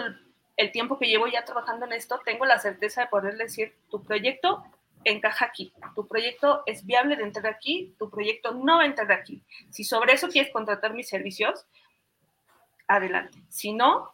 el 0.58 0.72
tiempo 0.72 0.98
que 0.98 1.06
llevo 1.06 1.26
ya 1.26 1.46
trabajando 1.46 1.86
en 1.86 1.94
esto, 1.94 2.20
tengo 2.22 2.44
la 2.44 2.58
certeza 2.58 3.00
de 3.00 3.06
poder 3.06 3.38
decir, 3.38 3.74
tu 3.88 4.02
proyecto 4.02 4.62
encaja 5.04 5.46
aquí, 5.46 5.72
tu 5.94 6.06
proyecto 6.06 6.64
es 6.66 6.84
viable 6.84 7.16
de 7.16 7.22
entrar 7.22 7.46
aquí, 7.46 7.94
tu 7.98 8.10
proyecto 8.10 8.52
no 8.52 8.76
va 8.76 8.82
a 8.82 8.86
entrar 8.86 9.10
aquí. 9.10 9.42
Si 9.70 9.84
sobre 9.84 10.12
eso 10.12 10.28
quieres 10.28 10.52
contratar 10.52 10.92
mis 10.92 11.08
servicios, 11.08 11.64
adelante. 12.88 13.38
Si 13.48 13.72
no, 13.72 14.12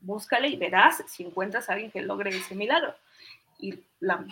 búscale 0.00 0.48
y 0.48 0.56
verás 0.56 1.02
si 1.06 1.24
encuentras 1.24 1.68
a 1.68 1.74
alguien 1.74 1.90
que 1.90 2.02
logre 2.02 2.30
ese 2.30 2.54
milagro. 2.54 2.94
Y 3.58 3.78
la 4.00 4.24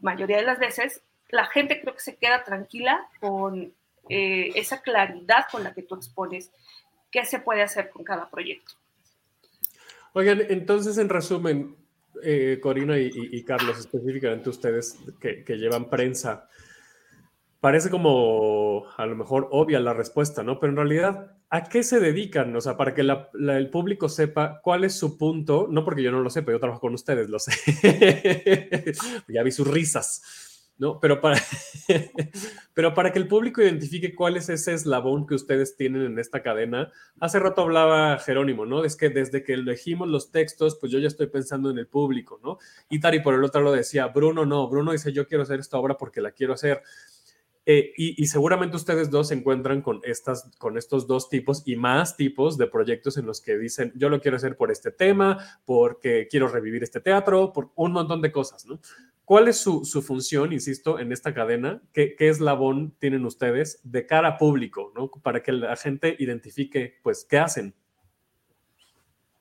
mayoría 0.00 0.38
de 0.38 0.44
las 0.44 0.58
veces, 0.58 1.02
la 1.28 1.46
gente 1.46 1.80
creo 1.80 1.94
que 1.94 2.00
se 2.00 2.16
queda 2.16 2.44
tranquila 2.44 3.08
con 3.20 3.72
eh, 4.08 4.50
esa 4.54 4.80
claridad 4.82 5.46
con 5.52 5.62
la 5.62 5.74
que 5.74 5.82
tú 5.82 5.94
expones 5.94 6.50
qué 7.10 7.24
se 7.24 7.40
puede 7.40 7.62
hacer 7.62 7.90
con 7.90 8.04
cada 8.04 8.28
proyecto. 8.30 8.74
Oigan, 10.12 10.40
entonces 10.48 10.98
en 10.98 11.08
resumen, 11.08 11.76
eh, 12.22 12.58
Corina 12.60 12.98
y, 12.98 13.44
Carlos, 13.44 13.78
específicamente 13.78 14.50
ustedes 14.50 14.98
que, 15.20 15.44
llevan 15.56 15.88
prensa, 15.88 16.48
parece 17.60 17.90
como 17.90 18.86
a 18.96 19.06
lo 19.06 19.16
mejor 19.16 19.48
obvia 19.50 19.80
la 19.80 19.92
respuesta, 19.92 20.42
¿no? 20.42 20.58
Pero 20.58 20.70
en 20.70 20.76
realidad, 20.76 21.36
¿a 21.50 21.64
qué 21.64 21.82
se 21.82 22.00
dedican? 22.00 22.54
O 22.56 22.60
sea, 22.60 22.76
para 22.76 22.94
que 22.94 23.02
la, 23.02 23.28
la, 23.34 23.58
el 23.58 23.70
público 23.70 24.08
sepa 24.08 24.60
cuál 24.62 24.84
es 24.84 24.94
su 24.94 25.18
punto, 25.18 25.68
no 25.70 25.84
porque 25.84 26.02
yo 26.02 26.10
no 26.10 26.20
lo 26.20 26.30
sepa, 26.30 26.52
yo 26.52 26.60
trabajo 26.60 26.80
con 26.80 26.94
ustedes, 26.94 27.28
lo 27.28 27.38
sé. 27.38 27.52
ya 29.28 29.42
vi 29.42 29.52
sus 29.52 29.68
risas. 29.68 30.50
¿no? 30.80 30.98
Pero 30.98 31.20
para, 31.20 31.38
pero 32.74 32.94
para 32.94 33.12
que 33.12 33.18
el 33.18 33.28
público 33.28 33.60
identifique 33.60 34.14
cuál 34.14 34.38
es 34.38 34.48
ese 34.48 34.72
eslabón 34.72 35.26
que 35.26 35.34
ustedes 35.34 35.76
tienen 35.76 36.02
en 36.02 36.18
esta 36.18 36.42
cadena, 36.42 36.90
hace 37.20 37.38
rato 37.38 37.60
hablaba 37.60 38.18
Jerónimo, 38.18 38.64
¿no? 38.64 38.82
Es 38.82 38.96
que 38.96 39.10
desde 39.10 39.44
que 39.44 39.52
elegimos 39.52 40.08
los 40.08 40.32
textos, 40.32 40.78
pues 40.80 40.90
yo 40.90 40.98
ya 40.98 41.08
estoy 41.08 41.26
pensando 41.26 41.70
en 41.70 41.76
el 41.76 41.86
público, 41.86 42.40
¿no? 42.42 42.56
Y 42.88 42.98
Tari 42.98 43.20
por 43.20 43.34
el 43.34 43.44
otro 43.44 43.60
lo 43.60 43.72
decía, 43.72 44.06
Bruno 44.06 44.46
no, 44.46 44.66
Bruno 44.70 44.92
dice 44.92 45.12
yo 45.12 45.28
quiero 45.28 45.42
hacer 45.42 45.60
esta 45.60 45.76
obra 45.76 45.98
porque 45.98 46.22
la 46.22 46.30
quiero 46.30 46.54
hacer. 46.54 46.82
Eh, 47.72 47.92
y, 47.96 48.26
seguramente 48.26 48.74
ustedes 48.74 49.12
dos 49.12 49.28
se 49.28 49.34
encuentran 49.34 49.80
con, 49.80 50.00
estas, 50.02 50.50
con 50.58 50.76
estos 50.76 51.06
dos 51.06 51.28
tipos 51.28 51.62
y 51.64 51.76
más 51.76 52.16
tipos 52.16 52.58
de 52.58 52.66
proyectos 52.66 53.16
en 53.16 53.26
los 53.26 53.40
que 53.40 53.56
dicen, 53.56 53.92
yo 53.94 54.08
lo 54.08 54.20
quiero 54.20 54.38
hacer 54.38 54.56
por 54.56 54.72
este 54.72 54.90
tema, 54.90 55.38
porque 55.64 56.26
quiero 56.28 56.48
revivir 56.48 56.82
este 56.82 57.00
teatro, 57.00 57.52
por 57.52 57.70
un 57.76 57.92
montón 57.92 58.22
de 58.22 58.32
cosas, 58.32 58.66
¿no? 58.66 58.80
¿Cuál 59.24 59.46
es 59.46 59.58
su, 59.58 59.84
su, 59.84 60.02
función, 60.02 60.52
insisto, 60.52 60.98
en 60.98 61.12
esta 61.12 61.32
cadena? 61.32 61.80
¿Qué, 61.92 62.16
¿Qué, 62.16 62.28
eslabón 62.28 62.96
tienen 62.98 63.24
ustedes 63.24 63.78
de 63.84 64.04
cara 64.04 64.30
a 64.30 64.36
público, 64.36 64.92
¿no? 64.96 65.08
Para 65.08 65.40
que 65.40 65.52
la 65.52 65.76
gente 65.76 66.16
identifique, 66.18 66.98
pues, 67.04 67.24
qué 67.24 67.38
hacen. 67.38 67.72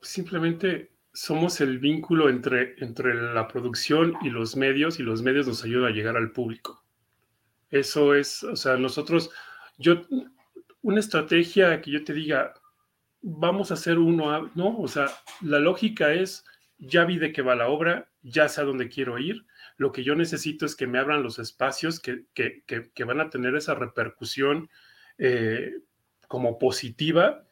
Simplemente 0.02 0.92
somos 1.14 1.62
el 1.62 1.80
vínculo 1.80 2.30
entre, 2.30 2.76
entre 2.78 3.16
la 3.16 3.48
producción 3.48 4.14
y 4.22 4.30
los 4.30 4.56
medios 4.56 5.00
y 5.00 5.04
los 5.04 5.24
medios 5.24 5.48
nos 5.48 5.64
ayudan 5.64 5.92
a 5.92 5.96
llegar 5.96 6.16
al 6.16 6.32
público. 6.32 6.86
Eso 7.70 8.16
es, 8.16 8.44
o 8.44 8.56
sea, 8.56 8.78
nosotros, 8.78 9.30
yo, 9.78 10.02
una 10.82 11.00
estrategia 11.00 11.82
que 11.82 11.92
yo 11.92 12.04
te 12.04 12.14
diga, 12.14 12.54
vamos 13.22 13.72
a 13.72 13.76
hacer 13.76 14.00
uno, 14.00 14.52
no, 14.56 14.78
o 14.80 14.88
sea, 14.88 15.08
la 15.42 15.60
lógica 15.60 16.14
es, 16.14 16.46
ya 16.78 17.06
vi 17.06 17.18
de 17.18 17.32
qué 17.32 17.42
va 17.42 17.56
la 17.56 17.68
obra, 17.68 18.10
ya 18.22 18.50
sé 18.50 18.62
a 18.62 18.66
dónde 18.66 18.90
quiero 18.90 19.20
ir, 19.20 19.46
lo 19.78 19.92
que 19.92 20.04
yo 20.04 20.16
necesito 20.16 20.66
es 20.66 20.76
que 20.76 20.88
me 20.88 21.00
abran 21.00 21.24
los 21.24 21.40
espacios 21.40 22.00
que, 22.00 22.26
que, 22.34 22.64
que, 22.66 22.92
que 22.92 23.04
van 23.04 23.22
a 23.22 23.30
tener 23.30 23.56
esa 23.56 23.76
repercusión 23.76 24.70
eh, 25.18 25.74
como 26.28 26.58
positiva 26.58 27.46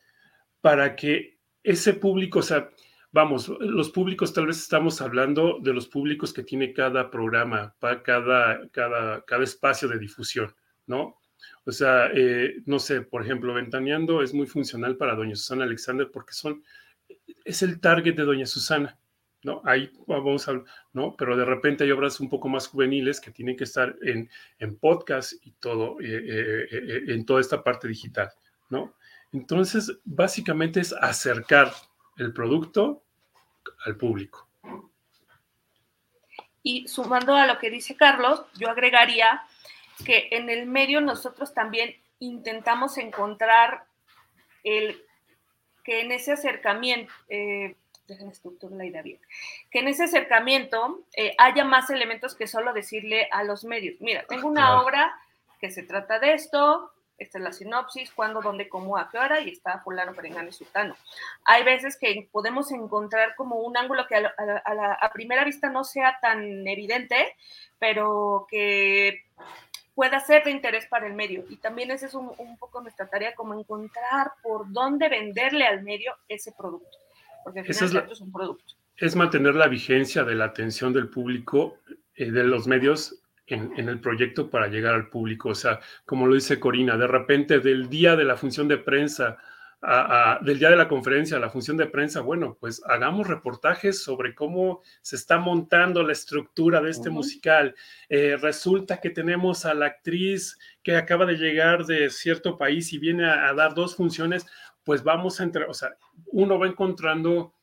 para 0.62 0.96
que 0.96 1.40
ese 1.64 1.94
público, 1.94 2.40
o 2.40 2.44
sea, 2.44 2.70
vamos, 3.12 3.50
los 3.60 3.90
públicos 3.90 4.34
tal 4.34 4.48
vez 4.48 4.58
estamos 4.58 5.02
hablando 5.02 5.60
de 5.62 5.74
los 5.74 5.88
públicos 5.88 6.34
que 6.34 6.44
tiene 6.44 6.74
cada 6.74 7.10
programa, 7.10 7.76
para 7.80 8.04
cada, 8.04 8.68
cada, 8.70 9.22
cada 9.26 9.44
espacio 9.44 9.88
de 9.88 10.00
difusión, 10.00 10.54
¿no? 10.86 11.18
O 11.66 11.72
sea, 11.72 12.10
eh, 12.14 12.62
no 12.66 12.80
sé, 12.80 13.02
por 13.02 13.24
ejemplo, 13.24 13.54
Ventaneando 13.54 14.22
es 14.22 14.34
muy 14.34 14.48
funcional 14.48 14.98
para 14.98 15.16
Doña 15.16 15.36
Susana 15.36 15.66
Alexander 15.66 16.10
porque 16.12 16.34
son, 16.34 16.64
es 17.44 17.62
el 17.62 17.80
target 17.80 18.16
de 18.16 18.24
Doña 18.24 18.46
Susana. 18.46 18.98
¿no? 19.44 19.62
Ahí 19.64 19.92
vamos 20.08 20.48
a, 20.50 20.62
¿no? 20.94 21.16
Pero 21.18 21.38
de 21.38 21.46
repente 21.46 21.84
hay 21.84 21.92
obras 21.92 22.20
un 22.20 22.30
poco 22.30 22.50
más 22.50 22.68
juveniles 22.68 23.22
que 23.22 23.32
tienen 23.32 23.56
que 23.56 23.64
estar 23.64 23.96
en, 24.02 24.30
en 24.60 24.78
podcast 24.78 25.34
y 25.46 25.52
todo, 25.52 26.00
eh, 26.02 26.68
eh, 26.72 27.04
en 27.08 27.26
toda 27.26 27.40
esta 27.40 27.64
parte 27.64 27.88
digital, 27.88 28.30
¿no? 28.70 28.96
Entonces, 29.32 30.00
básicamente 30.04 30.80
es 30.80 30.94
acercar 30.94 31.72
el 32.18 32.34
producto 32.34 33.04
al 33.86 33.96
público. 33.96 34.48
Y 36.64 36.88
sumando 36.88 37.36
a 37.36 37.48
lo 37.48 37.60
que 37.60 37.70
dice 37.70 37.96
Carlos, 37.96 38.44
yo 38.58 38.70
agregaría 38.70 39.44
que 40.06 40.30
en 40.32 40.50
el 40.50 40.66
medio 40.66 41.02
nosotros 41.02 41.54
también 41.54 41.96
intentamos 42.20 42.98
encontrar 42.98 43.86
el 44.64 45.02
que 45.84 46.02
en 46.02 46.12
ese 46.12 46.34
acercamiento, 46.34 47.14
eh, 47.30 47.76
la 48.72 48.86
idea 48.86 49.02
bien, 49.02 49.20
que 49.72 49.80
en 49.80 49.88
ese 49.88 50.06
acercamiento 50.06 51.06
eh, 51.16 51.34
haya 51.38 51.64
más 51.64 51.90
elementos 51.90 52.36
que 52.36 52.48
solo 52.48 52.74
decirle 52.74 53.30
a 53.32 53.44
los 53.44 53.64
medios, 53.64 53.96
mira, 54.02 54.26
tengo 54.28 54.48
una 54.48 54.82
obra 54.82 55.18
que 55.60 55.72
se 55.72 55.84
trata 55.84 56.20
de 56.20 56.34
esto, 56.34 56.92
esta 57.18 57.38
es 57.38 57.44
la 57.44 57.52
sinopsis, 57.52 58.12
cuándo, 58.12 58.42
dónde, 58.42 58.70
cómo, 58.70 58.98
a 58.98 59.10
qué 59.10 59.18
hora, 59.18 59.40
y 59.42 59.50
está 59.50 59.80
fulano, 59.80 60.14
perengano 60.14 60.50
y 60.50 60.52
sultano. 60.52 60.96
Hay 61.46 61.64
veces 61.64 61.98
que 62.00 62.28
podemos 62.32 62.72
encontrar 62.72 63.36
como 63.36 63.58
un 63.58 63.76
ángulo 63.76 64.06
que 64.08 64.16
a, 64.16 64.34
a, 64.66 64.74
la, 64.74 64.94
a 64.94 65.12
primera 65.12 65.44
vista 65.44 65.70
no 65.70 65.84
sea 65.84 66.18
tan 66.22 66.68
evidente, 66.68 67.36
pero 67.80 68.46
que 68.50 69.26
pueda 69.96 70.20
ser 70.20 70.44
de 70.44 70.52
interés 70.52 70.86
para 70.86 71.08
el 71.08 71.14
medio. 71.14 71.44
Y 71.50 71.58
también 71.58 71.90
esa 71.90 72.06
es 72.06 72.14
un, 72.14 72.32
un, 72.38 72.58
poco 72.58 72.82
nuestra 72.82 73.08
tarea, 73.08 73.34
como 73.34 73.60
encontrar 73.60 74.34
por 74.44 74.72
dónde 74.72 75.10
venderle 75.10 75.66
al 75.66 75.82
medio 75.82 76.16
ese 76.28 76.52
producto. 76.52 76.98
Porque 77.44 77.62
al 77.62 77.66
final 77.66 77.84
es, 77.84 77.94
la, 77.94 78.00
es 78.02 78.22
un 78.22 78.32
producto. 78.32 78.76
Es 78.96 79.16
mantener 79.16 79.56
la 79.56 79.68
vigencia 79.68 80.24
de 80.24 80.36
la 80.36 80.46
atención 80.46 80.94
del 80.94 81.10
público, 81.10 81.80
eh, 82.14 82.30
de 82.30 82.44
los 82.44 82.68
medios 82.68 83.24
en, 83.48 83.72
en, 83.78 83.90
el 83.90 84.00
proyecto 84.00 84.50
para 84.50 84.68
llegar 84.68 84.94
al 84.94 85.10
público. 85.10 85.50
O 85.50 85.56
sea, 85.56 85.80
como 86.06 86.28
lo 86.28 86.36
dice 86.36 86.60
Corina, 86.60 86.98
de 86.98 87.08
repente 87.08 87.60
del 87.60 87.90
día 87.90 88.16
de 88.16 88.26
la 88.26 88.38
función 88.38 88.68
de 88.68 88.78
prensa, 88.78 89.38
a, 89.82 90.34
a, 90.34 90.40
del 90.40 90.58
día 90.58 90.70
de 90.70 90.76
la 90.76 90.88
conferencia 90.88 91.38
a 91.38 91.40
la 91.40 91.50
función 91.50 91.78
de 91.78 91.86
prensa, 91.86 92.22
bueno, 92.22 92.58
pues 92.60 92.82
hagamos 92.86 93.28
reportajes 93.28 94.04
sobre 94.04 94.34
cómo 94.34 94.82
se 95.02 95.16
está 95.16 95.38
montando 95.38 96.02
la 96.04 96.14
estructura 96.14 96.82
de 96.82 96.90
este 96.90 97.10
uh 97.10 97.12
-huh. 97.12 97.16
musical. 97.16 97.76
Eh, 98.10 98.38
resulta 98.42 99.00
que 99.00 99.12
tenemos 99.12 99.66
a 99.66 99.74
la 99.74 99.86
actriz 99.88 100.58
que 100.84 100.96
acaba 100.96 101.26
de 101.26 101.38
llegar 101.38 101.86
de 101.86 102.10
cierto 102.10 102.58
país 102.58 102.92
y 102.94 102.98
viene 102.98 103.26
a, 103.26 103.48
a 103.50 103.54
dar 103.54 103.74
dos 103.76 103.96
funciones, 103.96 104.46
pues 104.84 105.04
vamos 105.04 105.40
a 105.40 105.44
entrar, 105.44 105.70
o 105.70 105.74
sea, 105.74 105.96
uno 106.28 106.58
va 106.58 106.68
encontrando 106.68 107.54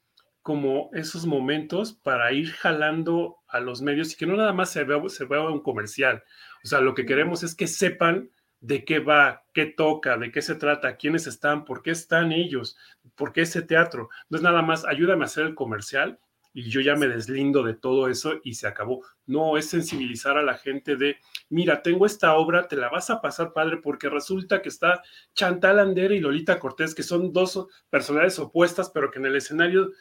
como 0.43 0.91
esos 0.93 1.25
momentos 1.25 1.95
para 1.95 2.31
ir 2.33 2.53
jalando 2.53 3.39
a 3.55 3.61
los 3.61 3.83
medios 3.83 4.13
y 4.13 4.17
que 4.17 4.27
no 4.27 4.37
nada 4.37 4.53
más 4.53 4.73
se 4.73 4.83
vea, 4.83 5.01
se 5.09 5.25
un 5.25 5.63
comercial. 5.63 6.25
O 6.65 6.67
sea, 6.67 6.81
lo 6.81 6.93
que 6.93 7.07
queremos 7.07 7.45
es 7.45 7.55
que 7.55 7.69
sepan 7.69 8.31
de 8.61 8.85
qué 8.85 8.99
va, 8.99 9.45
qué 9.53 9.67
toca, 9.67 10.19
de 10.19 10.33
qué 10.33 10.43
se 10.43 10.57
trata, 10.57 10.97
quiénes 10.97 11.29
están, 11.29 11.65
por 11.65 11.83
qué 11.83 11.93
están 11.93 12.33
ellos, 12.33 12.77
por 13.15 13.33
qué 13.33 13.43
ese 13.43 13.63
teatro. 13.63 14.09
No 14.29 14.39
es 14.39 14.43
nada 14.43 14.61
más, 14.63 14.85
ayúdame 14.85 15.23
a 15.23 15.27
hacer 15.27 15.47
el 15.47 15.55
comercial 15.55 16.19
y 16.53 16.69
yo 16.69 16.81
ya 16.81 16.97
me 16.97 17.07
deslindo 17.07 17.63
de 17.63 17.75
todo 17.75 18.09
eso 18.09 18.41
y 18.43 18.55
se 18.55 18.67
acabó. 18.67 19.05
No, 19.25 19.57
es 19.57 19.67
sensibilizar 19.69 20.37
a 20.37 20.43
la 20.43 20.55
gente 20.55 20.97
de, 20.97 21.19
mira, 21.49 21.81
tengo 21.81 22.07
esta 22.07 22.35
obra, 22.35 22.67
te 22.67 22.75
la 22.75 22.89
vas 22.89 23.09
a 23.09 23.21
pasar 23.21 23.53
padre 23.53 23.77
porque 23.77 24.09
resulta 24.09 24.63
que 24.63 24.69
está 24.69 25.01
Chantal 25.35 25.79
Andere 25.79 26.17
y 26.17 26.21
Lolita 26.21 26.59
Cortés, 26.59 26.93
que 26.93 27.05
son 27.05 27.33
dos 27.33 27.69
personalidades 27.89 28.41
opuestas, 28.41 28.91
pero 28.91 29.13
que 29.13 29.21
en 29.21 29.27
el 29.27 29.37
escenario 29.37 29.93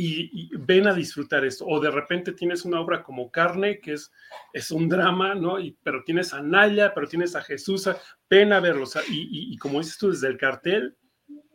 y, 0.00 0.30
y, 0.32 0.50
ven 0.56 0.86
a 0.86 0.94
disfrutar 0.94 1.44
esto. 1.44 1.66
O 1.66 1.78
de 1.78 1.90
repente 1.90 2.32
tienes 2.32 2.64
una 2.64 2.80
obra 2.80 3.02
como 3.02 3.30
Carne, 3.30 3.80
que 3.80 3.92
es, 3.92 4.10
es 4.52 4.70
un 4.70 4.88
drama, 4.88 5.34
¿no? 5.34 5.60
Y, 5.60 5.76
pero 5.82 6.02
tienes 6.04 6.32
a 6.32 6.40
Naya, 6.40 6.94
pero 6.94 7.06
tienes 7.06 7.36
a 7.36 7.42
Jesús, 7.42 7.88
ven 8.28 8.52
a 8.52 8.60
verlos. 8.60 8.96
Y, 9.10 9.52
y, 9.52 9.56
como 9.58 9.78
dices 9.78 9.98
tú, 9.98 10.10
desde 10.10 10.28
el 10.28 10.38
cartel, 10.38 10.96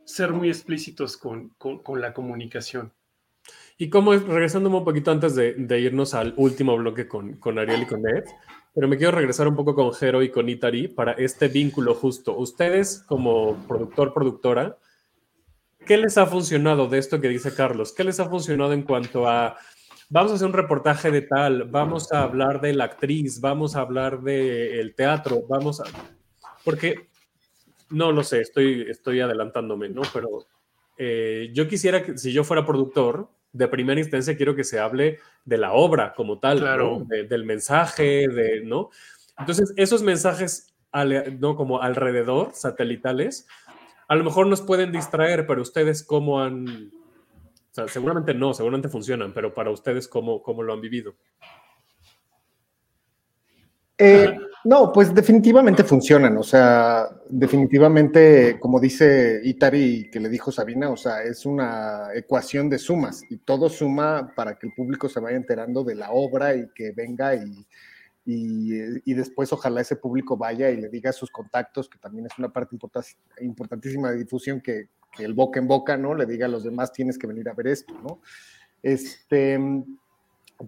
ser 0.05 0.31
muy 0.31 0.49
explícitos 0.49 1.17
con, 1.17 1.49
con, 1.57 1.79
con 1.79 1.99
la 1.99 2.13
comunicación. 2.13 2.93
Y 3.77 3.89
como 3.89 4.13
regresando 4.13 4.69
un 4.69 4.85
poquito 4.85 5.11
antes 5.11 5.35
de, 5.35 5.55
de 5.55 5.79
irnos 5.79 6.13
al 6.13 6.33
último 6.37 6.77
bloque 6.77 7.07
con, 7.07 7.37
con, 7.37 7.57
Ariel 7.57 7.81
y 7.81 7.85
con 7.87 8.07
Ed, 8.07 8.25
pero 8.73 8.87
me 8.87 8.97
quiero 8.97 9.11
regresar 9.11 9.47
un 9.47 9.55
poco 9.55 9.73
con 9.73 9.91
Jero 9.93 10.21
y 10.21 10.29
con 10.29 10.47
Itari 10.49 10.87
para 10.87 11.13
este 11.13 11.47
vínculo 11.47 11.95
justo. 11.95 12.37
Ustedes 12.37 13.03
como 13.07 13.55
productor, 13.67 14.13
productora, 14.13 14.77
¿Qué 15.85 15.97
les 15.97 16.17
ha 16.17 16.25
funcionado 16.25 16.87
de 16.87 16.97
esto 16.97 17.21
que 17.21 17.29
dice 17.29 17.53
Carlos? 17.53 17.93
¿Qué 17.93 18.03
les 18.03 18.19
ha 18.19 18.29
funcionado 18.29 18.73
en 18.73 18.81
cuanto 18.81 19.27
a, 19.27 19.55
vamos 20.09 20.31
a 20.31 20.35
hacer 20.35 20.47
un 20.47 20.53
reportaje 20.53 21.11
de 21.11 21.21
tal, 21.21 21.65
vamos 21.65 22.11
a 22.11 22.23
hablar 22.23 22.61
de 22.61 22.73
la 22.73 22.85
actriz, 22.85 23.39
vamos 23.39 23.75
a 23.75 23.81
hablar 23.81 24.21
del 24.21 24.87
de 24.87 24.93
teatro, 24.95 25.43
vamos 25.47 25.81
a... 25.81 25.83
Porque, 26.63 27.09
no 27.89 28.11
lo 28.11 28.23
sé, 28.23 28.41
estoy, 28.41 28.87
estoy 28.89 29.19
adelantándome, 29.19 29.89
¿no? 29.89 30.01
Pero 30.13 30.47
eh, 30.97 31.51
yo 31.53 31.67
quisiera 31.67 32.03
que, 32.03 32.17
si 32.17 32.31
yo 32.33 32.43
fuera 32.43 32.65
productor, 32.65 33.29
de 33.51 33.67
primera 33.69 34.01
instancia 34.01 34.35
quiero 34.35 34.55
que 34.55 34.65
se 34.65 34.79
hable 34.79 35.19
de 35.45 35.57
la 35.57 35.73
obra 35.73 36.13
como 36.13 36.39
tal, 36.39 36.59
claro. 36.59 36.99
¿no? 36.99 37.05
de, 37.05 37.23
del 37.23 37.45
mensaje, 37.45 38.27
de, 38.27 38.61
¿no? 38.65 38.89
Entonces, 39.37 39.73
esos 39.77 40.01
mensajes, 40.01 40.73
¿no? 41.39 41.55
Como 41.55 41.81
alrededor, 41.81 42.51
satelitales, 42.53 43.47
a 44.07 44.15
lo 44.15 44.23
mejor 44.23 44.47
nos 44.47 44.61
pueden 44.61 44.91
distraer, 44.91 45.45
pero 45.47 45.61
ustedes 45.61 46.03
cómo 46.03 46.41
han, 46.41 46.67
o 46.67 47.73
sea, 47.73 47.87
seguramente 47.87 48.33
no, 48.33 48.53
seguramente 48.53 48.89
funcionan, 48.89 49.33
pero 49.33 49.53
para 49.53 49.71
ustedes 49.71 50.07
cómo, 50.07 50.41
cómo 50.41 50.63
lo 50.63 50.73
han 50.73 50.81
vivido. 50.81 51.15
Eh, 53.97 54.37
no, 54.65 54.91
pues 54.91 55.13
definitivamente 55.13 55.83
funcionan, 55.83 56.37
o 56.37 56.43
sea, 56.43 57.07
definitivamente, 57.29 58.59
como 58.59 58.79
dice 58.79 59.39
Itari 59.43 60.09
que 60.11 60.19
le 60.19 60.27
dijo 60.27 60.51
Sabina, 60.51 60.89
o 60.89 60.97
sea, 60.97 61.23
es 61.23 61.45
una 61.45 62.09
ecuación 62.13 62.69
de 62.69 62.77
sumas 62.77 63.23
y 63.29 63.37
todo 63.37 63.69
suma 63.69 64.33
para 64.35 64.57
que 64.57 64.67
el 64.67 64.73
público 64.73 65.07
se 65.07 65.21
vaya 65.21 65.37
enterando 65.37 65.83
de 65.83 65.95
la 65.95 66.11
obra 66.11 66.55
y 66.55 66.67
que 66.75 66.91
venga 66.91 67.35
y, 67.35 67.65
y, 68.25 68.73
y, 69.09 69.13
después 69.13 69.53
ojalá 69.53 69.81
ese 69.81 69.95
público 69.95 70.35
vaya 70.35 70.71
y 70.71 70.81
le 70.81 70.89
diga 70.89 71.11
a 71.11 71.13
sus 71.13 71.29
contactos, 71.29 71.87
que 71.87 71.99
también 71.99 72.25
es 72.25 72.37
una 72.39 72.51
parte 72.51 72.75
importantísima 73.41 74.11
de 74.11 74.17
difusión, 74.17 74.61
que, 74.61 74.89
que, 75.11 75.23
el 75.23 75.33
boca 75.33 75.59
en 75.59 75.67
boca, 75.67 75.95
¿no? 75.95 76.15
Le 76.15 76.25
diga 76.25 76.47
a 76.47 76.49
los 76.49 76.63
demás, 76.63 76.91
tienes 76.91 77.19
que 77.19 77.27
venir 77.27 77.47
a 77.49 77.53
ver 77.53 77.67
esto, 77.67 77.93
¿no? 78.01 78.21
Este, 78.81 79.59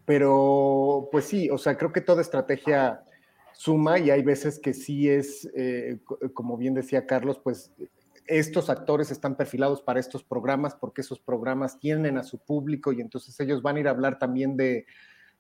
pero, 0.06 1.10
pues 1.12 1.26
sí, 1.26 1.50
o 1.50 1.58
sea, 1.58 1.78
creo 1.78 1.92
que 1.92 2.02
toda 2.02 2.22
estrategia 2.22 3.04
suma 3.54 3.98
y 3.98 4.12
hay 4.12 4.22
veces 4.22 4.60
que 4.60 4.74
sí 4.74 5.10
es, 5.10 5.50
eh, 5.56 6.00
como 6.34 6.58
bien 6.58 6.76
decía 6.76 7.08
Carlos, 7.08 7.40
pues 7.44 7.72
estos 8.28 8.70
actores 8.70 9.10
están 9.10 9.36
perfilados 9.36 9.82
para 9.82 10.00
estos 10.00 10.24
programas 10.24 10.76
porque 10.76 11.02
esos 11.02 11.20
programas 11.20 11.80
tienen 11.80 12.18
a 12.18 12.24
su 12.24 12.38
público 12.38 12.92
y 12.92 13.02
entonces 13.02 13.40
ellos 13.40 13.62
van 13.62 13.78
a 13.78 13.80
ir 13.80 13.88
a 13.88 13.92
hablar 13.92 14.20
también 14.20 14.58
de 14.58 14.86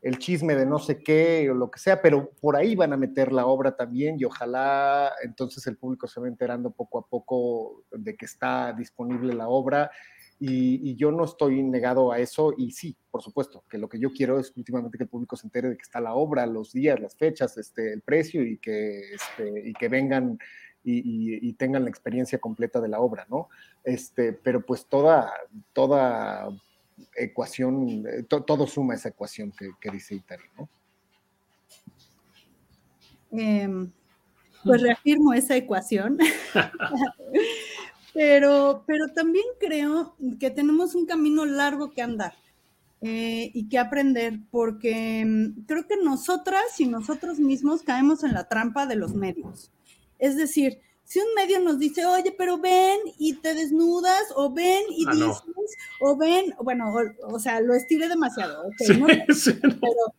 el 0.01 0.19
chisme 0.19 0.55
de 0.55 0.65
no 0.65 0.79
sé 0.79 1.01
qué 1.01 1.49
o 1.49 1.53
lo 1.53 1.71
que 1.71 1.79
sea, 1.79 2.01
pero 2.01 2.31
por 2.39 2.55
ahí 2.55 2.75
van 2.75 2.93
a 2.93 2.97
meter 2.97 3.31
la 3.31 3.45
obra 3.45 3.75
también 3.75 4.17
y 4.19 4.25
ojalá 4.25 5.11
entonces 5.23 5.65
el 5.67 5.77
público 5.77 6.07
se 6.07 6.19
va 6.19 6.27
enterando 6.27 6.71
poco 6.71 6.99
a 6.99 7.07
poco 7.07 7.83
de 7.91 8.15
que 8.15 8.25
está 8.25 8.73
disponible 8.73 9.33
la 9.33 9.49
obra 9.49 9.91
y, 10.39 10.95
yo 10.95 11.11
no 11.11 11.25
estoy 11.25 11.63
negado 11.63 12.11
a 12.11 12.19
eso 12.19 12.53
y 12.55 12.71
sí, 12.71 12.95
por 13.09 13.23
supuesto, 13.23 13.63
que 13.69 13.79
lo 13.79 13.89
que 13.89 13.99
yo 13.99 14.11
quiero 14.11 14.39
es 14.39 14.53
últimamente 14.55 14.97
que 14.97 15.05
el 15.05 15.09
público 15.09 15.35
se 15.35 15.47
entere 15.47 15.69
de 15.69 15.77
que 15.77 15.81
está 15.81 15.99
la 15.99 16.13
obra, 16.13 16.45
los 16.45 16.73
días, 16.73 16.99
las 16.99 17.15
fechas, 17.15 17.57
este, 17.57 17.91
el 17.91 18.01
precio 18.01 18.43
y 18.43 18.57
que, 18.57 19.13
este, 19.13 19.69
y 19.69 19.73
que 19.73 19.89
vengan 19.89 20.37
y, 20.83 21.45
y, 21.45 21.53
tengan 21.53 21.83
la 21.83 21.89
experiencia 21.89 22.39
completa 22.39 22.79
de 22.79 22.87
la 22.87 23.01
obra, 23.01 23.25
¿no? 23.29 23.49
Este, 23.83 24.31
pero 24.31 24.65
pues 24.65 24.85
toda, 24.85 25.33
toda 25.73 26.49
ecuación, 27.15 28.03
to, 28.27 28.43
todo 28.43 28.67
suma 28.67 28.95
esa 28.95 29.09
ecuación 29.09 29.51
que, 29.51 29.71
que 29.79 29.89
dice 29.91 30.15
Itari, 30.15 30.43
¿no? 30.57 30.69
Eh, 33.31 33.87
pues 34.63 34.81
reafirmo 34.81 35.33
esa 35.33 35.55
ecuación. 35.55 36.17
pero, 38.13 38.83
pero 38.85 39.07
también 39.09 39.45
creo 39.59 40.15
que 40.39 40.49
tenemos 40.49 40.95
un 40.95 41.05
camino 41.05 41.45
largo 41.45 41.91
que 41.91 42.01
andar 42.01 42.33
eh, 43.01 43.51
y 43.53 43.69
que 43.69 43.77
aprender, 43.77 44.39
porque 44.49 45.23
mm, 45.25 45.65
creo 45.65 45.87
que 45.87 45.97
nosotras 46.03 46.79
y 46.79 46.87
nosotros 46.87 47.39
mismos 47.39 47.83
caemos 47.83 48.23
en 48.23 48.33
la 48.33 48.47
trampa 48.47 48.85
de 48.85 48.95
los 48.95 49.13
medios. 49.13 49.71
Es 50.19 50.35
decir, 50.35 50.79
si 51.07 51.19
un 51.19 51.33
medio 51.35 51.61
nos 51.61 51.79
dice, 51.79 52.05
oye, 52.05 52.35
pero 52.37 52.57
ven 52.57 52.99
y 53.17 53.35
te 53.35 53.53
desnudas, 53.53 54.25
o 54.35 54.51
ven 54.51 54.83
y 54.89 55.05
ah, 55.07 55.11
dices, 55.13 55.41
no. 55.47 55.53
o 56.01 56.17
ven, 56.17 56.53
bueno, 56.61 56.93
o, 56.93 57.35
o, 57.35 57.39
sea, 57.39 57.61
lo 57.61 57.73
estiré 57.73 58.09
demasiado, 58.09 58.67
okay, 58.67 58.87
sí, 58.87 58.97
¿no? 58.99 59.07
Sí, 59.33 59.59
no. 59.63 59.79
Pero, 59.79 60.13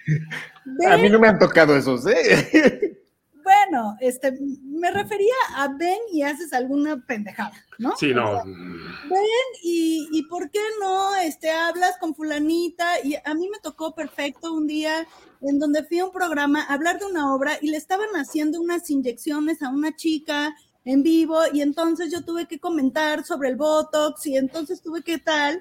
ven, 0.64 0.92
a 0.92 0.96
mí 0.96 1.10
no 1.10 1.18
me 1.18 1.28
han 1.28 1.38
tocado 1.38 1.76
esos, 1.76 2.06
¿eh? 2.06 2.94
Bueno, 3.48 3.96
este, 4.00 4.38
me 4.62 4.90
refería 4.90 5.34
a 5.56 5.68
ven 5.68 5.98
y 6.12 6.20
haces 6.20 6.52
alguna 6.52 7.02
pendejada, 7.06 7.54
¿no? 7.78 7.96
Sí, 7.96 8.12
no. 8.12 8.32
O 8.32 8.34
sea, 8.34 8.44
ven 8.44 9.48
y, 9.62 10.06
y, 10.12 10.22
¿por 10.24 10.50
qué 10.50 10.60
no 10.80 11.16
este, 11.16 11.50
hablas 11.50 11.96
con 11.98 12.14
fulanita? 12.14 13.00
Y 13.02 13.16
a 13.24 13.32
mí 13.32 13.48
me 13.48 13.58
tocó 13.60 13.94
perfecto 13.94 14.52
un 14.52 14.66
día 14.66 15.06
en 15.40 15.58
donde 15.58 15.82
fui 15.84 15.98
a 15.98 16.04
un 16.04 16.12
programa 16.12 16.62
a 16.62 16.74
hablar 16.74 16.98
de 16.98 17.06
una 17.06 17.34
obra 17.34 17.56
y 17.62 17.70
le 17.70 17.78
estaban 17.78 18.10
haciendo 18.16 18.60
unas 18.60 18.90
inyecciones 18.90 19.62
a 19.62 19.70
una 19.70 19.96
chica 19.96 20.54
en 20.88 21.02
vivo 21.02 21.38
y 21.52 21.60
entonces 21.60 22.10
yo 22.10 22.24
tuve 22.24 22.46
que 22.46 22.58
comentar 22.58 23.22
sobre 23.22 23.50
el 23.50 23.56
Botox 23.56 24.24
y 24.24 24.38
entonces 24.38 24.80
tuve 24.80 25.02
que 25.02 25.18
tal 25.18 25.60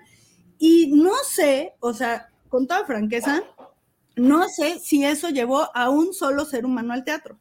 y 0.57 0.87
no 0.87 1.11
sé, 1.29 1.73
o 1.81 1.93
sea, 1.93 2.29
con 2.47 2.65
toda 2.65 2.85
franqueza, 2.85 3.43
no 4.15 4.47
sé 4.47 4.79
si 4.79 5.03
eso 5.03 5.27
llevó 5.27 5.69
a 5.75 5.89
un 5.89 6.13
solo 6.13 6.45
ser 6.45 6.65
humano 6.65 6.93
al 6.93 7.03
teatro. 7.03 7.37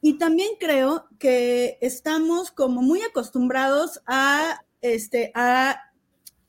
Y 0.00 0.16
también 0.16 0.48
creo 0.58 1.06
que 1.18 1.76
estamos 1.82 2.50
como 2.50 2.80
muy 2.80 3.02
acostumbrados 3.02 4.00
a, 4.06 4.64
este, 4.80 5.30
a 5.34 5.92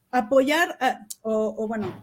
apoyar, 0.09 0.77
o 1.21 1.67
bueno, 1.67 2.01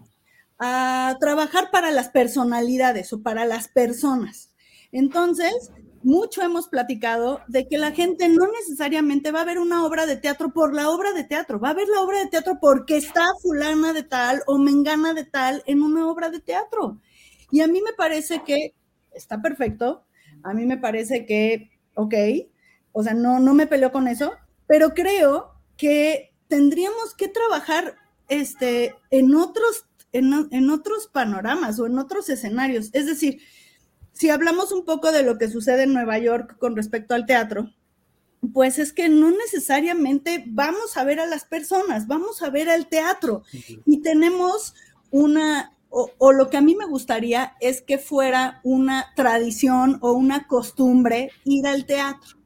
a 0.58 1.16
trabajar 1.20 1.70
para 1.70 1.90
las 1.90 2.10
personalidades 2.10 3.14
o 3.14 3.22
para 3.22 3.46
las 3.46 3.68
personas. 3.68 4.50
Entonces, 4.92 5.72
mucho 6.04 6.42
hemos 6.42 6.68
platicado 6.68 7.40
de 7.48 7.68
que 7.68 7.78
la 7.78 7.92
gente 7.92 8.28
no 8.28 8.46
necesariamente 8.46 9.32
va 9.32 9.42
a 9.42 9.44
ver 9.44 9.58
una 9.58 9.84
obra 9.84 10.06
de 10.06 10.16
teatro 10.16 10.52
por 10.52 10.74
la 10.74 10.90
obra 10.90 11.12
de 11.12 11.24
teatro, 11.24 11.60
va 11.60 11.70
a 11.70 11.74
ver 11.74 11.88
la 11.88 12.00
obra 12.00 12.18
de 12.18 12.28
teatro 12.28 12.58
porque 12.60 12.96
está 12.96 13.24
fulana 13.40 13.92
de 13.92 14.02
tal 14.02 14.42
o 14.46 14.58
mengana 14.58 15.14
de 15.14 15.24
tal 15.24 15.62
en 15.66 15.82
una 15.82 16.08
obra 16.08 16.30
de 16.30 16.40
teatro. 16.40 17.00
Y 17.50 17.60
a 17.60 17.66
mí 17.66 17.82
me 17.82 17.92
parece 17.92 18.42
que 18.44 18.74
está 19.12 19.40
perfecto, 19.40 20.04
a 20.42 20.54
mí 20.54 20.64
me 20.64 20.78
parece 20.78 21.26
que, 21.26 21.70
ok, 21.94 22.14
o 22.92 23.02
sea, 23.02 23.14
no, 23.14 23.38
no 23.38 23.54
me 23.54 23.66
peleo 23.66 23.92
con 23.92 24.08
eso, 24.08 24.32
pero 24.66 24.94
creo 24.94 25.52
que 25.76 26.32
tendríamos 26.48 27.14
que 27.14 27.28
trabajar 27.28 27.96
este, 28.28 28.94
en, 29.10 29.34
otros, 29.34 29.86
en, 30.12 30.48
en 30.50 30.70
otros 30.70 31.08
panoramas 31.08 31.78
o 31.78 31.86
en 31.86 31.98
otros 31.98 32.28
escenarios. 32.28 32.90
Es 32.92 33.06
decir, 33.06 33.40
si 34.12 34.30
hablamos 34.30 34.72
un 34.72 34.84
poco 34.84 35.12
de 35.12 35.22
lo 35.22 35.38
que 35.38 35.48
sucede 35.48 35.84
en 35.84 35.92
Nueva 35.92 36.18
York 36.18 36.56
con 36.58 36.76
respecto 36.76 37.14
al 37.14 37.26
teatro, 37.26 37.70
pues 38.52 38.78
es 38.78 38.92
que 38.92 39.08
no 39.08 39.30
necesariamente 39.30 40.44
vamos 40.46 40.96
a 40.96 41.04
ver 41.04 41.20
a 41.20 41.26
las 41.26 41.44
personas, 41.44 42.06
vamos 42.06 42.42
a 42.42 42.50
ver 42.50 42.68
al 42.68 42.88
teatro. 42.88 43.44
Y 43.86 44.02
tenemos 44.02 44.74
una, 45.10 45.72
o, 45.90 46.10
o, 46.18 46.32
lo 46.32 46.50
que 46.50 46.56
a 46.56 46.62
mí 46.62 46.74
me 46.74 46.86
gustaría 46.86 47.54
es 47.60 47.82
que 47.82 47.98
fuera 47.98 48.60
una 48.64 49.12
tradición 49.14 49.98
o 50.02 50.12
una 50.12 50.46
costumbre 50.48 51.30
ir 51.44 51.66
al 51.66 51.86
teatro. 51.86 52.36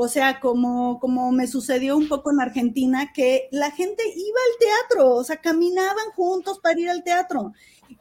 O 0.00 0.08
sea, 0.08 0.38
como, 0.38 1.00
como 1.00 1.32
me 1.32 1.46
sucedió 1.46 1.96
un 1.96 2.08
poco 2.08 2.30
en 2.30 2.40
Argentina, 2.40 3.12
que 3.12 3.48
la 3.50 3.70
gente 3.70 4.04
iba 4.14 4.38
al 4.46 4.58
teatro, 4.58 5.14
o 5.14 5.24
sea, 5.24 5.38
caminaban 5.38 6.10
juntos 6.14 6.60
para 6.60 6.78
ir 6.78 6.88
al 6.88 7.02
teatro. 7.02 7.52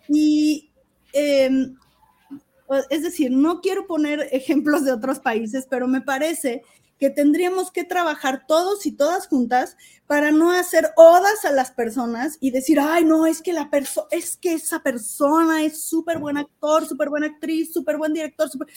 Y 0.08 0.70
eh, 1.14 1.50
es 2.90 3.04
decir, 3.04 3.32
no 3.32 3.62
quiero 3.62 3.88
poner 3.88 4.28
ejemplos 4.32 4.86
de 4.86 4.92
otros 4.92 5.20
países, 5.20 5.68
pero 5.70 5.88
me 5.88 6.02
parece 6.02 6.64
que 7.00 7.10
tendríamos 7.10 7.72
que 7.72 7.84
trabajar 7.84 8.46
todos 8.48 8.86
y 8.86 8.92
todas 8.92 9.28
juntas 9.28 9.78
para 10.08 10.32
no 10.32 10.52
hacer 10.52 10.92
odas 10.96 11.46
a 11.46 11.52
las 11.52 11.72
personas 11.72 12.38
y 12.40 12.52
decir, 12.52 12.80
ay, 12.80 13.06
no, 13.06 13.28
es 13.28 13.42
que 13.42 13.54
la 13.54 13.70
persona, 13.70 14.08
es 14.12 14.36
que 14.36 14.54
esa 14.54 14.82
persona 14.82 15.64
es 15.64 15.82
súper 15.82 16.18
buen 16.18 16.38
actor, 16.38 16.88
súper 16.88 17.10
buena 17.10 17.28
actriz, 17.28 17.72
súper 17.72 17.98
buen 17.98 18.14
director. 18.14 18.50
Super... 18.50 18.68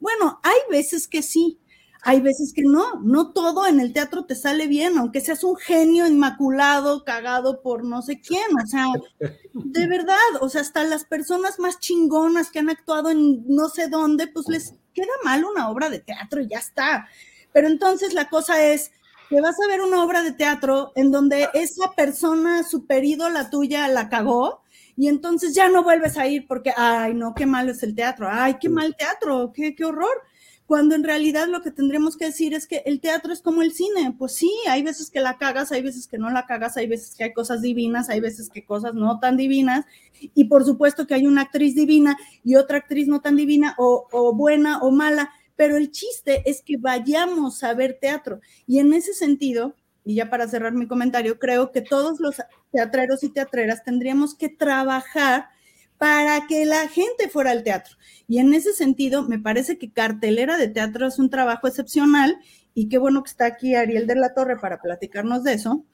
Bueno, 0.00 0.40
hay 0.42 0.58
veces 0.70 1.06
que 1.06 1.22
sí, 1.22 1.60
hay 2.02 2.20
veces 2.20 2.52
que 2.54 2.62
no, 2.62 3.00
no 3.02 3.32
todo 3.32 3.66
en 3.66 3.80
el 3.80 3.92
teatro 3.92 4.24
te 4.24 4.34
sale 4.34 4.66
bien, 4.66 4.98
aunque 4.98 5.20
seas 5.20 5.42
un 5.44 5.56
genio 5.56 6.06
inmaculado, 6.06 7.04
cagado 7.04 7.60
por 7.60 7.84
no 7.84 8.02
sé 8.02 8.20
quién, 8.20 8.46
o 8.62 8.66
sea, 8.66 8.86
de 9.52 9.86
verdad, 9.88 10.16
o 10.40 10.48
sea, 10.48 10.60
hasta 10.60 10.84
las 10.84 11.04
personas 11.04 11.58
más 11.58 11.80
chingonas 11.80 12.50
que 12.50 12.60
han 12.60 12.70
actuado 12.70 13.10
en 13.10 13.44
no 13.48 13.68
sé 13.68 13.88
dónde, 13.88 14.28
pues 14.28 14.48
les 14.48 14.74
queda 14.94 15.12
mal 15.24 15.44
una 15.44 15.68
obra 15.70 15.90
de 15.90 15.98
teatro 15.98 16.40
y 16.40 16.48
ya 16.48 16.58
está. 16.58 17.08
Pero 17.52 17.66
entonces 17.66 18.14
la 18.14 18.28
cosa 18.28 18.64
es 18.64 18.92
que 19.28 19.40
vas 19.40 19.56
a 19.62 19.68
ver 19.68 19.80
una 19.80 20.02
obra 20.02 20.22
de 20.22 20.32
teatro 20.32 20.92
en 20.94 21.10
donde 21.10 21.48
esa 21.54 21.92
persona 21.92 22.62
super 22.62 23.04
ídola 23.04 23.50
tuya 23.50 23.88
la 23.88 24.08
cagó 24.08 24.62
y 24.96 25.08
entonces 25.08 25.54
ya 25.54 25.68
no 25.68 25.82
vuelves 25.82 26.16
a 26.16 26.26
ir 26.26 26.46
porque, 26.46 26.72
ay, 26.76 27.14
no, 27.14 27.34
qué 27.34 27.46
malo 27.46 27.72
es 27.72 27.82
el 27.82 27.94
teatro, 27.94 28.28
ay, 28.30 28.56
qué 28.60 28.68
mal 28.68 28.96
teatro, 28.96 29.52
qué, 29.54 29.74
qué 29.74 29.84
horror 29.84 30.22
cuando 30.68 30.94
en 30.94 31.02
realidad 31.02 31.48
lo 31.48 31.62
que 31.62 31.70
tendremos 31.70 32.18
que 32.18 32.26
decir 32.26 32.52
es 32.52 32.66
que 32.66 32.82
el 32.84 33.00
teatro 33.00 33.32
es 33.32 33.40
como 33.40 33.62
el 33.62 33.72
cine. 33.72 34.14
Pues 34.18 34.34
sí, 34.34 34.52
hay 34.68 34.82
veces 34.82 35.08
que 35.08 35.20
la 35.20 35.38
cagas, 35.38 35.72
hay 35.72 35.80
veces 35.80 36.06
que 36.06 36.18
no 36.18 36.28
la 36.28 36.44
cagas, 36.44 36.76
hay 36.76 36.86
veces 36.86 37.14
que 37.14 37.24
hay 37.24 37.32
cosas 37.32 37.62
divinas, 37.62 38.10
hay 38.10 38.20
veces 38.20 38.50
que 38.50 38.66
cosas 38.66 38.92
no 38.92 39.18
tan 39.18 39.38
divinas. 39.38 39.86
Y 40.20 40.44
por 40.44 40.66
supuesto 40.66 41.06
que 41.06 41.14
hay 41.14 41.26
una 41.26 41.40
actriz 41.40 41.74
divina 41.74 42.18
y 42.44 42.56
otra 42.56 42.76
actriz 42.76 43.08
no 43.08 43.22
tan 43.22 43.36
divina 43.36 43.76
o, 43.78 44.08
o 44.12 44.34
buena 44.34 44.80
o 44.80 44.90
mala. 44.90 45.30
Pero 45.56 45.78
el 45.78 45.90
chiste 45.90 46.42
es 46.44 46.60
que 46.60 46.76
vayamos 46.76 47.64
a 47.64 47.72
ver 47.72 47.96
teatro. 47.98 48.42
Y 48.66 48.78
en 48.78 48.92
ese 48.92 49.14
sentido, 49.14 49.74
y 50.04 50.16
ya 50.16 50.28
para 50.28 50.48
cerrar 50.48 50.74
mi 50.74 50.86
comentario, 50.86 51.38
creo 51.38 51.72
que 51.72 51.80
todos 51.80 52.20
los 52.20 52.42
teatreros 52.72 53.24
y 53.24 53.30
teatreras 53.30 53.84
tendríamos 53.84 54.34
que 54.34 54.50
trabajar 54.50 55.48
para 55.98 56.46
que 56.46 56.64
la 56.64 56.88
gente 56.88 57.28
fuera 57.28 57.50
al 57.50 57.64
teatro. 57.64 57.96
Y 58.28 58.38
en 58.38 58.54
ese 58.54 58.72
sentido, 58.72 59.24
me 59.24 59.38
parece 59.38 59.78
que 59.78 59.92
cartelera 59.92 60.56
de 60.56 60.68
teatro 60.68 61.06
es 61.06 61.18
un 61.18 61.28
trabajo 61.28 61.66
excepcional 61.66 62.38
y 62.74 62.88
qué 62.88 62.98
bueno 62.98 63.22
que 63.22 63.30
está 63.30 63.46
aquí 63.46 63.74
Ariel 63.74 64.06
de 64.06 64.14
la 64.14 64.34
Torre 64.34 64.58
para 64.58 64.80
platicarnos 64.80 65.42
de 65.42 65.54
eso, 65.54 65.84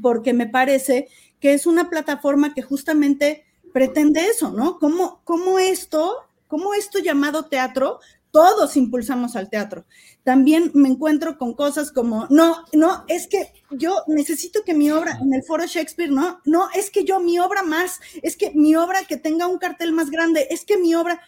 porque 0.00 0.32
me 0.32 0.46
parece 0.46 1.08
que 1.38 1.52
es 1.52 1.66
una 1.66 1.90
plataforma 1.90 2.54
que 2.54 2.62
justamente 2.62 3.44
pretende 3.72 4.26
eso, 4.26 4.50
¿no? 4.50 4.78
¿Cómo, 4.78 5.20
cómo 5.24 5.58
esto, 5.58 6.16
cómo 6.48 6.72
esto 6.74 6.98
llamado 6.98 7.46
teatro 7.46 8.00
todos 8.34 8.76
impulsamos 8.76 9.36
al 9.36 9.48
teatro. 9.48 9.86
También 10.24 10.72
me 10.74 10.88
encuentro 10.88 11.38
con 11.38 11.54
cosas 11.54 11.92
como, 11.92 12.26
no, 12.30 12.64
no, 12.72 13.04
es 13.06 13.28
que 13.28 13.52
yo 13.70 13.94
necesito 14.08 14.64
que 14.64 14.74
mi 14.74 14.90
obra 14.90 15.20
en 15.22 15.32
el 15.32 15.44
foro 15.44 15.64
Shakespeare, 15.66 16.10
no, 16.10 16.40
no, 16.44 16.68
es 16.74 16.90
que 16.90 17.04
yo 17.04 17.20
mi 17.20 17.38
obra 17.38 17.62
más, 17.62 18.00
es 18.24 18.36
que 18.36 18.50
mi 18.50 18.74
obra 18.74 19.04
que 19.04 19.16
tenga 19.16 19.46
un 19.46 19.58
cartel 19.58 19.92
más 19.92 20.10
grande, 20.10 20.48
es 20.50 20.64
que 20.64 20.76
mi 20.76 20.96
obra, 20.96 21.20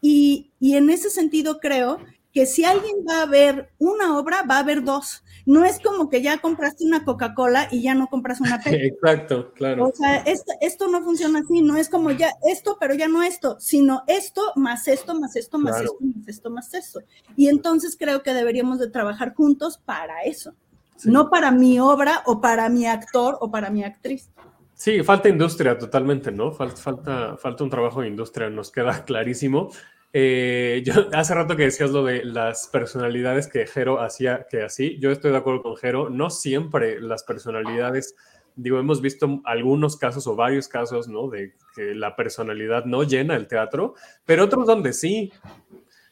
y, 0.00 0.52
y 0.60 0.76
en 0.76 0.90
ese 0.90 1.10
sentido 1.10 1.58
creo 1.58 1.98
que 2.38 2.46
si 2.46 2.64
alguien 2.64 2.98
va 3.04 3.22
a 3.22 3.26
ver 3.26 3.72
una 3.78 4.16
obra, 4.16 4.44
va 4.48 4.58
a 4.58 4.60
haber 4.60 4.84
dos. 4.84 5.24
No 5.44 5.64
es 5.64 5.80
como 5.80 6.08
que 6.08 6.22
ya 6.22 6.38
compraste 6.38 6.84
una 6.84 7.04
Coca-Cola 7.04 7.66
y 7.72 7.82
ya 7.82 7.96
no 7.96 8.06
compras 8.06 8.40
una 8.40 8.60
Pepsi. 8.62 8.76
Exacto, 8.76 9.52
claro. 9.54 9.88
O 9.88 9.92
sea, 9.92 10.18
esto, 10.18 10.52
esto, 10.60 10.86
no 10.86 11.02
funciona 11.02 11.40
así, 11.40 11.62
no 11.62 11.76
es 11.76 11.88
como 11.88 12.12
ya 12.12 12.30
esto, 12.48 12.76
pero 12.78 12.94
ya 12.94 13.08
no 13.08 13.24
esto, 13.24 13.56
sino 13.58 14.04
esto 14.06 14.52
más 14.54 14.86
esto, 14.86 15.18
más 15.18 15.34
esto, 15.34 15.58
más 15.58 15.78
claro. 15.78 15.84
esto, 15.86 16.04
más 16.04 16.28
esto, 16.28 16.50
más 16.50 16.74
esto. 16.74 17.00
Y 17.34 17.48
entonces 17.48 17.96
creo 17.98 18.22
que 18.22 18.32
deberíamos 18.32 18.78
de 18.78 18.88
trabajar 18.88 19.34
juntos 19.34 19.78
para 19.84 20.22
eso, 20.22 20.54
sí. 20.94 21.10
no 21.10 21.30
para 21.30 21.50
mi 21.50 21.80
obra 21.80 22.22
o 22.24 22.40
para 22.40 22.68
mi 22.68 22.86
actor 22.86 23.36
o 23.40 23.50
para 23.50 23.68
mi 23.68 23.82
actriz. 23.82 24.30
Sí, 24.74 25.02
falta 25.02 25.28
industria 25.28 25.76
totalmente, 25.76 26.30
¿no? 26.30 26.52
Falta, 26.52 26.76
falta, 26.76 27.36
falta 27.36 27.64
un 27.64 27.70
trabajo 27.70 28.00
de 28.00 28.06
industria, 28.06 28.48
nos 28.48 28.70
queda 28.70 29.02
clarísimo. 29.04 29.72
Eh, 30.12 30.82
yo, 30.84 30.92
hace 31.12 31.34
rato 31.34 31.56
que 31.56 31.64
decías 31.64 31.90
lo 31.90 32.04
de 32.04 32.24
las 32.24 32.68
personalidades 32.68 33.46
que 33.46 33.66
Jero 33.66 34.00
hacía 34.00 34.46
que 34.50 34.62
así, 34.62 34.98
yo 35.00 35.10
estoy 35.10 35.32
de 35.32 35.38
acuerdo 35.38 35.62
con 35.62 35.76
Jero, 35.76 36.08
no 36.08 36.30
siempre 36.30 37.00
las 37.00 37.24
personalidades, 37.24 38.14
digo, 38.56 38.78
hemos 38.78 39.00
visto 39.00 39.40
algunos 39.44 39.96
casos 39.96 40.26
o 40.26 40.34
varios 40.34 40.68
casos, 40.68 41.08
¿no? 41.08 41.28
De 41.28 41.54
que 41.74 41.94
la 41.94 42.16
personalidad 42.16 42.84
no 42.84 43.04
llena 43.04 43.36
el 43.36 43.46
teatro, 43.46 43.94
pero 44.24 44.44
otros 44.44 44.66
donde 44.66 44.92
sí. 44.92 45.32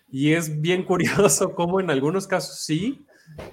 Y 0.09 0.33
es 0.33 0.61
bien 0.61 0.85
curioso 0.85 1.55
cómo 1.55 1.81
en 1.81 1.91
algunos 1.91 2.27
casos 2.27 2.61
sí 2.61 3.05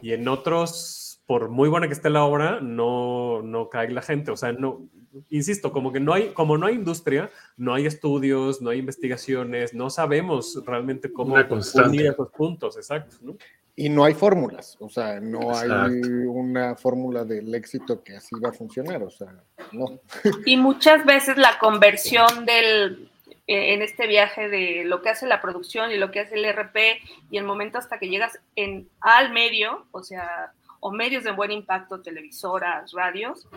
y 0.01 0.13
en 0.13 0.27
otros, 0.27 1.02
por 1.25 1.49
muy 1.49 1.69
buena 1.69 1.87
que 1.87 1.93
esté 1.93 2.09
la 2.09 2.23
obra, 2.23 2.59
no, 2.61 3.41
no 3.41 3.69
cae 3.69 3.89
la 3.89 4.01
gente. 4.01 4.31
O 4.31 4.37
sea, 4.37 4.51
no, 4.51 4.87
insisto, 5.29 5.71
como 5.71 5.91
que 5.91 5.99
no 5.99 6.13
hay, 6.13 6.29
como 6.29 6.57
no 6.57 6.65
hay 6.65 6.75
industria, 6.75 7.29
no 7.57 7.73
hay 7.73 7.85
estudios, 7.85 8.61
no 8.61 8.71
hay 8.71 8.79
investigaciones, 8.79 9.73
no 9.73 9.89
sabemos 9.89 10.61
realmente 10.65 11.11
cómo 11.11 11.35
unir 11.35 12.07
esos 12.07 12.29
puntos, 12.29 12.77
exacto, 12.77 13.17
¿no? 13.21 13.35
Y 13.75 13.89
no 13.89 14.03
hay 14.03 14.13
fórmulas, 14.13 14.77
o 14.79 14.87
sea, 14.87 15.19
no 15.19 15.49
exacto. 15.49 15.73
hay 15.73 16.01
una 16.27 16.75
fórmula 16.75 17.25
del 17.25 17.55
éxito 17.55 18.03
que 18.03 18.15
así 18.15 18.35
va 18.39 18.49
a 18.49 18.53
funcionar, 18.53 19.01
o 19.01 19.09
sea, 19.09 19.33
no. 19.71 19.99
Y 20.45 20.57
muchas 20.57 21.03
veces 21.05 21.37
la 21.37 21.57
conversión 21.57 22.45
del, 22.45 23.09
eh, 23.47 23.73
en 23.73 23.81
este 23.81 24.05
viaje 24.05 24.47
de 24.47 24.83
lo 24.85 25.01
que 25.01 25.09
hace 25.09 25.25
la 25.25 25.41
producción 25.41 25.91
y 25.91 25.97
lo 25.97 26.11
que 26.11 26.19
hace 26.19 26.35
el 26.35 26.45
RP 26.53 27.01
y 27.31 27.37
el 27.37 27.45
momento 27.45 27.79
hasta 27.79 27.97
que 27.97 28.09
llegas 28.09 28.39
en, 28.55 28.87
al 29.01 29.33
medio, 29.33 29.87
o 29.91 30.03
sea, 30.03 30.53
o 30.85 30.91
medios 30.91 31.23
de 31.23 31.31
buen 31.31 31.49
impacto, 31.49 32.01
televisoras, 32.01 32.91
radios, 32.91 33.47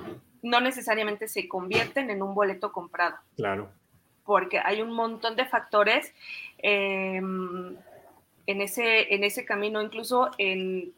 no 0.43 0.61
necesariamente 0.61 1.27
se 1.27 1.49
convierten 1.49 2.09
en 2.09 2.23
un 2.23 2.37
boleto 2.37 2.71
comprado. 2.71 3.17
Claro. 3.35 3.69
Porque 4.25 4.61
hay 4.61 4.81
un 4.81 4.93
montón 4.93 5.35
de 5.35 5.45
factores 5.45 6.15
eh, 6.59 7.17
en, 7.17 7.77
ese, 8.47 9.13
en 9.13 9.25
ese 9.25 9.45
camino, 9.45 9.83
incluso 9.83 10.31
en 10.39 10.93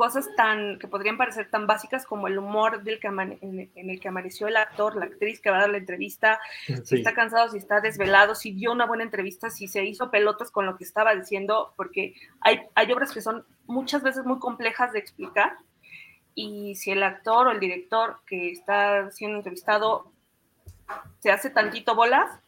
cosas 0.00 0.34
tan 0.34 0.78
que 0.78 0.88
podrían 0.88 1.18
parecer 1.18 1.50
tan 1.50 1.66
básicas 1.66 2.06
como 2.06 2.26
el 2.26 2.38
humor 2.38 2.82
del 2.84 2.98
que 2.98 3.08
en, 3.08 3.70
en, 3.74 3.90
el 3.90 4.00
que 4.00 4.08
amaneció 4.08 4.48
el 4.48 4.56
actor, 4.56 4.96
la 4.96 5.04
actriz 5.04 5.42
que 5.42 5.50
va 5.50 5.58
a 5.58 5.60
dar 5.60 5.68
la 5.68 5.76
entrevista, 5.76 6.40
sí. 6.64 6.74
si 6.84 6.94
está 6.96 7.12
cansado, 7.12 7.50
si 7.50 7.58
está 7.58 7.82
desvelado, 7.82 8.34
si 8.34 8.52
dio 8.52 8.72
una 8.72 8.86
buena 8.86 9.04
entrevista, 9.04 9.50
si 9.50 9.68
se 9.68 9.84
hizo 9.84 10.10
pelotas 10.10 10.50
con 10.50 10.64
lo 10.64 10.78
que 10.78 10.84
estaba 10.84 11.14
diciendo, 11.14 11.74
porque 11.76 12.14
hay, 12.40 12.62
hay 12.74 12.90
obras 12.90 13.12
que 13.12 13.20
son 13.20 13.44
muchas 13.66 14.02
veces 14.02 14.24
muy 14.24 14.38
complejas 14.38 14.94
de 14.94 15.00
explicar 15.00 15.58
y 16.34 16.76
si 16.76 16.92
el 16.92 17.02
actor 17.02 17.48
o 17.48 17.50
el 17.50 17.60
director 17.60 18.20
que 18.26 18.52
está 18.52 19.10
siendo 19.10 19.36
entrevistado 19.36 20.10
se 21.18 21.30
hace 21.30 21.50
tantito 21.50 21.94
bolas, 21.94 22.40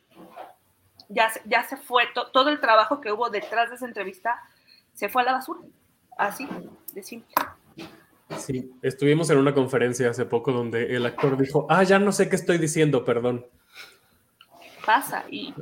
ya, 1.10 1.30
ya 1.44 1.64
se 1.64 1.76
fue, 1.76 2.04
to, 2.14 2.28
todo 2.28 2.48
el 2.48 2.60
trabajo 2.60 3.02
que 3.02 3.12
hubo 3.12 3.28
detrás 3.28 3.68
de 3.68 3.76
esa 3.76 3.84
entrevista 3.84 4.40
se 4.94 5.10
fue 5.10 5.20
a 5.20 5.26
la 5.26 5.32
basura. 5.32 5.60
Así, 6.16 6.48
de 6.94 7.02
simple. 7.02 7.34
Sí, 8.38 8.72
estuvimos 8.82 9.28
en 9.30 9.38
una 9.38 9.52
conferencia 9.54 10.08
hace 10.08 10.24
poco 10.24 10.52
donde 10.52 10.96
el 10.96 11.04
actor 11.04 11.36
dijo, 11.36 11.66
ah, 11.68 11.82
ya 11.82 11.98
no 11.98 12.12
sé 12.12 12.28
qué 12.30 12.36
estoy 12.36 12.58
diciendo, 12.58 13.04
perdón. 13.04 13.46
Pasa, 14.86 15.24
y, 15.30 15.54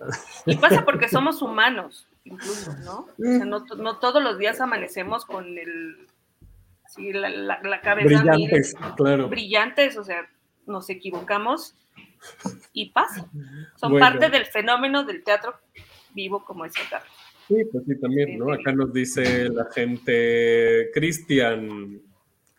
y 0.46 0.56
pasa 0.56 0.84
porque 0.84 1.08
somos 1.08 1.42
humanos. 1.42 2.06
incluso, 2.24 2.72
¿no? 2.84 3.00
O 3.18 3.22
sea, 3.22 3.44
no, 3.44 3.64
no 3.76 3.98
todos 3.98 4.22
los 4.22 4.38
días 4.38 4.60
amanecemos 4.60 5.24
con 5.24 5.58
el, 5.58 6.06
sí, 6.86 7.12
la, 7.12 7.28
la, 7.28 7.60
la 7.62 7.80
cabeza 7.80 8.22
Brillantes, 8.22 8.74
claro. 8.96 9.28
brillantes, 9.28 9.96
o 9.96 10.04
sea, 10.04 10.28
nos 10.66 10.88
equivocamos 10.90 11.74
y 12.72 12.90
pasa. 12.90 13.26
Son 13.76 13.90
Bueno. 13.92 14.06
parte 14.06 14.30
del 14.30 14.46
fenómeno 14.46 15.04
del 15.04 15.24
teatro 15.24 15.54
vivo 16.14 16.44
como 16.44 16.64
es 16.64 16.76
el 16.76 16.88
teatro. 16.88 17.10
Sí, 17.50 17.64
pues 17.72 17.84
sí, 17.84 17.98
también, 17.98 18.38
¿no? 18.38 18.52
Acá 18.52 18.70
nos 18.70 18.92
dice 18.92 19.48
la 19.48 19.64
gente 19.74 20.88
Cristian 20.94 22.00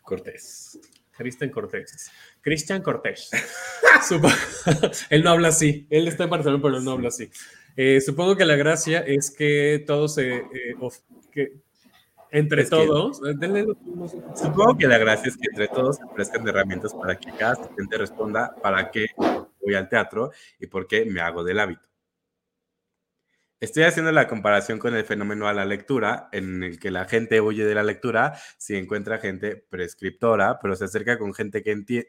Cortés. 0.02 0.78
Cristian 1.16 1.48
Cortés. 1.48 2.10
Cristian 2.42 2.82
Cortés. 2.82 3.30
Él 5.10 5.24
no 5.24 5.30
habla 5.30 5.48
así. 5.48 5.86
Él 5.88 6.08
está 6.08 6.24
en 6.24 6.30
Barcelona, 6.30 6.62
pero 6.62 6.76
él 6.76 6.84
no 6.84 6.90
habla 6.92 7.08
así. 7.08 7.30
Eh, 7.74 8.02
supongo 8.02 8.36
que 8.36 8.44
la 8.44 8.56
gracia 8.56 9.00
es 9.00 9.30
que 9.30 9.82
todos 9.86 10.14
se. 10.16 10.36
eh, 10.36 10.76
que 11.30 11.52
entre 12.30 12.62
Es 12.62 12.70
todos. 12.70 13.22
eh, 13.26 13.32
denle 13.38 13.64
Supongo 14.34 14.76
que 14.76 14.86
la 14.88 14.98
gracia 14.98 15.28
es 15.28 15.36
que 15.38 15.48
entre 15.48 15.68
todos 15.68 15.96
se 15.96 16.04
ofrezcan 16.04 16.46
herramientas 16.48 16.92
para 16.92 17.16
que 17.16 17.30
cada 17.32 17.52
asistente 17.52 17.96
responda 17.96 18.54
para 18.62 18.90
qué 18.90 19.06
voy 19.62 19.74
al 19.74 19.88
teatro 19.88 20.32
y 20.60 20.66
por 20.66 20.86
qué 20.86 21.06
me 21.06 21.20
hago 21.22 21.44
del 21.44 21.60
hábito. 21.60 21.91
Estoy 23.62 23.84
haciendo 23.84 24.10
la 24.10 24.26
comparación 24.26 24.80
con 24.80 24.94
el 24.96 25.04
fenómeno 25.04 25.46
a 25.46 25.52
la 25.52 25.64
lectura, 25.64 26.28
en 26.32 26.64
el 26.64 26.80
que 26.80 26.90
la 26.90 27.04
gente 27.04 27.40
huye 27.40 27.64
de 27.64 27.74
la 27.76 27.84
lectura 27.84 28.34
si 28.58 28.74
encuentra 28.76 29.18
gente 29.18 29.54
prescriptora, 29.56 30.58
pero 30.60 30.74
se 30.74 30.84
acerca 30.86 31.16
con 31.16 31.32
gente 31.32 31.62
que 31.62 31.70
entiende. 31.70 32.08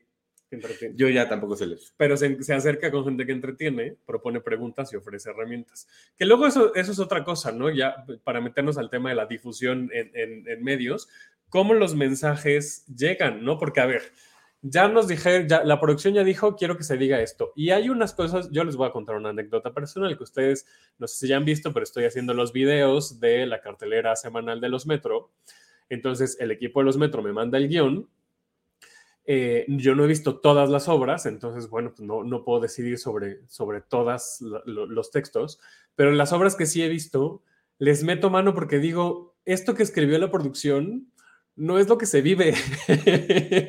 entretiene. 0.49 0.95
Yo 0.97 1.09
ya 1.09 1.29
tampoco 1.29 1.55
sé 1.55 1.67
leer. 1.67 1.79
pero 1.95 2.17
se, 2.17 2.41
se 2.41 2.55
acerca 2.55 2.89
con 2.89 3.05
gente 3.05 3.27
que 3.27 3.33
entretiene, 3.33 3.95
propone 4.05 4.41
preguntas 4.41 4.91
y 4.93 4.95
ofrece 4.95 5.29
herramientas. 5.29 5.87
Que 6.17 6.25
luego 6.25 6.47
eso, 6.47 6.73
eso 6.73 6.91
es 6.91 6.97
otra 6.99 7.23
cosa, 7.23 7.51
¿no? 7.51 7.69
Ya 7.69 8.03
para 8.23 8.41
meternos 8.41 8.79
al 8.79 8.89
tema 8.89 9.09
de 9.09 9.15
la 9.15 9.27
difusión 9.27 9.91
en, 9.93 10.09
en- 10.15 10.47
en 10.49 10.63
medios, 10.63 11.07
cómo 11.49 11.75
los 11.75 11.93
mensajes 11.93 12.83
llegan, 12.87 13.43
¿no? 13.45 13.59
Porque, 13.59 13.79
a 13.79 13.85
ver, 13.85 14.01
ya 14.63 14.87
nos 14.87 15.07
dije, 15.07 15.45
ya, 15.47 15.63
la 15.63 15.79
producción 15.79 16.15
ya 16.15 16.23
dijo, 16.23 16.55
quiero 16.55 16.75
que 16.77 16.83
se 16.83 16.97
diga 16.97 17.21
esto. 17.21 17.51
Y 17.55 17.69
hay 17.69 17.89
unas 17.89 18.13
cosas, 18.13 18.49
yo 18.51 18.63
les 18.63 18.75
voy 18.75 18.87
a 18.87 18.91
contar 18.91 19.15
una 19.15 19.29
anécdota 19.29 19.73
personal 19.73 20.17
que 20.17 20.23
ustedes, 20.23 20.65
no 20.97 21.07
sé 21.07 21.17
si 21.17 21.27
ya 21.27 21.37
han 21.37 21.45
visto, 21.45 21.71
pero 21.73 21.83
estoy 21.83 22.05
haciendo 22.05 22.33
los 22.33 22.51
videos 22.53 23.19
de 23.19 23.45
la 23.45 23.61
cartelera 23.61 24.15
semanal 24.15 24.59
de 24.59 24.69
los 24.69 24.87
Metro. 24.87 25.31
Entonces, 25.89 26.37
el 26.39 26.49
equipo 26.49 26.79
de 26.79 26.85
los 26.85 26.97
Metro 26.97 27.21
me 27.21 27.33
manda 27.33 27.59
el 27.59 27.67
guion 27.67 28.09
eh, 29.25 29.65
yo 29.69 29.95
no 29.95 30.03
he 30.03 30.07
visto 30.07 30.39
todas 30.39 30.69
las 30.69 30.89
obras, 30.89 31.25
entonces, 31.25 31.69
bueno, 31.69 31.91
pues 31.95 32.01
no, 32.01 32.23
no 32.23 32.43
puedo 32.43 32.59
decidir 32.59 32.97
sobre, 32.97 33.39
sobre 33.47 33.81
todas 33.81 34.39
los 34.65 35.11
textos, 35.11 35.59
pero 35.95 36.09
en 36.09 36.17
las 36.17 36.33
obras 36.33 36.55
que 36.55 36.65
sí 36.65 36.83
he 36.83 36.89
visto, 36.89 37.41
les 37.77 38.03
meto 38.03 38.29
mano 38.29 38.53
porque 38.53 38.79
digo, 38.79 39.35
esto 39.45 39.75
que 39.75 39.83
escribió 39.83 40.17
la 40.19 40.31
producción 40.31 41.11
no 41.55 41.77
es 41.77 41.87
lo 41.87 41.97
que 41.97 42.05
se 42.05 42.21
vive. 42.21 42.53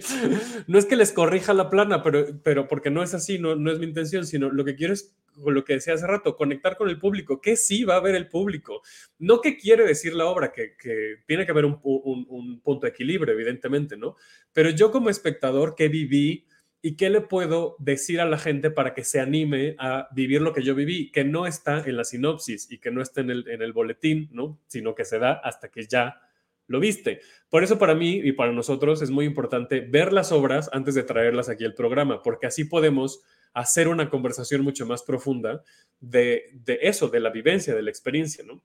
no 0.66 0.78
es 0.78 0.86
que 0.86 0.96
les 0.96 1.12
corrija 1.12 1.52
la 1.52 1.70
plana, 1.70 2.02
pero, 2.02 2.40
pero 2.42 2.66
porque 2.66 2.90
no 2.90 3.02
es 3.02 3.14
así, 3.14 3.38
no, 3.38 3.56
no 3.56 3.70
es 3.70 3.78
mi 3.78 3.86
intención, 3.86 4.26
sino 4.26 4.50
lo 4.50 4.64
que 4.64 4.74
quiero 4.74 4.94
es, 4.94 5.14
lo 5.44 5.64
que 5.64 5.74
decía 5.74 5.94
hace 5.94 6.06
rato, 6.06 6.36
conectar 6.36 6.76
con 6.76 6.88
el 6.88 6.98
público, 6.98 7.40
que 7.40 7.56
sí 7.56 7.84
va 7.84 7.96
a 7.96 8.00
ver 8.00 8.14
el 8.14 8.28
público, 8.28 8.82
no 9.18 9.40
qué 9.40 9.56
quiere 9.56 9.84
decir 9.84 10.14
la 10.14 10.26
obra, 10.26 10.52
que, 10.52 10.76
que 10.76 11.16
tiene 11.26 11.44
que 11.44 11.52
haber 11.52 11.64
un, 11.66 11.78
un, 11.82 12.26
un 12.28 12.60
punto 12.60 12.86
de 12.86 12.90
equilibrio, 12.90 13.34
evidentemente, 13.34 13.96
¿no? 13.96 14.16
Pero 14.52 14.70
yo 14.70 14.90
como 14.90 15.10
espectador, 15.10 15.74
¿qué 15.74 15.88
viví? 15.88 16.46
¿Y 16.80 16.96
qué 16.96 17.08
le 17.08 17.22
puedo 17.22 17.76
decir 17.78 18.20
a 18.20 18.26
la 18.26 18.38
gente 18.38 18.70
para 18.70 18.92
que 18.92 19.04
se 19.04 19.18
anime 19.18 19.74
a 19.78 20.08
vivir 20.14 20.42
lo 20.42 20.52
que 20.52 20.62
yo 20.62 20.74
viví? 20.74 21.10
Que 21.10 21.24
no 21.24 21.46
está 21.46 21.82
en 21.84 21.96
la 21.96 22.04
sinopsis 22.04 22.70
y 22.70 22.78
que 22.78 22.90
no 22.90 23.00
está 23.00 23.22
en 23.22 23.30
el, 23.30 23.48
en 23.48 23.62
el 23.62 23.72
boletín, 23.72 24.28
¿no? 24.32 24.60
Sino 24.66 24.94
que 24.94 25.06
se 25.06 25.18
da 25.18 25.32
hasta 25.32 25.70
que 25.70 25.86
ya 25.86 26.20
lo 26.66 26.80
viste. 26.80 27.20
Por 27.48 27.62
eso 27.62 27.78
para 27.78 27.94
mí 27.94 28.20
y 28.22 28.32
para 28.32 28.52
nosotros 28.52 29.02
es 29.02 29.10
muy 29.10 29.24
importante 29.26 29.80
ver 29.80 30.12
las 30.12 30.32
obras 30.32 30.70
antes 30.72 30.94
de 30.94 31.02
traerlas 31.02 31.48
aquí 31.48 31.64
al 31.64 31.74
programa, 31.74 32.22
porque 32.22 32.46
así 32.46 32.64
podemos 32.64 33.22
hacer 33.52 33.88
una 33.88 34.10
conversación 34.10 34.62
mucho 34.62 34.86
más 34.86 35.02
profunda 35.02 35.62
de, 36.00 36.50
de 36.52 36.78
eso, 36.82 37.08
de 37.08 37.20
la 37.20 37.30
vivencia, 37.30 37.74
de 37.74 37.82
la 37.82 37.90
experiencia, 37.90 38.44
¿no? 38.44 38.62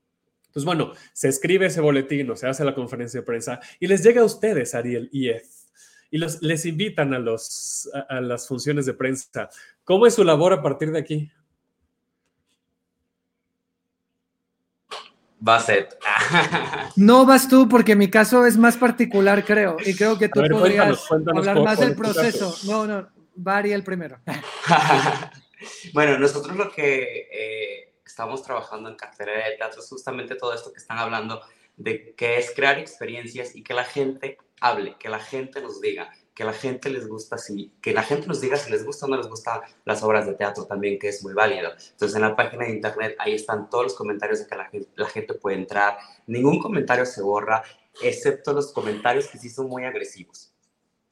Entonces, 0.48 0.66
bueno, 0.66 0.94
se 1.14 1.30
escribe 1.30 1.68
ese 1.68 1.80
boletín 1.80 2.30
o 2.32 2.36
se 2.36 2.48
hace 2.48 2.66
la 2.66 2.74
conferencia 2.74 3.20
de 3.20 3.26
prensa 3.26 3.60
y 3.80 3.86
les 3.86 4.04
llega 4.04 4.22
a 4.22 4.26
ustedes, 4.26 4.74
Ariel 4.74 5.08
y 5.12 5.30
Ed, 5.30 5.44
y 6.10 6.18
les 6.18 6.66
invitan 6.66 7.14
a, 7.14 7.20
los, 7.20 7.88
a 8.10 8.20
las 8.20 8.48
funciones 8.48 8.88
de 8.88 8.96
prensa. 8.96 9.50
¿Cómo 9.84 10.08
es 10.08 10.16
su 10.16 10.24
labor 10.24 10.54
a 10.54 10.64
partir 10.64 10.92
de 10.92 10.98
aquí? 10.98 11.32
Basset. 15.40 15.98
No 16.96 17.26
vas 17.26 17.48
tú, 17.48 17.70
porque 17.70 17.96
mi 17.96 18.10
caso 18.10 18.46
es 18.46 18.58
más 18.58 18.76
particular, 18.76 19.46
creo. 19.46 19.78
Y 19.86 19.96
creo 19.96 20.18
que 20.18 20.28
tú 20.28 20.42
ver, 20.42 20.52
podrías 20.52 20.98
cuéntanos, 21.08 21.08
cuéntanos 21.08 21.40
hablar 21.40 21.56
por- 21.56 21.66
más 21.66 21.76
por 21.78 21.86
del 21.86 21.96
tu 21.96 22.02
proceso. 22.02 22.52
caso. 22.52 22.68
No, 22.72 22.86
no, 22.88 23.08
va 23.48 23.58
Ariel 23.58 23.84
primero. 23.84 24.20
bueno, 25.94 26.18
nosotros 26.18 26.56
lo 26.56 26.72
que 26.72 27.28
eh, 27.32 27.94
estamos 28.06 28.42
trabajando 28.44 28.90
en 28.90 28.96
cartelera 28.96 29.48
de 29.50 29.56
teatro 29.58 29.82
es 29.82 29.90
justamente 29.90 30.36
todo 30.36 30.54
esto 30.54 30.72
que 30.72 30.80
están 30.80 30.98
hablando 30.98 31.42
de 31.78 32.14
que 32.16 32.38
es 32.38 32.52
crear 32.56 32.78
experiencias 32.78 33.56
y 33.56 33.64
que 33.64 33.74
la 33.74 33.86
gente 33.86 34.38
hable, 34.60 34.96
que 35.00 35.08
la 35.10 35.20
gente 35.20 35.62
nos 35.62 35.80
diga, 35.80 36.12
que 36.40 36.46
la 36.46 36.54
gente 36.54 36.90
les 36.90 37.06
gusta, 37.06 37.38
si, 37.38 37.74
que 37.82 37.92
la 37.92 38.02
gente 38.02 38.26
nos 38.26 38.40
diga 38.40 38.56
si 38.56 38.72
les 38.72 38.86
gusta 38.86 39.06
o 39.06 39.10
no 39.10 39.18
les 39.18 39.28
gusta 39.28 39.62
las 39.84 40.02
obras 40.04 40.26
de 40.26 40.36
teatro 40.36 40.66
también, 40.66 40.98
que 40.98 41.10
es 41.10 41.22
muy 41.22 41.34
válido. 41.34 41.72
Entonces 41.72 42.16
en 42.16 42.22
la 42.22 42.34
página 42.34 42.64
de 42.64 42.72
internet 42.72 43.18
ahí 43.20 43.34
están 43.34 43.70
todos 43.70 43.84
los 43.84 43.94
comentarios 43.94 44.40
de 44.40 44.48
que 44.48 44.56
la 44.56 44.64
gente, 44.70 44.90
la 44.96 45.10
gente 45.10 45.34
puede 45.34 45.58
entrar, 45.58 45.98
ningún 46.28 46.58
comentario 46.62 47.06
se 47.06 47.22
borra, 47.22 47.62
excepto 48.02 48.54
los 48.54 48.72
comentarios 48.72 49.28
que 49.28 49.38
sí 49.38 49.50
son 49.50 49.68
muy 49.68 49.84
agresivos. 49.84 50.54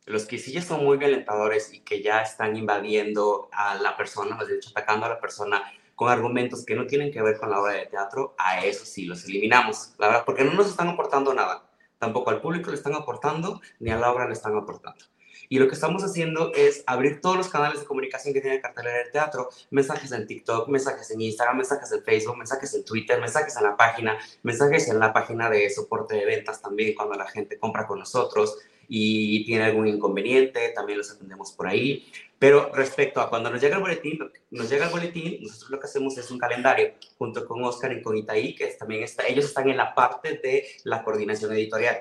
Los 0.05 0.25
que 0.25 0.37
sí 0.37 0.53
ya 0.53 0.61
son 0.61 0.85
muy 0.85 0.95
violentadores 0.95 1.73
y 1.73 1.81
que 1.81 2.01
ya 2.01 2.21
están 2.21 2.55
invadiendo 2.55 3.49
a 3.51 3.75
la 3.75 3.97
persona, 3.97 4.33
más 4.33 4.47
dicho, 4.47 4.69
atacando 4.69 5.07
a 5.07 5.09
la 5.09 5.19
persona 5.19 5.61
con 5.93 6.07
argumentos 6.07 6.63
que 6.63 6.73
no 6.73 6.87
tienen 6.87 7.11
que 7.11 7.21
ver 7.21 7.37
con 7.37 7.49
la 7.49 7.59
obra 7.59 7.73
de 7.73 7.87
teatro, 7.87 8.33
a 8.37 8.63
eso 8.63 8.85
sí 8.85 9.05
los 9.05 9.25
eliminamos, 9.25 9.93
la 9.97 10.07
verdad, 10.07 10.23
porque 10.25 10.45
no 10.45 10.53
nos 10.53 10.69
están 10.69 10.87
aportando 10.87 11.33
nada. 11.33 11.69
Tampoco 11.99 12.29
al 12.29 12.39
público 12.39 12.69
le 12.69 12.77
están 12.77 12.93
aportando, 12.93 13.59
ni 13.79 13.89
a 13.89 13.97
la 13.97 14.09
obra 14.09 14.25
le 14.25 14.33
están 14.33 14.55
aportando. 14.55 15.03
Y 15.49 15.59
lo 15.59 15.67
que 15.67 15.75
estamos 15.75 16.03
haciendo 16.03 16.51
es 16.53 16.83
abrir 16.87 17.21
todos 17.21 17.37
los 17.37 17.49
canales 17.49 17.79
de 17.79 17.85
comunicación 17.85 18.33
que 18.33 18.41
tiene 18.41 18.61
cartelera 18.61 18.97
del 18.97 19.11
teatro, 19.11 19.49
mensajes 19.71 20.11
en 20.11 20.27
TikTok, 20.27 20.67
mensajes 20.69 21.11
en 21.11 21.21
Instagram, 21.21 21.57
mensajes 21.57 21.91
en 21.91 22.03
Facebook, 22.03 22.37
mensajes 22.37 22.73
en 22.73 22.85
Twitter, 22.85 23.19
mensajes 23.19 23.55
en 23.57 23.63
la 23.63 23.77
página, 23.77 24.17
mensajes 24.43 24.87
en 24.89 24.99
la 24.99 25.13
página 25.13 25.49
de 25.49 25.69
soporte 25.69 26.15
de 26.15 26.25
ventas 26.25 26.61
también 26.61 26.95
cuando 26.95 27.15
la 27.15 27.27
gente 27.27 27.57
compra 27.57 27.87
con 27.87 27.99
nosotros 27.99 28.57
y 28.87 29.45
tiene 29.45 29.65
algún 29.65 29.87
inconveniente, 29.87 30.69
también 30.69 30.97
los 30.97 31.11
atendemos 31.11 31.51
por 31.51 31.67
ahí. 31.67 32.09
Pero 32.39 32.71
respecto 32.73 33.19
a 33.19 33.29
cuando 33.29 33.49
nos 33.49 33.59
llega 33.59 33.77
el 33.77 33.81
boletín, 33.81 34.19
nos 34.51 34.69
llega 34.69 34.85
el 34.85 34.91
boletín, 34.91 35.41
nosotros 35.41 35.71
lo 35.71 35.79
que 35.79 35.85
hacemos 35.87 36.17
es 36.17 36.29
un 36.29 36.37
calendario 36.37 36.93
junto 37.17 37.45
con 37.47 37.63
Oscar 37.63 37.91
y 37.93 38.01
con 38.01 38.15
Itaí, 38.15 38.55
que 38.55 38.67
también 38.67 39.03
está, 39.03 39.25
ellos 39.27 39.45
están 39.45 39.69
en 39.69 39.77
la 39.77 39.95
parte 39.95 40.39
de 40.43 40.67
la 40.83 41.03
coordinación 41.03 41.51
editorial. 41.53 41.97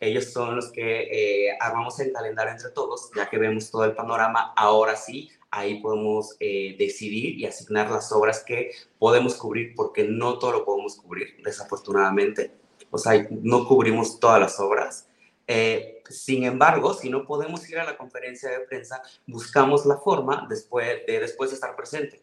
Ellos 0.00 0.32
son 0.32 0.56
los 0.56 0.72
que 0.72 1.48
eh, 1.48 1.56
armamos 1.60 2.00
el 2.00 2.12
calendario 2.12 2.52
entre 2.52 2.70
todos, 2.70 3.10
ya 3.14 3.28
que 3.28 3.38
vemos 3.38 3.70
todo 3.70 3.84
el 3.84 3.94
panorama, 3.94 4.52
ahora 4.56 4.96
sí, 4.96 5.30
ahí 5.50 5.80
podemos 5.80 6.36
eh, 6.40 6.74
decidir 6.78 7.38
y 7.38 7.44
asignar 7.44 7.90
las 7.90 8.10
obras 8.10 8.42
que 8.42 8.72
podemos 8.98 9.36
cubrir, 9.36 9.74
porque 9.76 10.04
no 10.04 10.38
todo 10.38 10.52
lo 10.52 10.64
podemos 10.64 10.96
cubrir, 10.96 11.36
desafortunadamente. 11.44 12.52
O 12.90 12.98
sea, 12.98 13.28
no 13.30 13.66
cubrimos 13.68 14.18
todas 14.18 14.40
las 14.40 14.58
obras. 14.58 15.06
Eh, 15.46 16.02
sin 16.08 16.44
embargo, 16.44 16.94
si 16.94 17.10
no 17.10 17.24
podemos 17.24 17.68
ir 17.68 17.78
a 17.78 17.84
la 17.84 17.96
conferencia 17.96 18.50
de 18.50 18.60
prensa, 18.60 19.02
buscamos 19.26 19.84
la 19.84 19.96
forma 19.96 20.46
después 20.48 20.86
de 21.06 21.20
después 21.20 21.50
de 21.50 21.54
estar 21.54 21.74
presente, 21.76 22.22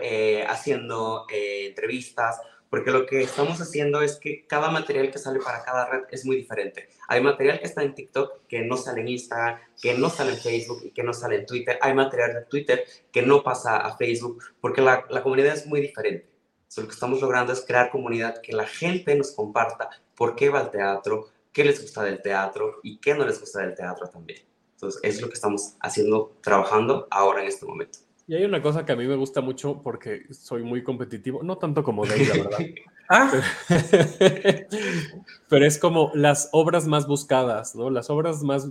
eh, 0.00 0.44
haciendo 0.48 1.26
eh, 1.32 1.66
entrevistas, 1.66 2.40
porque 2.72 2.90
lo 2.90 3.04
que 3.04 3.20
estamos 3.20 3.60
haciendo 3.60 4.00
es 4.00 4.16
que 4.16 4.46
cada 4.46 4.70
material 4.70 5.10
que 5.10 5.18
sale 5.18 5.40
para 5.40 5.62
cada 5.62 5.90
red 5.90 6.04
es 6.10 6.24
muy 6.24 6.36
diferente. 6.36 6.88
Hay 7.06 7.20
material 7.20 7.60
que 7.60 7.66
está 7.66 7.82
en 7.82 7.94
TikTok 7.94 8.46
que 8.48 8.62
no 8.62 8.78
sale 8.78 9.02
en 9.02 9.08
Instagram, 9.08 9.58
que 9.78 9.92
no 9.92 10.08
sale 10.08 10.30
en 10.30 10.38
Facebook 10.38 10.80
y 10.82 10.90
que 10.90 11.02
no 11.02 11.12
sale 11.12 11.36
en 11.36 11.44
Twitter. 11.44 11.78
Hay 11.82 11.92
material 11.92 12.32
de 12.32 12.46
Twitter 12.46 12.82
que 13.12 13.20
no 13.20 13.42
pasa 13.42 13.76
a 13.76 13.94
Facebook 13.98 14.42
porque 14.58 14.80
la, 14.80 15.04
la 15.10 15.22
comunidad 15.22 15.52
es 15.52 15.66
muy 15.66 15.82
diferente. 15.82 16.30
So, 16.66 16.80
lo 16.80 16.88
que 16.88 16.94
estamos 16.94 17.20
logrando 17.20 17.52
es 17.52 17.60
crear 17.60 17.90
comunidad, 17.90 18.40
que 18.40 18.54
la 18.54 18.66
gente 18.66 19.14
nos 19.16 19.32
comparta 19.32 19.90
por 20.16 20.34
qué 20.34 20.48
va 20.48 20.60
al 20.60 20.70
teatro, 20.70 21.28
qué 21.52 21.64
les 21.64 21.78
gusta 21.78 22.02
del 22.02 22.22
teatro 22.22 22.80
y 22.82 22.96
qué 23.00 23.12
no 23.12 23.26
les 23.26 23.38
gusta 23.38 23.60
del 23.60 23.74
teatro 23.74 24.08
también. 24.08 24.40
Entonces, 24.76 24.98
es 25.04 25.20
lo 25.20 25.28
que 25.28 25.34
estamos 25.34 25.74
haciendo, 25.78 26.38
trabajando 26.40 27.06
ahora 27.10 27.42
en 27.42 27.48
este 27.48 27.66
momento. 27.66 27.98
Y 28.32 28.34
hay 28.34 28.46
una 28.46 28.62
cosa 28.62 28.86
que 28.86 28.92
a 28.92 28.96
mí 28.96 29.06
me 29.06 29.16
gusta 29.16 29.42
mucho 29.42 29.82
porque 29.82 30.22
soy 30.30 30.62
muy 30.62 30.82
competitivo, 30.82 31.42
no 31.42 31.58
tanto 31.58 31.84
como 31.84 32.06
Dave, 32.06 32.24
la 32.24 32.34
verdad. 32.44 32.58
Ah, 33.10 33.30
Pero 35.50 35.66
es 35.66 35.76
como 35.76 36.10
las 36.14 36.48
obras 36.52 36.86
más 36.86 37.06
buscadas, 37.06 37.74
¿no? 37.74 37.90
Las 37.90 38.08
obras 38.08 38.42
más 38.42 38.68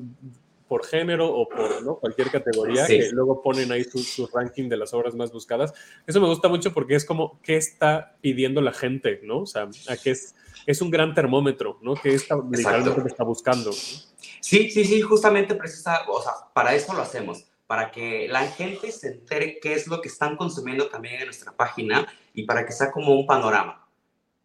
por 0.67 0.83
género 0.83 1.31
o 1.31 1.47
por 1.47 1.83
¿no? 1.83 1.97
cualquier 1.97 2.31
categoría, 2.31 2.87
Sí. 2.87 2.97
que 2.97 3.09
luego 3.11 3.43
ponen 3.43 3.71
ahí 3.71 3.83
su, 3.83 3.99
su 3.99 4.25
ranking 4.33 4.67
de 4.67 4.77
las 4.77 4.95
obras 4.95 5.13
más 5.13 5.31
buscadas. 5.31 5.75
Eso 6.07 6.19
me 6.19 6.27
gusta 6.27 6.47
mucho 6.47 6.73
porque 6.73 6.95
es 6.95 7.05
como, 7.05 7.39
¿qué 7.43 7.55
está 7.55 8.15
pidiendo 8.21 8.61
la 8.61 8.73
gente? 8.73 9.19
¿no? 9.21 9.41
O 9.41 9.45
sea, 9.45 9.69
a 9.89 9.97
qué 9.97 10.11
es, 10.11 10.33
es 10.65 10.81
un 10.81 10.89
gran 10.89 11.13
termómetro, 11.13 11.77
¿no? 11.83 11.93
¿Qué 11.93 12.15
está 12.15 12.35
literalmente 12.49 12.99
que 13.03 13.09
está 13.09 13.23
buscando? 13.23 13.71
Sí, 13.73 14.71
sí, 14.71 14.85
sí, 14.85 15.01
justamente 15.01 15.53
precisa, 15.53 15.99
o 16.09 16.19
sea, 16.19 16.31
para 16.51 16.73
eso 16.73 16.93
lo 16.93 17.01
hacemos, 17.01 17.50
para 17.71 17.89
que 17.89 18.27
la 18.27 18.47
gente 18.47 18.91
se 18.91 19.07
entere 19.07 19.57
qué 19.61 19.71
es 19.71 19.87
lo 19.87 20.01
que 20.01 20.09
están 20.09 20.35
consumiendo 20.35 20.89
también 20.89 21.21
en 21.21 21.27
nuestra 21.27 21.53
página 21.53 22.05
y 22.33 22.43
para 22.43 22.65
que 22.65 22.73
sea 22.73 22.91
como 22.91 23.15
un 23.15 23.25
panorama. 23.25 23.87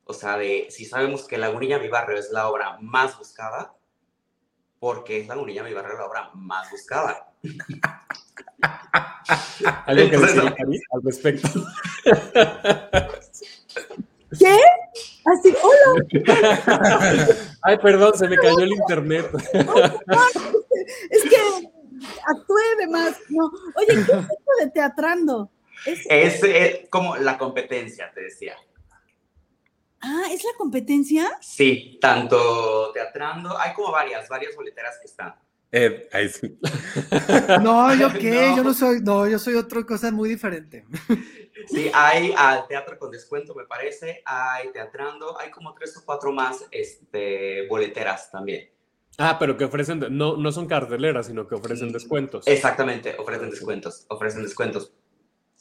O 0.04 0.14
sea, 0.14 0.38
de 0.38 0.68
si 0.70 0.84
sabemos 0.84 1.26
que 1.26 1.36
Lagunilla 1.36 1.80
Mi 1.80 1.88
Barrio 1.88 2.18
es 2.18 2.30
la 2.30 2.46
obra 2.46 2.78
más 2.80 3.18
buscada, 3.18 3.74
porque 4.78 5.18
es 5.18 5.26
Lagunilla 5.26 5.64
Mi 5.64 5.74
Barrio 5.74 5.98
la 5.98 6.06
obra 6.06 6.30
más 6.34 6.70
buscada. 6.70 7.32
¿Algo 9.86 10.08
que 10.08 10.18
decir 10.18 10.42
al 10.92 11.02
respecto? 11.02 11.48
¿Qué? 14.38 14.60
Así, 15.24 15.52
hola. 15.64 16.06
Ay, 17.62 17.76
perdón, 17.78 18.16
se 18.16 18.28
me 18.28 18.36
cayó 18.36 18.60
el 18.60 18.70
internet. 18.70 19.28
Es 21.10 21.24
que 21.24 21.74
actué 22.26 22.62
de 22.78 22.86
más. 22.88 23.16
No. 23.28 23.46
Oye, 23.76 23.86
¿qué 23.86 24.00
es 24.00 24.08
esto 24.08 24.52
de 24.60 24.70
teatrando? 24.72 25.50
Es, 25.84 26.06
Es 26.08 26.42
eh, 26.44 26.86
como 26.90 27.16
la 27.16 27.36
competencia, 27.38 28.10
te 28.14 28.22
decía. 28.22 28.56
ah, 30.00 30.24
¿es 30.30 30.42
la 30.44 30.50
competencia? 30.56 31.38
Sí, 31.40 31.98
tanto 32.00 32.92
teatrando, 32.92 33.58
hay 33.58 33.74
como 33.74 33.92
varias, 33.92 34.28
varias 34.28 34.54
boleteras 34.56 34.98
que 35.00 35.06
están. 35.08 35.34
Ed, 35.72 36.04
ahí 36.12 36.28
sí. 36.28 36.58
No, 37.60 37.92
yo 37.94 38.12
qué, 38.18 38.30
No. 38.50 38.56
yo 38.56 38.64
no 38.64 38.72
soy, 38.72 39.00
no, 39.02 39.26
yo 39.26 39.38
soy 39.38 39.54
otra 39.56 39.84
cosa 39.84 40.10
muy 40.12 40.28
diferente. 40.28 40.86
Sí, 41.68 41.90
hay 41.92 42.32
al 42.36 42.66
teatro 42.68 42.96
con 42.98 43.10
descuento, 43.10 43.54
me 43.54 43.64
parece, 43.64 44.22
hay 44.24 44.70
teatrando, 44.72 45.38
hay 45.40 45.50
como 45.50 45.74
tres 45.74 45.96
o 45.96 46.04
cuatro 46.04 46.30
más 46.32 46.64
este, 46.70 47.66
boleteras 47.68 48.30
también. 48.30 48.70
Ah, 49.18 49.38
pero 49.38 49.56
que 49.56 49.64
ofrecen, 49.64 50.04
no, 50.10 50.36
no 50.36 50.52
son 50.52 50.66
carteleras, 50.66 51.26
sino 51.26 51.48
que 51.48 51.54
ofrecen 51.54 51.92
descuentos. 51.92 52.46
Exactamente, 52.46 53.16
ofrecen 53.18 53.50
descuentos, 53.50 54.04
ofrecen 54.08 54.42
descuentos. 54.42 54.92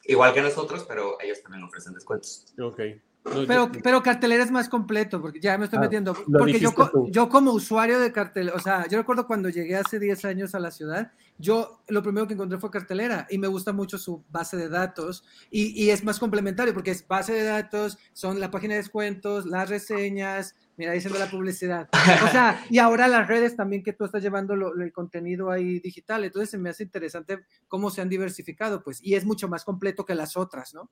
Igual 0.03 0.33
que 0.33 0.41
nosotros, 0.41 0.85
pero 0.87 1.19
ellos 1.21 1.41
también 1.41 1.63
ofrecen 1.63 1.93
descuentos. 1.93 2.53
Ok. 2.59 2.79
No, 3.25 3.47
Pero, 3.47 3.71
yo- 3.73 3.81
pero 3.83 4.03
cartelera 4.03 4.43
es 4.43 4.51
más 4.51 4.69
completo, 4.69 5.19
porque 5.19 5.39
ya 5.39 5.57
me 5.57 5.65
estoy 5.65 5.77
Ah, 5.77 5.81
metiendo. 5.81 6.13
lo 6.27 6.37
Porque 6.39 6.59
yo, 6.59 6.71
tú. 6.71 7.07
yo 7.09 7.27
como 7.27 7.51
usuario 7.53 7.99
de 7.99 8.11
cartelera, 8.11 8.55
o 8.55 8.59
sea, 8.59 8.87
yo 8.87 8.99
recuerdo 8.99 9.25
cuando 9.25 9.49
llegué 9.49 9.75
hace 9.75 9.97
10 9.99 10.23
años 10.25 10.53
a 10.53 10.59
la 10.59 10.69
ciudad, 10.69 11.11
yo 11.39 11.81
lo 11.87 12.03
primero 12.03 12.27
que 12.27 12.35
encontré 12.35 12.59
fue 12.59 12.69
cartelera 12.69 13.25
y 13.31 13.39
me 13.39 13.47
gusta 13.47 13.73
mucho 13.73 13.97
su 13.97 14.23
base 14.29 14.57
de 14.57 14.69
datos 14.69 15.25
y, 15.49 15.71
y 15.83 15.89
es 15.89 16.03
más 16.03 16.19
complementario 16.19 16.73
porque 16.73 16.91
es 16.91 17.05
base 17.07 17.33
de 17.33 17.43
datos, 17.43 17.97
son 18.13 18.39
la 18.39 18.51
página 18.51 18.75
de 18.75 18.81
descuentos, 18.81 19.45
las 19.47 19.69
reseñas, 19.69 20.55
mira, 20.77 20.91
diciendo 20.91 21.17
la 21.17 21.29
publicidad. 21.29 21.89
O 22.23 22.27
sea, 22.27 22.63
y 22.69 22.77
ahora 22.77 23.07
las 23.07 23.27
redes 23.27 23.55
también 23.55 23.81
que 23.81 23.93
tú 23.93 24.05
estás 24.05 24.21
llevando 24.21 24.55
lo- 24.55 24.79
el 24.79 24.93
contenido 24.93 25.49
ahí 25.49 25.79
digital, 25.79 26.23
entonces 26.23 26.51
se 26.51 26.59
me 26.59 26.69
hace 26.69 26.83
interesante 26.83 27.39
cómo 27.67 27.89
se 27.89 28.01
han 28.01 28.09
diversificado, 28.09 28.83
pues, 28.83 28.99
y 29.01 29.15
es 29.15 29.25
mucho 29.25 29.47
más 29.49 29.65
completo 29.65 30.05
que 30.05 30.13
las 30.13 30.37
otras, 30.37 30.75
¿no? 30.75 30.91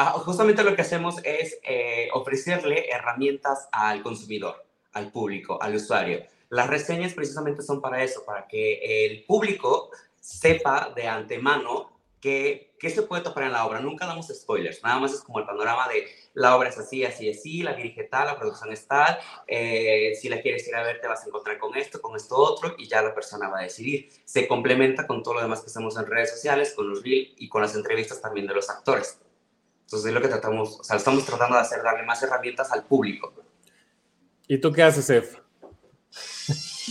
Ah, 0.00 0.10
justamente 0.12 0.62
lo 0.62 0.76
que 0.76 0.82
hacemos 0.82 1.16
es 1.24 1.58
eh, 1.68 2.08
ofrecerle 2.12 2.88
herramientas 2.90 3.68
al 3.72 4.02
consumidor, 4.02 4.64
al 4.92 5.12
público, 5.12 5.60
al 5.60 5.74
usuario. 5.74 6.24
Las 6.48 6.68
reseñas 6.68 7.12
precisamente 7.12 7.62
son 7.62 7.80
para 7.80 8.02
eso, 8.02 8.24
para 8.24 8.46
que 8.48 9.06
el 9.06 9.24
público 9.24 9.90
sepa 10.18 10.92
de 10.96 11.06
antemano 11.06 11.92
qué, 12.20 12.74
qué 12.78 12.88
se 12.88 13.02
puede 13.02 13.22
topar 13.22 13.44
en 13.44 13.52
la 13.52 13.66
obra. 13.66 13.80
Nunca 13.80 14.06
damos 14.06 14.28
spoilers, 14.28 14.82
nada 14.82 14.98
más 14.98 15.12
es 15.12 15.20
como 15.20 15.40
el 15.40 15.44
panorama 15.44 15.88
de 15.88 16.06
la 16.34 16.56
obra 16.56 16.68
es 16.68 16.78
así, 16.78 17.04
así, 17.04 17.28
así, 17.28 17.62
la 17.62 17.74
dirige 17.74 18.04
tal, 18.04 18.28
la 18.28 18.38
producción 18.38 18.72
es 18.72 18.86
tal, 18.86 19.18
eh, 19.46 20.14
si 20.20 20.28
la 20.28 20.40
quieres 20.40 20.66
ir 20.68 20.74
a 20.74 20.82
ver 20.82 21.00
te 21.00 21.08
vas 21.08 21.24
a 21.24 21.26
encontrar 21.26 21.58
con 21.58 21.76
esto, 21.76 22.00
con 22.00 22.16
esto 22.16 22.36
otro, 22.36 22.74
y 22.78 22.86
ya 22.86 23.02
la 23.02 23.14
persona 23.14 23.48
va 23.48 23.58
a 23.58 23.62
decidir. 23.62 24.08
Se 24.24 24.46
complementa 24.46 25.06
con 25.06 25.22
todo 25.22 25.34
lo 25.34 25.42
demás 25.42 25.60
que 25.60 25.66
hacemos 25.66 25.96
en 25.96 26.06
redes 26.06 26.30
sociales, 26.30 26.72
con 26.74 26.88
los 26.88 27.02
reels 27.02 27.34
y 27.36 27.48
con 27.48 27.60
las 27.60 27.74
entrevistas 27.74 28.20
también 28.20 28.46
de 28.46 28.54
los 28.54 28.70
actores. 28.70 29.20
Entonces 29.88 30.08
es 30.08 30.14
lo 30.14 30.20
que 30.20 30.28
tratamos, 30.28 30.80
o 30.80 30.84
sea, 30.84 30.98
estamos 30.98 31.24
tratando 31.24 31.56
de 31.56 31.62
hacer, 31.62 31.82
darle 31.82 32.04
más 32.04 32.22
herramientas 32.22 32.70
al 32.72 32.84
público. 32.84 33.32
¿Y 34.46 34.58
tú 34.58 34.70
qué 34.70 34.82
haces, 34.82 35.08
Ef? 35.08 35.36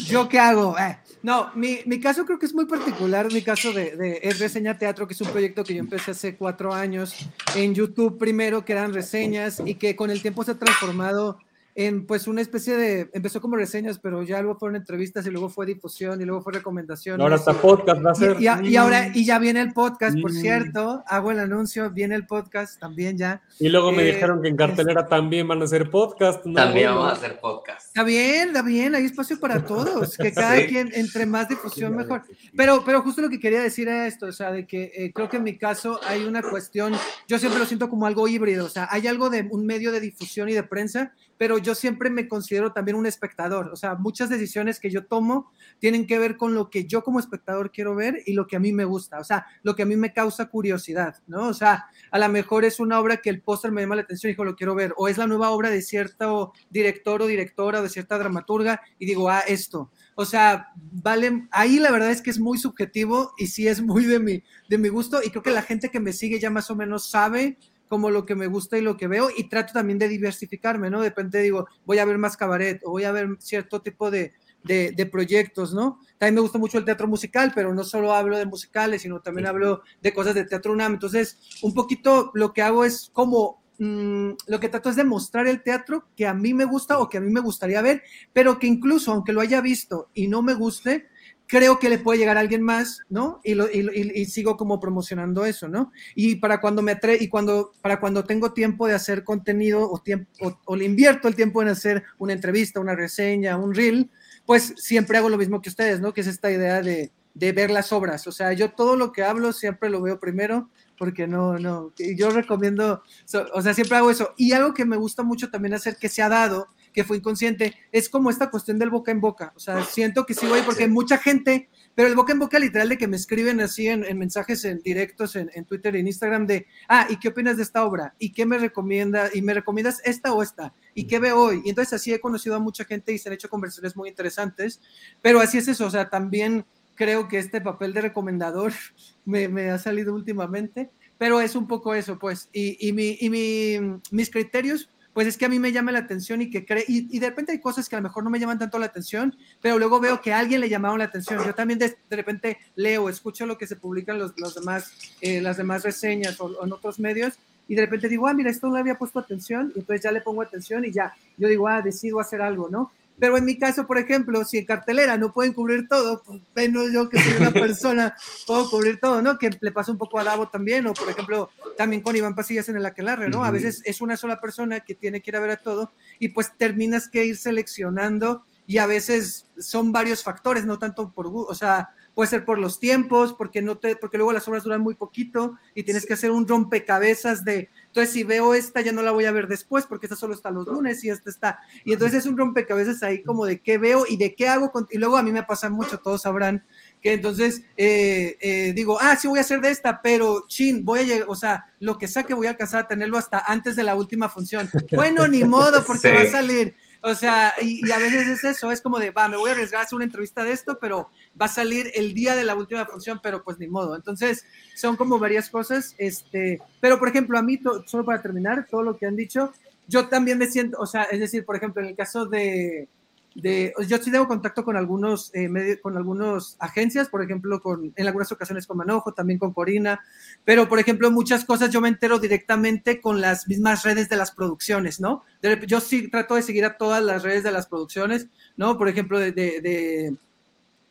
¿Yo 0.08 0.28
qué 0.28 0.40
hago? 0.40 0.76
Eh, 0.80 0.98
no, 1.22 1.52
mi, 1.54 1.82
mi 1.86 2.00
caso 2.00 2.26
creo 2.26 2.40
que 2.40 2.48
es 2.48 2.56
muy 2.56 2.66
particular, 2.66 3.32
mi 3.32 3.44
caso 3.44 3.72
de, 3.72 3.96
de 3.96 4.20
es 4.24 4.40
Reseña 4.40 4.80
Teatro, 4.80 5.08
que 5.08 5.14
es 5.14 5.22
un 5.22 5.30
proyecto 5.30 5.64
que 5.64 5.76
yo 5.76 5.80
empecé 5.80 6.10
hace 6.10 6.36
cuatro 6.36 6.74
años 6.74 7.16
en 7.54 7.76
YouTube 7.76 8.18
primero, 8.18 8.66
que 8.66 8.72
eran 8.74 8.92
reseñas 8.92 9.62
y 9.64 9.76
que 9.76 9.96
con 9.96 10.10
el 10.10 10.24
tiempo 10.24 10.44
se 10.44 10.54
ha 10.54 10.58
transformado 10.58 11.38
en 11.80 12.08
pues 12.08 12.28
una 12.28 12.42
especie 12.42 12.76
de, 12.76 13.08
empezó 13.14 13.40
como 13.40 13.56
reseñas, 13.56 14.00
pero 14.00 14.24
ya 14.24 14.42
luego 14.42 14.58
fueron 14.58 14.78
entrevistas 14.78 15.28
y 15.28 15.30
luego 15.30 15.48
fue 15.48 15.68
difusión 15.68 16.20
y 16.20 16.26
luego 16.26 16.42
fue 16.42 16.54
recomendaciones. 16.54 17.22
Ahora 17.22 17.36
hasta 17.36 17.54
podcast 17.54 18.04
va 18.04 18.12
a 18.12 18.16
ser. 18.16 18.36
y, 18.40 18.48
y- 18.48 18.70
y 18.70 18.76
ahora, 18.78 19.12
y 19.14 19.24
ya 19.26 19.38
viene 19.38 19.62
el 19.62 19.74
podcast, 19.74 20.20
por 20.20 20.32
Mm. 20.32 20.36
cierto, 20.42 21.04
hago 21.06 21.30
el 21.32 21.40
anuncio, 21.40 21.92
viene 21.92 22.16
el 22.16 22.26
podcast 22.26 22.80
también 22.80 23.16
ya. 23.16 23.44
Y 23.60 23.70
luego 23.70 23.92
me 23.92 24.02
Eh, 24.02 24.14
dijeron 24.14 24.42
que 24.42 24.48
en 24.50 24.58
cartelera 24.58 25.08
también 25.08 25.48
van 25.48 25.62
a 25.62 25.66
hacer 25.66 25.92
podcast. 25.92 26.44
¿no? 26.48 26.56
También 26.56 26.88
vamos 26.90 27.10
a 27.12 27.14
hacer 27.14 27.40
podcast. 27.40 27.88
Está 27.90 28.04
bien, 28.04 28.48
está 28.48 28.64
bien, 28.64 28.96
hay 28.96 29.06
espacio 29.06 29.40
para 29.40 29.64
todos, 29.64 30.18
que 30.18 30.34
cada 30.34 30.56
Sí. 30.58 30.66
quien, 30.66 30.90
entre 30.96 31.28
más 31.28 31.48
difusión, 31.48 31.96
mejor. 31.96 32.24
Pero, 32.56 32.84
pero 32.84 33.04
justo 33.04 33.22
lo 33.22 33.30
que 33.30 33.40
quería 33.40 33.62
decir 33.62 33.88
era 33.88 34.08
esto, 34.08 34.26
o 34.26 34.32
sea, 34.32 34.52
de 34.52 34.66
que 34.66 34.92
eh, 34.96 35.12
creo 35.14 35.30
que 35.30 35.38
en 35.38 35.44
mi 35.44 35.58
caso 35.60 36.00
hay 36.08 36.24
una 36.26 36.42
cuestión, 36.42 36.94
yo 37.28 37.38
siempre 37.38 37.60
lo 37.60 37.68
siento 37.68 37.88
como 37.88 38.08
algo 38.08 38.28
híbrido, 38.28 38.66
o 38.66 38.70
sea, 38.70 38.88
hay 38.90 39.06
algo 39.06 39.30
de 39.30 39.48
un 39.52 39.68
medio 39.68 39.92
de 39.92 40.00
difusión 40.00 40.50
y 40.50 40.54
de 40.54 40.64
prensa, 40.64 41.14
pero 41.38 41.58
yo 41.58 41.76
siempre 41.76 42.10
me 42.10 42.28
considero 42.28 42.74
también 42.74 42.98
un 42.98 43.06
espectador, 43.06 43.70
o 43.70 43.76
sea, 43.76 43.96
muchas 43.96 44.30
decisiones 44.30 44.80
que 44.80 44.90
yo 44.90 45.06
tomo 45.06 45.52
tienen 45.80 46.08
que 46.08 46.20
ver 46.20 46.38
con 46.38 46.54
lo 46.54 46.70
que 46.70 46.86
yo 46.86 47.04
como 47.04 47.20
espectador 47.20 47.72
quiero 47.72 47.96
ver 47.96 48.24
y 48.26 48.34
lo 48.34 48.48
que 48.48 48.56
a 48.56 48.60
mí 48.60 48.74
me 48.74 48.86
gusta, 48.86 49.20
o 49.20 49.24
sea, 49.24 49.46
lo 49.64 49.76
que 49.76 49.84
a 49.84 49.86
mí 49.86 49.96
me 49.96 50.14
causa 50.14 50.50
curiosidad, 50.50 51.18
¿no? 51.28 51.48
O 51.48 51.54
sea, 51.54 51.88
a 52.12 52.20
lo 52.20 52.30
mejor 52.30 52.66
es 52.66 52.80
una 52.80 53.00
obra 53.00 53.18
que 53.18 53.30
el 53.30 53.42
póster 53.42 53.72
me 53.72 53.82
llama 53.82 53.96
la 53.96 54.02
atención 54.02 54.30
y 54.30 54.34
digo, 54.34 54.46
lo 54.46 54.56
quiero 54.56 54.76
ver, 54.76 54.94
o 54.98 55.08
es 55.08 55.18
la 55.18 55.28
nueva 55.28 55.52
obra 55.52 55.70
de 55.70 55.82
cierto 55.82 56.54
director 56.70 57.22
o 57.22 57.28
directora 57.28 57.80
o 57.80 57.84
de 57.84 57.90
cierta 57.90 58.18
dramaturga 58.18 58.82
y 59.00 59.06
digo, 59.06 59.30
ah, 59.30 59.42
esto. 59.48 59.92
O 60.16 60.26
sea, 60.26 60.70
vale, 60.76 61.48
ahí 61.52 61.80
la 61.80 61.92
verdad 61.92 62.12
es 62.12 62.22
que 62.22 62.32
es 62.32 62.40
muy 62.40 62.58
subjetivo 62.58 63.34
y 63.38 63.48
sí 63.48 63.68
es 63.68 63.82
muy 63.82 64.06
de 64.06 64.20
mi, 64.20 64.44
de 64.70 64.78
mi 64.78 64.90
gusto 64.90 65.22
y 65.24 65.30
creo 65.30 65.44
que 65.44 65.52
la 65.52 65.62
gente 65.62 65.90
que 65.90 66.00
me 66.00 66.14
sigue 66.14 66.40
ya 66.40 66.50
más 66.50 66.72
o 66.72 66.76
menos 66.76 67.10
sabe 67.10 67.58
como 67.88 68.10
lo 68.10 68.26
que 68.26 68.36
me 68.36 68.48
gusta 68.48 68.78
y 68.78 68.82
lo 68.82 68.98
que 68.98 69.08
veo 69.08 69.30
y 69.36 69.50
trato 69.50 69.74
también 69.74 70.00
de 70.00 70.08
diversificarme, 70.08 70.90
¿no? 70.90 71.02
De 71.02 71.10
repente 71.10 71.42
digo, 71.42 71.68
voy 71.86 72.00
a 72.00 72.06
ver 72.06 72.18
más 72.18 72.38
cabaret 72.38 72.82
o 72.84 72.92
voy 72.92 73.04
a 73.04 73.12
ver 73.12 73.38
cierto 73.40 73.82
tipo 73.82 74.12
de, 74.12 74.34
de, 74.64 74.92
de 74.92 75.06
proyectos, 75.06 75.74
¿no? 75.74 76.00
También 76.18 76.36
me 76.36 76.42
gusta 76.42 76.58
mucho 76.58 76.78
el 76.78 76.86
teatro 76.86 77.08
musical, 77.08 77.52
pero 77.56 77.74
no 77.74 77.84
solo 77.84 78.14
hablo 78.14 78.38
de 78.38 78.46
musicales, 78.46 79.02
sino 79.02 79.22
también 79.22 79.48
hablo 79.48 79.82
de 80.02 80.14
cosas 80.14 80.36
de 80.36 80.46
teatro 80.46 80.74
UNAM. 80.74 80.94
Entonces, 80.94 81.40
un 81.62 81.74
poquito 81.74 82.32
lo 82.34 82.54
que 82.54 82.62
hago 82.62 82.84
es 82.84 83.10
como, 83.14 83.64
mm, 83.80 84.32
lo 84.48 84.60
que 84.60 84.70
trato 84.70 84.90
es 84.90 84.96
de 84.96 85.04
mostrar 85.04 85.48
el 85.48 85.64
teatro 85.64 86.08
que 86.16 86.28
a 86.28 86.34
mí 86.34 86.54
me 86.54 86.66
gusta 86.66 87.00
o 87.00 87.10
que 87.10 87.18
a 87.18 87.22
mí 87.22 87.32
me 87.32 87.42
gustaría 87.42 87.82
ver, 87.82 88.04
pero 88.34 88.60
que 88.60 88.68
incluso 88.68 89.12
aunque 89.12 89.34
lo 89.34 89.42
haya 89.42 89.62
visto 89.62 90.10
y 90.14 90.28
no 90.28 90.42
me 90.42 90.54
guste, 90.54 91.08
creo 91.48 91.80
que 91.80 91.90
le 91.90 92.00
puede 92.00 92.20
llegar 92.20 92.38
a 92.38 92.42
alguien 92.42 92.62
más, 92.62 93.02
¿no? 93.10 93.40
Y, 93.44 93.54
lo, 93.56 93.68
y, 93.72 93.90
y- 94.16 94.26
sigo 94.26 94.58
como 94.58 94.80
promocionando 94.80 95.46
eso, 95.46 95.68
¿no? 95.68 95.92
Y 96.16 96.36
para 96.36 96.60
cuando 96.62 96.82
me 96.82 96.92
atre 96.94 97.18
y 97.20 97.30
cuando 97.30 97.72
para 97.82 98.00
cuando 98.00 98.24
tengo 98.24 98.54
tiempo 98.54 98.88
de 98.88 98.94
hacer 98.96 99.24
contenido 99.24 99.90
o 99.90 100.00
tiempo 100.00 100.30
o, 100.42 100.60
o 100.66 100.76
le 100.76 100.86
invierto 100.86 101.28
el 101.28 101.36
tiempo 101.36 101.62
en 101.62 101.70
hacer 101.70 102.04
una 102.18 102.34
entrevista, 102.34 102.80
una 102.80 102.96
reseña, 102.96 103.58
un 103.58 103.74
reel, 103.74 104.10
pues 104.46 104.74
siempre 104.78 105.18
hago 105.18 105.30
lo 105.30 105.38
mismo 105.38 105.62
que 105.62 105.70
ustedes, 105.70 106.00
¿no? 106.00 106.14
Que 106.14 106.22
es 106.22 106.28
esta 106.28 106.52
idea 106.52 106.82
de, 106.82 107.12
de 107.34 107.52
ver 107.52 107.72
las 107.72 107.92
obras. 107.92 108.28
O 108.28 108.32
sea, 108.32 108.54
yo 108.54 108.72
todo 108.72 108.96
lo 108.96 109.12
que 109.12 109.24
hablo 109.24 109.54
siempre 109.54 109.90
lo 109.90 110.02
veo 110.02 110.20
primero 110.20 110.70
porque 110.98 111.28
no, 111.28 111.60
no, 111.60 111.94
yo 111.98 112.32
recomiendo, 112.32 113.04
so- 113.26 113.46
o 113.54 113.62
sea, 113.62 113.74
siempre 113.74 113.98
hago 113.98 114.10
eso. 114.12 114.34
Y 114.38 114.52
algo 114.54 114.74
que 114.74 114.86
me 114.86 114.98
gusta 114.98 115.24
mucho 115.24 115.50
también 115.50 115.74
hacer 115.76 115.98
que 115.98 116.10
se 116.10 116.22
ha 116.24 116.30
dado, 116.30 116.68
que 116.98 117.04
fue 117.04 117.18
inconsciente, 117.18 117.76
es 117.92 118.10
como 118.10 118.32
esta 118.32 118.50
cuestión 118.50 118.80
del 118.80 118.90
boca 118.90 119.12
en 119.12 119.22
boca. 119.22 119.54
O 119.56 119.60
sea, 119.60 119.84
siento 119.84 120.26
que 120.26 120.34
sí 120.34 120.48
voy 120.48 120.62
porque 120.64 120.86
Sí. 120.86 120.90
mucha 120.90 121.20
gente, 121.20 121.70
pero 121.94 122.08
el 122.08 122.16
boca 122.16 122.34
en 122.34 122.40
boca 122.40 122.58
literal 122.58 122.90
de 122.90 122.98
que 122.98 123.08
me 123.08 123.18
escriben 123.18 123.60
así 123.62 123.86
en, 123.88 124.04
en 124.04 124.18
mensajes 124.18 124.66
en 124.66 124.80
directos 124.80 125.36
en, 125.36 125.52
en 125.54 125.66
Twitter 125.66 125.96
y 125.96 126.00
en 126.00 126.08
Instagram 126.08 126.48
de, 126.48 126.66
ah, 126.90 127.06
¿y 127.08 127.18
qué 127.18 127.28
opinas 127.28 127.56
de 127.58 127.62
esta 127.62 127.86
obra? 127.86 128.16
¿Y 128.18 128.32
qué 128.34 128.48
me 128.48 128.58
recomienda? 128.58 129.30
¿Y 129.32 129.44
me 129.44 129.54
recomiendas 129.54 130.02
esta 130.06 130.34
o 130.34 130.42
esta? 130.42 130.74
¿Y 130.96 131.04
qué 131.06 131.20
veo 131.20 131.40
hoy? 131.40 131.62
Y 131.66 131.70
entonces 131.70 131.94
así 131.94 132.12
he 132.12 132.20
conocido 132.20 132.56
a 132.56 132.60
mucha 132.60 132.84
gente 132.84 133.14
y 133.14 133.20
se 133.20 133.30
han 133.30 133.34
hecho 133.34 133.48
conversaciones 133.48 133.96
muy 133.96 134.10
interesantes, 134.10 134.82
pero 135.22 135.40
así 135.40 135.60
es 135.60 135.68
eso, 135.68 135.86
o 135.86 135.92
sea, 135.92 136.10
también 136.10 136.66
creo 136.96 137.28
que 137.28 137.38
este 137.38 137.62
papel 137.62 137.94
de 137.94 138.02
recomendador 138.02 138.74
me, 139.24 139.48
me 139.50 139.70
ha 139.70 139.78
salido 139.78 140.16
últimamente, 140.16 140.90
pero 141.20 141.42
es 141.42 141.56
un 141.56 141.68
poco 141.68 141.94
eso, 141.94 142.18
pues, 142.18 142.50
y, 142.52 142.76
y, 142.88 142.92
mi, 142.92 143.18
y 143.22 143.30
mi, 143.30 144.00
mis 144.10 144.32
criterios, 144.32 144.90
pues 145.18 145.26
es 145.26 145.36
que 145.36 145.46
a 145.46 145.50
mí 145.50 145.58
me 145.58 145.72
llama 145.72 145.92
la 145.92 145.98
atención 145.98 146.44
y 146.44 146.52
que 146.52 146.64
cree, 146.64 146.86
y, 146.88 147.18
de 147.18 147.28
repente 147.28 147.52
hay 147.52 147.60
cosas 147.60 147.90
que 147.90 147.96
a 147.96 148.00
lo 148.00 148.04
mejor 148.04 148.24
no 148.24 148.30
me 148.30 148.40
llaman 148.40 148.60
tanto 148.60 148.78
la 148.78 148.86
atención, 148.86 149.36
pero 149.60 149.80
luego 149.80 150.00
veo 150.00 150.22
que 150.22 150.32
a 150.32 150.38
alguien 150.38 150.62
le 150.62 150.70
llamaron 150.70 151.00
la 151.00 151.06
atención. 151.06 151.44
Yo 151.44 151.56
también 151.56 151.80
de, 151.80 151.98
de 152.08 152.16
repente 152.16 152.60
leo, 152.76 153.10
escucho 153.10 153.48
lo 153.48 153.58
que 153.58 153.66
se 153.66 153.78
publican 153.78 154.20
los, 154.20 154.40
los 154.40 154.54
demás, 154.54 154.94
eh, 155.22 155.42
las 155.42 155.58
demás 155.58 155.82
reseñas 155.82 156.40
o, 156.40 156.64
en 156.64 156.72
otros 156.72 157.00
medios, 157.00 157.34
y 157.68 157.74
de 157.74 157.82
repente 157.82 158.10
digo, 158.10 158.28
ah, 158.28 158.36
mira, 158.36 158.52
esto 158.52 158.68
no 158.68 158.76
había 158.76 159.00
puesto 159.00 159.18
atención, 159.18 159.72
y 159.76 159.80
entonces 159.80 160.04
ya 160.04 160.12
le 160.12 160.22
pongo 160.22 160.44
atención 160.44 160.86
y 160.86 160.92
ya, 160.92 161.16
yo 161.36 161.48
digo, 161.48 161.68
ah, 161.68 161.82
decido 161.82 162.20
hacer 162.20 162.40
algo, 162.44 162.70
¿no? 162.70 162.92
Pero 163.20 163.38
en 163.38 163.46
mi 163.46 163.58
caso, 163.58 163.88
por 163.88 163.98
ejemplo, 163.98 164.44
si 164.46 164.60
en 164.60 164.66
cartelera 164.66 165.18
no 165.18 165.34
pueden 165.34 165.54
cubrir 165.54 165.88
todo, 165.88 166.22
pues 166.24 166.42
menos 166.56 166.92
yo 166.92 167.10
que 167.10 167.20
soy 167.20 167.34
una 167.40 167.52
persona, 167.52 168.16
puedo 168.46 168.70
cubrir 168.70 169.00
todo, 169.00 169.22
¿no? 169.22 169.38
Que 169.38 169.50
le 169.60 169.72
pasa 169.72 169.92
un 169.92 169.98
poco 169.98 170.20
a 170.20 170.24
Davo 170.24 170.50
también, 170.50 170.86
o 170.88 170.94
por 170.94 171.10
ejemplo, 171.10 171.50
también 171.78 172.02
con 172.02 172.16
Iván 172.16 172.36
Pasillas 172.36 172.70
en 172.70 172.78
el 172.78 172.86
Aquelarre, 172.86 173.30
¿no? 173.30 173.44
A 173.44 173.52
veces 173.52 173.82
es 173.86 174.02
una 174.02 174.18
sola 174.18 174.40
persona 174.40 174.82
que 174.82 174.96
tiene 174.96 175.22
que 175.22 175.32
ir 175.32 175.36
a 175.36 175.40
ver 175.40 175.52
a 175.52 175.58
todo 175.58 175.92
y 176.20 176.30
pues 176.30 176.52
terminas 176.58 177.10
que 177.10 177.26
ir 177.26 177.38
seleccionando 177.38 178.44
y 178.68 178.80
a 178.80 178.86
veces 178.86 179.48
son 179.58 179.92
varios 179.92 180.24
factores, 180.24 180.66
no 180.66 180.78
tanto 180.78 181.12
por, 181.12 181.28
o 181.28 181.56
sea, 181.56 181.90
puede 182.18 182.32
ser 182.32 182.46
por 182.46 182.58
los 182.58 182.80
tiempos, 182.80 183.36
porque 183.36 183.62
no 183.62 183.78
te, 183.78 183.96
porque 183.96 184.18
luego 184.18 184.34
las 184.34 184.48
obras 184.48 184.64
duran 184.64 184.82
muy 184.82 184.96
poquito 184.96 185.56
y 185.76 185.84
tienes 185.84 186.04
que 186.04 186.16
hacer 186.16 186.32
un 186.32 186.48
rompecabezas 186.48 187.46
de, 187.46 187.70
entonces 187.86 188.12
si 188.12 188.24
veo 188.24 188.56
esta 188.56 188.82
ya 188.82 188.92
no 188.92 189.04
la 189.04 189.12
voy 189.12 189.26
a 189.26 189.32
ver 189.32 189.48
después 189.48 189.86
porque 189.86 190.08
esta 190.08 190.16
solo 190.16 190.34
está 190.34 190.50
los 190.50 190.66
lunes 190.66 191.04
y 191.04 191.12
esta 191.12 191.30
está, 191.30 191.60
y 191.86 191.94
entonces 191.94 192.18
es 192.18 192.26
un 192.26 192.36
rompecabezas 192.36 193.04
ahí 193.04 193.22
como 193.22 193.46
de 193.46 193.62
qué 193.62 193.78
veo 193.78 194.06
y 194.10 194.18
de 194.18 194.34
qué 194.34 194.50
hago, 194.50 194.72
con, 194.72 194.88
y 194.90 194.98
luego 194.98 195.16
a 195.16 195.22
mí 195.22 195.32
me 195.32 195.44
pasa 195.44 195.70
mucho, 195.70 196.00
todos 196.00 196.24
sabrán 196.24 196.66
que 197.04 197.14
entonces 197.14 197.62
eh, 197.78 198.36
eh, 198.42 198.74
digo, 198.74 198.98
ah, 199.00 199.16
sí 199.16 199.28
voy 199.28 199.38
a 199.38 199.42
hacer 199.42 199.62
de 199.62 199.70
esta, 199.70 200.02
pero 200.02 200.46
chin, 200.48 200.84
voy 200.84 201.02
a 201.02 201.04
llegar, 201.04 201.28
o 201.30 201.36
sea, 201.36 201.72
lo 201.80 202.00
que 202.00 202.08
saque 202.08 202.34
voy 202.34 202.48
a 202.48 202.50
alcanzar 202.50 202.86
a 202.86 202.88
tenerlo 202.88 203.20
hasta 203.20 203.44
antes 203.46 203.76
de 203.76 203.84
la 203.84 203.94
última 203.94 204.28
función. 204.28 204.68
Bueno, 204.92 205.28
ni 205.28 205.44
modo, 205.44 205.86
porque 205.86 206.10
sí. 206.10 206.16
va 206.16 206.22
a 206.22 206.32
salir. 206.32 206.76
O 207.08 207.16
sea, 207.16 207.54
y, 207.62 207.88
y, 207.88 207.92
a 207.92 208.00
veces 208.00 208.28
es 208.28 208.44
eso, 208.44 208.70
es 208.70 208.82
como 208.82 209.00
de, 209.00 209.12
va, 209.12 209.30
me 209.30 209.38
voy 209.38 209.50
a 209.50 209.54
arriesgar 209.54 209.80
a 209.80 209.84
hacer 209.86 209.96
una 209.96 210.04
entrevista 210.04 210.44
de 210.44 210.52
esto, 210.52 210.78
pero 210.78 211.10
va 211.40 211.46
a 211.46 211.48
salir 211.48 211.90
el 211.96 212.14
día 212.14 212.36
de 212.36 212.44
la 212.44 212.54
última 212.54 212.86
función, 212.86 213.22
pero 213.24 213.46
pues 213.46 213.58
ni 213.60 213.68
modo. 213.68 213.96
Entonces, 213.96 214.44
son 214.76 214.98
como 214.98 215.18
varias 215.18 215.50
cosas. 215.50 215.96
Este, 215.98 216.62
pero, 216.82 217.00
por 217.00 217.08
ejemplo, 217.08 217.40
a 217.40 217.42
mí, 217.42 217.60
to, 217.60 217.88
solo 217.88 218.04
para 218.04 218.22
terminar, 218.22 218.68
todo 218.70 218.84
lo 218.84 218.98
que 218.98 219.06
han 219.06 219.16
dicho, 219.16 219.54
yo 219.88 220.10
también 220.10 220.38
me 220.38 220.48
siento, 220.48 220.78
o 220.82 220.86
sea, 220.86 221.04
es 221.04 221.22
decir, 221.22 221.46
por 221.46 221.56
ejemplo, 221.56 221.82
en 221.82 221.88
el 221.88 221.96
caso 221.96 222.26
de, 222.26 222.90
de 223.38 223.72
yo 223.88 223.98
sí 224.00 224.12
tengo 224.12 224.28
contacto 224.28 224.66
con 224.66 224.78
algunos, 224.78 225.30
eh, 225.36 225.48
medio, 225.48 225.80
con 225.80 225.96
algunas 225.96 226.58
agencias, 226.60 227.08
por 227.08 227.24
ejemplo, 227.24 227.62
con, 227.62 227.94
en 227.96 228.08
algunas 228.08 228.32
ocasiones 228.32 228.66
con 228.66 228.78
Manojo, 228.78 229.14
también 229.14 229.38
con 229.38 229.54
Corina, 229.54 230.04
pero, 230.44 230.68
por 230.68 230.80
ejemplo, 230.80 231.12
muchas 231.12 231.46
cosas 231.46 231.70
yo 231.70 231.80
me 231.80 231.88
entero 231.88 232.18
directamente 232.18 233.00
con 233.00 233.22
las 233.22 233.48
mismas 233.48 233.84
redes 233.84 234.10
de 234.10 234.18
las 234.18 234.32
producciones, 234.32 235.00
¿no? 235.00 235.24
De, 235.44 235.62
yo 235.68 235.80
sí 235.80 236.10
trato 236.10 236.34
de 236.34 236.42
seguir 236.42 236.66
a 236.66 236.78
todas 236.78 237.04
las 237.04 237.22
redes 237.22 237.44
de 237.44 237.52
las 237.52 237.68
producciones, 237.68 238.28
¿no? 238.56 238.76
Por 238.76 238.90
ejemplo, 238.90 239.20
de, 239.20 239.32
de, 239.32 239.62
de 239.62 240.18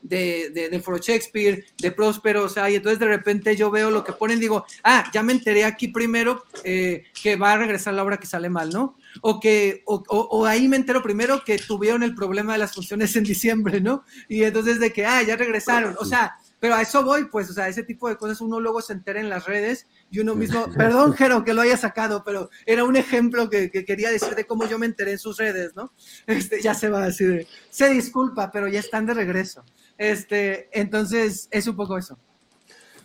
de, 0.02 0.50
de, 0.50 0.68
de 0.68 0.80
For 0.80 1.00
Shakespeare, 1.00 1.64
de 1.78 1.90
Próspero, 1.90 2.44
o 2.44 2.48
sea, 2.48 2.70
y 2.70 2.76
entonces 2.76 2.98
de 3.00 3.06
repente 3.06 3.56
yo 3.56 3.70
veo 3.70 3.90
lo 3.90 4.04
que 4.04 4.12
ponen, 4.12 4.38
digo, 4.38 4.64
ah, 4.84 5.10
ya 5.12 5.22
me 5.22 5.32
enteré 5.32 5.64
aquí 5.64 5.88
primero 5.88 6.44
eh, 6.62 7.04
que 7.20 7.34
va 7.34 7.52
a 7.52 7.56
regresar 7.56 7.94
la 7.94 8.04
obra 8.04 8.18
que 8.18 8.26
sale 8.26 8.48
mal, 8.48 8.70
¿no? 8.70 8.96
O 9.20 9.40
que, 9.40 9.82
o, 9.86 10.02
o, 10.08 10.18
o, 10.18 10.46
ahí 10.46 10.68
me 10.68 10.76
entero 10.76 11.02
primero 11.02 11.42
que 11.44 11.58
tuvieron 11.58 12.02
el 12.02 12.14
problema 12.14 12.52
de 12.52 12.58
las 12.58 12.74
funciones 12.74 13.14
en 13.16 13.24
diciembre, 13.24 13.80
¿no? 13.80 14.04
Y 14.28 14.42
entonces 14.44 14.80
de 14.80 14.92
que, 14.92 15.06
ah, 15.06 15.22
ya 15.22 15.36
regresaron, 15.36 15.96
o 15.98 16.04
sea, 16.04 16.36
pero 16.58 16.74
a 16.74 16.82
eso 16.82 17.04
voy, 17.04 17.26
pues, 17.26 17.50
o 17.50 17.52
sea, 17.52 17.68
ese 17.68 17.82
tipo 17.82 18.08
de 18.08 18.16
cosas 18.16 18.40
uno 18.40 18.60
luego 18.60 18.80
se 18.80 18.94
entera 18.94 19.20
en 19.20 19.28
las 19.28 19.46
redes 19.46 19.86
y 20.10 20.20
uno 20.20 20.34
mismo, 20.34 20.66
perdón, 20.76 21.12
Jero, 21.12 21.44
que 21.44 21.54
lo 21.54 21.62
haya 21.62 21.76
sacado, 21.76 22.24
pero 22.24 22.50
era 22.64 22.84
un 22.84 22.96
ejemplo 22.96 23.50
que, 23.50 23.70
que, 23.70 23.84
quería 23.84 24.10
decir 24.10 24.34
de 24.34 24.46
cómo 24.46 24.66
yo 24.66 24.78
me 24.78 24.86
enteré 24.86 25.12
en 25.12 25.18
sus 25.18 25.36
redes, 25.36 25.76
¿no? 25.76 25.92
Este, 26.26 26.60
ya 26.62 26.74
se 26.74 26.88
va 26.88 27.02
a 27.02 27.06
decir, 27.06 27.46
se 27.70 27.88
disculpa, 27.90 28.50
pero 28.50 28.68
ya 28.68 28.80
están 28.80 29.06
de 29.06 29.14
regreso. 29.14 29.64
Este, 29.98 30.68
entonces, 30.72 31.48
es 31.50 31.66
un 31.66 31.76
poco 31.76 31.98
eso. 31.98 32.18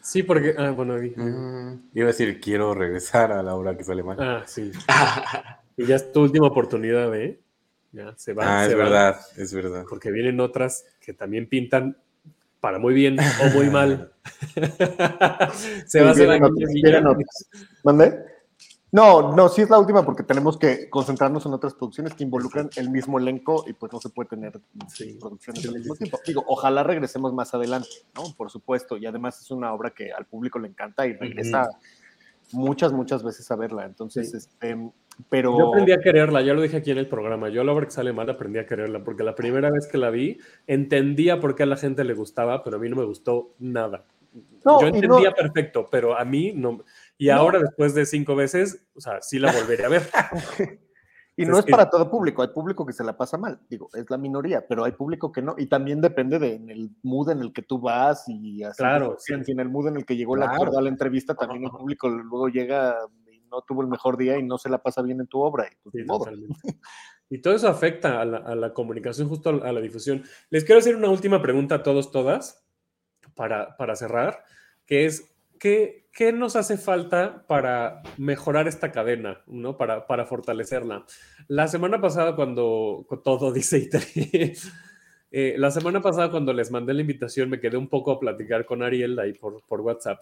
Sí, 0.02 0.24
porque, 0.24 0.56
ah, 0.58 0.72
bueno, 0.72 0.98
iba 1.02 2.06
a 2.06 2.08
decir, 2.08 2.40
quiero 2.42 2.74
regresar 2.74 3.32
a 3.32 3.44
la 3.44 3.56
hora 3.56 3.78
que 3.78 3.84
sale 3.84 4.02
mal. 4.02 4.18
Ah, 4.20 4.44
sí. 4.48 4.72
y 5.82 5.86
ya 5.88 5.96
es 5.96 6.12
tu 6.12 6.22
última 6.22 6.48
oportunidad, 6.48 7.14
¿eh? 7.16 7.42
Ya, 7.92 8.14
se 8.18 8.34
va. 8.34 8.62
Ah, 8.62 8.66
se 8.66 8.72
es 8.72 8.80
va. 8.80 8.84
verdad, 8.84 9.20
es 9.38 9.54
verdad. 9.54 9.86
Porque 9.90 10.12
vienen 10.12 10.40
otras 10.40 10.86
que 11.00 11.14
también 11.14 11.50
pintan 11.50 11.98
para 12.60 12.80
muy 12.80 12.94
bien 12.94 13.18
o 13.20 13.50
muy 13.56 13.70
mal. 13.70 14.14
se 15.86 16.02
va 16.02 16.10
a 16.10 16.12
hacer 16.12 16.42
¿Mande? 17.84 18.32
No, 18.94 19.34
no, 19.34 19.48
sí 19.48 19.62
es 19.62 19.70
la 19.70 19.80
última 19.80 20.06
porque 20.06 20.24
tenemos 20.24 20.58
que 20.58 20.90
concentrarnos 20.90 21.46
en 21.46 21.54
otras 21.54 21.74
producciones 21.74 22.14
que 22.14 22.26
involucran 22.26 22.70
el 22.76 22.90
mismo 22.90 23.20
elenco 23.20 23.64
y 23.66 23.74
pues 23.74 23.92
no 23.94 24.02
se 24.02 24.10
puede 24.10 24.30
tener 24.30 24.60
sí, 24.90 25.18
producciones 25.20 25.66
al 25.66 25.76
mismo 25.76 25.96
tiempo. 25.96 26.20
Digo, 26.28 26.44
ojalá 26.46 26.84
regresemos 26.84 27.34
más 27.34 27.54
adelante, 27.54 27.88
¿no? 28.16 28.24
Por 28.36 28.52
supuesto, 28.52 28.98
y 28.98 29.06
además 29.06 29.40
es 29.40 29.50
una 29.50 29.74
obra 29.74 29.92
que 29.92 30.12
al 30.12 30.26
público 30.26 30.60
le 30.60 30.68
encanta 30.68 31.08
y 31.08 31.14
regresa 31.14 31.64
uh 31.64 31.74
-huh. 31.74 31.78
muchas, 32.52 32.92
muchas 32.92 33.24
veces 33.24 33.50
a 33.50 33.56
verla. 33.56 33.86
Entonces, 33.86 34.32
sí. 34.32 34.38
este, 34.38 34.76
pero... 35.30 35.58
Yo 35.58 35.70
aprendí 35.70 35.92
a 35.92 36.00
quererla, 36.00 36.42
ya 36.42 36.54
lo 36.54 36.62
dije 36.62 36.78
aquí 36.78 36.92
en 36.92 36.98
el 36.98 37.08
programa, 37.08 37.50
yo 37.50 37.64
la 37.64 37.72
obra 37.72 37.86
que 37.86 37.92
sale 37.92 38.14
mal 38.14 38.30
aprendí 38.30 38.60
a 38.60 38.66
quererla, 38.66 39.04
porque 39.04 39.24
la 39.24 39.36
primera 39.36 39.70
vez 39.70 39.88
que 39.88 39.98
la 39.98 40.10
vi 40.10 40.40
entendía 40.68 41.40
por 41.40 41.56
qué 41.56 41.64
a 41.64 41.68
la 41.68 41.78
gente 41.78 42.04
le 42.04 42.14
gustaba, 42.14 42.64
pero 42.64 42.78
a 42.78 42.80
mí 42.80 42.90
no 42.90 42.96
me 42.96 43.06
gustó 43.06 43.54
nada. 43.60 44.06
No, 44.64 44.82
yo 44.82 44.88
entendía 44.88 45.30
no... 45.30 45.36
perfecto, 45.36 45.88
pero 45.92 46.18
a 46.18 46.24
mí 46.24 46.54
no 46.56 46.84
y 47.22 47.28
no. 47.28 47.34
ahora, 47.34 47.60
después 47.60 47.94
de 47.94 48.06
cinco 48.08 48.36
veces, 48.36 48.84
o 48.96 49.00
sea, 49.00 49.22
sí 49.22 49.38
la 49.38 49.52
volveré 49.52 49.86
a 49.86 49.90
ver. 49.90 50.02
y 51.38 51.46
no 51.46 51.60
es, 51.60 51.66
para 51.66 51.88
todo 51.88 52.10
público, 52.10 52.42
hay 52.42 52.48
público 52.48 52.84
que 52.84 52.94
se 52.94 53.04
la 53.04 53.16
pasa 53.16 53.38
mal, 53.38 53.60
digo, 53.70 53.90
es 53.94 54.10
la 54.10 54.18
minoría, 54.18 54.66
pero 54.68 54.86
hay 54.86 54.94
público 54.94 55.32
que 55.32 55.44
no, 55.44 55.54
y 55.56 55.68
también 55.68 56.02
depende 56.02 56.40
de 56.40 56.56
en 56.56 56.70
el 56.72 56.90
mood 57.04 57.30
en 57.30 57.42
el 57.42 57.54
que 57.54 57.62
tú 57.62 57.80
vas 57.80 58.28
y 58.28 58.64
así. 58.64 58.78
Claro. 58.78 59.18
Sí. 59.20 59.34
En, 59.34 59.60
el 59.60 59.70
mood 59.70 59.90
en 59.90 59.98
el 59.98 60.06
que 60.06 60.16
llegó 60.16 60.34
claro. 60.34 60.72
la, 60.72 60.80
a 60.80 60.82
la 60.82 60.90
entrevista, 60.90 61.36
también 61.36 61.64
el 61.64 61.70
público 61.70 62.10
luego 62.10 62.48
llega 62.48 62.98
no 63.52 63.62
tuvo 63.62 63.82
el 63.82 63.88
mejor 63.88 64.18
día 64.18 64.38
y 64.38 64.44
no 64.44 64.58
se 64.58 64.70
la 64.70 64.82
pasa 64.82 65.02
bien 65.02 65.20
en 65.20 65.28
tu 65.28 65.42
obra. 65.42 65.70
Y, 65.94 66.00
sí, 66.00 66.06
y 67.30 67.40
todo 67.40 67.54
eso 67.54 67.68
afecta 67.68 68.22
a 68.22 68.26
la, 68.26 68.38
a 68.38 68.56
la, 68.56 68.74
comunicación, 68.74 69.30
justo 69.30 69.50
a 69.50 69.72
la 69.72 69.82
difusión. 69.82 70.24
Les 70.50 70.64
quiero 70.64 70.80
hacer 70.80 70.96
una 70.96 71.10
última 71.10 71.42
pregunta 71.42 71.76
a 71.76 71.84
todos, 71.84 72.12
todas, 72.12 72.66
para, 73.36 73.78
para 73.78 73.96
cerrar, 73.96 74.44
que 74.86 75.06
es, 75.06 75.34
¿qué, 75.60 76.10
¿qué, 76.12 76.34
nos 76.34 76.56
hace 76.56 76.78
falta 76.78 77.46
para 77.48 78.02
mejorar 78.18 78.68
esta 78.68 78.92
cadena, 78.92 79.42
¿no? 79.48 79.78
para, 79.78 80.08
para 80.08 80.26
fortalecerla? 80.26 81.06
La 81.48 81.68
semana 81.68 82.02
pasada, 82.02 82.36
cuando 82.36 83.06
todo 83.24 83.52
dice 83.54 83.90
eh, 85.32 85.56
la 85.58 85.72
semana 85.72 86.02
pasada, 86.02 86.30
cuando 86.30 86.52
les 86.52 86.72
mandé 86.72 86.94
la 86.94 87.02
invitación, 87.02 87.50
me 87.50 87.62
quedé 87.62 87.78
un 87.78 87.88
poco 87.88 88.12
a 88.12 88.20
platicar 88.20 88.66
con 88.66 88.84
Ariel 88.84 89.18
ahí 89.18 89.32
por, 89.32 89.64
por 89.66 89.80
WhatsApp. 89.80 90.20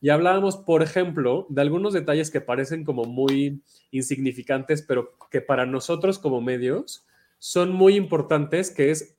Y 0.00 0.08
hablábamos, 0.08 0.56
por 0.56 0.82
ejemplo, 0.82 1.46
de 1.50 1.60
algunos 1.60 1.92
detalles 1.92 2.30
que 2.30 2.40
parecen 2.40 2.84
como 2.84 3.04
muy 3.04 3.60
insignificantes, 3.90 4.80
pero 4.80 5.12
que 5.30 5.42
para 5.42 5.66
nosotros 5.66 6.18
como 6.18 6.40
medios 6.40 7.04
son 7.38 7.72
muy 7.72 7.96
importantes, 7.96 8.70
que 8.70 8.90
es 8.90 9.16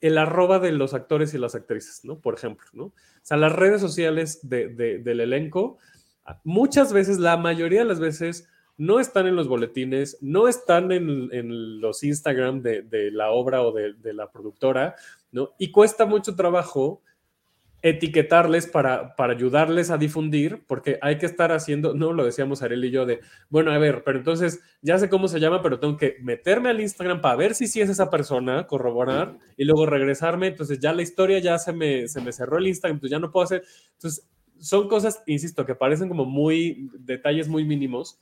el 0.00 0.18
arroba 0.18 0.58
de 0.58 0.72
los 0.72 0.92
actores 0.92 1.32
y 1.32 1.38
las 1.38 1.54
actrices, 1.54 2.04
¿no? 2.04 2.20
Por 2.20 2.34
ejemplo, 2.34 2.66
¿no? 2.72 2.84
O 2.84 2.94
sea, 3.22 3.36
las 3.36 3.52
redes 3.52 3.80
sociales 3.80 4.40
de, 4.48 4.68
de, 4.68 4.98
del 4.98 5.20
elenco, 5.20 5.78
muchas 6.44 6.92
veces, 6.92 7.18
la 7.18 7.36
mayoría 7.38 7.80
de 7.80 7.86
las 7.86 8.00
veces, 8.00 8.48
no 8.78 9.00
están 9.00 9.26
en 9.26 9.36
los 9.36 9.48
boletines, 9.48 10.16
no 10.20 10.48
están 10.48 10.92
en, 10.92 11.28
en 11.32 11.80
los 11.80 12.04
Instagram 12.04 12.62
de, 12.62 12.82
de, 12.82 13.10
la 13.10 13.30
obra 13.30 13.62
o 13.62 13.72
de, 13.72 13.94
de, 13.94 14.14
la 14.14 14.30
productora, 14.30 14.94
¿no? 15.32 15.50
Y 15.58 15.72
cuesta 15.72 16.06
mucho 16.06 16.36
trabajo 16.36 17.02
etiquetarles 17.82 18.66
para, 18.66 19.14
para 19.14 19.34
ayudarles 19.34 19.90
a 19.90 19.98
difundir, 19.98 20.64
porque 20.66 20.98
hay 21.00 21.18
que 21.18 21.26
estar 21.26 21.52
haciendo, 21.52 21.94
no 21.94 22.12
lo 22.12 22.24
decíamos 22.24 22.62
Ariel 22.62 22.84
y 22.84 22.90
yo, 22.90 23.06
de, 23.06 23.20
bueno, 23.50 23.70
a 23.70 23.78
ver, 23.78 24.02
pero 24.04 24.18
entonces 24.18 24.60
ya 24.82 24.98
sé 24.98 25.08
cómo 25.08 25.28
se 25.28 25.38
llama, 25.38 25.62
pero 25.62 25.78
tengo 25.78 25.96
que 25.96 26.16
meterme 26.20 26.70
al 26.70 26.80
Instagram 26.80 27.20
para 27.20 27.36
ver 27.36 27.54
si 27.54 27.68
sí 27.68 27.80
es 27.80 27.88
esa 27.88 28.10
persona, 28.10 28.66
corroborar, 28.66 29.38
y 29.56 29.64
luego 29.64 29.86
regresarme, 29.86 30.48
entonces 30.48 30.80
ya 30.80 30.92
la 30.92 31.02
historia 31.02 31.38
ya 31.38 31.58
se 31.58 31.72
me, 31.72 32.08
se 32.08 32.20
me 32.20 32.32
cerró 32.32 32.58
el 32.58 32.66
Instagram, 32.66 32.96
entonces 32.96 33.12
ya 33.12 33.20
no 33.20 33.30
puedo 33.30 33.44
hacer, 33.44 33.62
entonces 33.92 34.28
son 34.58 34.88
cosas, 34.88 35.22
insisto, 35.26 35.64
que 35.64 35.76
parecen 35.76 36.08
como 36.08 36.24
muy, 36.24 36.90
detalles 36.98 37.48
muy 37.48 37.64
mínimos, 37.64 38.18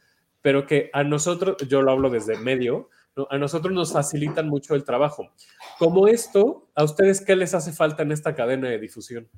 pero 0.47 0.65
que 0.65 0.91
a 0.93 1.03
nosotros, 1.03 1.57
yo 1.67 1.83
lo 1.83 1.91
hablo 1.91 2.09
desde 2.09 2.37
medio, 2.37 2.89
¿no? 3.17 3.27
a 3.33 3.37
nosotros 3.37 3.75
nos 3.75 3.93
facilitan 3.93 4.49
mucho 4.49 4.77
el 4.77 4.85
trabajo. 4.85 5.33
Como 5.77 6.07
esto, 6.07 6.69
¿a 6.77 6.85
ustedes 6.85 7.21
qué 7.21 7.35
les 7.35 7.53
hace 7.53 7.73
falta 7.73 8.05
en 8.05 8.13
esta 8.13 8.33
cadena 8.37 8.69
de 8.69 8.79
difusión? 8.79 9.29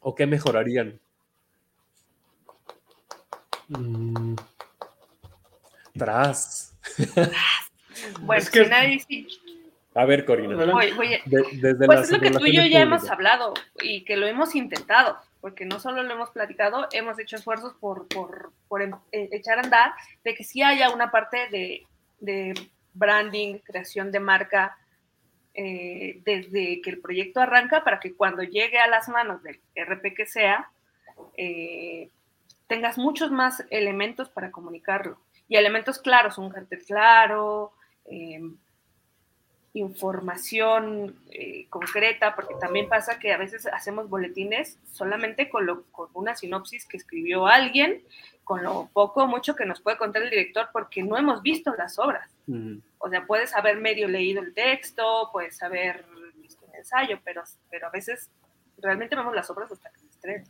¿O 0.00 0.16
qué 0.16 0.26
mejorarían? 0.26 0.98
Mm. 3.68 4.34
Tras. 5.96 6.76
Bueno, 8.22 8.42
es 8.42 8.50
que... 8.50 8.66
nadie 8.66 8.98
sí. 8.98 9.28
A 9.94 10.04
ver, 10.06 10.24
Corina. 10.24 10.56
Oye, 10.74 10.92
oye, 10.98 11.22
de, 11.26 11.44
desde 11.52 11.86
pues 11.86 12.00
es 12.00 12.10
lo 12.10 12.20
que 12.20 12.30
tú 12.32 12.46
y 12.46 12.56
yo 12.56 12.64
ya 12.64 12.80
hemos 12.80 13.08
hablado 13.08 13.54
y 13.80 14.02
que 14.04 14.16
lo 14.16 14.26
hemos 14.26 14.56
intentado, 14.56 15.18
porque 15.42 15.66
no 15.66 15.78
solo 15.78 16.02
lo 16.02 16.14
hemos 16.14 16.30
platicado, 16.30 16.88
hemos 16.92 17.18
hecho 17.18 17.36
esfuerzos 17.36 17.74
por, 17.74 18.08
por, 18.08 18.54
por 18.68 18.80
em, 18.80 18.94
eh, 19.12 19.28
echar 19.32 19.58
a 19.58 19.62
andar 19.62 19.92
de 20.24 20.34
que 20.34 20.44
sí 20.44 20.62
haya 20.62 20.88
una 20.88 21.10
parte 21.10 21.50
de 21.50 21.86
de 22.22 22.54
branding, 22.94 23.58
creación 23.58 24.10
de 24.10 24.20
marca, 24.20 24.78
eh, 25.54 26.22
desde 26.24 26.80
que 26.80 26.90
el 26.90 27.00
proyecto 27.00 27.40
arranca 27.40 27.84
para 27.84 28.00
que 28.00 28.14
cuando 28.14 28.42
llegue 28.42 28.78
a 28.78 28.86
las 28.86 29.08
manos 29.08 29.42
del 29.42 29.60
RP 29.74 30.14
que 30.14 30.24
sea, 30.24 30.70
eh, 31.36 32.08
tengas 32.68 32.96
muchos 32.96 33.30
más 33.30 33.64
elementos 33.70 34.30
para 34.30 34.50
comunicarlo. 34.50 35.18
Y 35.48 35.56
elementos 35.56 35.98
claros, 35.98 36.38
un 36.38 36.48
cartel 36.48 36.82
claro, 36.86 37.72
eh, 38.06 38.40
información 39.74 41.16
concreta, 41.70 42.34
porque 42.34 42.54
también 42.60 42.88
pasa 42.88 43.18
que 43.18 43.32
a 43.32 43.38
veces 43.38 43.66
hacemos 43.66 44.08
boletines 44.08 44.78
solamente 44.92 45.48
con, 45.48 45.64
lo, 45.64 45.84
con 45.84 46.08
una 46.12 46.36
sinopsis 46.36 46.86
que 46.86 46.98
escribió 46.98 47.46
alguien, 47.46 48.02
con 48.44 48.62
lo 48.62 48.90
poco 48.92 49.22
o 49.22 49.26
mucho 49.26 49.54
que 49.56 49.64
nos 49.64 49.80
puede 49.80 49.96
contar 49.96 50.22
el 50.22 50.30
director, 50.30 50.68
porque 50.72 51.02
no 51.02 51.16
hemos 51.16 51.42
visto 51.42 51.74
las 51.74 51.98
obras. 51.98 52.28
O 52.98 53.08
sea, 53.08 53.24
puedes 53.26 53.54
haber 53.54 53.78
medio 53.78 54.08
leído 54.08 54.42
el 54.42 54.52
texto, 54.52 55.30
puedes 55.32 55.62
haber 55.62 56.04
visto 56.36 56.66
un 56.66 56.74
ensayo, 56.74 57.18
pero, 57.24 57.42
pero 57.70 57.86
a 57.86 57.90
veces 57.90 58.30
realmente 58.78 59.16
vemos 59.16 59.34
las 59.34 59.48
obras 59.48 59.72
hasta 59.72 59.90
que 59.90 60.00
se 60.00 60.08
estrenan, 60.08 60.44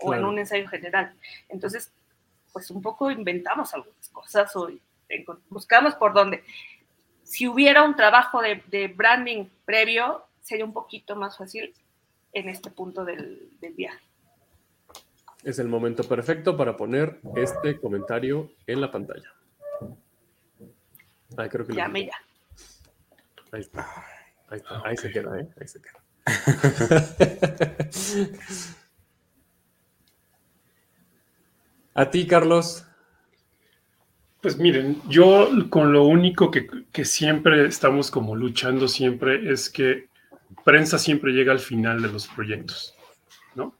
o 0.00 0.14
en 0.14 0.24
un 0.24 0.38
ensayo 0.38 0.68
general. 0.68 1.14
Entonces, 1.48 1.92
pues 2.52 2.70
un 2.70 2.82
poco 2.82 3.10
inventamos 3.10 3.72
algunas 3.72 4.08
cosas 4.10 4.54
o 4.56 4.70
buscamos 5.48 5.94
por 5.94 6.12
dónde. 6.12 6.44
Si 7.28 7.46
hubiera 7.46 7.84
un 7.84 7.94
trabajo 7.94 8.40
de, 8.40 8.62
de 8.68 8.88
branding 8.88 9.44
previo, 9.66 10.24
sería 10.40 10.64
un 10.64 10.72
poquito 10.72 11.14
más 11.14 11.36
fácil 11.36 11.74
en 12.32 12.48
este 12.48 12.70
punto 12.70 13.04
del, 13.04 13.50
del 13.60 13.74
viaje. 13.74 14.00
Es 15.44 15.58
el 15.58 15.68
momento 15.68 16.04
perfecto 16.04 16.56
para 16.56 16.74
poner 16.74 17.20
este 17.36 17.78
comentario 17.78 18.52
en 18.66 18.80
la 18.80 18.90
pantalla. 18.90 19.30
Ahí 21.36 21.50
creo 21.50 21.66
que 21.66 21.74
ya, 21.74 21.92
ya. 21.92 22.16
Ahí 23.52 23.60
está. 23.60 23.86
Ahí 24.48 24.56
está. 24.56 24.82
Ahí 24.86 24.96
se 24.96 25.10
queda, 25.10 25.38
¿eh? 25.38 25.46
Ahí 25.60 25.68
se 25.68 25.82
queda. 25.82 26.02
¿A 31.92 32.10
ti, 32.10 32.26
Carlos? 32.26 32.87
Pues 34.40 34.56
miren, 34.56 35.02
yo 35.08 35.50
con 35.68 35.92
lo 35.92 36.04
único 36.04 36.50
que, 36.50 36.68
que, 36.92 37.04
siempre 37.04 37.66
estamos 37.66 38.10
como 38.10 38.36
luchando 38.36 38.86
siempre 38.86 39.50
es 39.50 39.68
que 39.68 40.08
prensa 40.64 40.96
siempre 40.96 41.32
llega 41.32 41.50
al 41.50 41.58
final 41.58 42.00
de 42.00 42.08
los 42.08 42.28
proyectos, 42.28 42.94
¿no? 43.56 43.76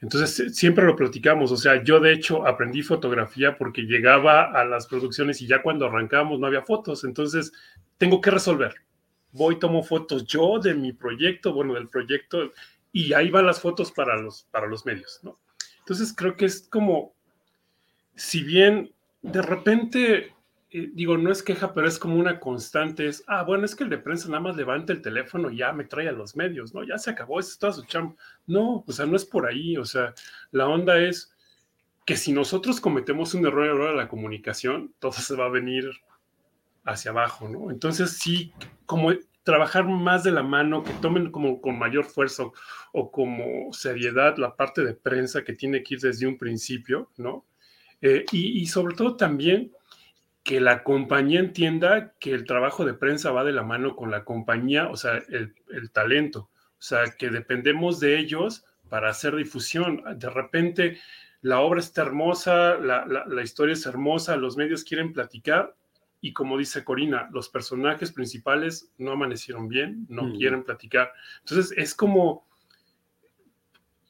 Entonces 0.00 0.56
siempre 0.56 0.86
lo 0.86 0.96
platicamos, 0.96 1.52
o 1.52 1.58
sea, 1.58 1.84
yo 1.84 2.00
de 2.00 2.12
hecho 2.14 2.46
aprendí 2.46 2.82
fotografía 2.82 3.58
porque 3.58 3.82
llegaba 3.82 4.44
a 4.44 4.64
las 4.64 4.86
producciones 4.86 5.42
y 5.42 5.46
ya 5.46 5.62
cuando 5.62 5.84
arrancábamos 5.84 6.40
no 6.40 6.46
había 6.46 6.62
fotos, 6.62 7.04
entonces 7.04 7.52
tengo 7.98 8.20
que 8.22 8.30
resolver. 8.30 8.74
Voy, 9.32 9.58
tomo 9.58 9.82
fotos 9.82 10.24
yo 10.26 10.58
de 10.58 10.74
mi 10.74 10.92
proyecto, 10.92 11.52
bueno, 11.52 11.74
del 11.74 11.88
proyecto, 11.88 12.52
y 12.92 13.12
ahí 13.12 13.30
van 13.30 13.46
las 13.46 13.60
fotos 13.60 13.92
para 13.92 14.16
los, 14.16 14.44
para 14.50 14.66
los 14.66 14.86
medios, 14.86 15.20
¿no? 15.22 15.38
Entonces 15.80 16.14
creo 16.16 16.34
que 16.34 16.46
es 16.46 16.66
como, 16.68 17.14
si 18.14 18.42
bien 18.42 18.90
de 19.22 19.42
repente 19.42 20.32
eh, 20.74 20.90
digo, 20.94 21.18
no 21.18 21.30
es 21.30 21.42
queja, 21.42 21.74
pero 21.74 21.86
es 21.86 21.98
como 21.98 22.16
una 22.16 22.40
constante, 22.40 23.06
es, 23.06 23.22
ah, 23.26 23.42
bueno, 23.42 23.66
es 23.66 23.74
que 23.76 23.84
el 23.84 23.90
de 23.90 23.98
prensa 23.98 24.28
nada 24.28 24.40
más 24.40 24.56
levanta 24.56 24.94
el 24.94 25.02
teléfono 25.02 25.50
y 25.50 25.58
ya 25.58 25.72
me 25.74 25.84
trae 25.84 26.08
a 26.08 26.12
los 26.12 26.34
medios, 26.34 26.72
¿no? 26.72 26.82
Ya 26.82 26.96
se 26.96 27.10
acabó, 27.10 27.38
es 27.40 27.58
toda 27.58 27.74
su 27.74 27.84
chamba. 27.84 28.14
No, 28.46 28.82
o 28.86 28.92
sea, 28.92 29.04
no 29.04 29.14
es 29.16 29.26
por 29.26 29.46
ahí, 29.46 29.76
o 29.76 29.84
sea, 29.84 30.14
la 30.50 30.66
onda 30.68 30.98
es 30.98 31.30
que 32.06 32.16
si 32.16 32.32
nosotros 32.32 32.80
cometemos 32.80 33.34
un 33.34 33.46
error, 33.46 33.90
de 33.90 33.96
la 33.96 34.08
comunicación, 34.08 34.94
todo 34.98 35.12
se 35.12 35.36
va 35.36 35.44
a 35.44 35.50
venir 35.50 35.90
hacia 36.84 37.10
abajo, 37.10 37.50
¿no? 37.50 37.70
Entonces 37.70 38.18
sí, 38.18 38.54
como 38.86 39.12
trabajar 39.42 39.84
más 39.84 40.24
de 40.24 40.30
la 40.32 40.42
mano, 40.42 40.84
que 40.84 40.94
tomen 40.94 41.30
como 41.30 41.60
con 41.60 41.78
mayor 41.78 42.04
fuerza 42.06 42.44
o 42.92 43.12
como 43.12 43.72
seriedad 43.74 44.38
la 44.38 44.56
parte 44.56 44.82
de 44.84 44.94
prensa 44.94 45.44
que 45.44 45.52
tiene 45.52 45.82
que 45.82 45.94
ir 45.94 46.00
desde 46.00 46.26
un 46.26 46.38
principio, 46.38 47.10
¿no? 47.18 47.44
Eh, 48.02 48.24
y, 48.30 48.60
y 48.60 48.66
sobre 48.66 48.94
todo 48.94 49.16
también 49.16 49.72
que 50.42 50.60
la 50.60 50.82
compañía 50.82 51.40
entienda 51.40 52.14
que 52.18 52.32
el 52.32 52.44
trabajo 52.44 52.84
de 52.84 52.94
prensa 52.94 53.30
va 53.30 53.44
de 53.44 53.52
la 53.52 53.62
mano 53.62 53.94
con 53.94 54.10
la 54.10 54.24
compañía, 54.24 54.88
o 54.88 54.96
sea, 54.96 55.22
el, 55.28 55.54
talento, 55.92 56.50
o 56.50 56.82
sea, 56.82 57.04
que 57.16 57.30
dependemos 57.30 58.00
de 58.00 58.18
ellos 58.18 58.64
para 58.88 59.10
hacer 59.10 59.36
difusión. 59.36 60.02
De 60.16 60.28
repente, 60.28 60.98
la 61.42 61.60
obra 61.60 61.80
está 61.80 62.02
hermosa, 62.02 62.76
la, 62.76 63.42
historia 63.42 63.74
es 63.74 63.86
hermosa, 63.86 64.36
los 64.36 64.56
medios 64.56 64.84
quieren 64.84 65.12
platicar 65.12 65.74
y 66.20 66.32
como 66.32 66.56
dice 66.56 66.84
Corina, 66.84 67.28
los 67.32 67.48
personajes 67.48 68.12
principales 68.12 68.92
no 68.96 69.12
amanecieron 69.12 69.68
bien, 69.68 70.06
no 70.08 70.24
mm. 70.24 70.36
quieren 70.36 70.62
platicar. 70.64 71.12
Entonces, 71.40 71.76
es 71.76 71.94
como 71.94 72.46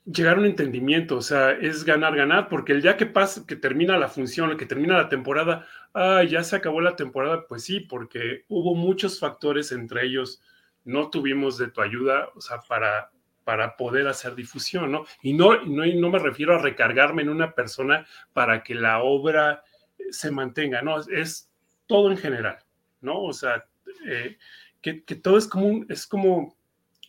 llegar 0.05 0.37
a 0.37 0.41
un 0.41 0.47
entendimiento, 0.47 1.17
o 1.17 1.23
sea, 1.23 1.53
es 1.53 1.85
ganar, 1.85 2.17
ganar, 2.17 2.49
porque 2.49 2.73
el 2.73 2.83
día 2.83 2.97
que 2.97 3.07
pasa, 3.07 3.47
que 3.47 3.57
termina 3.57 3.99
la 3.99 4.09
función, 4.09 4.57
que 4.57 4.67
termina 4.67 4.97
la 4.97 5.09
temporada, 5.09 5.67
ah, 5.95 6.23
ya 6.25 6.43
se 6.43 6.57
acabó 6.57 6.81
la 6.81 6.97
temporada, 6.97 7.47
pues 7.47 7.65
sí, 7.65 7.81
porque 7.81 8.45
hubo 8.49 8.75
muchos 8.75 9.21
factores, 9.21 9.71
entre 9.73 10.05
ellos 10.05 10.43
no 10.85 11.11
tuvimos 11.11 11.59
de 11.59 11.69
tu 11.69 11.81
ayuda, 11.81 12.31
o 12.35 12.41
sea, 12.41 12.61
para, 12.69 13.11
para 13.45 13.77
poder 13.77 14.09
hacer 14.09 14.35
difusión, 14.35 14.91
¿no? 14.91 15.05
Y 15.23 15.35
no, 15.35 15.63
no, 15.65 16.11
me 16.11 16.19
refiero 16.19 16.55
a 16.55 16.59
recargarme 16.59 17.23
en 17.23 17.29
una 17.29 17.55
persona 17.55 18.07
para 18.33 18.63
que 18.65 18.75
la 18.75 19.03
obra 19.03 19.63
se 20.11 20.33
mantenga, 20.33 20.83
no, 20.83 20.99
es 20.99 21.49
todo 21.87 22.11
en 22.11 22.19
general, 22.19 22.59
¿no? 23.01 23.23
O 23.23 23.33
sea, 23.33 23.65
eh, 24.07 24.37
que, 24.81 25.05
que, 25.05 25.15
todo 25.15 25.39
es 25.39 25.47
como, 25.47 25.85
es 25.89 26.09
como 26.09 26.57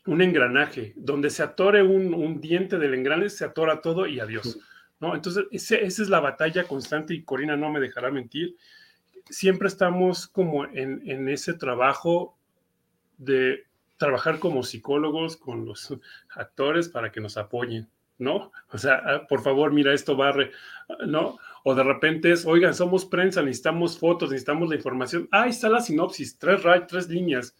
un 0.05 0.21
engranaje, 0.21 0.93
donde 0.95 1.29
se 1.29 1.43
atore 1.43 1.81
un, 1.83 2.41
diente 2.41 2.77
del 2.77 2.93
engranaje, 2.93 3.29
se 3.29 3.45
atora 3.45 3.81
todo 3.81 4.05
y 4.05 4.19
adiós. 4.19 4.59
¿no? 4.99 5.15
Entonces, 5.15 5.45
esa 5.51 5.77
es 5.77 6.09
la 6.09 6.19
batalla 6.19 6.65
constante 6.65 7.13
y 7.13 7.23
Corina 7.23 7.55
no 7.55 7.71
me 7.71 7.79
dejará 7.79 8.11
mentir. 8.11 8.55
Siempre 9.29 9.67
estamos 9.67 10.27
como 10.27 10.65
en, 10.65 11.01
en 11.09 11.29
ese 11.29 11.53
trabajo 11.53 12.37
de 13.17 13.65
trabajar 13.97 14.39
como 14.39 14.63
psicólogos 14.63 15.37
con 15.37 15.65
los 15.65 15.95
actores 16.35 16.89
para 16.89 17.11
que 17.11 17.21
nos 17.21 17.37
apoyen, 17.37 17.87
¿no? 18.17 18.51
O 18.71 18.77
sea, 18.77 19.01
ah, 19.05 19.27
por 19.27 19.41
favor, 19.41 19.71
mira, 19.71 19.93
esto 19.93 20.17
barre, 20.17 20.51
¿no? 21.07 21.37
O 21.63 21.73
de 21.73 21.83
repente 21.83 22.31
es, 22.31 22.45
oigan, 22.45 22.73
somos 22.73 23.05
prensa, 23.05 23.41
necesitamos 23.41 23.97
fotos, 23.97 24.31
necesitamos 24.31 24.67
la 24.67 24.75
información. 24.75 25.29
Ah, 25.31 25.43
ahí 25.43 25.51
está 25.51 25.69
la 25.69 25.79
sinopsis, 25.79 26.37
tres, 26.37 26.61
tres 26.89 27.07
líneas 27.07 27.55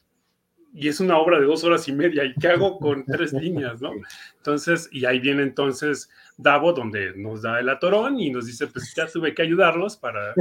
y 0.73 0.87
es 0.87 0.99
una 0.99 1.17
obra 1.17 1.39
de 1.39 1.45
dos 1.45 1.63
horas 1.63 1.87
y 1.87 1.93
media, 1.93 2.25
¿y 2.25 2.33
qué 2.33 2.47
hago 2.49 2.79
con 2.79 3.05
tres 3.05 3.31
líneas, 3.33 3.81
no? 3.81 3.91
Entonces, 4.37 4.89
y 4.91 5.05
ahí 5.05 5.19
viene 5.19 5.43
entonces 5.43 6.09
Davo, 6.37 6.73
donde 6.73 7.15
nos 7.15 7.43
da 7.43 7.59
el 7.59 7.69
atorón 7.69 8.19
y 8.19 8.31
nos 8.31 8.47
dice, 8.47 8.67
pues 8.67 8.93
ya 8.95 9.05
tuve 9.05 9.35
que 9.35 9.43
ayudarlos 9.43 9.97
para, 9.97 10.33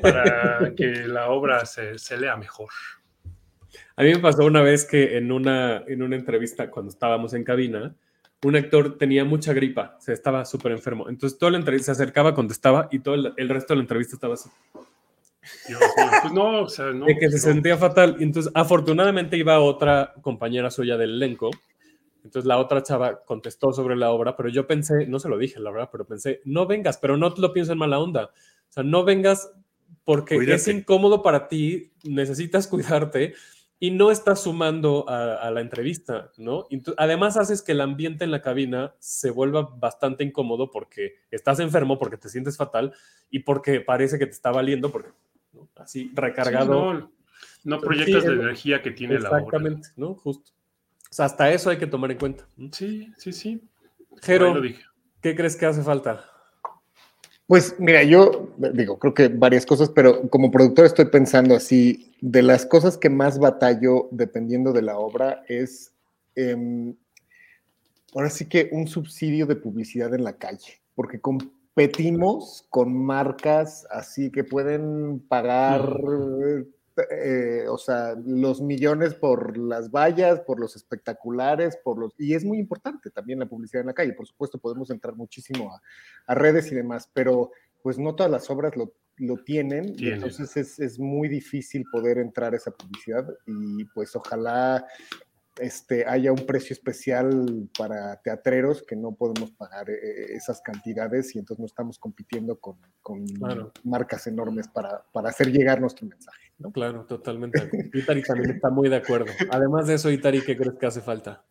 para 0.00 0.72
que 0.76 1.06
la 1.08 1.30
obra 1.30 1.66
se, 1.66 1.98
se, 1.98 2.16
lea 2.16 2.36
mejor. 2.36 2.70
A 3.96 4.02
mí 4.02 4.14
me 4.14 4.20
pasó 4.20 4.44
una 4.44 4.62
vez 4.62 4.84
que 4.84 5.16
en 5.16 5.32
una, 5.32 5.82
en 5.86 6.02
una 6.02 6.16
entrevista, 6.16 6.70
cuando 6.70 6.90
estábamos 6.90 7.34
en 7.34 7.42
cabina, 7.42 7.94
un 8.44 8.56
actor 8.56 8.98
tenía 8.98 9.24
mucha 9.24 9.52
gripa, 9.52 9.96
se 10.00 10.12
estaba 10.12 10.44
súper 10.44 10.72
enfermo. 10.72 11.08
Entonces, 11.08 11.38
toda 11.38 11.52
la 11.52 11.58
entrevista 11.58 11.94
se 11.94 12.02
acercaba, 12.02 12.34
contestaba 12.34 12.88
y 12.90 13.00
todo 13.00 13.14
el, 13.14 13.32
el 13.36 13.48
resto 13.48 13.72
de 13.72 13.78
la 13.78 13.82
entrevista 13.82 14.14
estaba 14.14 14.34
así. 14.34 14.48
Pues 15.66 16.32
no, 16.32 16.62
o 16.62 16.68
sea, 16.68 16.92
no. 16.92 17.06
De 17.06 17.18
que 17.18 17.30
se 17.30 17.38
sentía 17.38 17.76
fatal. 17.76 18.16
Y 18.18 18.22
entonces, 18.22 18.52
afortunadamente, 18.54 19.36
iba 19.36 19.60
otra 19.60 20.14
compañera 20.22 20.70
suya 20.70 20.96
del 20.96 21.14
elenco. 21.14 21.50
Entonces, 22.24 22.46
la 22.46 22.58
otra 22.58 22.82
chava 22.82 23.24
contestó 23.24 23.72
sobre 23.72 23.96
la 23.96 24.12
obra, 24.12 24.36
pero 24.36 24.48
yo 24.48 24.66
pensé, 24.66 25.06
no 25.06 25.18
se 25.18 25.28
lo 25.28 25.38
dije, 25.38 25.58
la 25.58 25.70
verdad, 25.70 25.88
pero 25.90 26.06
pensé, 26.06 26.40
no 26.44 26.66
vengas, 26.66 26.98
pero 26.98 27.16
no 27.16 27.34
te 27.34 27.40
lo 27.40 27.52
pienso 27.52 27.72
en 27.72 27.78
mala 27.78 27.98
onda. 27.98 28.26
O 28.26 28.72
sea, 28.72 28.84
no 28.84 29.04
vengas 29.04 29.52
porque 30.04 30.36
es 30.36 30.68
incómodo 30.68 31.22
para 31.22 31.48
ti, 31.48 31.92
necesitas 32.04 32.66
cuidarte 32.68 33.34
y 33.78 33.90
no 33.90 34.12
estás 34.12 34.42
sumando 34.44 35.04
a, 35.08 35.50
la 35.50 35.60
entrevista, 35.60 36.30
¿no? 36.36 36.68
además 36.96 37.36
haces 37.36 37.62
que 37.62 37.72
el 37.72 37.80
ambiente 37.80 38.22
en 38.22 38.30
la 38.30 38.40
cabina 38.40 38.94
se 39.00 39.32
vuelva 39.32 39.74
bastante 39.76 40.22
incómodo 40.22 40.70
porque 40.70 41.16
estás 41.32 41.58
enfermo, 41.58 41.98
porque 41.98 42.16
te 42.16 42.28
sientes 42.28 42.56
fatal 42.56 42.94
y 43.28 43.40
porque 43.40 43.80
parece 43.80 44.20
que 44.20 44.26
te 44.26 44.32
está 44.32 44.52
valiendo, 44.52 44.92
porque 44.92 45.10
así 45.82 46.10
recargado. 46.14 47.10
no, 47.64 47.80
proyectas 47.80 48.24
la 48.24 48.32
energía 48.32 48.82
que 48.82 48.90
tiene 48.90 49.18
la 49.18 49.28
obra. 49.28 49.38
Exactamente, 49.38 49.88
¿no? 49.96 50.14
Justo. 50.14 50.52
O 51.10 51.14
sea, 51.14 51.26
hasta 51.26 51.50
eso 51.52 51.70
hay 51.70 51.76
que 51.76 51.86
tomar 51.86 52.10
en 52.10 52.18
cuenta. 52.18 52.46
Sí, 52.72 53.12
sí, 53.18 53.32
sí. 53.32 53.68
Jero, 54.22 54.54
¿qué 55.20 55.34
crees 55.34 55.56
que 55.56 55.66
hace 55.66 55.82
falta? 55.82 56.24
Pues 57.46 57.78
mira, 57.78 58.02
yo 58.02 58.54
digo, 58.56 58.98
creo 58.98 59.12
que 59.12 59.28
varias 59.28 59.66
cosas, 59.66 59.90
pero 59.90 60.28
como 60.30 60.50
productor 60.50 60.86
estoy 60.86 61.06
pensando 61.06 61.54
así, 61.54 62.14
de 62.20 62.42
las 62.42 62.64
cosas 62.64 62.96
que 62.96 63.10
más 63.10 63.38
batallo 63.38 64.08
dependiendo 64.10 64.72
de 64.72 64.80
la 64.80 64.96
obra 64.96 65.44
es, 65.48 65.92
eh, 66.34 66.94
ahora 68.14 68.30
sí 68.30 68.48
que 68.48 68.70
un 68.72 68.86
subsidio 68.88 69.44
de 69.44 69.56
publicidad 69.56 70.14
en 70.14 70.24
la 70.24 70.38
calle, 70.38 70.80
porque 70.94 71.20
competimos 71.74 72.66
con 72.68 72.94
marcas 72.94 73.86
así 73.90 74.30
que 74.30 74.44
pueden 74.44 75.20
pagar 75.20 75.98
eh, 77.10 77.64
o 77.68 77.78
sea, 77.78 78.14
los 78.22 78.60
millones 78.60 79.14
por 79.14 79.56
las 79.56 79.90
vallas, 79.90 80.40
por 80.40 80.60
los 80.60 80.76
espectaculares, 80.76 81.78
por 81.82 81.98
los... 81.98 82.12
Y 82.18 82.34
es 82.34 82.44
muy 82.44 82.58
importante 82.58 83.10
también 83.10 83.38
la 83.38 83.46
publicidad 83.46 83.80
en 83.80 83.86
la 83.86 83.94
calle. 83.94 84.12
Por 84.12 84.26
supuesto, 84.26 84.58
podemos 84.58 84.90
entrar 84.90 85.16
muchísimo 85.16 85.72
a, 85.72 85.80
a 86.26 86.34
redes 86.34 86.70
y 86.70 86.74
demás, 86.74 87.08
pero 87.14 87.50
pues 87.82 87.98
no 87.98 88.14
todas 88.14 88.30
las 88.30 88.50
obras 88.50 88.76
lo, 88.76 88.92
lo 89.16 89.36
tienen, 89.38 89.94
y 89.96 90.08
entonces 90.08 90.56
es, 90.56 90.78
es 90.78 90.98
muy 90.98 91.28
difícil 91.28 91.84
poder 91.90 92.18
entrar 92.18 92.54
a 92.54 92.56
esa 92.56 92.70
publicidad 92.70 93.26
y 93.46 93.84
pues 93.86 94.14
ojalá 94.16 94.86
este, 95.60 96.06
haya 96.06 96.32
un 96.32 96.46
precio 96.46 96.72
especial 96.74 97.68
para 97.76 98.16
teatreros 98.22 98.82
que 98.82 98.96
no 98.96 99.12
podemos 99.12 99.50
pagar 99.52 99.90
eh, 99.90 100.34
esas 100.34 100.60
cantidades 100.62 101.34
y 101.34 101.38
entonces 101.38 101.60
no 101.60 101.66
estamos 101.66 101.98
compitiendo 101.98 102.58
con, 102.58 102.76
con 103.02 103.26
Claro. 103.26 103.72
marcas 103.84 104.26
enormes 104.26 104.68
para, 104.68 105.04
para 105.12 105.28
hacer 105.30 105.52
llegar 105.52 105.80
nuestro 105.80 106.06
mensaje. 106.06 106.52
¿no? 106.58 106.70
Claro, 106.72 107.04
totalmente. 107.04 107.70
Itari 107.92 108.22
también 108.22 108.50
está 108.52 108.70
muy 108.70 108.88
de 108.88 108.96
acuerdo. 108.96 109.32
Además 109.50 109.86
de 109.86 109.94
eso, 109.94 110.10
Itari, 110.10 110.42
¿qué 110.42 110.56
crees 110.56 110.74
que 110.78 110.86
hace 110.86 111.00
falta? 111.00 111.44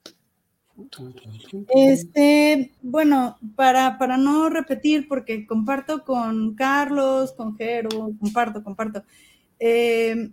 Este, 1.76 2.72
bueno, 2.82 3.38
para, 3.56 3.98
para 3.98 4.18
no 4.18 4.50
repetir, 4.50 5.08
porque 5.08 5.46
comparto 5.46 6.04
con 6.04 6.56
Carlos, 6.56 7.34
con 7.34 7.56
Jero, 7.58 7.90
comparto, 8.20 8.64
comparto. 8.64 9.04
Eh, 9.60 10.32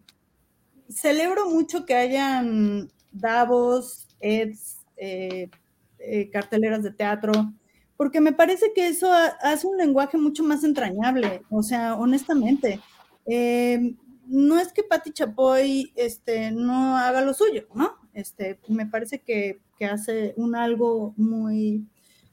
celebro 0.89 1.51
mucho 1.51 1.85
que 1.85 1.95
hayan 1.95 2.91
Davos, 3.13 4.07
Eds, 4.21 4.79
eh, 4.97 5.49
eh, 5.99 6.31
carteleras 6.31 6.83
de 6.83 6.93
teatro, 6.93 7.33
porque 7.97 8.21
me 8.21 8.33
parece 8.33 8.73
que 8.75 8.89
eso 8.89 9.13
ha- 9.13 9.37
hace 9.43 9.67
un 9.67 9.77
lenguaje 9.77 10.17
mucho 10.19 10.43
más 10.45 10.63
entrañable, 10.65 11.43
o 11.51 11.63
sea, 11.63 11.95
honestamente. 11.97 12.81
Eh, 13.27 13.95
no 14.27 14.59
es 14.59 14.73
que 14.73 14.83
Patti 14.83 15.11
Chapoy 15.13 15.93
este, 15.97 16.51
no 16.51 16.97
haga 16.97 17.21
lo 17.23 17.33
suyo, 17.35 17.67
¿no? 17.75 17.95
Este, 18.13 18.61
me 18.69 18.87
parece 18.87 19.21
que, 19.21 19.61
que 19.79 19.87
hace 19.87 20.35
un 20.37 20.55
algo 20.55 21.15
muy 21.17 21.87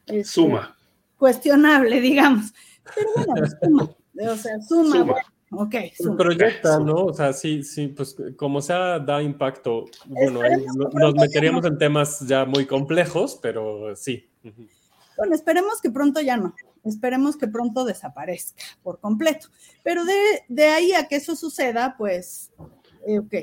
este, 0.05 0.23
Suma. 0.25 0.75
cuestionable, 1.17 2.01
digamos. 2.01 2.53
Pero 2.93 3.09
bueno, 3.25 3.47
suma. 3.61 3.89
O 4.31 4.35
sea, 4.37 4.61
suma, 4.61 4.91
Suma. 4.91 5.03
bueno, 5.13 5.27
ok, 5.51 5.75
suma. 5.97 6.17
Proyecta, 6.17 6.79
¿no? 6.79 7.05
O 7.05 7.13
sea, 7.13 7.33
sí, 7.33 7.63
sí, 7.63 7.87
pues 7.87 8.15
como 8.35 8.61
sea, 8.61 8.99
da 8.99 9.21
impacto. 9.21 9.85
Bueno, 10.05 10.41
ahí 10.41 10.63
no- 10.75 10.89
nos 10.89 11.15
meteríamos 11.15 11.63
ya 11.63 11.69
en 11.69 11.77
temas 11.77 12.19
ya 12.21 12.45
muy 12.45 12.65
complejos, 12.65 13.37
pero 13.41 13.95
sí. 13.95 14.27
Bueno, 15.17 15.33
esperemos 15.35 15.81
que 15.81 15.89
pronto 15.89 16.19
ya 16.21 16.37
no. 16.37 16.53
Esperemos 16.83 17.35
que 17.37 17.47
pronto 17.47 17.83
desaparezca 17.85 18.63
por 18.83 18.99
completo. 18.99 19.47
Pero 19.83 20.05
de, 20.05 20.13
de 20.49 20.65
ahí 20.67 20.91
a 20.93 21.07
que 21.07 21.15
eso 21.15 21.35
suceda, 21.35 21.95
pues, 21.97 22.51
eh, 23.07 23.19
ok. 23.19 23.33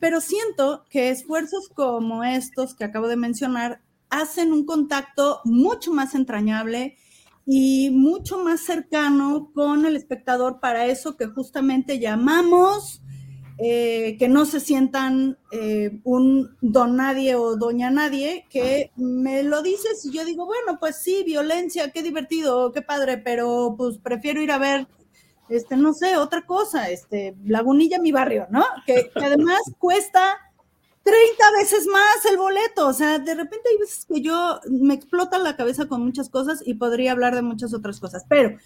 Pero 0.00 0.20
siento 0.20 0.84
que 0.90 1.10
esfuerzos 1.10 1.68
como 1.74 2.24
estos 2.24 2.74
que 2.74 2.84
acabo 2.84 3.08
de 3.08 3.16
mencionar 3.16 3.80
hacen 4.10 4.52
un 4.52 4.64
contacto 4.64 5.40
mucho 5.44 5.92
más 5.92 6.14
entrañable 6.14 6.96
y 7.50 7.88
mucho 7.88 8.44
más 8.44 8.60
cercano 8.60 9.50
con 9.54 9.86
el 9.86 9.96
espectador 9.96 10.60
para 10.60 10.84
eso 10.84 11.16
que 11.16 11.24
justamente 11.28 11.98
llamamos 11.98 13.00
eh, 13.56 14.16
que 14.18 14.28
no 14.28 14.44
se 14.44 14.60
sientan 14.60 15.38
eh, 15.50 15.98
un 16.04 16.54
don 16.60 16.96
nadie 16.96 17.36
o 17.36 17.56
doña 17.56 17.90
nadie, 17.90 18.44
que 18.50 18.92
me 18.96 19.42
lo 19.42 19.62
dices 19.62 20.04
y 20.04 20.12
yo 20.12 20.26
digo, 20.26 20.44
bueno, 20.44 20.78
pues 20.78 20.98
sí, 21.02 21.24
violencia, 21.24 21.90
qué 21.90 22.02
divertido, 22.02 22.70
qué 22.70 22.82
padre, 22.82 23.16
pero 23.16 23.74
pues 23.78 23.96
prefiero 23.96 24.42
ir 24.42 24.52
a 24.52 24.58
ver, 24.58 24.86
este, 25.48 25.78
no 25.78 25.94
sé, 25.94 26.18
otra 26.18 26.42
cosa, 26.42 26.90
este, 26.90 27.34
Lagunilla, 27.46 27.98
mi 27.98 28.12
barrio, 28.12 28.46
¿no? 28.50 28.62
Que, 28.84 29.08
que 29.08 29.24
además 29.24 29.60
cuesta 29.78 30.36
30 31.08 31.44
veces 31.58 31.86
más 31.86 32.24
el 32.30 32.36
boleto, 32.36 32.86
o 32.88 32.92
sea, 32.92 33.18
de 33.18 33.34
repente 33.34 33.68
hay 33.70 33.78
veces 33.78 34.04
que 34.04 34.20
yo 34.20 34.60
me 34.70 34.94
explota 34.94 35.38
la 35.38 35.56
cabeza 35.56 35.86
con 35.86 36.04
muchas 36.04 36.28
cosas 36.28 36.62
y 36.66 36.74
podría 36.74 37.12
hablar 37.12 37.34
de 37.34 37.42
muchas 37.42 37.72
otras 37.74 37.98
cosas, 38.00 38.24
pero, 38.28 38.56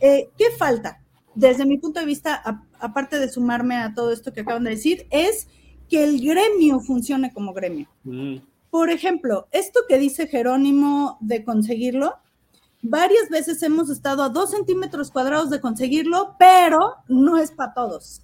eh, 0.00 0.30
¿qué 0.38 0.46
falta? 0.58 1.00
desde 1.32 1.64
mi 1.64 1.78
punto 1.78 2.00
de 2.00 2.06
vista, 2.06 2.34
a- 2.44 2.64
aparte 2.80 3.20
de 3.20 3.28
sumarme 3.28 3.76
a 3.76 3.94
todo 3.94 4.10
esto 4.10 4.32
que 4.32 4.40
acaban 4.40 4.64
de 4.64 4.70
decir, 4.70 5.06
es 5.10 5.46
que 5.88 6.02
el 6.02 6.20
gremio 6.20 6.80
funcione 6.80 7.32
como 7.32 7.52
gremio. 7.54 7.88
Mm, 8.02 8.38
Por 8.68 8.90
ejemplo, 8.90 9.46
esto 9.52 9.80
que 9.88 9.98
dice 9.98 10.26
Jerónimo 10.26 11.18
de 11.20 11.44
conseguirlo, 11.44 12.14
varias 12.82 13.28
veces 13.30 13.62
hemos 13.62 13.90
estado 13.90 14.22
a 14.24 14.28
dos 14.28 14.50
centímetros 14.50 15.10
cuadrados 15.12 15.50
de 15.50 15.60
conseguirlo, 15.60 16.34
pero 16.38 16.96
no 17.08 17.38
es 17.38 17.52
para 17.52 17.74
todos. 17.74 18.22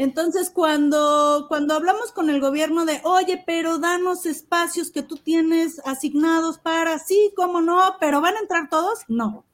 Entonces, 0.00 0.48
cuando, 0.48 1.44
cuando 1.46 1.74
hablamos 1.74 2.10
con 2.12 2.30
el 2.30 2.40
gobierno 2.40 2.86
de, 2.86 3.02
oye, 3.04 3.44
pero 3.46 3.78
danos 3.78 4.24
espacios 4.24 4.90
que 4.90 5.02
tú 5.02 5.18
tienes 5.18 5.78
asignados 5.84 6.56
para, 6.56 6.98
sí, 6.98 7.34
cómo 7.36 7.60
no, 7.60 7.78
pero 8.00 8.22
van 8.22 8.34
a 8.34 8.38
entrar 8.38 8.70
todos, 8.70 9.00
no. 9.08 9.44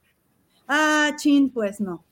Ah, 0.69 1.11
chin, 1.17 1.51
pues 1.51 1.81
no. 1.81 2.05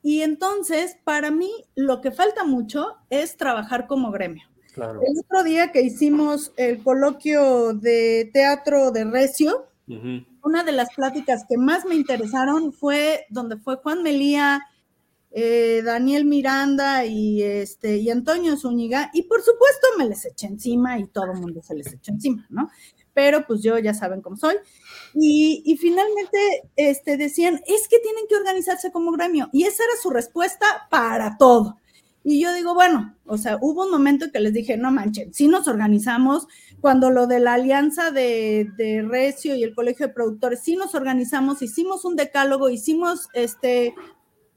Y 0.00 0.22
entonces, 0.22 0.96
para 1.02 1.32
mí, 1.32 1.50
lo 1.74 2.00
que 2.00 2.12
falta 2.12 2.44
mucho 2.44 2.98
es 3.10 3.36
trabajar 3.36 3.88
como 3.88 4.12
gremio. 4.12 4.44
claro. 4.72 5.00
El 5.04 5.18
otro 5.18 5.42
día 5.42 5.72
que 5.72 5.82
hicimos 5.82 6.52
el 6.56 6.80
coloquio 6.84 7.74
de 7.74 8.30
teatro 8.32 8.92
de 8.92 9.06
Recio, 9.06 9.66
una 10.44 10.62
de 10.62 10.70
las 10.70 10.94
pláticas 10.94 11.46
que 11.48 11.58
más 11.58 11.84
me 11.84 11.96
interesaron 11.96 12.72
fue 12.72 13.26
donde 13.28 13.56
fue 13.56 13.74
Juan 13.78 14.04
Melía, 14.04 14.69
eh, 15.32 15.82
Daniel 15.84 16.24
Miranda 16.24 17.04
y, 17.04 17.42
este, 17.42 17.98
y 17.98 18.10
Antonio 18.10 18.56
Zúñiga, 18.56 19.10
y 19.14 19.22
por 19.22 19.40
supuesto 19.42 19.86
me 19.96 20.08
les 20.08 20.24
eché 20.24 20.48
encima 20.48 20.98
y 20.98 21.06
todo 21.06 21.32
el 21.32 21.40
mundo 21.40 21.62
se 21.62 21.74
les 21.74 21.92
echó 21.92 22.12
encima, 22.12 22.46
¿no? 22.50 22.68
Pero 23.14 23.46
pues 23.46 23.62
yo 23.62 23.78
ya 23.78 23.94
saben 23.94 24.22
cómo 24.22 24.36
soy. 24.36 24.56
Y, 25.14 25.76
finalmente 25.80 26.68
este, 26.76 27.16
decían, 27.16 27.60
es 27.66 27.88
que 27.88 27.98
tienen 27.98 28.24
que 28.28 28.36
organizarse 28.36 28.90
como 28.90 29.12
gremio, 29.12 29.48
y 29.52 29.64
esa 29.64 29.84
era 29.84 29.92
su 30.02 30.10
respuesta 30.10 30.66
para 30.90 31.36
todo. 31.36 31.76
Y 32.22 32.40
yo 32.40 32.52
digo, 32.52 32.74
bueno, 32.74 33.16
o 33.24 33.38
sea, 33.38 33.56
hubo 33.60 33.84
un 33.84 33.90
momento 33.90 34.26
en 34.26 34.32
que 34.32 34.40
les 34.40 34.52
dije, 34.52 34.76
no 34.76 34.90
manchen, 34.90 35.32
si 35.32 35.48
nos 35.48 35.68
organizamos, 35.68 36.46
cuando 36.80 37.10
lo 37.10 37.26
de 37.26 37.40
la 37.40 37.54
alianza 37.54 38.10
de, 38.10 38.68
de 38.76 39.02
Recio 39.02 39.54
y 39.54 39.62
el 39.62 39.74
Colegio 39.74 40.08
de 40.08 40.12
Productores, 40.12 40.60
sí 40.60 40.76
nos 40.76 40.94
organizamos, 40.94 41.62
hicimos 41.62 42.04
un 42.04 42.16
decálogo, 42.16 42.68
hicimos 42.68 43.28
este, 43.32 43.94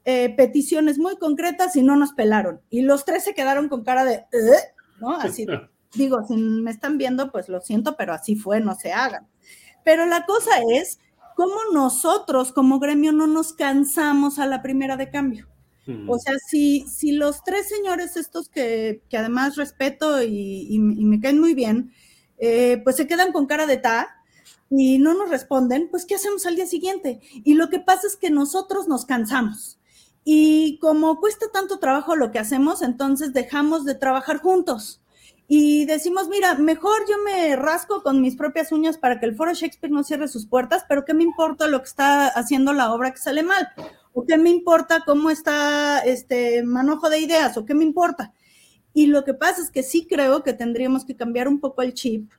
eh, 0.04 0.34
peticiones 0.36 0.98
muy 0.98 1.16
concretas 1.16 1.76
y 1.76 1.82
no 1.82 1.96
nos 1.96 2.12
pelaron. 2.12 2.60
Y 2.70 2.82
los 2.82 3.04
tres 3.04 3.24
se 3.24 3.34
quedaron 3.34 3.68
con 3.68 3.84
cara 3.84 4.04
de, 4.04 4.14
"¿Eh?", 4.32 4.58
¿no? 5.00 5.16
Así, 5.16 5.46
digo, 5.94 6.24
si 6.26 6.36
me 6.36 6.70
están 6.70 6.98
viendo, 6.98 7.30
pues 7.32 7.48
lo 7.48 7.60
siento, 7.60 7.96
pero 7.96 8.12
así 8.12 8.36
fue, 8.36 8.60
no 8.60 8.74
se 8.74 8.92
hagan. 8.92 9.26
Pero 9.84 10.06
la 10.06 10.24
cosa 10.26 10.50
es 10.74 10.98
cómo 11.36 11.56
nosotros 11.72 12.52
como 12.52 12.78
gremio 12.78 13.12
no 13.12 13.26
nos 13.26 13.52
cansamos 13.52 14.38
a 14.38 14.46
la 14.46 14.62
primera 14.62 14.96
de 14.96 15.10
cambio. 15.10 15.48
Mm. 15.86 16.08
O 16.08 16.18
sea, 16.18 16.34
si, 16.48 16.86
si 16.88 17.12
los 17.12 17.42
tres 17.44 17.68
señores 17.68 18.16
estos 18.16 18.48
que, 18.48 19.02
que 19.10 19.18
además 19.18 19.56
respeto 19.56 20.22
y, 20.22 20.28
y- 20.28 20.76
y 20.76 21.04
me 21.04 21.20
caen 21.20 21.40
muy 21.40 21.54
bien, 21.54 21.92
eh, 22.38 22.80
pues 22.84 22.96
se 22.96 23.06
quedan 23.06 23.32
con 23.32 23.46
cara 23.46 23.66
de 23.66 23.76
ta 23.76 24.08
y 24.70 24.98
no 24.98 25.14
nos 25.14 25.28
responden, 25.30 25.88
pues 25.90 26.06
¿qué 26.06 26.14
hacemos 26.14 26.46
al 26.46 26.56
día 26.56 26.66
siguiente? 26.66 27.20
Y 27.44 27.54
lo 27.54 27.68
que 27.68 27.80
pasa 27.80 28.06
es 28.06 28.16
que 28.16 28.30
nosotros 28.30 28.88
nos 28.88 29.04
cansamos. 29.04 29.78
Y 30.24 30.78
como 30.78 31.20
cuesta 31.20 31.46
tanto 31.52 31.78
trabajo 31.78 32.16
lo 32.16 32.30
que 32.32 32.38
hacemos, 32.38 32.80
entonces 32.82 33.32
dejamos 33.34 33.84
de 33.84 33.94
trabajar 33.94 34.38
juntos. 34.38 35.02
Y 35.46 35.84
decimos, 35.84 36.28
mira, 36.28 36.54
mejor 36.54 37.02
yo 37.08 37.16
me 37.22 37.54
rasco 37.56 38.02
con 38.02 38.22
mis 38.22 38.34
propias 38.34 38.72
uñas 38.72 38.96
para 38.96 39.20
que 39.20 39.26
el 39.26 39.36
Foro 39.36 39.52
Shakespeare 39.52 39.92
no 39.92 40.02
cierre 40.02 40.26
sus 40.26 40.46
puertas, 40.46 40.86
pero 40.88 41.04
¿qué 41.04 41.12
me 41.12 41.22
importa 41.22 41.66
lo 41.66 41.80
que 41.80 41.88
está 41.88 42.28
haciendo 42.28 42.72
la 42.72 42.92
obra 42.94 43.12
que 43.12 43.18
sale 43.18 43.42
mal? 43.42 43.68
¿O 44.14 44.24
qué 44.24 44.38
me 44.38 44.48
importa 44.48 45.02
cómo 45.04 45.28
está 45.28 45.98
este 45.98 46.62
manojo 46.62 47.10
de 47.10 47.18
ideas? 47.18 47.58
¿O 47.58 47.66
qué 47.66 47.74
me 47.74 47.84
importa? 47.84 48.32
Y 48.94 49.06
lo 49.06 49.24
que 49.24 49.34
pasa 49.34 49.60
es 49.60 49.70
que 49.70 49.82
sí 49.82 50.06
creo 50.08 50.42
que 50.42 50.54
tendríamos 50.54 51.04
que 51.04 51.16
cambiar 51.16 51.48
un 51.48 51.60
poco 51.60 51.82
el 51.82 51.92
chip 51.92 52.30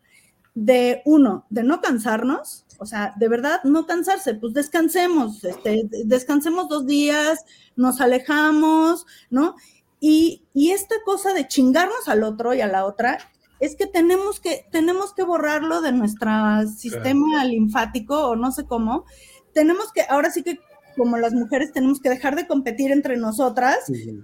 de 0.55 1.01
uno, 1.05 1.45
de 1.49 1.63
no 1.63 1.81
cansarnos, 1.81 2.65
o 2.79 2.85
sea, 2.85 3.13
de 3.17 3.27
verdad 3.27 3.61
no 3.63 3.85
cansarse, 3.85 4.33
pues 4.35 4.53
descansemos, 4.53 5.43
este, 5.43 5.87
descansemos 6.05 6.69
dos 6.69 6.87
días, 6.87 7.45
nos 7.75 8.01
alejamos, 8.01 9.05
¿no? 9.29 9.55
Y, 9.99 10.43
y 10.53 10.71
esta 10.71 10.95
cosa 11.05 11.33
de 11.33 11.47
chingarnos 11.47 12.07
al 12.07 12.23
otro 12.23 12.53
y 12.53 12.61
a 12.61 12.67
la 12.67 12.85
otra 12.85 13.17
es 13.59 13.75
que 13.75 13.87
tenemos 13.87 14.39
que, 14.39 14.65
tenemos 14.71 15.13
que 15.13 15.23
borrarlo 15.23 15.81
de 15.81 15.91
nuestro 15.91 16.29
sistema 16.67 17.43
linfático 17.45 18.29
o 18.29 18.35
no 18.35 18.51
sé 18.51 18.65
cómo. 18.65 19.05
Tenemos 19.53 19.91
que, 19.93 20.01
ahora 20.07 20.31
sí 20.31 20.43
que 20.43 20.59
como 20.95 21.17
las 21.17 21.33
mujeres 21.33 21.71
tenemos 21.71 21.99
que 21.99 22.09
dejar 22.09 22.35
de 22.35 22.47
competir 22.47 22.91
entre 22.91 23.17
nosotras 23.17 23.79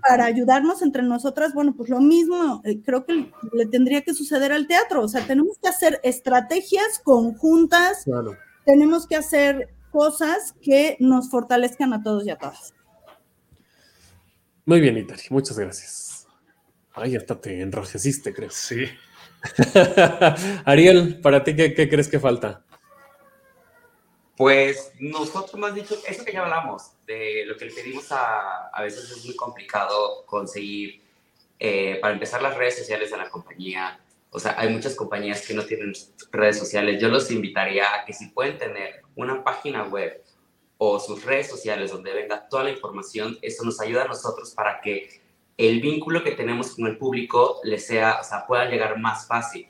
para 0.07 0.25
ayudarnos 0.25 0.81
entre 0.81 1.03
nosotras, 1.03 1.53
bueno, 1.53 1.73
pues 1.75 1.89
lo 1.89 1.99
mismo 1.99 2.61
eh, 2.65 2.81
creo 2.83 3.05
que 3.05 3.31
le 3.53 3.65
tendría 3.67 4.01
que 4.01 4.13
suceder 4.13 4.51
al 4.51 4.67
teatro, 4.67 5.01
o 5.03 5.07
sea, 5.07 5.25
tenemos 5.25 5.57
que 5.61 5.69
hacer 5.69 5.99
estrategias 6.03 6.99
conjuntas, 7.03 8.03
Claro. 8.05 8.35
tenemos 8.65 9.07
que 9.07 9.15
hacer 9.15 9.69
cosas 9.91 10.55
que 10.61 10.97
nos 10.99 11.29
fortalezcan 11.29 11.93
a 11.93 12.01
todos 12.03 12.25
y 12.25 12.29
a 12.29 12.37
todas. 12.37 12.73
Muy 14.65 14.79
bien, 14.79 14.97
Itari, 14.97 15.23
muchas 15.29 15.57
gracias. 15.59 16.27
Ay, 16.93 17.15
hasta 17.15 17.39
te 17.39 17.61
enrojeciste, 17.61 18.33
creo. 18.33 18.49
Sí. 18.51 18.85
Ariel, 20.65 21.19
¿para 21.21 21.43
ti 21.43 21.55
qué, 21.55 21.73
qué 21.73 21.89
crees 21.89 22.07
que 22.07 22.19
falta? 22.19 22.63
Pues 24.41 24.91
nosotros 24.99 25.53
más 25.59 25.75
dicho, 25.75 25.95
eso 26.07 26.25
que 26.25 26.31
ya 26.33 26.41
hablamos, 26.41 26.93
de 27.05 27.45
lo 27.45 27.55
que 27.55 27.65
le 27.65 27.73
pedimos 27.73 28.11
a, 28.11 28.69
a 28.69 28.81
veces 28.81 29.11
es 29.11 29.23
muy 29.23 29.35
complicado 29.35 30.25
conseguir, 30.25 30.99
eh, 31.59 31.99
para 32.01 32.15
empezar 32.15 32.41
las 32.41 32.57
redes 32.57 32.75
sociales 32.79 33.11
de 33.11 33.17
la 33.17 33.29
compañía, 33.29 33.99
o 34.31 34.39
sea, 34.39 34.55
hay 34.57 34.69
muchas 34.69 34.95
compañías 34.95 35.45
que 35.45 35.53
no 35.53 35.63
tienen 35.63 35.93
redes 36.31 36.57
sociales, 36.57 36.99
yo 36.99 37.09
los 37.09 37.29
invitaría 37.29 37.93
a 37.93 38.03
que 38.03 38.13
si 38.13 38.29
pueden 38.29 38.57
tener 38.57 39.03
una 39.15 39.43
página 39.43 39.83
web 39.83 40.23
o 40.79 40.99
sus 40.99 41.23
redes 41.23 41.47
sociales 41.47 41.91
donde 41.91 42.11
venga 42.11 42.49
toda 42.49 42.63
la 42.63 42.71
información, 42.71 43.37
eso 43.43 43.63
nos 43.63 43.79
ayuda 43.79 44.05
a 44.05 44.07
nosotros 44.07 44.55
para 44.55 44.81
que 44.81 45.21
el 45.55 45.81
vínculo 45.81 46.23
que 46.23 46.31
tenemos 46.31 46.75
con 46.75 46.87
el 46.87 46.97
público 46.97 47.59
le 47.63 47.77
sea, 47.77 48.17
o 48.19 48.23
sea, 48.23 48.47
pueda 48.47 48.65
llegar 48.65 48.97
más 48.97 49.27
fácil 49.27 49.67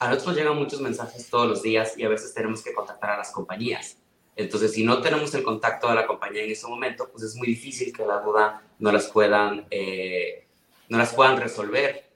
a 0.00 0.08
nosotros 0.08 0.34
llegan 0.36 0.56
muchos 0.56 0.80
mensajes 0.80 1.28
todos 1.28 1.46
los 1.46 1.62
días 1.62 1.96
y 1.98 2.04
a 2.04 2.08
veces 2.08 2.32
tenemos 2.32 2.62
que 2.62 2.72
contactar 2.72 3.10
a 3.10 3.18
las 3.18 3.30
compañías. 3.30 3.98
Entonces, 4.34 4.72
si 4.72 4.82
no 4.82 5.02
tenemos 5.02 5.34
el 5.34 5.42
contacto 5.42 5.88
de 5.88 5.94
la 5.94 6.06
compañía 6.06 6.42
en 6.42 6.50
ese 6.50 6.66
momento, 6.66 7.10
pues 7.12 7.22
es 7.22 7.36
muy 7.36 7.48
difícil 7.48 7.92
que 7.92 8.06
la 8.06 8.20
duda 8.20 8.62
no 8.78 8.90
las 8.92 9.08
puedan, 9.08 9.66
eh, 9.70 10.46
no 10.88 10.96
las 10.96 11.12
puedan 11.14 11.36
resolver. 11.38 12.08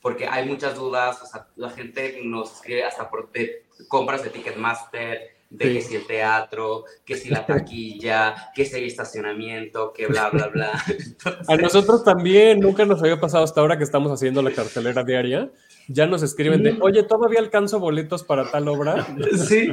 Porque 0.00 0.26
hay 0.26 0.48
muchas 0.48 0.74
dudas, 0.74 1.20
o 1.22 1.26
sea, 1.26 1.48
la 1.56 1.68
gente 1.68 2.18
nos 2.24 2.54
escribe 2.54 2.84
hasta 2.84 3.10
por 3.10 3.30
de 3.30 3.66
compras 3.88 4.24
de 4.24 4.30
Ticketmaster, 4.30 5.36
de 5.50 5.66
Sí. 5.66 5.74
que 5.74 5.82
si 5.82 5.96
el 5.96 6.06
teatro, 6.06 6.84
que 7.04 7.14
si 7.14 7.28
la 7.28 7.44
taquilla, 7.46 8.50
que 8.54 8.64
si 8.64 8.76
hay 8.76 8.86
estacionamiento, 8.86 9.92
que 9.92 10.06
bla, 10.06 10.30
bla, 10.30 10.48
bla. 10.48 10.82
Entonces, 10.88 11.46
A 11.48 11.56
nosotros 11.56 12.02
también, 12.02 12.58
nunca 12.58 12.86
nos 12.86 13.02
había 13.02 13.20
pasado 13.20 13.44
hasta 13.44 13.60
ahora 13.60 13.76
que 13.76 13.84
estamos 13.84 14.10
haciendo 14.10 14.40
la 14.40 14.50
cartelera 14.52 15.04
diaria. 15.04 15.50
Ya 15.88 16.06
nos 16.06 16.22
escriben 16.22 16.62
de, 16.62 16.76
oye, 16.80 17.02
todavía 17.02 17.40
alcanzo 17.40 17.78
boletos 17.80 18.22
para 18.22 18.50
tal 18.50 18.68
obra. 18.68 19.06
sí, 19.48 19.68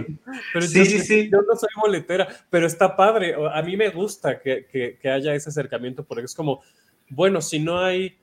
Pero 0.53 0.65
Sí, 0.65 0.79
yo, 0.79 0.85
sí, 0.85 0.99
sí. 0.99 1.29
yo 1.31 1.41
no 1.41 1.55
soy 1.55 1.69
boletera, 1.81 2.27
pero 2.49 2.65
está 2.67 2.95
padre. 2.95 3.35
A 3.53 3.61
mí 3.61 3.77
me 3.77 3.89
gusta 3.89 4.39
que, 4.39 4.65
que- 4.65 4.97
que 5.01 5.09
haya 5.09 5.33
ese 5.35 5.49
acercamiento 5.49 6.03
porque 6.03 6.25
es 6.25 6.33
como, 6.35 6.61
bueno, 7.09 7.41
si 7.41 7.59
no 7.59 7.79
hay 7.79 8.17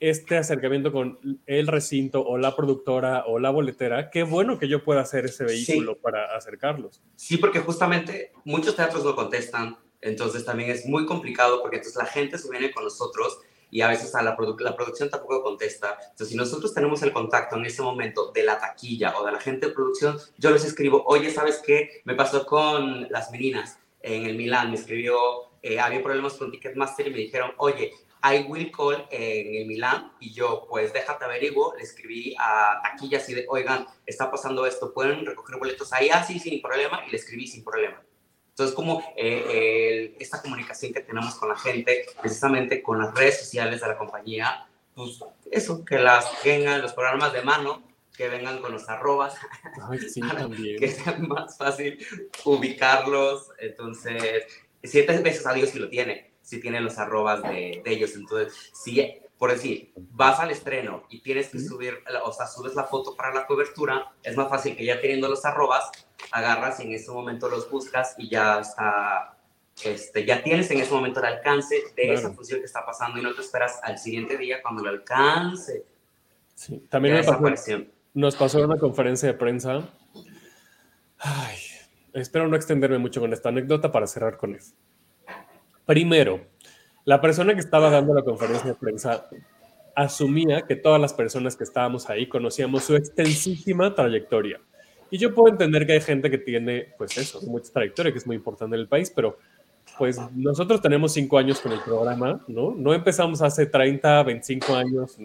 este 0.00 0.36
acercamiento 0.36 0.90
con 0.90 1.18
el 1.46 1.66
recinto 1.68 2.26
o 2.26 2.36
la 2.36 2.56
productora 2.56 3.24
o 3.26 3.38
la 3.38 3.50
boletera, 3.50 4.10
qué 4.10 4.24
bueno 4.24 4.58
que 4.58 4.66
yo 4.68 4.82
pueda 4.82 5.00
hacer 5.00 5.26
ese 5.26 5.44
vehículo 5.44 5.96
para 5.98 6.36
acercarlos. 6.36 7.00
Sí, 7.14 7.36
porque 7.36 7.60
justamente 7.60 8.32
muchos 8.44 8.74
teatros 8.74 9.04
no 9.04 9.14
contestan, 9.14 9.76
entonces 10.00 10.44
también 10.44 10.70
es 10.70 10.86
muy 10.86 11.06
complicado 11.06 11.60
porque 11.62 11.76
entonces 11.76 12.02
la 12.02 12.08
gente 12.08 12.36
se 12.36 12.50
viene 12.50 12.72
con 12.72 12.82
nosotros 12.82 13.38
y 13.72 13.80
a 13.80 13.88
veces 13.88 14.14
a 14.14 14.22
la, 14.22 14.36
produ- 14.36 14.60
la 14.60 14.76
producción 14.76 15.10
tampoco 15.10 15.42
contesta. 15.42 15.96
Entonces, 16.02 16.28
si 16.28 16.36
nosotros 16.36 16.74
tenemos 16.74 17.02
el 17.02 17.12
contacto 17.12 17.56
en 17.56 17.64
ese 17.64 17.82
momento 17.82 18.30
de 18.30 18.44
la 18.44 18.60
taquilla 18.60 19.18
o 19.18 19.24
de 19.24 19.32
la 19.32 19.40
gente 19.40 19.66
de 19.68 19.72
producción, 19.72 20.16
yo 20.38 20.50
les 20.50 20.64
escribo, 20.64 21.02
oye, 21.06 21.30
¿sabes 21.30 21.60
qué? 21.66 22.02
Me 22.04 22.14
pasó 22.14 22.44
con 22.46 23.10
las 23.10 23.32
meninas 23.32 23.78
en 24.02 24.26
el 24.26 24.36
Milán, 24.36 24.70
me 24.70 24.76
escribió, 24.76 25.16
eh, 25.62 25.80
había 25.80 26.02
problemas 26.02 26.34
con 26.34 26.52
Ticketmaster 26.52 27.06
y 27.08 27.10
me 27.10 27.18
dijeron, 27.18 27.52
oye, 27.56 27.92
I 28.24 28.44
will 28.46 28.70
call 28.70 29.06
en 29.10 29.54
el 29.56 29.66
Milán 29.66 30.12
y 30.20 30.32
yo, 30.32 30.66
pues 30.68 30.92
déjate 30.92 31.24
averiguo, 31.24 31.74
le 31.76 31.82
escribí 31.82 32.36
a 32.38 32.78
taquilla 32.82 33.18
así 33.18 33.32
de, 33.34 33.46
oigan, 33.48 33.86
está 34.06 34.30
pasando 34.30 34.66
esto, 34.66 34.92
¿pueden 34.92 35.24
recoger 35.24 35.58
boletos 35.58 35.92
ahí? 35.92 36.08
Ah, 36.12 36.22
sí, 36.22 36.38
sin 36.38 36.60
problema, 36.60 37.02
y 37.06 37.10
le 37.10 37.16
escribí 37.16 37.46
sin 37.48 37.64
problema. 37.64 38.00
Entonces, 38.62 38.76
como 38.76 39.02
eh, 39.16 40.12
el- 40.14 40.22
esta 40.22 40.40
comunicación 40.40 40.92
que 40.92 41.00
tenemos 41.00 41.34
con 41.34 41.48
la 41.48 41.56
gente, 41.58 42.06
precisamente 42.20 42.80
con 42.80 42.98
las 43.00 43.12
redes 43.12 43.40
sociales 43.40 43.80
de 43.80 43.88
la 43.88 43.98
compañía, 43.98 44.66
pues 44.94 45.18
eso, 45.50 45.84
que 45.84 45.98
las 45.98 46.40
tengan 46.42 46.80
los 46.80 46.92
programas 46.92 47.32
de 47.32 47.42
mano, 47.42 47.82
que 48.16 48.28
vengan 48.28 48.60
con 48.60 48.70
los 48.72 48.88
arrobas, 48.88 49.34
Ay, 49.90 49.98
sí, 49.98 50.20
Para 50.20 50.48
que 50.48 50.88
sea 50.88 51.16
más 51.18 51.56
fácil 51.58 51.98
ubicarlos. 52.44 53.48
Entonces, 53.58 54.44
ciertas 54.84 55.22
veces 55.22 55.44
a 55.46 55.54
Dios 55.54 55.70
sí 55.70 55.78
lo 55.80 55.88
tiene, 55.88 56.30
sí 56.42 56.60
tiene 56.60 56.80
los 56.80 56.98
arrobas 56.98 57.42
de, 57.42 57.82
de 57.84 57.90
ellos. 57.92 58.14
Entonces, 58.14 58.70
si, 58.74 59.18
por 59.42 59.50
decir, 59.50 59.92
vas 59.96 60.38
al 60.38 60.52
estreno 60.52 61.02
y 61.10 61.20
tienes 61.20 61.48
que 61.48 61.58
subir, 61.58 61.98
o 62.24 62.32
sea, 62.32 62.46
subes 62.46 62.76
la 62.76 62.84
foto 62.84 63.16
para 63.16 63.34
la 63.34 63.44
cobertura, 63.44 64.12
es 64.22 64.36
más 64.36 64.48
fácil 64.48 64.76
que 64.76 64.84
ya 64.84 65.00
teniendo 65.00 65.28
los 65.28 65.44
arrobas, 65.44 65.90
agarras 66.30 66.78
y 66.78 66.84
en 66.84 66.92
ese 66.92 67.10
momento 67.10 67.48
los 67.48 67.68
buscas 67.68 68.14
y 68.18 68.30
ya 68.30 68.60
está. 68.60 69.36
Este, 69.84 70.24
ya 70.24 70.44
tienes 70.44 70.70
en 70.70 70.78
ese 70.78 70.92
momento 70.94 71.18
el 71.18 71.26
alcance 71.26 71.74
de 71.74 72.02
Claro. 72.04 72.18
esa 72.20 72.30
función 72.30 72.60
que 72.60 72.66
está 72.66 72.86
pasando 72.86 73.18
y 73.18 73.22
no 73.24 73.34
te 73.34 73.40
esperas 73.40 73.80
al 73.82 73.98
siguiente 73.98 74.38
día 74.38 74.62
cuando 74.62 74.84
lo 74.84 74.90
alcance. 74.90 75.86
Sí, 76.54 76.78
También 76.88 77.16
me 77.16 77.24
pasó, 77.24 77.42
nos 78.14 78.36
pasó 78.36 78.60
en 78.60 78.66
una 78.66 78.78
conferencia 78.78 79.26
de 79.26 79.34
prensa. 79.34 79.88
Ay, 81.18 81.58
espero 82.12 82.46
no 82.46 82.54
extenderme 82.54 82.98
mucho 82.98 83.20
con 83.20 83.32
esta 83.32 83.48
anécdota 83.48 83.90
para 83.90 84.06
cerrar 84.06 84.36
con 84.36 84.54
eso. 84.54 84.72
Primero, 85.84 86.46
la 87.04 87.20
persona 87.20 87.54
que 87.54 87.60
estaba 87.60 87.90
dando 87.90 88.14
la 88.14 88.22
conferencia 88.22 88.70
de 88.70 88.74
prensa 88.74 89.26
asumía 89.94 90.62
que 90.62 90.76
todas 90.76 91.00
las 91.00 91.12
personas 91.12 91.56
que 91.56 91.64
estábamos 91.64 92.08
ahí 92.08 92.26
conocíamos 92.26 92.84
su 92.84 92.96
extensísima 92.96 93.94
trayectoria. 93.94 94.60
Y 95.10 95.18
yo 95.18 95.34
puedo 95.34 95.48
entender 95.52 95.86
que 95.86 95.92
hay 95.92 96.00
gente 96.00 96.30
que 96.30 96.38
tiene, 96.38 96.88
pues 96.96 97.18
eso, 97.18 97.40
mucha 97.42 97.70
trayectoria, 97.72 98.12
que 98.12 98.18
es 98.18 98.26
muy 98.26 98.36
importante 98.36 98.74
en 98.76 98.80
el 98.80 98.88
país, 98.88 99.12
pero 99.14 99.36
pues 99.98 100.18
nosotros 100.34 100.80
tenemos 100.80 101.12
cinco 101.12 101.36
años 101.36 101.60
con 101.60 101.72
el 101.72 101.80
programa, 101.80 102.40
¿no? 102.48 102.74
No 102.74 102.94
empezamos 102.94 103.42
hace 103.42 103.66
30, 103.66 104.22
25 104.22 104.74
años. 104.74 105.18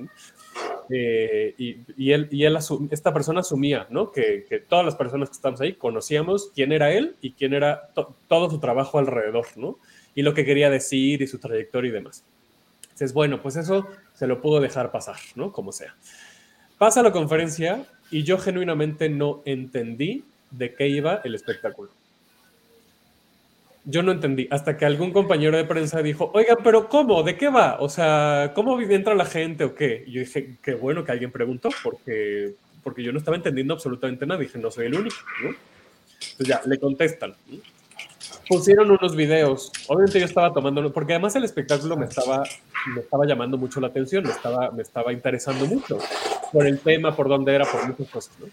Eh, 0.90 1.54
y, 1.58 2.12
él, 2.12 2.28
y 2.32 2.44
él 2.46 2.56
asu- 2.56 2.88
esta 2.92 3.14
persona 3.14 3.42
asumía, 3.42 3.88
¿no? 3.90 4.12
Que, 4.12 4.46
todas 4.68 4.84
las 4.86 4.96
personas 4.96 5.30
que 5.30 5.34
estamos 5.36 5.62
ahí 5.62 5.74
conocíamos 5.74 6.52
quién 6.56 6.72
era 6.72 6.92
él 6.92 7.16
y 7.22 7.32
quién 7.34 7.54
era 7.54 7.90
to- 7.94 8.16
todo 8.28 8.50
su 8.50 8.60
trabajo 8.60 8.98
alrededor, 9.00 9.46
¿no? 9.56 9.78
Y 10.18 10.24
lo 10.24 10.34
que 10.34 10.44
quería 10.46 10.72
decir 10.72 11.22
y 11.22 11.28
su 11.28 11.38
trayectoria 11.38 11.90
y 11.90 11.92
demás. 11.92 12.24
Entonces, 12.82 13.14
bueno, 13.14 13.40
pues 13.40 13.56
eso 13.56 13.88
se 14.16 14.26
lo 14.26 14.42
puedo 14.42 14.60
dejar 14.60 14.90
pasar, 14.90 15.18
¿no? 15.36 15.52
Como 15.52 15.72
sea. 15.72 15.96
Pasa 16.80 17.04
la 17.04 17.12
conferencia 17.12 17.86
y 18.10 18.24
yo 18.24 18.40
genuinamente 18.40 19.10
no 19.10 19.44
entendí 19.46 20.24
de 20.50 20.74
qué 20.74 20.88
iba 20.88 21.22
el 21.24 21.36
espectáculo. 21.36 21.92
Yo 23.86 24.02
no 24.02 24.12
entendí, 24.12 24.48
hasta 24.50 24.76
que 24.76 24.86
algún 24.86 25.14
compañero 25.14 25.56
de 25.56 25.66
prensa 25.66 26.02
dijo, 26.02 26.32
oigan, 26.34 26.58
pero 26.64 26.90
¿cómo? 26.90 27.22
¿De 27.22 27.38
qué 27.38 27.50
va? 27.50 27.78
O 27.80 27.88
sea, 27.88 28.54
¿cómo 28.56 28.82
entra 28.82 29.14
la 29.14 29.26
gente 29.26 29.66
o 29.66 29.76
qué? 29.76 30.04
Y 30.08 30.14
yo 30.14 30.22
dije, 30.22 30.58
qué 30.64 30.74
bueno 30.74 31.04
que 31.04 31.12
alguien 31.12 31.32
preguntó, 31.32 31.70
porque, 31.84 32.56
porque 32.84 33.04
yo 33.04 33.12
no 33.12 33.20
estaba 33.20 33.38
entendiendo 33.38 33.76
absolutamente 33.76 34.26
nada. 34.26 34.40
Dije, 34.40 34.58
no 34.58 34.72
soy 34.72 34.88
el 34.88 34.96
único, 34.96 35.18
¿no? 35.44 35.50
Entonces 36.32 36.48
ya, 36.48 36.62
le 36.66 36.80
contestan. 36.80 37.36
¿no? 37.46 37.77
Pusieron 38.48 38.92
unos 38.92 39.16
videos. 39.16 39.72
Obviamente 39.88 40.20
yo 40.20 40.26
estaba 40.26 40.54
tomando, 40.54 40.92
porque 40.94 41.14
además 41.14 41.36
el 41.36 41.44
espectáculo 41.44 41.98
me 41.98 42.06
estaba, 42.06 42.44
me 42.94 43.02
estaba 43.02 43.26
llamando 43.26 43.58
mucho 43.58 43.80
la 43.80 43.88
atención, 43.88 44.24
me 44.24 44.32
estaba, 44.32 44.72
me 44.72 44.82
estaba 44.82 45.12
interesando 45.12 45.66
mucho 45.66 45.98
por 46.52 46.66
el 46.66 46.80
tema, 46.80 47.16
por 47.16 47.28
dónde 47.28 47.54
era, 47.54 47.66
por 47.66 47.86
muchas 47.88 48.10
cosas, 48.10 48.34
¿no? 48.40 48.48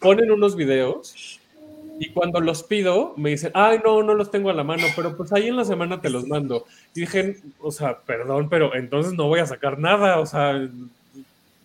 Ponen 0.00 0.30
unos 0.30 0.56
videos 0.56 1.40
y 2.02 2.08
cuando 2.12 2.40
los 2.40 2.62
pido, 2.62 3.12
me 3.18 3.28
dicen, 3.28 3.52
ay, 3.52 3.78
no, 3.84 4.02
no 4.02 4.14
los 4.14 4.30
tengo 4.30 4.48
a 4.48 4.54
la 4.54 4.64
mano, 4.64 4.86
pero 4.96 5.14
pues 5.18 5.34
ahí 5.34 5.48
en 5.48 5.56
la 5.56 5.66
semana 5.66 6.00
te 6.00 6.08
los 6.08 6.26
mando. 6.26 6.64
Y 6.94 7.00
dije, 7.00 7.36
o 7.60 7.70
sea, 7.70 7.98
perdón, 8.00 8.48
pero 8.48 8.74
entonces 8.74 9.12
no 9.12 9.28
voy 9.28 9.40
a 9.40 9.46
sacar 9.46 9.78
nada, 9.78 10.18
o 10.18 10.24
sea, 10.24 10.66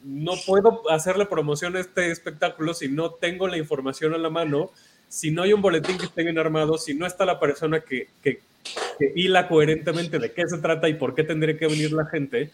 no 0.04 0.34
puedo 0.46 0.92
hacerle 0.92 1.26
promoción 1.26 1.78
a 1.78 1.80
este 1.80 2.12
espectáculo 2.12 2.74
si 2.74 2.90
no 2.90 3.12
tengo 3.12 3.48
la 3.48 3.58
información 3.58 4.14
a 4.14 4.18
la 4.18 4.30
mano, 4.30 4.72
si 5.16 5.32
no 5.32 5.44
hay 5.44 5.54
un 5.54 5.62
boletín 5.62 5.98
que 5.98 6.06
esté 6.08 6.24
bien 6.24 6.38
armado, 6.38 6.78
si 6.78 6.94
no 6.94 7.06
está 7.06 7.26
la 7.26 7.40
persona 7.40 7.80
que, 7.80 8.10
que, 8.22 8.42
que 9.00 9.14
hila 9.16 9.48
coherentemente 9.48 10.20
de 10.20 10.34
qué 10.34 10.46
se 10.46 10.58
trata 10.58 10.90
y 10.90 10.96
por 10.96 11.16
qué 11.16 11.24
tendría 11.24 11.58
que 11.58 11.68
venir 11.68 11.94
la 11.94 12.06
gente. 12.06 12.52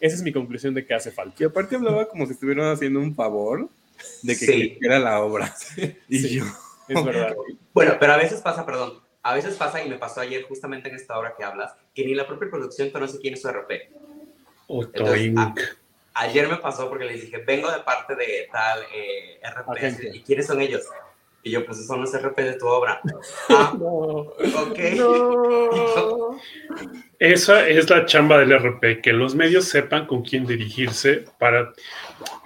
Esa 0.00 0.16
es 0.16 0.22
mi 0.22 0.30
conclusión 0.30 0.74
de 0.74 0.84
que 0.84 0.92
hace 0.92 1.10
falta. 1.10 1.36
Y 1.42 1.46
aparte 1.46 1.76
hablaba 1.76 2.06
como 2.06 2.26
si 2.26 2.32
estuvieran 2.32 2.70
haciendo 2.70 3.00
un 3.00 3.14
favor 3.14 3.70
de 4.22 4.38
que 4.38 4.44
Sí. 4.46 4.78
era 4.82 4.98
la 4.98 5.20
obra. 5.22 5.54
Y 6.10 6.18
Sí. 6.18 6.34
yo, 6.36 6.44
Es 6.88 7.02
verdad. 7.02 7.34
Bueno, 7.72 7.96
pero 7.98 8.12
a 8.12 8.18
veces 8.18 8.42
pasa, 8.42 8.66
perdón, 8.66 9.00
a 9.22 9.34
veces 9.34 9.54
pasa 9.54 9.82
y 9.82 9.88
me 9.88 9.96
pasó 9.96 10.20
ayer 10.20 10.42
justamente 10.42 10.90
en 10.90 10.96
esta 10.96 11.18
obra 11.18 11.32
que 11.38 11.42
hablas, 11.44 11.72
que 11.94 12.04
ni 12.04 12.14
la 12.14 12.26
propia 12.26 12.50
producción 12.50 12.90
conoce 12.90 13.18
quién 13.18 13.32
es 13.32 13.40
su 13.40 13.48
RP. 13.48 13.88
Entonces, 14.68 15.32
ah, 15.38 15.54
ayer 16.12 16.48
me 16.48 16.56
pasó 16.58 16.90
porque 16.90 17.06
les 17.06 17.22
dije, 17.22 17.38
vengo 17.38 17.70
de 17.72 17.80
parte 17.80 18.14
de 18.14 18.46
tal 18.52 18.80
eh, 18.94 19.40
RP. 19.42 20.16
¿y 20.16 20.20
quiénes 20.20 20.46
son 20.46 20.60
ellos? 20.60 20.82
Y 21.44 21.50
yo, 21.50 21.64
pues 21.64 21.86
son 21.86 22.00
los 22.00 22.12
RP 22.14 22.38
de 22.42 22.54
tu 22.54 22.66
obra. 22.66 23.00
Ah, 23.50 23.74
No. 23.78 23.92
ok. 23.92 24.78
No. 24.96 26.40
Esa 27.18 27.68
es 27.68 27.88
la 27.90 28.06
chamba 28.06 28.38
del 28.38 28.52
RP, 28.52 29.00
que 29.02 29.12
los 29.12 29.34
medios 29.34 29.66
sepan 29.66 30.06
con 30.06 30.22
quién 30.22 30.46
dirigirse 30.46 31.24
para 31.38 31.72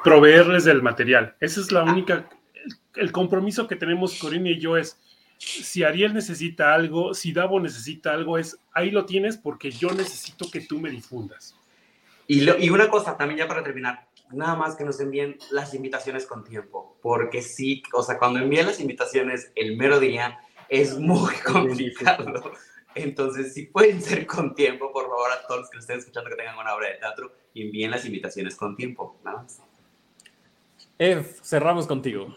proveerles 0.05 0.65
del 0.65 0.83
material. 0.83 1.35
Esa 1.41 1.61
es 1.61 1.73
la 1.73 1.83
única, 1.85 2.29
el, 2.65 2.77
el 2.97 3.12
compromiso 3.12 3.66
que 3.66 3.77
tenemos 3.77 4.19
Corina 4.19 4.51
y 4.51 4.59
yo 4.59 4.77
es, 4.77 4.99
si 5.39 5.85
Ariel 5.85 6.12
necesita 6.15 6.75
algo, 6.75 7.15
si 7.15 7.33
Davo 7.33 7.61
necesita 7.61 8.12
algo, 8.12 8.39
es, 8.39 8.59
ahí 8.73 8.91
lo 8.91 9.07
tienes 9.07 9.37
porque 9.37 9.70
yo 9.70 9.91
necesito 9.91 10.51
que 10.51 10.61
tú 10.61 10.79
me 10.79 10.91
difundas. 10.91 11.55
Y, 12.27 12.43
lo- 12.43 12.59
y 12.59 12.69
una 12.70 12.89
cosa, 12.89 13.16
también 13.16 13.39
ya 13.39 13.49
para 13.49 13.62
terminar, 13.62 14.05
nada 14.32 14.56
más 14.56 14.76
que 14.76 14.84
nos 14.84 15.00
envíen 15.00 15.36
las 15.50 15.74
invitaciones 15.74 16.26
con 16.26 16.44
tiempo, 16.44 16.96
porque 17.02 17.42
sí, 17.42 17.82
o 17.92 18.02
sea, 18.02 18.18
cuando 18.18 18.38
envían 18.38 18.66
las 18.66 18.80
invitaciones 18.80 19.50
el 19.55 19.76
mero 19.76 20.00
día 20.00 20.38
es 20.68 20.98
muy 20.98 21.34
complicado. 21.46 22.52
Entonces, 22.94 23.55
si 23.55 23.66
pueden 23.66 24.02
ser 24.02 24.26
con 24.26 24.55
tiempo, 24.55 24.92
por 24.92 25.05
favor, 25.05 25.30
a 25.30 25.46
todos 25.46 25.60
los 25.60 25.70
que 25.70 25.76
lo 25.76 25.80
estén 25.80 25.98
escuchando 25.98 26.30
que 26.30 26.36
tengan 26.36 26.59
una 26.59 26.74
obra 26.74 26.88
de 26.88 26.94
teatro, 26.94 27.32
envíen 27.55 27.90
las 27.90 28.05
invitaciones 28.05 28.56
con 28.56 28.76
tiempo. 28.76 29.16
Nada 29.24 29.42
más. 29.42 29.60
Ev, 30.98 31.24
cerramos 31.42 31.86
contigo. 31.86 32.34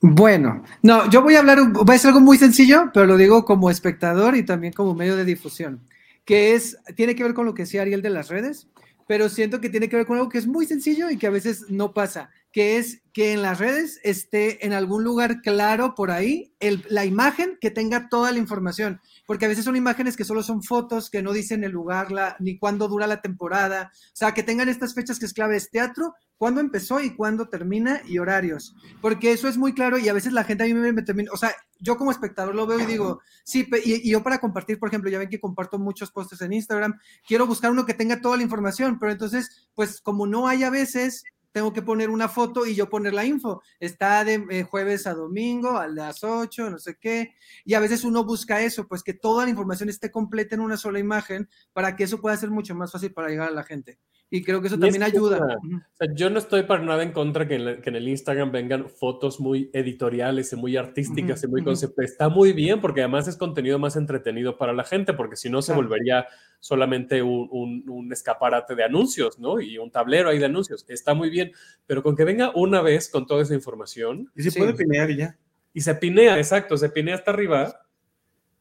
Bueno, 0.00 0.64
no, 0.82 1.08
yo 1.10 1.22
voy 1.22 1.36
a 1.36 1.38
hablar, 1.38 1.60
un- 1.60 1.72
va 1.72 1.94
a 1.94 1.98
ser 1.98 2.08
algo 2.08 2.20
muy 2.20 2.36
sencillo, 2.36 2.90
pero 2.92 3.06
lo 3.06 3.16
digo 3.16 3.44
como 3.44 3.70
espectador 3.70 4.36
y 4.36 4.44
también 4.44 4.72
como 4.72 4.94
medio 4.94 5.16
de 5.16 5.24
difusión, 5.24 5.80
que 6.24 6.54
es, 6.54 6.76
tiene 6.96 7.14
que 7.14 7.22
ver 7.22 7.34
con 7.34 7.46
lo 7.46 7.54
que 7.54 7.62
decía 7.62 7.82
Ariel 7.82 8.02
de 8.02 8.10
las 8.10 8.28
redes, 8.28 8.66
pero 9.06 9.28
siento 9.28 9.60
que 9.60 9.68
tiene 9.68 9.88
que 9.88 9.96
ver 9.96 10.06
con 10.06 10.16
algo 10.16 10.28
que 10.28 10.38
es 10.38 10.46
muy 10.46 10.66
sencillo 10.66 11.10
y 11.10 11.18
que 11.18 11.26
a 11.26 11.30
veces 11.30 11.66
no 11.68 11.92
pasa, 11.92 12.30
que 12.52 12.76
es 12.76 13.02
que 13.12 13.32
en 13.32 13.42
las 13.42 13.58
redes 13.58 14.00
esté 14.04 14.64
en 14.64 14.72
algún 14.72 15.04
lugar 15.04 15.42
claro 15.42 15.94
por 15.94 16.10
ahí 16.10 16.54
la 16.88 17.04
imagen 17.04 17.58
que 17.60 17.70
tenga 17.70 18.08
toda 18.08 18.32
la 18.32 18.38
información, 18.38 19.00
porque 19.26 19.44
a 19.44 19.48
veces 19.48 19.64
son 19.64 19.76
imágenes 19.76 20.16
que 20.16 20.24
solo 20.24 20.42
son 20.42 20.62
fotos, 20.62 21.10
que 21.10 21.22
no 21.22 21.32
dicen 21.32 21.64
el 21.64 21.72
lugar, 21.72 22.10
la, 22.10 22.36
ni 22.40 22.58
cuándo 22.58 22.88
dura 22.88 23.06
la 23.06 23.20
temporada, 23.20 23.90
o 23.92 24.16
sea, 24.16 24.32
que 24.32 24.42
tengan 24.42 24.68
estas 24.68 24.94
fechas 24.94 25.18
que 25.18 25.26
es 25.26 25.34
clave, 25.34 25.56
es 25.56 25.70
teatro, 25.70 26.14
cuándo 26.38 26.60
empezó 26.60 27.00
y 27.00 27.14
cuándo 27.14 27.48
termina 27.48 28.02
y 28.06 28.18
horarios 28.18 28.74
porque 29.00 29.32
eso 29.32 29.48
es 29.48 29.56
muy 29.56 29.74
claro 29.74 29.98
y 29.98 30.08
a 30.08 30.12
veces 30.12 30.32
la 30.32 30.44
gente 30.44 30.64
a 30.64 30.66
mí 30.66 30.74
me, 30.74 30.92
me 30.92 31.02
termina, 31.02 31.30
o 31.32 31.36
sea, 31.36 31.54
yo 31.78 31.96
como 31.96 32.10
espectador 32.10 32.54
lo 32.54 32.66
veo 32.66 32.80
y 32.80 32.86
digo, 32.86 33.20
sí, 33.44 33.68
y, 33.84 34.08
y 34.08 34.10
yo 34.10 34.22
para 34.22 34.40
compartir, 34.40 34.78
por 34.78 34.88
ejemplo, 34.88 35.10
ya 35.10 35.18
ven 35.18 35.28
que 35.28 35.40
comparto 35.40 35.78
muchos 35.78 36.12
posts 36.12 36.40
en 36.40 36.52
Instagram, 36.52 36.98
quiero 37.26 37.46
buscar 37.46 37.70
uno 37.70 37.84
que 37.84 37.94
tenga 37.94 38.20
toda 38.20 38.36
la 38.36 38.42
información, 38.42 38.98
pero 38.98 39.12
entonces, 39.12 39.68
pues 39.74 40.00
como 40.00 40.26
no 40.26 40.46
hay 40.46 40.62
a 40.62 40.70
veces, 40.70 41.24
tengo 41.52 41.72
que 41.72 41.82
poner 41.82 42.10
una 42.10 42.28
foto 42.28 42.66
y 42.66 42.74
yo 42.74 42.88
poner 42.88 43.14
la 43.14 43.24
info. 43.24 43.62
Está 43.78 44.24
de 44.24 44.44
eh, 44.50 44.62
jueves 44.64 45.06
a 45.06 45.14
domingo 45.14 45.78
a 45.78 45.86
las 45.86 46.24
8, 46.24 46.70
no 46.70 46.78
sé 46.78 46.96
qué, 46.98 47.34
y 47.64 47.74
a 47.74 47.80
veces 47.80 48.04
uno 48.04 48.24
busca 48.24 48.60
eso, 48.62 48.88
pues 48.88 49.02
que 49.02 49.14
toda 49.14 49.44
la 49.44 49.50
información 49.50 49.88
esté 49.88 50.10
completa 50.10 50.54
en 50.54 50.62
una 50.62 50.76
sola 50.76 50.98
imagen 50.98 51.48
para 51.72 51.94
que 51.94 52.04
eso 52.04 52.20
pueda 52.20 52.36
ser 52.36 52.50
mucho 52.50 52.74
más 52.74 52.90
fácil 52.90 53.12
para 53.12 53.28
llegar 53.28 53.48
a 53.48 53.52
la 53.52 53.64
gente. 53.64 53.98
Y 54.34 54.42
creo 54.42 54.62
que 54.62 54.68
eso 54.68 54.76
Y 54.76 54.80
también 54.80 55.02
es 55.02 55.10
que, 55.12 55.16
ayuda. 55.18 55.58
o 55.62 55.80
sea, 55.94 56.08
yo 56.14 56.30
no 56.30 56.38
estoy 56.38 56.62
para 56.62 56.82
nada 56.82 57.02
en 57.02 57.12
contra 57.12 57.46
que 57.46 57.56
en, 57.56 57.64
la- 57.66 57.80
que 57.82 57.90
en 57.90 57.96
el 57.96 58.08
Instagram 58.08 58.50
vengan 58.50 58.88
fotos 58.88 59.38
muy 59.40 59.68
editoriales 59.74 60.52
y 60.54 60.56
muy 60.56 60.76
artísticas 60.78 61.44
y 61.44 61.48
muy 61.48 61.60
ujú. 61.60 61.66
conceptuales. 61.70 62.12
Está 62.12 62.30
muy 62.30 62.54
bien 62.54 62.80
porque 62.80 63.02
además 63.02 63.28
es 63.28 63.36
contenido 63.36 63.78
más 63.78 63.94
entretenido 63.96 64.56
para 64.56 64.72
la 64.72 64.84
gente, 64.84 65.12
porque 65.12 65.36
si 65.36 65.50
no 65.50 65.60
se 65.60 65.74
volvería 65.74 66.26
solamente 66.60 67.20
un, 67.22 67.46
un- 67.50 67.84
un 67.90 68.10
escaparate 68.10 68.74
de 68.74 68.84
anuncios, 68.84 69.38
¿no? 69.38 69.60
Y 69.60 69.76
un 69.76 69.90
tablero 69.90 70.30
ahí 70.30 70.38
de 70.38 70.46
anuncios. 70.46 70.86
Está 70.88 71.12
muy 71.12 71.28
bien, 71.28 71.52
pero 71.86 72.02
con 72.02 72.16
que 72.16 72.24
venga 72.24 72.52
una 72.54 72.80
vez 72.80 73.10
con 73.10 73.26
toda 73.26 73.42
esa 73.42 73.52
información 73.54 74.30
Y 74.34 74.42
se 74.44 74.50
Sí. 74.50 74.58
puede 74.58 74.72
pinear 74.72 75.10
y 75.10 75.16
ya. 75.18 75.36
y 75.74 75.80
se 75.82 75.94
pinea, 75.94 76.38
exacto, 76.38 76.78
se 76.78 76.88
pinea 76.88 77.16
hasta 77.16 77.32
arriba. 77.32 77.81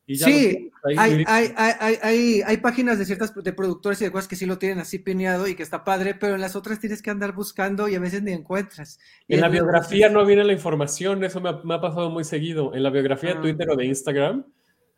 Y 0.05 0.15
ya 0.15 0.25
Sí, 0.25 0.71
hay, 0.83 1.23
hay, 1.27 1.53
hay, 1.57 1.97
hay, 2.01 2.41
hay, 2.45 2.57
páginas 2.57 2.97
de 2.97 3.05
ciertas 3.05 3.33
de 3.33 3.53
productores 3.53 4.01
y 4.01 4.05
de 4.05 4.11
cosas 4.11 4.27
que 4.27 4.35
sí 4.35 4.45
lo 4.45 4.57
tienen 4.57 4.79
así 4.79 4.99
pineado 4.99 5.47
y 5.47 5.55
que 5.55 5.63
está 5.63 5.83
padre, 5.83 6.15
pero 6.15 6.35
en 6.35 6.41
las 6.41 6.55
otras 6.55 6.79
tienes 6.79 7.01
que 7.01 7.11
andar 7.11 7.33
buscando 7.33 7.87
y 7.87 7.95
a 7.95 7.99
veces 7.99 8.23
ni 8.23 8.31
encuentras. 8.31 8.99
Y 9.27 9.35
En 9.35 9.41
la 9.41 9.49
biografía 9.49 10.09
no 10.09 10.25
viene 10.25 10.43
la 10.43 10.53
información, 10.53 11.23
eso 11.23 11.39
me 11.39 11.49
ha, 11.49 11.59
me 11.63 11.75
ha 11.75 11.81
pasado 11.81 12.09
muy 12.09 12.23
seguido. 12.23 12.73
En 12.73 12.83
la 12.83 12.89
biografía 12.89 13.31
de 13.31 13.37
Ah. 13.37 13.41
Twitter 13.41 13.69
o 13.69 13.75
de 13.75 13.85
Instagram, 13.85 14.45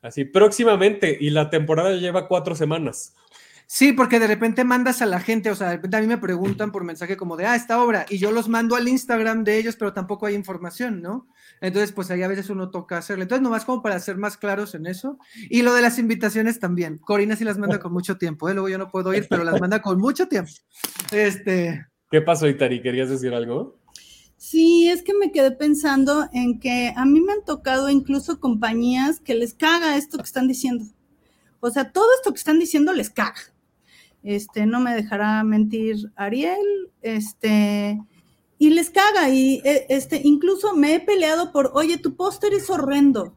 así 0.01 0.25
próximamente, 0.25 1.17
y 1.19 1.29
la 1.29 1.49
temporada 1.49 1.91
lleva 1.91 2.27
cuatro 2.27 2.55
semanas. 2.55 3.13
Sí, 3.67 3.93
porque 3.93 4.19
de 4.19 4.27
repente 4.27 4.63
mandas 4.63 5.01
a 5.01 5.05
la 5.05 5.19
gente, 5.19 5.49
o 5.49 5.55
sea, 5.55 5.69
de 5.69 5.75
repente 5.77 5.97
a 5.97 6.01
mí 6.01 6.07
me 6.07 6.17
preguntan 6.17 6.71
por 6.71 6.83
mensaje 6.83 7.17
como 7.17 7.37
de, 7.37 7.45
ah, 7.45 7.55
esta 7.55 7.81
obra, 7.81 8.05
y 8.09 8.17
yo 8.17 8.31
los 8.31 8.47
mando 8.47 8.75
al 8.75 8.87
Instagram 8.87 9.43
de 9.43 9.57
ellos, 9.57 9.75
pero 9.75 9.93
tampoco 9.93 10.25
hay 10.25 10.35
información, 10.35 11.01
¿no? 11.01 11.27
Entonces, 11.63 11.93
pues 11.93 12.11
ahí 12.11 12.21
a 12.21 12.27
veces 12.27 12.49
uno 12.49 12.71
toca 12.71 12.97
hacerlo. 12.97 13.23
Entonces, 13.23 13.41
nomás 13.41 13.63
como 13.63 13.81
para 13.81 13.97
ser 13.97 14.17
más 14.17 14.35
claros 14.35 14.75
en 14.75 14.85
eso. 14.85 15.17
Y 15.49 15.61
lo 15.61 15.73
de 15.73 15.81
las 15.81 15.97
invitaciones 15.97 16.59
también. 16.59 16.97
Corina 16.97 17.37
sí 17.37 17.45
las 17.45 17.57
manda 17.57 17.79
con 17.79 17.93
mucho 17.93 18.17
tiempo, 18.17 18.49
¿eh? 18.49 18.53
luego 18.53 18.67
yo 18.67 18.77
no 18.77 18.91
puedo 18.91 19.13
ir, 19.13 19.27
pero 19.29 19.45
las 19.45 19.61
manda 19.61 19.81
con 19.81 19.97
mucho 19.97 20.27
tiempo. 20.27 20.51
Este, 21.13 21.87
¿Qué 22.11 22.19
pasó, 22.19 22.49
Itari? 22.49 22.81
¿Querías 22.81 23.09
decir 23.09 23.33
algo? 23.33 23.79
Sí, 24.35 24.89
es 24.89 25.03
que 25.03 25.13
me 25.13 25.31
quedé 25.31 25.51
pensando 25.51 26.27
en 26.33 26.59
que 26.59 26.93
a 26.97 27.05
mí 27.05 27.21
me 27.21 27.31
han 27.31 27.45
tocado 27.45 27.89
incluso 27.89 28.41
compañías 28.41 29.21
que 29.21 29.33
les 29.33 29.53
caga 29.53 29.95
esto 29.95 30.17
que 30.17 30.25
están 30.25 30.49
diciendo. 30.49 30.83
O 31.61 31.69
sea, 31.69 31.93
todo 31.93 32.07
esto 32.17 32.33
que 32.33 32.39
están 32.39 32.59
diciendo 32.59 32.91
les 32.91 33.09
caga. 33.09 33.39
Este, 34.21 34.65
no 34.65 34.81
me 34.81 34.93
dejará 34.93 35.45
mentir 35.45 36.11
Ariel, 36.17 36.91
este, 37.01 38.01
y 38.57 38.69
les 38.69 38.89
caga. 38.89 39.29
Y 39.29 39.61
eh, 39.63 39.85
este, 39.89 40.21
incluso 40.23 40.75
me 40.75 40.95
he 40.95 40.99
peleado 40.99 41.51
por, 41.51 41.71
oye, 41.73 41.97
tu 41.97 42.15
póster 42.15 42.53
es 42.53 42.69
horrendo. 42.69 43.35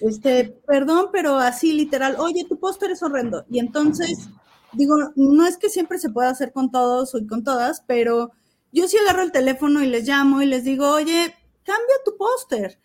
Este, 0.00 0.44
perdón, 0.66 1.06
pero 1.12 1.36
así 1.38 1.72
literal, 1.72 2.16
oye, 2.18 2.44
tu 2.48 2.58
póster 2.58 2.90
es 2.90 3.02
horrendo. 3.02 3.44
Y 3.50 3.58
entonces, 3.58 4.28
digo, 4.72 4.94
no 5.16 5.46
es 5.46 5.56
que 5.56 5.68
siempre 5.68 5.98
se 5.98 6.10
pueda 6.10 6.30
hacer 6.30 6.52
con 6.52 6.70
todos 6.70 7.14
y 7.14 7.26
con 7.26 7.42
todas, 7.42 7.82
pero 7.86 8.30
yo 8.72 8.86
sí 8.86 8.96
agarro 8.98 9.22
el 9.22 9.32
teléfono 9.32 9.82
y 9.82 9.86
les 9.88 10.06
llamo 10.06 10.42
y 10.42 10.46
les 10.46 10.64
digo, 10.64 10.90
oye, 10.90 11.34
cambia 11.64 11.94
tu 12.04 12.16
póster. 12.16 12.78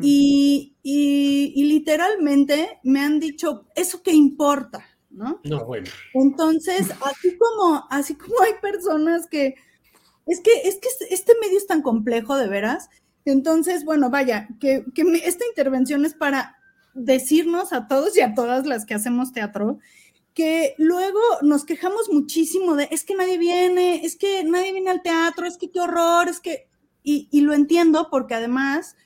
Y, 0.00 0.76
y, 0.82 1.52
y 1.54 1.64
literalmente 1.66 2.80
me 2.82 3.00
han 3.00 3.20
dicho, 3.20 3.66
¿eso 3.76 4.02
qué 4.02 4.12
importa? 4.12 4.84
¿No? 5.10 5.40
No, 5.44 5.64
bueno. 5.64 5.86
Entonces, 6.14 6.90
así 7.04 7.38
como, 7.38 7.86
así 7.88 8.16
como 8.16 8.34
hay 8.42 8.54
personas 8.60 9.28
que, 9.28 9.54
es 10.26 10.40
que, 10.40 10.52
es 10.64 10.76
que 10.76 10.88
este 11.10 11.32
medio 11.40 11.58
es 11.58 11.66
tan 11.66 11.82
complejo 11.82 12.36
de 12.36 12.48
veras. 12.48 12.88
Entonces, 13.24 13.84
bueno, 13.84 14.10
vaya, 14.10 14.48
que, 14.60 14.84
que 14.94 15.02
esta 15.24 15.46
intervención 15.46 16.04
es 16.04 16.14
para 16.14 16.56
decirnos 16.94 17.72
a 17.72 17.88
todos 17.88 18.16
y 18.16 18.20
a 18.20 18.34
todas 18.34 18.66
las 18.66 18.84
que 18.84 18.94
hacemos 18.94 19.32
teatro 19.32 19.78
que 20.34 20.74
luego 20.78 21.20
nos 21.42 21.64
quejamos 21.64 22.10
muchísimo 22.10 22.74
de 22.74 22.88
es 22.90 23.04
que 23.04 23.14
nadie 23.14 23.38
viene, 23.38 24.04
es 24.04 24.16
que 24.16 24.42
nadie 24.42 24.72
viene 24.72 24.90
al 24.90 25.02
teatro, 25.02 25.46
es 25.46 25.56
que 25.56 25.70
qué 25.70 25.80
horror, 25.80 26.28
es 26.28 26.40
que, 26.40 26.68
y 27.04 27.40
lo 27.42 27.52
entiendo 27.52 28.08
porque 28.10 28.34
además 28.34 28.96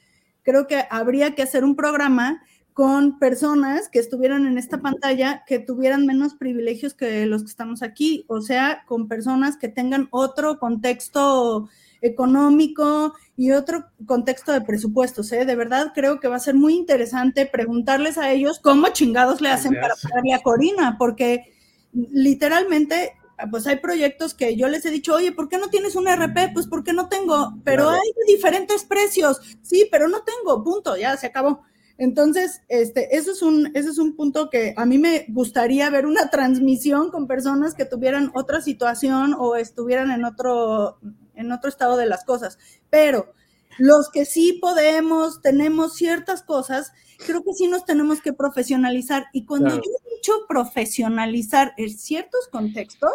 creo 0.42 0.66
que 0.66 0.86
habría 0.88 1.34
que 1.34 1.42
hacer 1.42 1.64
un 1.64 1.76
programa 1.76 2.42
con 2.78 3.18
personas 3.18 3.88
que 3.88 3.98
estuvieran 3.98 4.46
en 4.46 4.56
esta 4.56 4.78
pantalla 4.78 5.42
que 5.48 5.58
tuvieran 5.58 6.06
menos 6.06 6.34
privilegios 6.34 6.94
que 6.94 7.26
los 7.26 7.42
que 7.42 7.48
estamos 7.48 7.82
aquí, 7.82 8.24
o 8.28 8.40
sea, 8.40 8.84
con 8.86 9.08
personas 9.08 9.56
que 9.56 9.66
tengan 9.66 10.06
otro 10.12 10.60
contexto 10.60 11.68
económico 12.02 13.14
y 13.36 13.50
otro 13.50 13.86
contexto 14.06 14.52
de 14.52 14.60
presupuestos, 14.60 15.32
¿eh? 15.32 15.44
De 15.44 15.56
verdad 15.56 15.90
creo 15.92 16.20
que 16.20 16.28
va 16.28 16.36
a 16.36 16.38
ser 16.38 16.54
muy 16.54 16.76
interesante 16.76 17.46
preguntarles 17.46 18.16
a 18.16 18.30
ellos 18.30 18.60
cómo 18.60 18.86
chingados 18.90 19.40
le 19.40 19.48
hacen 19.48 19.74
para 19.74 19.96
pagarle 20.00 20.34
a 20.34 20.42
Corina, 20.44 20.94
porque 21.00 21.52
literalmente 21.92 23.14
pues 23.50 23.66
hay 23.66 23.78
proyectos 23.78 24.34
que 24.34 24.54
yo 24.54 24.68
les 24.68 24.86
he 24.86 24.92
dicho, 24.92 25.16
oye, 25.16 25.32
¿por 25.32 25.48
qué 25.48 25.58
no 25.58 25.68
tienes 25.68 25.96
un 25.96 26.06
RP? 26.06 26.52
Pues 26.54 26.68
porque 26.68 26.92
no 26.92 27.08
tengo, 27.08 27.54
pero 27.64 27.88
Claro. 27.88 28.00
hay 28.00 28.32
diferentes 28.32 28.84
precios, 28.84 29.40
sí, 29.62 29.88
pero 29.90 30.06
no 30.06 30.22
tengo, 30.22 30.62
punto, 30.62 30.96
ya 30.96 31.16
se 31.16 31.26
acabó. 31.26 31.64
Entonces, 31.98 32.62
este, 32.68 33.16
eso 33.16 33.32
es 33.32 33.42
un, 33.42 33.72
ese 33.74 33.90
es 33.90 33.98
un 33.98 34.14
punto 34.14 34.48
que 34.50 34.72
a 34.76 34.86
mí 34.86 34.98
me 34.98 35.26
gustaría 35.28 35.90
ver 35.90 36.06
una 36.06 36.30
transmisión 36.30 37.10
con 37.10 37.26
personas 37.26 37.74
que 37.74 37.84
tuvieran 37.84 38.30
otra 38.34 38.60
situación 38.60 39.34
o 39.38 39.56
estuvieran 39.56 40.10
en 40.12 40.24
otro, 40.24 40.98
en 41.34 41.52
otro 41.52 41.68
estado 41.68 41.96
de 41.96 42.06
las 42.06 42.24
cosas. 42.24 42.58
Pero 42.88 43.32
los 43.78 44.10
que 44.10 44.24
sí 44.24 44.58
podemos, 44.60 45.42
tenemos 45.42 45.94
ciertas 45.96 46.42
cosas, 46.42 46.92
creo 47.26 47.42
que 47.44 47.52
sí 47.54 47.66
nos 47.68 47.84
tenemos 47.84 48.20
que 48.20 48.32
profesionalizar. 48.32 49.26
Y 49.32 49.44
cuando 49.44 49.66
Claro. 49.70 49.82
yo 49.84 49.90
he 49.90 50.14
dicho 50.16 50.32
profesionalizar 50.48 51.74
en 51.76 51.90
ciertos 51.90 52.48
contextos, 52.50 53.12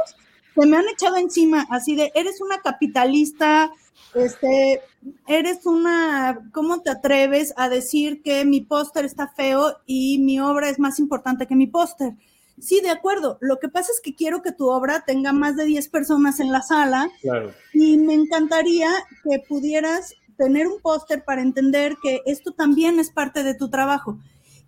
se 0.55 0.65
me 0.67 0.77
han 0.77 0.87
echado 0.87 1.17
encima 1.17 1.65
así 1.69 1.95
de, 1.95 2.11
eres 2.15 2.41
una 2.41 2.59
capitalista, 2.59 3.71
este, 4.13 4.81
eres 5.27 5.65
una, 5.65 6.49
¿cómo 6.53 6.81
te 6.81 6.91
atreves 6.91 7.53
a 7.57 7.69
decir 7.69 8.21
que 8.21 8.45
mi 8.45 8.61
póster 8.61 9.05
está 9.05 9.27
feo 9.29 9.77
y 9.85 10.19
mi 10.19 10.39
obra 10.39 10.69
es 10.69 10.79
más 10.79 10.99
importante 10.99 11.47
que 11.47 11.55
mi 11.55 11.67
póster? 11.67 12.13
Sí, 12.59 12.81
de 12.81 12.91
acuerdo. 12.91 13.39
Lo 13.41 13.59
que 13.59 13.67
pasa 13.67 13.91
es 13.91 13.99
que 13.99 14.13
quiero 14.13 14.43
que 14.43 14.51
tu 14.51 14.69
obra 14.69 15.03
tenga 15.05 15.33
más 15.33 15.55
de 15.55 15.65
10 15.65 15.89
personas 15.89 16.39
en 16.39 16.51
la 16.51 16.61
sala 16.61 17.09
Claro. 17.21 17.51
y 17.73 17.97
me 17.97 18.13
encantaría 18.13 18.89
que 19.23 19.39
pudieras 19.39 20.13
tener 20.37 20.67
un 20.67 20.79
póster 20.79 21.23
para 21.23 21.41
entender 21.41 21.95
que 22.01 22.21
esto 22.25 22.51
también 22.51 22.99
es 22.99 23.11
parte 23.11 23.43
de 23.43 23.55
tu 23.55 23.69
trabajo. 23.69 24.19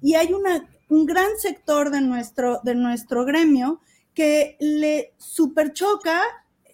Y 0.02 0.16
hay 0.16 0.34
una, 0.34 0.68
un 0.90 1.06
gran 1.06 1.30
sector 1.38 1.92
de 1.92 2.02
nuestro, 2.02 2.60
de 2.64 2.76
nuestro 2.76 3.24
gremio 3.26 3.82
que 4.16 4.58
le 4.60 5.14
superchoca 5.18 6.22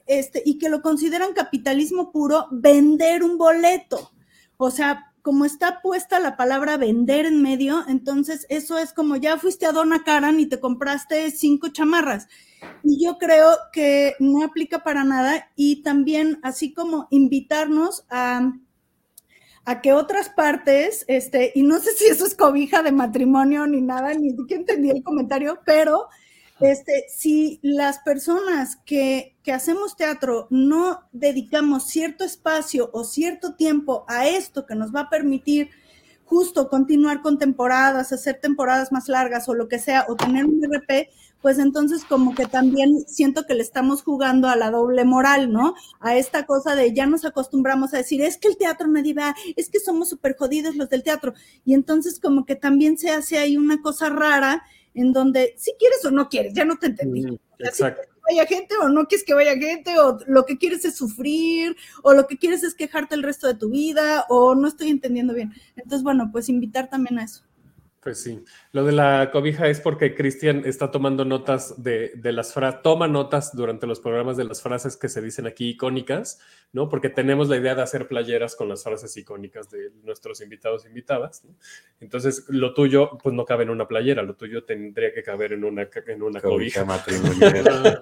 este, 0.06 0.42
y 0.46 0.58
que 0.58 0.70
lo 0.70 0.82
consideran 0.82 1.34
capitalismo 1.34 2.12
puro 2.12 2.48
vender 2.52 3.24
un 3.24 3.38
boleto. 3.38 4.12
O 4.58 4.72
sea, 4.72 5.12
como 5.22 5.46
está 5.46 5.82
puesta 5.82 6.20
la 6.20 6.36
palabra 6.36 6.78
vender 6.78 7.26
en 7.26 7.42
medio, 7.42 7.84
entonces 7.88 8.46
eso 8.50 8.78
es 8.78 8.94
como 8.94 9.16
ya 9.16 9.38
fuiste 9.38 9.66
a 9.66 9.72
Donna 9.72 10.04
Karan 10.04 10.40
y 10.40 10.48
te 10.48 10.60
compraste 10.60 11.32
cinco 11.32 11.70
chamarras. 11.70 12.28
Y 12.84 13.04
yo 13.04 13.18
creo 13.18 13.56
que 13.72 14.16
no 14.20 14.44
aplica 14.44 14.84
para 14.84 15.04
nada 15.04 15.50
y 15.56 15.84
también 15.84 16.40
así 16.44 16.74
como 16.74 17.08
invitarnos 17.12 18.06
a, 18.10 18.54
a 19.66 19.82
que 19.82 19.94
otras 19.94 20.30
partes, 20.30 21.06
este, 21.08 21.52
y 21.56 21.64
no 21.64 21.80
sé 21.80 21.92
si 21.92 22.06
eso 22.06 22.26
es 22.26 22.36
cobija 22.36 22.84
de 22.84 22.92
matrimonio 22.92 23.68
ni 23.68 23.82
nada, 23.82 24.14
ni 24.14 24.32
siquiera 24.32 24.62
entendí 24.62 24.90
el 24.90 25.04
comentario, 25.04 25.60
pero 25.66 26.08
este, 26.62 27.06
si 27.10 27.60
las 27.62 28.00
personas 28.00 28.78
que, 28.86 29.36
que, 29.44 29.52
hacemos 29.52 29.96
teatro 29.96 30.48
no 30.50 31.02
dedicamos 31.12 31.88
cierto 31.88 32.24
espacio 32.24 32.90
o 32.94 33.04
cierto 33.04 33.56
tiempo 33.56 34.06
a 34.08 34.28
esto 34.28 34.66
que 34.66 34.76
nos 34.76 34.94
va 34.94 35.02
a 35.02 35.10
permitir 35.10 35.70
justo 36.32 36.70
continuar 36.70 37.22
con 37.22 37.38
temporadas, 37.38 38.14
hacer 38.14 38.40
temporadas 38.40 38.94
más 38.94 39.10
largas 39.10 39.50
o 39.50 39.54
lo 39.54 39.68
que 39.68 39.80
sea, 39.80 40.06
o 40.08 40.16
tener 40.16 40.46
un 40.46 40.64
RP, 40.64 41.10
pues 41.42 41.60
entonces 41.60 42.06
como 42.06 42.34
que 42.34 42.46
también 42.46 43.04
siento 43.06 43.46
que 43.46 43.54
le 43.54 43.62
estamos 43.62 44.02
jugando 44.02 44.48
a 44.48 44.56
la 44.56 44.72
doble 44.72 45.04
moral, 45.04 45.52
¿no? 45.52 45.76
A 46.00 46.16
esta 46.16 46.46
cosa 46.46 46.74
de 46.74 46.94
ya 46.94 47.06
nos 47.06 47.26
acostumbramos 47.26 47.94
a 47.94 47.98
decir, 47.98 48.22
es 48.22 48.38
que 48.38 48.48
el 48.48 48.56
teatro 48.56 48.88
nadie 48.88 49.14
va, 49.14 49.36
es 49.58 49.70
que 49.70 49.82
somos 49.82 50.08
súper 50.08 50.38
jodidos 50.38 50.78
los 50.78 50.88
del 50.88 51.04
teatro. 51.04 51.34
Y 51.66 51.74
entonces 51.74 52.18
como 52.18 52.46
que 52.46 52.56
también 52.56 52.98
se 52.98 53.10
hace 53.10 53.38
ahí 53.38 53.58
una 53.58 53.82
cosa 53.82 54.08
rara 54.08 54.64
en 54.94 55.14
donde 55.14 55.54
si 55.58 55.74
quieres 55.80 56.04
o 56.06 56.12
no 56.12 56.30
quieres, 56.30 56.54
ya 56.54 56.66
no 56.66 56.78
te 56.78 56.88
entendí. 56.88 57.26
Mm, 57.26 57.38
exacto. 57.60 58.02
Si 58.04 58.36
vaya 58.36 58.48
gente 58.48 58.76
o 58.78 58.90
no 58.90 59.06
quieres 59.08 59.26
que 59.26 59.34
vaya 59.34 59.56
gente, 59.56 59.98
o 60.00 60.20
lo 60.28 60.46
que 60.46 60.58
quieres 60.58 60.86
es 60.86 60.96
sufrir, 60.96 61.76
o 62.04 62.14
lo 62.14 62.28
que 62.28 62.38
quieres 62.38 62.64
es 62.64 62.76
quejarte 62.76 63.16
el 63.16 63.24
resto 63.24 63.48
de 63.48 63.56
tu 63.56 63.70
vida, 63.70 64.26
o 64.30 64.56
no 64.56 64.68
estoy 64.68 64.90
entendiendo 64.90 65.34
bien. 65.34 65.54
Entonces, 65.76 66.04
bueno, 66.04 66.30
pues 66.32 66.50
invitar 66.50 66.90
también 66.90 67.20
a 67.20 67.24
eso. 67.24 67.44
Pues 68.02 68.20
sí, 68.24 68.44
lo 68.72 68.84
de 68.84 68.94
la 68.94 69.30
cobija 69.32 69.68
es 69.68 69.80
porque 69.80 70.16
Cristian 70.16 70.64
está 70.66 70.90
tomando 70.90 71.24
notas 71.24 71.84
de, 71.84 72.12
de 72.16 72.32
las 72.32 72.52
frases, 72.52 72.82
toma 72.82 73.08
notas 73.08 73.56
durante 73.56 73.86
los 73.86 74.00
programas 74.00 74.38
de 74.38 74.44
las 74.44 74.64
frases 74.64 74.98
que 74.98 75.08
se 75.08 75.22
dicen 75.22 75.46
aquí 75.46 75.70
icónicas, 75.70 76.40
¿no? 76.74 76.90
Porque 76.90 77.10
tenemos 77.10 77.48
la 77.48 77.58
idea 77.58 77.76
de 77.76 77.84
hacer 77.84 78.08
playeras 78.08 78.56
con 78.56 78.70
las 78.70 78.84
frases 78.84 79.16
icónicas 79.18 79.70
de 79.70 79.92
nuestros 80.04 80.42
invitados 80.42 80.84
e 80.84 80.88
invitadas, 80.88 81.46
¿no? 81.46 81.54
Entonces, 82.00 82.46
lo 82.48 82.74
tuyo, 82.74 83.20
pues 83.22 83.36
no 83.36 83.46
cabe 83.46 83.66
en 83.66 83.70
una 83.70 83.88
playera, 83.88 84.24
lo 84.24 84.34
tuyo 84.36 84.64
tendría 84.64 85.14
que 85.14 85.22
caber 85.22 85.54
en 85.54 85.64
una, 85.64 85.88
en 86.08 86.24
una 86.24 86.42
cobija. 86.42 86.84
Cobija 86.84 86.86
matrimonial. 86.86 88.02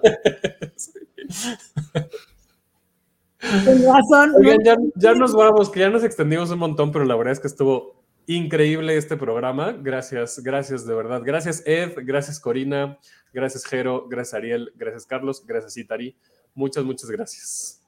Razón. 3.42 4.32
Oigan, 4.36 4.64
ya, 4.64 4.76
ya 4.94 5.14
nos 5.14 5.34
vamos, 5.34 5.68
que 5.68 5.80
ya 5.80 5.90
nos 5.90 6.04
extendimos 6.04 6.50
un 6.50 6.58
montón, 6.58 6.90
pero 6.90 7.04
la 7.04 7.16
verdad 7.16 7.32
es 7.32 7.40
que 7.40 7.48
estuvo 7.48 7.99
increíble 8.36 8.96
este 8.96 9.16
programa. 9.16 9.72
Gracias, 9.72 10.40
gracias 10.42 10.86
de 10.86 10.94
verdad. 10.94 11.22
Gracias 11.24 11.62
Ed, 11.66 11.92
gracias 12.02 12.38
Corina, 12.38 12.98
gracias 13.32 13.64
Jero, 13.64 14.06
gracias 14.08 14.34
Ariel, 14.34 14.72
gracias 14.76 15.06
Carlos, 15.06 15.44
gracias 15.46 15.76
Itari. 15.76 16.16
Muchas, 16.54 16.84
muchas 16.84 17.10
gracias. 17.10 17.82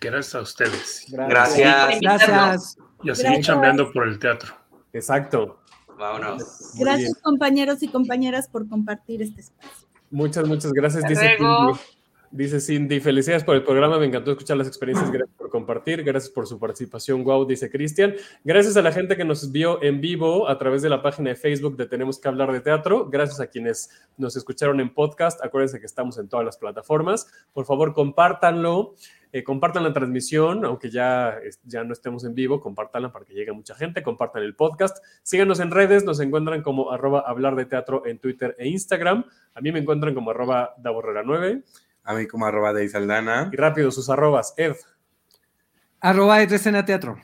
Gracias 0.00 0.34
a 0.34 0.40
ustedes. 0.40 1.06
Gracias. 1.10 2.00
Gracias. 2.00 2.78
Y 3.02 3.10
a 3.10 3.14
seguir 3.14 3.30
Gracias. 3.32 3.46
chambeando 3.46 3.92
por 3.92 4.08
el 4.08 4.18
teatro. 4.18 4.54
Exacto. 4.92 5.60
Vámonos. 5.98 6.72
Gracias 6.78 7.14
compañeros 7.22 7.82
y 7.82 7.88
compañeras 7.88 8.48
por 8.48 8.68
compartir 8.68 9.22
este 9.22 9.40
espacio. 9.40 9.88
Muchas, 10.10 10.46
muchas 10.46 10.72
gracias. 10.72 11.04
Hasta 11.04 11.08
Dice 11.08 11.36
luego. 11.38 11.78
Dice 12.30 12.60
Cindy, 12.60 13.00
felicidades 13.00 13.42
por 13.42 13.56
el 13.56 13.64
programa, 13.64 13.98
me 13.98 14.04
encantó 14.04 14.32
escuchar 14.32 14.58
las 14.58 14.66
experiencias, 14.66 15.10
gracias 15.10 15.34
por 15.34 15.48
compartir, 15.48 16.04
gracias 16.04 16.30
por 16.30 16.46
su 16.46 16.58
participación, 16.58 17.24
wow, 17.24 17.46
dice 17.46 17.70
Cristian. 17.70 18.14
Gracias 18.44 18.76
a 18.76 18.82
la 18.82 18.92
gente 18.92 19.16
que 19.16 19.24
nos 19.24 19.50
vio 19.50 19.82
en 19.82 20.02
vivo 20.02 20.46
a 20.46 20.58
través 20.58 20.82
de 20.82 20.90
la 20.90 21.00
página 21.00 21.30
de 21.30 21.36
Facebook 21.36 21.78
de 21.78 21.86
Tenemos 21.86 22.20
que 22.20 22.28
hablar 22.28 22.52
de 22.52 22.60
teatro, 22.60 23.08
gracias 23.08 23.40
a 23.40 23.46
quienes 23.46 23.88
nos 24.18 24.36
escucharon 24.36 24.78
en 24.80 24.92
podcast, 24.92 25.42
acuérdense 25.42 25.80
que 25.80 25.86
estamos 25.86 26.18
en 26.18 26.28
todas 26.28 26.44
las 26.44 26.58
plataformas, 26.58 27.32
por 27.54 27.64
favor 27.64 27.94
compártanlo, 27.94 28.94
eh, 29.32 29.42
compartan 29.42 29.84
la 29.84 29.94
transmisión, 29.94 30.66
aunque 30.66 30.90
ya, 30.90 31.38
ya 31.64 31.82
no 31.82 31.94
estemos 31.94 32.24
en 32.24 32.34
vivo, 32.34 32.60
compártanla 32.60 33.10
para 33.10 33.24
que 33.24 33.32
llegue 33.32 33.52
mucha 33.52 33.74
gente, 33.74 34.02
compartan 34.02 34.42
el 34.42 34.54
podcast, 34.54 35.02
síganos 35.22 35.60
en 35.60 35.70
redes, 35.70 36.04
nos 36.04 36.20
encuentran 36.20 36.60
como 36.60 36.92
arroba 36.92 37.20
hablar 37.20 37.56
de 37.56 37.64
teatro 37.64 38.04
en 38.04 38.18
Twitter 38.18 38.54
e 38.58 38.68
Instagram, 38.68 39.24
a 39.54 39.60
mí 39.62 39.72
me 39.72 39.78
encuentran 39.78 40.14
como 40.14 40.30
arroba 40.30 40.74
daborrera9 40.76 41.62
A 42.08 42.14
mí 42.14 42.26
como 42.26 42.46
arroba 42.46 42.72
de 42.72 42.86
Isaldana. 42.86 43.50
y 43.52 43.56
rápido 43.56 43.90
sus 43.90 44.08
arrobas, 44.08 44.54
Ed, 44.56 44.74
Arroba 46.00 46.38
de 46.38 46.56
escena 46.56 46.82
teatro. 46.82 47.20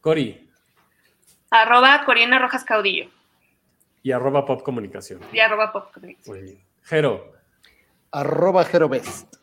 Cori 0.00 0.50
Arroba 1.50 2.04
Corina 2.04 2.40
Rojas 2.40 2.64
Caudillo 2.64 3.08
y 4.02 4.10
arroba 4.10 4.44
pop 4.44 4.62
comunicación. 4.64 5.20
y 5.32 5.38
arroba 5.38 5.72
pop. 5.72 5.94
Muy 6.26 6.40
bien. 6.40 6.64
Jero 6.82 7.32
Arroba 8.10 8.64
Jerobest 8.64 9.36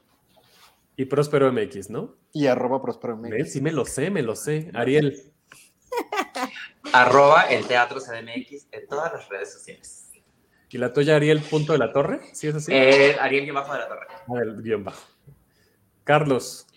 y 0.98 1.06
Próspero 1.06 1.50
MX, 1.54 1.90
¿no? 1.90 2.18
y 2.34 2.48
arroba 2.48 2.82
Prospero 2.82 3.16
MX. 3.16 3.54
Sí 3.54 3.62
me 3.62 3.72
lo 3.72 3.86
sé, 3.86 4.12
me 4.12 4.22
lo 4.22 4.36
sé. 4.36 4.70
Ariel. 4.74 5.32
Arroba 6.92 7.44
el 7.44 7.66
Teatro 7.66 8.02
CDMX 8.02 8.68
en 8.74 8.88
todas 8.90 9.14
las 9.14 9.30
redes 9.30 9.54
sociales. 9.54 10.09
¿Y 10.70 10.78
la 10.78 10.94
tuya, 10.94 11.16
Ariel, 11.16 11.42
punto 11.42 11.74
de 11.74 11.80
la 11.80 11.92
torre? 11.92 12.20
¿Sí 12.34 12.48
es 12.48 12.56
así? 12.56 12.72
Eh, 12.74 13.16
Ariel 13.20 13.46
que 13.46 13.52
bajo 13.52 13.74
de 13.74 13.80
la 13.80 13.88
torre. 13.88 14.08
Ah, 14.28 14.40
el 14.44 14.62
guion 14.62 14.84
bajo. 14.84 15.02
Carlos. 16.04 16.68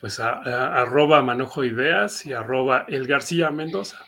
Pues 0.00 0.20
a- 0.20 0.40
a- 0.42 0.82
arroba 0.82 1.22
Manojo 1.22 1.64
Ideas 1.64 2.26
y 2.26 2.32
arroba 2.32 2.84
El 2.88 3.06
García 3.06 3.50
Mendoza. 3.50 3.98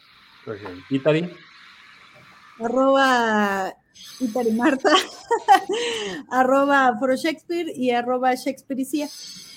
Bien. 0.47 0.83
Itari. 0.91 1.33
Arroba 2.61 3.73
Itari 4.21 4.51
Marta, 4.53 4.91
arroba 6.31 6.97
Foro 6.99 7.15
Shakespeare 7.17 7.71
y 7.75 7.91
arroba 7.91 8.35
Shakespeareicía. 8.35 9.09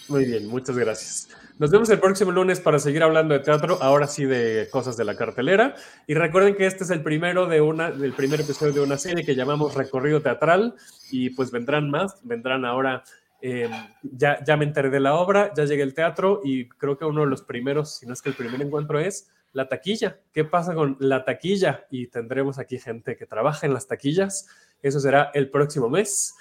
Muy 0.07 0.25
bien, 0.25 0.47
muchas 0.47 0.77
gracias. 0.77 1.29
Nos 1.61 1.69
vemos 1.69 1.91
el 1.91 1.99
próximo 1.99 2.31
lunes 2.31 2.59
para 2.59 2.79
seguir 2.79 3.03
hablando 3.03 3.35
de 3.35 3.39
teatro, 3.39 3.77
ahora 3.83 4.07
sí 4.07 4.25
de 4.25 4.67
cosas 4.71 4.97
de 4.97 5.05
la 5.05 5.15
cartelera. 5.15 5.75
Y 6.07 6.15
recuerden 6.15 6.55
que 6.55 6.65
este 6.65 6.85
es 6.85 6.89
el 6.89 7.03
primero 7.03 7.45
de 7.45 7.61
una, 7.61 7.91
del 7.91 8.13
primer 8.13 8.41
episodio 8.41 8.73
de 8.73 8.81
una 8.81 8.97
serie 8.97 9.23
que 9.23 9.35
llamamos 9.35 9.75
Recorrido 9.75 10.21
Teatral. 10.21 10.73
Y 11.11 11.29
pues 11.29 11.51
vendrán 11.51 11.91
más, 11.91 12.19
vendrán 12.23 12.65
ahora. 12.65 13.03
eh, 13.43 13.69
ya, 14.01 14.43
ya 14.43 14.57
me 14.57 14.65
enteré 14.65 14.89
de 14.89 14.99
la 14.99 15.13
obra, 15.13 15.53
ya 15.55 15.65
llegué 15.65 15.83
al 15.83 15.93
teatro 15.93 16.41
y 16.43 16.67
creo 16.67 16.97
que 16.97 17.05
uno 17.05 17.21
de 17.21 17.27
los 17.27 17.43
primeros, 17.43 17.97
si 17.97 18.07
no 18.07 18.13
es 18.13 18.23
que 18.23 18.29
el 18.29 18.35
primer 18.35 18.59
encuentro 18.59 18.99
es 18.99 19.29
la 19.53 19.69
taquilla. 19.69 20.17
¿Qué 20.33 20.43
pasa 20.43 20.73
con 20.73 20.97
la 20.99 21.25
taquilla? 21.25 21.85
Y 21.91 22.07
tendremos 22.07 22.57
aquí 22.57 22.79
gente 22.79 23.15
que 23.15 23.27
trabaja 23.27 23.67
en 23.67 23.75
las 23.75 23.85
taquillas. 23.85 24.47
Eso 24.81 24.99
será 24.99 25.29
el 25.35 25.51
próximo 25.51 25.89
mes. 25.89 26.33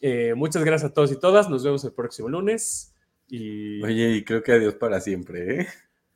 Eh, 0.00 0.34
muchas 0.36 0.62
gracias 0.62 0.92
a 0.92 0.94
todos 0.94 1.10
y 1.10 1.18
todas. 1.18 1.50
Nos 1.50 1.64
vemos 1.64 1.82
el 1.82 1.90
próximo 1.90 2.28
lunes. 2.28 2.94
Y 3.28 3.82
Oye, 3.82 4.10
y 4.12 4.24
creo 4.24 4.42
que 4.42 4.52
adiós 4.52 4.74
para 4.74 5.00
siempre, 5.00 5.60
¿eh? 5.62 5.68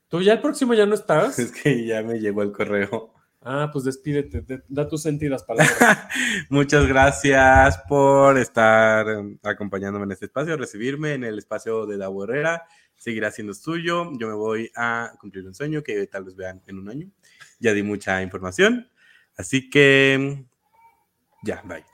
tú 0.09 0.23
ya 0.23 0.35
el 0.35 0.41
próximo 0.41 0.75
ya 0.75 0.87
no 0.87 0.95
estás. 0.95 1.39
Es 1.39 1.53
que 1.53 1.85
ya 1.87 2.03
me 2.03 2.19
llegó 2.21 2.43
el 2.43 2.53
correo. 2.53 3.13
Ah, 3.45 3.71
pues 3.73 3.85
despídete, 3.85 4.41
de- 4.43 4.63
da 4.69 4.87
tus 4.89 5.03
sentidas 5.03 5.43
palabras. 5.43 5.77
Muchas 6.49 6.87
gracias 6.87 7.79
por 7.89 8.39
estar 8.39 9.07
eh, 9.09 9.37
acompañándome 9.43 10.05
en 10.05 10.13
este 10.13 10.27
espacio, 10.27 10.57
recibirme 10.57 11.15
en 11.15 11.25
el 11.25 11.39
espacio 11.39 11.87
de 11.87 11.97
la 11.97 12.09
borrera. 12.09 12.65
Seguirá 12.95 13.33
siendo 13.33 13.53
suyo. 13.53 14.13
Yo 14.19 14.29
me 14.29 14.35
voy 14.35 14.71
a 14.77 15.13
cumplir 15.19 15.45
un 15.45 15.55
sueño 15.55 15.83
que 15.83 16.07
tal 16.07 16.23
vez 16.25 16.37
vean 16.37 16.63
en 16.69 16.79
un 16.79 16.89
año. 16.89 17.11
Ya 17.59 17.73
di 17.73 17.83
mucha 17.83 18.23
información. 18.23 18.89
Así 19.37 19.69
que 19.69 20.45
ya, 21.43 21.63
bye. 21.65 21.85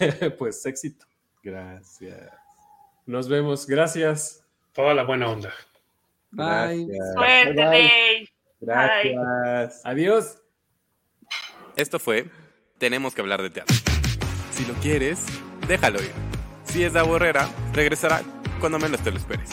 pues 0.38 0.66
éxito. 0.66 1.06
Gracias. 1.42 2.32
Nos 3.06 3.28
vemos. 3.28 3.66
Gracias. 3.68 4.45
Toda 4.76 4.92
la 4.92 5.04
buena 5.04 5.28
onda. 5.28 5.52
Bye. 6.30 6.84
Gracias. 6.84 7.14
Suerte, 7.14 7.64
Bye. 7.64 8.28
Gracias. 8.60 9.80
Adiós. 9.84 10.38
Esto 11.76 11.98
fue 11.98 12.30
Tenemos 12.78 13.14
que 13.14 13.22
hablar 13.22 13.40
de 13.40 13.48
teatro. 13.48 13.74
Si 14.50 14.66
lo 14.66 14.74
quieres, 14.74 15.24
déjalo 15.66 16.02
ir. 16.02 16.12
Si 16.64 16.84
es 16.84 16.92
la 16.92 17.02
borrera, 17.04 17.48
regresará 17.72 18.20
cuando 18.60 18.78
menos 18.78 19.00
te 19.00 19.10
lo 19.10 19.16
esperes. 19.16 19.48